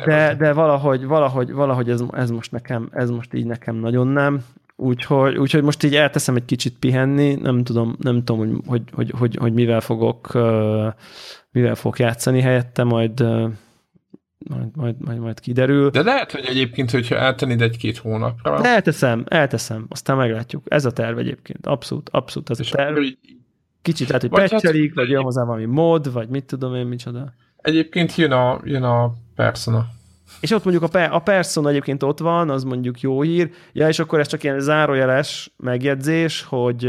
de, 0.04 0.34
de 0.34 0.52
valahogy, 0.52 1.04
valahogy, 1.04 1.52
valahogy 1.52 1.90
ez, 1.90 2.02
ez, 2.12 2.30
most 2.30 2.52
nekem, 2.52 2.88
ez 2.92 3.10
most 3.10 3.34
így 3.34 3.46
nekem 3.46 3.76
nagyon 3.76 4.06
nem. 4.06 4.44
Úgyhogy, 4.76 5.36
úgyhogy 5.36 5.62
most 5.62 5.82
így 5.82 5.94
elteszem 5.94 6.36
egy 6.36 6.44
kicsit 6.44 6.78
pihenni, 6.78 7.34
nem 7.34 7.64
tudom, 7.64 7.96
nem 8.00 8.24
tudom 8.24 8.38
hogy, 8.38 8.60
hogy, 8.66 8.82
hogy, 8.92 9.12
hogy, 9.18 9.36
hogy 9.36 9.52
mivel 9.52 9.80
fogok 9.80 10.32
mivel 11.50 11.74
fogok 11.74 11.98
játszani 11.98 12.40
helyette, 12.40 12.84
majd 12.84 13.24
majd, 14.48 14.76
majd, 14.76 14.94
majd, 14.98 15.18
majd 15.18 15.40
kiderül. 15.40 15.90
De 15.90 16.02
lehet, 16.02 16.32
hogy 16.32 16.44
egyébként, 16.46 16.90
hogyha 16.90 17.16
eltennéd 17.16 17.60
egy-két 17.60 17.96
hónapra. 17.96 18.60
De 18.60 18.68
elteszem, 18.68 19.24
elteszem, 19.28 19.86
aztán 19.88 20.16
meglátjuk. 20.16 20.62
Ez 20.68 20.84
a 20.84 20.92
terv 20.92 21.18
egyébként, 21.18 21.66
abszolút, 21.66 22.08
abszolút 22.08 22.50
ez 22.50 22.60
a 22.60 22.64
terv. 22.70 22.98
Kicsit 23.82 24.08
lehet, 24.08 24.22
hogy 24.22 24.30
pecselik, 24.30 24.86
hát, 24.86 24.94
vagy 24.94 25.08
jön 25.08 25.22
hozzá 25.22 25.44
valami 25.44 25.64
mod, 25.64 26.12
vagy 26.12 26.28
mit 26.28 26.44
tudom 26.44 26.74
én, 26.74 26.86
micsoda. 26.86 27.32
Egyébként 27.64 28.14
jön 28.14 28.32
a, 28.32 28.60
jön 28.64 28.82
a 28.82 29.12
Persona. 29.34 29.86
És 30.40 30.50
ott 30.50 30.64
mondjuk 30.64 30.84
a, 30.84 30.88
pe- 30.88 31.12
a 31.12 31.18
Persona 31.18 31.68
egyébként 31.68 32.02
ott 32.02 32.18
van, 32.18 32.50
az 32.50 32.64
mondjuk 32.64 33.00
jó 33.00 33.22
hír. 33.22 33.50
Ja, 33.72 33.88
és 33.88 33.98
akkor 33.98 34.20
ez 34.20 34.26
csak 34.26 34.42
ilyen 34.42 34.60
zárójeles 34.60 35.52
megjegyzés, 35.56 36.42
hogy, 36.42 36.88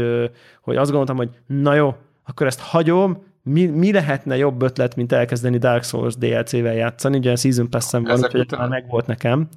hogy 0.60 0.76
azt 0.76 0.90
gondoltam, 0.90 1.16
hogy 1.16 1.30
na 1.46 1.74
jó, 1.74 1.94
akkor 2.24 2.46
ezt 2.46 2.60
hagyom, 2.60 3.24
mi, 3.42 3.66
mi 3.66 3.92
lehetne 3.92 4.36
jobb 4.36 4.62
ötlet, 4.62 4.96
mint 4.96 5.12
elkezdeni 5.12 5.58
Dark 5.58 5.84
Souls 5.84 6.16
DLC-vel 6.16 6.74
játszani, 6.74 7.16
ugye 7.16 7.32
a 7.32 7.36
Season 7.36 7.70
pass 7.70 7.90
van, 7.90 8.10
úgyhogy 8.10 8.40
után... 8.40 8.60
már 8.60 8.68
megvolt 8.68 9.06
nekem, 9.06 9.48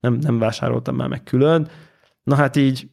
nem, 0.00 0.14
nem 0.14 0.38
vásároltam 0.38 0.96
már 0.96 1.08
meg 1.08 1.22
külön. 1.22 1.68
Na 2.22 2.34
hát 2.34 2.56
így 2.56 2.88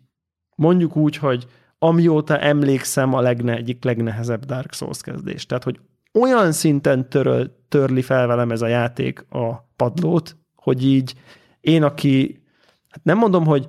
mondjuk 0.56 0.96
úgy, 0.96 1.18
hogy 1.18 1.48
amióta 1.80 2.40
emlékszem 2.40 3.14
a 3.14 3.22
legne, 3.22 3.56
egyik 3.56 3.84
legnehezebb 3.84 4.46
Dark 4.46 4.74
Souls 4.74 5.02
kezdés. 5.02 5.46
Tehát, 5.46 5.64
hogy 5.64 5.80
olyan 6.20 6.52
szinten 6.52 7.10
töröl, 7.10 7.56
törli 7.70 8.02
fel 8.02 8.28
velem 8.28 8.52
ez 8.52 8.62
a 8.62 8.68
játék 8.68 9.26
a 9.30 9.68
padlót, 9.76 10.38
hogy 10.56 10.86
így 10.86 11.14
én, 11.62 11.84
aki, 11.84 12.44
hát 12.90 13.04
nem 13.04 13.18
mondom, 13.18 13.46
hogy 13.46 13.68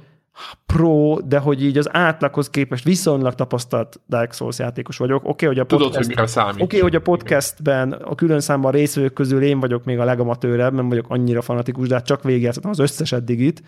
pro, 0.66 1.16
de 1.24 1.39
hogy 1.39 1.64
így 1.64 1.78
az 1.78 1.94
átlaghoz 1.94 2.51
képest 2.51 2.85
viszonylag 2.85 3.35
tapasztalt 3.35 4.01
Dark 4.09 4.32
Souls 4.32 4.59
játékos 4.59 4.97
vagyok. 4.97 5.24
Oké, 5.24 5.31
okay, 5.31 5.48
hogy 5.48 5.59
a 5.59 5.64
podcast, 5.64 5.90
Tudod, 5.90 6.05
hogy 6.05 6.14
mire 6.14 6.27
számít. 6.27 6.55
Oké, 6.55 6.64
okay, 6.64 6.81
hogy 6.81 6.94
a 6.94 7.01
podcastben 7.01 7.93
a 7.93 8.14
külön 8.14 8.40
számban 8.40 8.73
részvevők 8.73 9.12
közül 9.12 9.43
én 9.43 9.60
vagyok 9.60 9.85
még 9.85 9.98
a 9.98 10.05
legamatőrebb, 10.05 10.73
nem 10.73 10.89
vagyok 10.89 11.06
annyira 11.09 11.43
fanatikus, 11.43 11.89
de 11.89 11.94
hát 11.94 12.06
csak 12.06 12.23
végigjátszottam 12.23 12.70
az 12.70 12.78
összes 12.78 13.12
eddigit, 13.12 13.62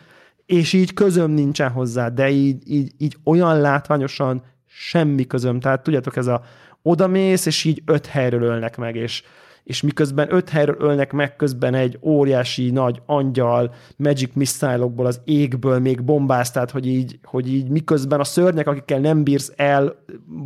és 0.47 0.73
így 0.73 0.95
közöm 0.95 1.31
nincsen 1.31 1.71
hozzá, 1.71 2.09
de 2.09 2.31
így, 2.31 2.71
így, 2.71 2.93
így 2.99 3.17
olyan 3.25 3.61
látványosan 3.61 4.43
semmi 4.67 5.27
közöm. 5.27 5.61
Tehát 5.61 5.83
tudjátok, 5.83 6.17
ez 6.17 6.27
a 6.27 6.43
oda 6.89 7.07
mész, 7.07 7.47
és 7.47 7.65
így 7.65 7.83
öt 7.87 8.07
helyről 8.07 8.43
ölnek 8.43 8.77
meg, 8.77 8.97
és, 8.97 9.23
és 9.65 9.83
miközben 9.83 10.35
öt 10.35 10.49
helyről 10.49 10.77
ölnek 10.79 11.13
meg, 11.13 11.37
közben 11.37 11.75
egy 11.75 11.99
óriási 12.03 12.71
nagy 12.71 13.03
angyal 13.07 13.75
Magic 13.97 14.35
missile 14.35 14.91
az 14.97 15.21
égből 15.25 15.79
még 15.79 16.03
bombáz, 16.03 16.51
tehát 16.51 16.71
hogy 16.71 16.87
így, 16.87 17.19
hogy 17.25 17.53
így 17.53 17.69
miközben 17.69 18.21
a 18.21 18.25
szörnyek, 18.25 18.67
akikkel 18.67 18.99
nem 18.99 19.23
bírsz 19.23 19.53
el, 19.57 19.95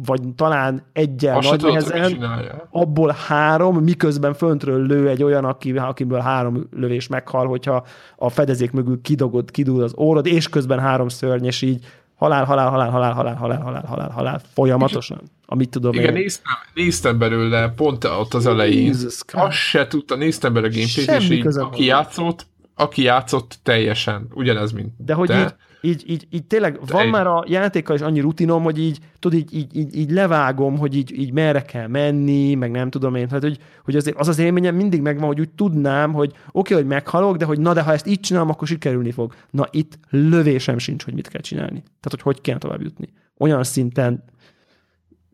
vagy 0.06 0.20
talán 0.36 0.82
egyel 0.92 1.36
Azt 1.36 1.48
nagy 1.50 1.58
tudod, 1.58 1.74
nehezen, 1.74 2.62
abból 2.70 3.16
három, 3.26 3.76
miközben 3.76 4.34
föntről 4.34 4.86
lő 4.86 5.08
egy 5.08 5.22
olyan, 5.22 5.44
aki, 5.44 5.72
akiből 5.72 6.20
három 6.20 6.68
lövés 6.70 7.08
meghal, 7.08 7.46
hogyha 7.46 7.86
a 8.16 8.28
fedezék 8.28 8.70
mögül 8.70 9.00
kidogod, 9.00 9.50
kidúl 9.50 9.82
az 9.82 9.94
órod, 9.98 10.26
és 10.26 10.48
közben 10.48 10.78
három 10.78 11.08
szörny, 11.08 11.44
és 11.44 11.62
így 11.62 11.84
halál, 12.22 12.44
halál, 12.44 12.70
halál, 12.70 12.90
halál, 12.90 13.12
halál, 13.12 13.34
halál, 13.34 13.60
halál, 13.62 13.84
halál, 13.86 14.10
halál, 14.10 14.40
folyamatosan. 14.54 15.20
Amit 15.46 15.70
tudom 15.70 15.92
Igen, 15.94 16.06
én. 16.06 16.12
néztem, 16.12 16.52
néztem 16.74 17.18
belőle 17.18 17.68
pont 17.68 18.04
ott 18.04 18.34
az 18.34 18.46
elején. 18.46 18.86
Jesus. 18.86 19.20
Azt 19.32 19.56
se 19.56 19.86
tudta, 19.86 20.16
néztem 20.16 20.52
belőle 20.52 20.72
a 20.72 20.76
gameplayt, 20.76 21.22
és 21.22 21.30
így, 21.30 21.46
aki 21.58 21.84
játszott, 21.84 22.46
aki 22.74 23.02
játszott 23.02 23.58
teljesen 23.62 24.26
ugyanez, 24.34 24.72
mint 24.72 24.92
De 24.98 25.14
hogy 25.14 25.28
te. 25.28 25.40
így, 25.40 25.54
így, 25.84 26.02
így, 26.06 26.26
így 26.30 26.44
tényleg 26.44 26.78
van 26.86 27.02
egy- 27.02 27.10
már 27.10 27.26
a 27.26 27.44
játékkal 27.46 27.96
is 27.96 28.02
annyi 28.02 28.20
rutinom, 28.20 28.62
hogy 28.62 28.78
így, 28.78 28.98
tudod, 29.18 29.38
így, 29.38 29.54
így, 29.54 29.76
így, 29.76 29.96
így 29.96 30.10
levágom, 30.10 30.78
hogy 30.78 30.96
így, 30.96 31.18
így 31.18 31.32
merre 31.32 31.62
kell 31.62 31.86
menni, 31.86 32.54
meg 32.54 32.70
nem 32.70 32.90
tudom 32.90 33.14
én, 33.14 33.26
tehát 33.28 33.42
hogy, 33.42 33.58
hogy 33.84 33.96
azért, 33.96 34.18
az 34.18 34.28
az 34.28 34.38
élményem 34.38 34.74
mindig 34.74 35.00
megvan, 35.00 35.26
hogy 35.26 35.40
úgy 35.40 35.50
tudnám, 35.50 36.12
hogy 36.12 36.28
oké, 36.28 36.38
okay, 36.52 36.76
hogy 36.76 36.86
meghalok, 36.86 37.36
de 37.36 37.44
hogy 37.44 37.60
na, 37.60 37.72
de 37.72 37.82
ha 37.82 37.92
ezt 37.92 38.06
így 38.06 38.20
csinálom, 38.20 38.50
akkor 38.50 38.68
sikerülni 38.68 39.10
fog. 39.10 39.34
Na, 39.50 39.66
itt 39.70 39.98
lövésem 40.10 40.78
sincs, 40.78 41.04
hogy 41.04 41.14
mit 41.14 41.28
kell 41.28 41.40
csinálni. 41.40 41.82
Tehát, 41.82 42.10
hogy 42.10 42.22
hogy 42.22 42.40
kell 42.40 42.58
tovább 42.58 42.82
jutni. 42.82 43.08
Olyan 43.38 43.64
szinten 43.64 44.24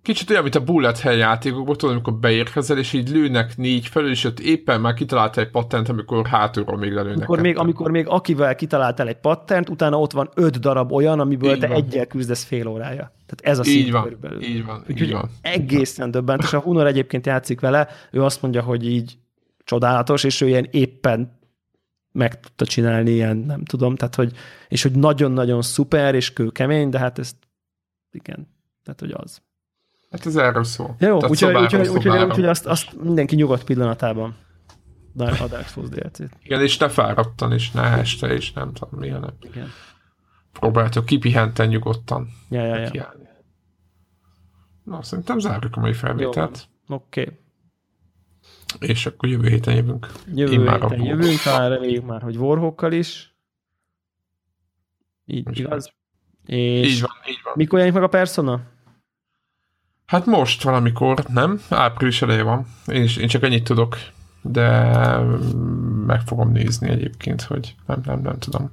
Kicsit 0.09 0.31
olyan, 0.31 0.43
mint 0.43 0.55
a 0.55 0.65
bullet 0.65 0.99
hell 0.99 1.15
játékokban, 1.17 1.77
tudod, 1.77 1.95
amikor 1.95 2.15
beérkezel, 2.15 2.79
és 2.79 2.93
így 2.93 3.09
lőnek 3.09 3.57
négy 3.57 3.87
felül, 3.87 4.11
és 4.11 4.25
ott 4.25 4.41
éppen 4.41 4.81
már 4.81 4.95
kitalálta 4.95 5.41
egy 5.41 5.51
patent, 5.51 5.89
amikor 5.89 6.27
hátulról 6.27 6.77
még 6.79 6.93
lelőnek. 6.93 7.17
amikor 7.17 7.41
még, 7.41 7.59
amikor 7.59 7.91
még 7.91 8.07
akivel 8.09 8.55
kitaláltál 8.55 9.09
egy 9.09 9.17
patternt, 9.19 9.69
utána 9.69 9.99
ott 10.01 10.13
van 10.13 10.31
öt 10.35 10.61
darab 10.61 10.93
olyan, 10.93 11.21
amiből 11.21 11.53
Így 11.55 11.59
te 11.59 11.67
van. 11.67 11.77
egyel 11.77 12.07
küzdesz 12.07 12.45
fél 12.45 12.67
órája. 12.67 13.13
Tehát 13.27 13.41
ez 13.41 13.59
a 13.59 13.63
Így 13.71 13.75
szint 13.81 13.91
van, 13.91 14.03
körülbelül. 14.03 14.43
így 14.43 14.65
van, 14.65 14.79
Úgyhogy 14.81 15.07
így 15.07 15.13
van. 15.13 15.31
egészen 15.41 16.11
döbbent, 16.11 16.43
és 16.43 16.53
a 16.53 16.61
Hunor 16.61 16.87
egyébként 16.87 17.27
játszik 17.27 17.61
vele, 17.61 17.89
ő 18.11 18.23
azt 18.23 18.43
mondja, 18.43 18.63
hogy 18.63 18.87
így 18.87 19.19
csodálatos, 19.65 20.25
és 20.25 20.41
ő 20.41 20.49
ilyen 20.49 20.69
éppen 20.71 21.39
meg 22.13 22.41
tudta 22.41 22.65
csinálni, 22.65 23.11
ilyen 23.11 23.37
nem 23.37 23.65
tudom, 23.65 23.97
tehát 23.97 24.15
hogy, 24.15 24.33
és 24.69 24.83
hogy 24.83 24.93
nagyon-nagyon 24.93 25.63
szuper, 25.63 26.15
és 26.15 26.33
kőkemény, 26.33 26.89
de 26.89 26.99
hát 26.99 27.19
ezt 27.19 27.37
igen, 28.11 28.49
tehát 28.85 29.01
hogy 29.01 29.11
az. 29.17 29.47
Hát 30.11 30.27
ez 30.27 30.37
erről 30.37 30.65
szól. 30.65 30.97
Ja, 30.99 31.09
jó, 31.09 31.15
úgyhogy, 31.15 31.37
szobáról 31.37 31.63
úgyhogy, 31.63 31.81
úgyhogy, 31.81 32.03
szobára. 32.03 32.27
úgyhogy 32.27 32.45
azt, 32.45 32.67
azt 32.67 33.03
mindenki 33.03 33.35
nyugodt 33.37 33.65
pillanatában 33.65 34.37
a 35.17 35.47
Dark 35.49 35.69
Souls 35.69 35.89
DLC-t. 35.89 36.31
Igen, 36.43 36.63
és 36.63 36.77
ne 36.77 36.89
fáradtan, 36.89 37.53
és 37.53 37.71
ne 37.71 37.83
este, 37.83 38.27
és 38.27 38.53
nem 38.53 38.73
tudom, 38.73 39.01
milyen 39.01 39.21
nem. 39.21 39.35
Igen. 39.41 39.69
Próbáltok 40.53 41.05
kipihenten 41.07 41.69
nyugodtan 41.69 42.29
Ja, 42.51 42.65
ja, 42.65 42.77
ja. 42.77 42.91
kiállni. 42.91 43.29
Na, 44.85 45.03
szerintem 45.03 45.39
zárjuk 45.39 45.77
a 45.77 45.81
mai 45.81 45.93
felvételt, 45.93 46.69
Oké. 46.89 47.21
Okay. 47.21 48.89
és 48.91 49.07
akkor 49.07 49.29
jövő 49.29 49.49
héten 49.49 49.75
jövünk. 49.75 50.13
Jövő 50.35 50.53
Immár 50.53 50.81
héten 50.81 51.05
jövünk, 51.05 51.39
talán 51.41 51.69
reméljük 51.69 52.05
már, 52.07 52.23
hogy 52.23 52.37
Warhawkkal 52.37 52.93
is. 52.93 53.37
Így, 55.25 55.49
Úgy 55.49 55.59
igaz? 55.59 55.93
És 56.47 56.93
Így 56.95 57.01
van, 57.01 57.11
így 57.29 57.41
van. 57.45 57.53
mikor 57.57 57.79
jelenik 57.79 58.01
meg 58.01 58.09
a 58.09 58.13
Persona? 58.13 58.61
Hát 60.09 60.27
most 60.27 60.63
valamikor, 60.63 61.25
nem? 61.27 61.61
Április 61.69 62.23
eleje 62.23 62.43
van. 62.43 62.67
Én, 62.87 63.03
is, 63.03 63.17
én 63.17 63.29
csak 63.29 63.43
ennyit 63.43 63.65
tudok, 63.65 63.97
de 64.43 64.91
meg 66.07 66.21
fogom 66.21 66.53
nézni 66.53 66.89
egyébként, 66.89 67.43
hogy 67.43 67.75
nem, 67.87 68.01
nem, 68.05 68.21
nem 68.21 68.39
tudom. 68.39 68.71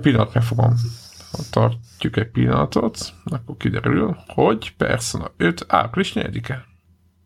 Pillanat 0.00 0.34
meg 0.34 0.42
fogom. 0.42 0.74
Tartjuk 1.50 2.16
egy 2.16 2.28
pillanatot, 2.30 3.14
akkor 3.24 3.56
kiderül, 3.56 4.16
hogy 4.26 4.76
Persona 4.76 5.30
5 5.36 5.64
április 5.68 6.12
4-e. 6.14 6.64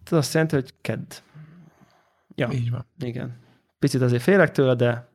Ez 0.05 0.13
azt 0.13 0.33
jelenti, 0.35 0.55
hogy 0.55 0.75
kedd. 0.81 1.13
Ja, 2.35 2.49
Így 2.53 2.71
van. 2.71 2.87
igen. 2.99 3.39
Picit 3.79 4.03
azért 4.03 4.23
félek 4.23 4.51
tőle, 4.51 4.75
de 4.75 5.09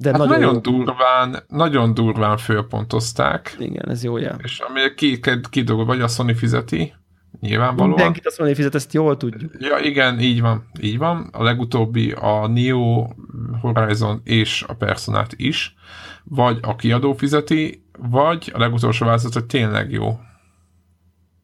de 0.00 0.10
Hát 0.10 0.18
nagyon, 0.18 0.38
nagyon, 0.38 0.62
durván, 0.62 1.44
nagyon 1.48 1.94
durván 1.94 2.36
fölpontozták, 2.36 3.56
Igen, 3.58 3.88
ez 3.88 4.04
jó 4.04 4.16
jel. 4.16 4.38
és 4.42 4.58
ami 4.58 4.80
ki, 4.96 5.20
ki 5.50 5.62
dolog, 5.62 5.86
vagy 5.86 6.00
a 6.00 6.08
Sony 6.08 6.34
fizeti, 6.34 6.94
nyilvánvalóan. 7.40 7.88
Mindenkit 7.88 8.24
mondja, 8.24 8.44
hogy 8.44 8.54
fizet, 8.54 8.74
ezt 8.74 8.92
jól 8.92 9.16
tudjuk. 9.16 9.52
Ja, 9.58 9.78
igen, 9.78 10.20
így 10.20 10.40
van, 10.40 10.70
így 10.80 10.98
van. 10.98 11.28
A 11.32 11.42
legutóbbi 11.42 12.12
a 12.12 12.46
Neo 12.46 13.08
Horizon 13.60 14.20
és 14.24 14.64
a 14.68 14.74
Personát 14.74 15.32
is, 15.36 15.74
vagy 16.24 16.58
a 16.62 16.76
kiadó 16.76 17.12
fizeti, 17.12 17.84
vagy 17.98 18.50
a 18.54 18.58
legutolsó 18.58 19.06
változat, 19.06 19.32
hogy 19.32 19.46
tényleg 19.46 19.90
jó. 19.90 20.18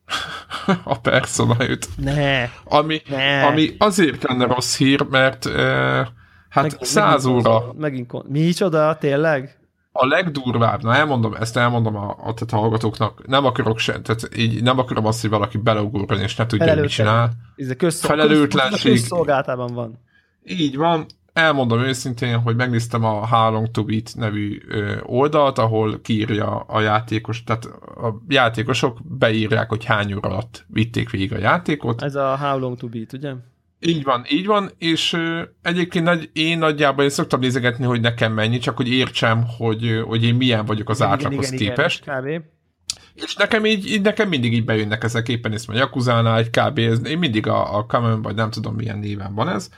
a 0.85 1.01
Persona 1.01 1.55
5. 1.59 1.89
Ne, 1.97 2.49
Ami, 2.65 3.03
ne. 3.09 3.47
ami 3.47 3.75
azért 3.79 4.23
lenne 4.23 4.47
rossz 4.47 4.77
hír, 4.77 5.03
mert 5.03 5.45
uh, 5.45 6.07
hát 6.55 6.85
100 6.85 7.25
megint 7.25 7.47
óra 7.47 7.59
konzol- 7.59 7.79
Megint 7.79 8.07
kon- 8.07 8.27
Micsoda, 8.29 8.97
tényleg? 8.99 9.59
a 9.97 10.07
legdurvább, 10.07 10.83
na 10.83 10.95
elmondom, 10.95 11.35
ezt 11.35 11.57
elmondom 11.57 11.97
a, 11.97 12.17
a 12.25 12.35
a 12.51 12.57
hallgatóknak, 12.57 13.27
nem 13.27 13.45
akarok 13.45 13.79
se, 13.79 14.01
tehát 14.01 14.29
így 14.37 14.63
nem 14.63 14.79
akarom 14.79 15.07
azt, 15.07 15.21
hogy 15.21 15.31
valaki 15.31 15.59
beleugorjon 15.59 16.21
és 16.21 16.37
ne 16.37 16.47
tudja, 16.47 16.75
mit 16.75 16.89
csinál. 16.91 17.31
Ez 17.57 17.71
a 17.71 17.75
közszol- 17.75 18.11
Felelőtlenség. 18.11 18.91
köz- 18.93 19.01
közszolgáltában 19.01 19.75
van. 19.75 19.99
Így 20.45 20.77
van, 20.77 21.07
elmondom 21.33 21.81
őszintén, 21.81 22.39
hogy 22.39 22.57
megnéztem 22.57 23.05
a 23.05 23.27
How 23.27 23.71
To 23.71 23.85
Beat 23.85 24.11
nevű 24.17 24.63
oldalt, 25.03 25.59
ahol 25.59 26.01
kiírja 26.01 26.47
a 26.57 26.81
játékos, 26.81 27.43
tehát 27.45 27.65
a 27.97 28.23
játékosok 28.29 28.99
beírják, 29.05 29.69
hogy 29.69 29.85
hány 29.85 30.13
óra 30.15 30.29
alatt 30.29 30.65
vitték 30.69 31.11
végig 31.11 31.33
a 31.33 31.39
játékot. 31.39 32.03
Ez 32.03 32.15
a 32.15 32.37
How 32.37 32.59
Long 32.59 32.77
to 32.77 32.87
Beat, 32.89 33.13
ugye? 33.13 33.33
Így 33.87 34.03
van, 34.03 34.25
így 34.29 34.47
van, 34.47 34.71
és 34.79 35.13
ö, 35.13 35.43
egyébként 35.63 36.05
nagy, 36.05 36.31
én 36.33 36.59
nagyjából 36.59 37.05
én 37.05 37.11
szoktam 37.11 37.41
nézegetni, 37.41 37.85
hogy 37.85 38.01
nekem 38.01 38.33
mennyi, 38.33 38.59
csak 38.59 38.77
hogy 38.77 38.89
értsem, 38.89 39.45
hogy, 39.57 40.03
hogy 40.07 40.25
én 40.25 40.35
milyen 40.35 40.65
vagyok 40.65 40.89
az 40.89 41.03
átlaghoz 41.03 41.49
képest. 41.49 42.05
kb. 42.05 42.43
És 43.15 43.35
nekem 43.35 43.65
így, 43.65 43.91
így, 43.91 44.03
nekem 44.03 44.29
mindig 44.29 44.53
így 44.53 44.65
bejönnek 44.65 45.05
ezek, 45.05 45.29
éppen 45.29 45.53
ezt 45.53 45.69
a 45.69 45.75
Yakuzánál, 45.75 46.39
egy 46.39 46.51
kb. 46.51 46.79
Ez, 46.79 47.07
én 47.07 47.19
mindig 47.19 47.47
a, 47.47 47.77
a 47.77 47.87
Common, 47.87 48.23
vagy 48.23 48.35
nem 48.35 48.51
tudom 48.51 48.75
milyen 48.75 48.99
néven 48.99 49.35
van 49.35 49.49
ez. 49.49 49.71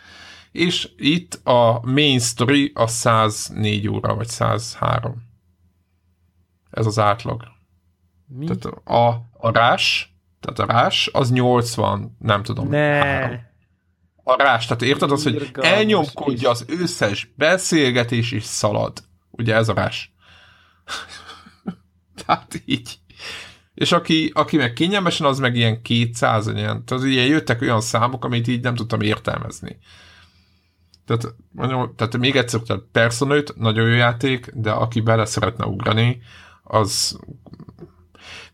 És 0.53 0.89
itt 0.97 1.35
a 1.45 1.81
main 1.85 2.19
story 2.19 2.71
a 2.75 2.87
104 2.87 3.89
óra, 3.89 4.15
vagy 4.15 4.29
103. 4.29 5.15
Ez 6.71 6.87
az 6.87 6.99
átlag. 6.99 7.43
Mi? 8.27 8.45
Tehát 8.47 8.65
a, 8.85 9.09
a 9.33 9.51
rás, 9.53 10.15
tehát 10.41 10.71
a 10.71 10.73
rás, 10.73 11.11
az 11.13 11.31
80, 11.31 12.17
nem 12.19 12.43
tudom. 12.43 12.73
három. 12.73 13.31
Ne. 13.31 13.35
A 13.35 13.56
rás, 14.35 14.67
tehát 14.67 14.83
érted 14.83 15.11
az, 15.11 15.23
hogy 15.23 15.51
elnyomkodja 15.53 16.51
az 16.51 16.65
összes 16.69 17.33
beszélgetés 17.35 18.33
és 18.33 18.45
szalad. 18.45 19.03
Ugye 19.31 19.55
ez 19.55 19.69
a 19.69 19.75
rás. 19.75 20.15
tehát 22.25 22.63
így. 22.65 22.99
És 23.75 23.93
aki, 23.93 24.31
aki 24.35 24.57
meg 24.57 24.73
kényelmesen, 24.73 25.27
az 25.27 25.39
meg 25.39 25.57
ilyen 25.57 25.83
200, 25.83 26.47
ilyen, 26.47 26.85
tehát 26.85 27.05
ilyen 27.05 27.27
jöttek 27.27 27.61
olyan 27.61 27.81
számok, 27.81 28.25
amit 28.25 28.49
így 28.49 28.63
nem 28.63 28.75
tudtam 28.75 29.01
értelmezni. 29.01 29.79
Tehát, 31.07 31.35
mondjam, 31.53 31.95
tehát 31.97 32.17
még 32.17 32.37
egyszer, 32.37 32.61
tehát 32.61 32.83
Persona 32.93 33.35
5, 33.35 33.57
nagyon 33.57 33.89
jó 33.89 33.95
játék, 33.95 34.51
de 34.55 34.71
aki 34.71 35.01
bele 35.01 35.25
szeretne 35.25 35.65
ugrani, 35.65 36.23
az 36.63 37.19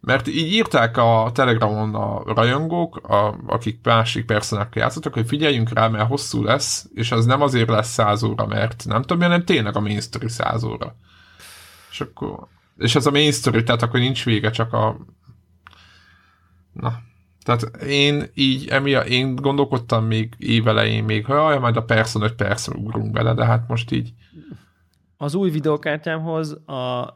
mert 0.02 0.28
így 0.28 0.52
írták 0.52 0.96
a 0.96 1.30
Telegramon 1.34 1.94
a 1.94 2.34
rajongók, 2.34 2.96
a, 2.96 3.36
akik 3.46 3.78
másik 3.82 4.26
personákkal 4.26 4.82
játszottak, 4.82 5.14
hogy 5.14 5.26
figyeljünk 5.26 5.72
rá, 5.72 5.88
mert 5.88 6.08
hosszú 6.08 6.42
lesz, 6.42 6.88
és 6.94 7.12
az 7.12 7.26
nem 7.26 7.42
azért 7.42 7.68
lesz 7.68 7.88
100 7.92 8.22
óra, 8.22 8.46
mert 8.46 8.84
nem 8.86 9.02
tudom, 9.02 9.22
hanem 9.22 9.44
tényleg 9.44 9.76
a 9.76 9.80
main 9.80 10.00
story 10.00 10.28
100 10.28 10.64
óra. 10.64 10.96
És 11.90 12.00
akkor, 12.00 12.46
és 12.76 12.94
ez 12.94 13.06
a 13.06 13.10
main 13.10 13.32
story, 13.32 13.62
tehát 13.62 13.82
akkor 13.82 14.00
nincs 14.00 14.24
vége, 14.24 14.50
csak 14.50 14.72
a 14.72 14.96
na, 16.72 17.00
tehát 17.42 17.62
én 17.82 18.30
így, 18.34 18.68
emiatt, 18.68 19.06
én 19.06 19.34
gondolkodtam 19.34 20.04
még 20.04 20.34
évelején 20.38 21.04
még, 21.04 21.26
hogy 21.26 21.36
jaj, 21.36 21.58
majd 21.58 21.76
a 21.76 21.84
Persona 21.84 22.24
5 22.24 22.34
percre 22.34 22.74
ugrunk 22.76 23.12
bele, 23.12 23.34
de 23.34 23.44
hát 23.44 23.68
most 23.68 23.90
így 23.90 24.12
Az 25.22 25.34
új 25.34 25.50
videókártyámhoz 25.50 26.52
a 26.52 27.12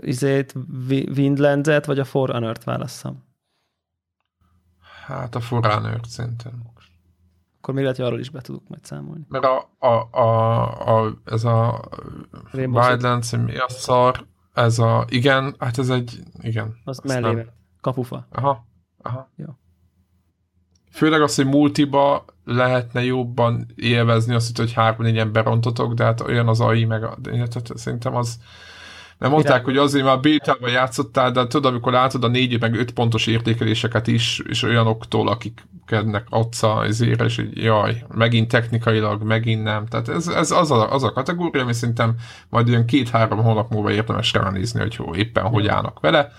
izét, 0.00 0.54
Wi- 0.88 1.08
Windlands-et 1.18 1.86
vagy 1.86 1.98
a 1.98 2.04
Forerunner-t 2.04 2.64
válasszam. 2.64 3.24
hát 5.06 5.34
a 5.34 5.40
forrán 5.40 6.00
szerintem. 6.08 6.62
Akkor 7.58 7.74
még 7.74 7.82
lehet, 7.82 7.98
hogy 7.98 8.06
arról 8.06 8.18
is 8.20 8.30
be 8.30 8.40
tudok 8.40 8.68
majd 8.68 8.84
számolni. 8.84 9.26
Mert 9.28 9.44
a, 9.44 9.70
a, 9.78 10.18
a, 10.18 11.04
a 11.04 11.18
ez 11.24 11.44
a 11.44 11.80
Rainbow. 12.50 12.82
Wildlands, 12.82 13.30
mi 13.36 13.56
a 13.56 13.68
szar, 13.68 14.26
ez 14.52 14.78
a, 14.78 15.04
igen, 15.08 15.54
hát 15.58 15.78
ez 15.78 15.88
egy, 15.88 16.22
igen. 16.40 16.66
Az 16.84 16.98
azt 16.98 17.04
mellé 17.04 17.20
nem- 17.26 17.34
ment. 17.34 17.52
Kapufa. 17.80 18.26
Aha, 18.30 18.66
Aha. 19.02 19.30
Ja. 19.36 19.58
Főleg 20.90 21.22
az, 21.22 21.34
hogy 21.34 21.46
multiba 21.46 22.24
lehetne 22.48 23.04
jobban 23.04 23.66
élvezni 23.76 24.34
azt, 24.34 24.56
hogy 24.56 24.72
három 24.72 25.02
négyen 25.02 25.32
berontotok, 25.32 25.94
de 25.94 26.04
hát 26.04 26.20
olyan 26.20 26.48
az 26.48 26.60
AI, 26.60 26.84
meg 26.84 27.02
a, 27.02 27.18
tehát 27.22 27.70
szerintem 27.74 28.16
az 28.16 28.38
mert 29.18 29.32
mondták, 29.32 29.64
hogy 29.64 29.76
azért 29.76 30.04
már 30.04 30.20
bétában 30.20 30.70
játszottál, 30.70 31.30
de 31.30 31.46
tudod, 31.46 31.70
amikor 31.72 31.92
látod 31.92 32.24
a 32.24 32.28
négy 32.28 32.60
meg 32.60 32.74
öt 32.74 32.92
pontos 32.92 33.26
értékeléseket 33.26 34.06
is, 34.06 34.42
és 34.48 34.62
olyanoktól, 34.62 35.28
akik 35.28 35.66
kednek 35.86 36.26
adsz 36.30 36.62
ezért, 36.62 37.22
és 37.22 37.38
így 37.38 37.56
jaj, 37.56 38.04
megint 38.14 38.48
technikailag, 38.48 39.22
megint 39.22 39.62
nem. 39.62 39.86
Tehát 39.86 40.08
ez, 40.08 40.28
ez 40.28 40.50
az, 40.50 40.70
a, 40.70 40.92
az 40.92 41.02
a 41.02 41.12
kategória, 41.12 41.62
ami 41.62 41.72
szerintem 41.72 42.14
majd 42.48 42.68
olyan 42.68 42.84
két-három 42.84 43.42
hónap 43.42 43.70
múlva 43.70 43.90
érdemes 43.90 44.32
ránézni, 44.32 44.80
hogy 44.80 44.96
hol, 44.96 45.16
éppen 45.16 45.44
hogy 45.44 45.66
állnak 45.66 46.00
vele. 46.00 46.32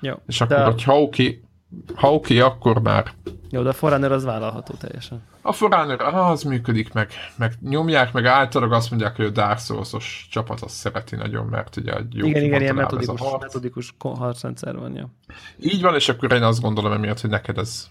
Jó. 0.00 0.14
És 0.26 0.40
akkor, 0.40 0.56
de, 0.56 0.64
hogyha 0.64 1.00
oké, 1.00 1.45
ha 1.94 2.14
oké, 2.14 2.40
akkor 2.40 2.80
már 2.82 3.12
jó, 3.50 3.62
de 3.62 3.68
a 3.68 3.72
Forerunner 3.72 4.12
az 4.12 4.24
vállalható 4.24 4.74
teljesen. 4.74 5.22
a 5.42 5.52
Forerunner, 5.52 6.00
ah, 6.00 6.30
az 6.30 6.42
működik, 6.42 6.92
meg, 6.92 7.10
meg 7.36 7.52
nyomják, 7.60 8.12
meg 8.12 8.26
általában 8.26 8.76
azt 8.76 8.90
mondják, 8.90 9.16
hogy 9.16 9.24
a 9.24 9.30
Dark 9.30 9.58
Souls-os 9.58 10.28
csapat 10.30 10.60
azt 10.60 10.74
szereti 10.74 11.16
nagyon, 11.16 11.46
mert 11.46 11.76
ugye 11.76 11.96
egy 11.96 12.14
jó 12.14 12.26
igen, 12.26 12.42
igen, 12.42 12.60
ilyen 12.60 12.74
metodikus, 12.74 13.20
harc. 13.20 13.42
metodikus 13.42 13.94
harcrendszer 13.98 14.76
van, 14.76 14.94
ja. 14.94 15.10
Így 15.58 15.82
van, 15.82 15.94
és 15.94 16.08
akkor 16.08 16.32
én 16.32 16.42
azt 16.42 16.60
gondolom 16.60 16.92
emiatt, 16.92 17.20
hogy 17.20 17.30
neked 17.30 17.58
ez, 17.58 17.86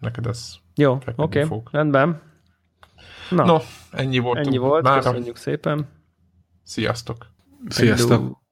neked 0.00 0.26
ez. 0.26 0.54
Jó, 0.74 0.98
oké, 1.16 1.42
okay, 1.42 1.60
rendben. 1.70 2.22
Na, 3.30 3.44
No, 3.44 3.58
ennyi 3.90 4.18
volt. 4.18 4.46
ennyi 4.46 4.56
volt, 4.56 4.82
Mára. 4.82 5.00
köszönjük 5.00 5.36
szépen. 5.36 5.88
Sziasztok! 6.62 7.26
Sziasztok! 7.68 8.18
Hello. 8.18 8.42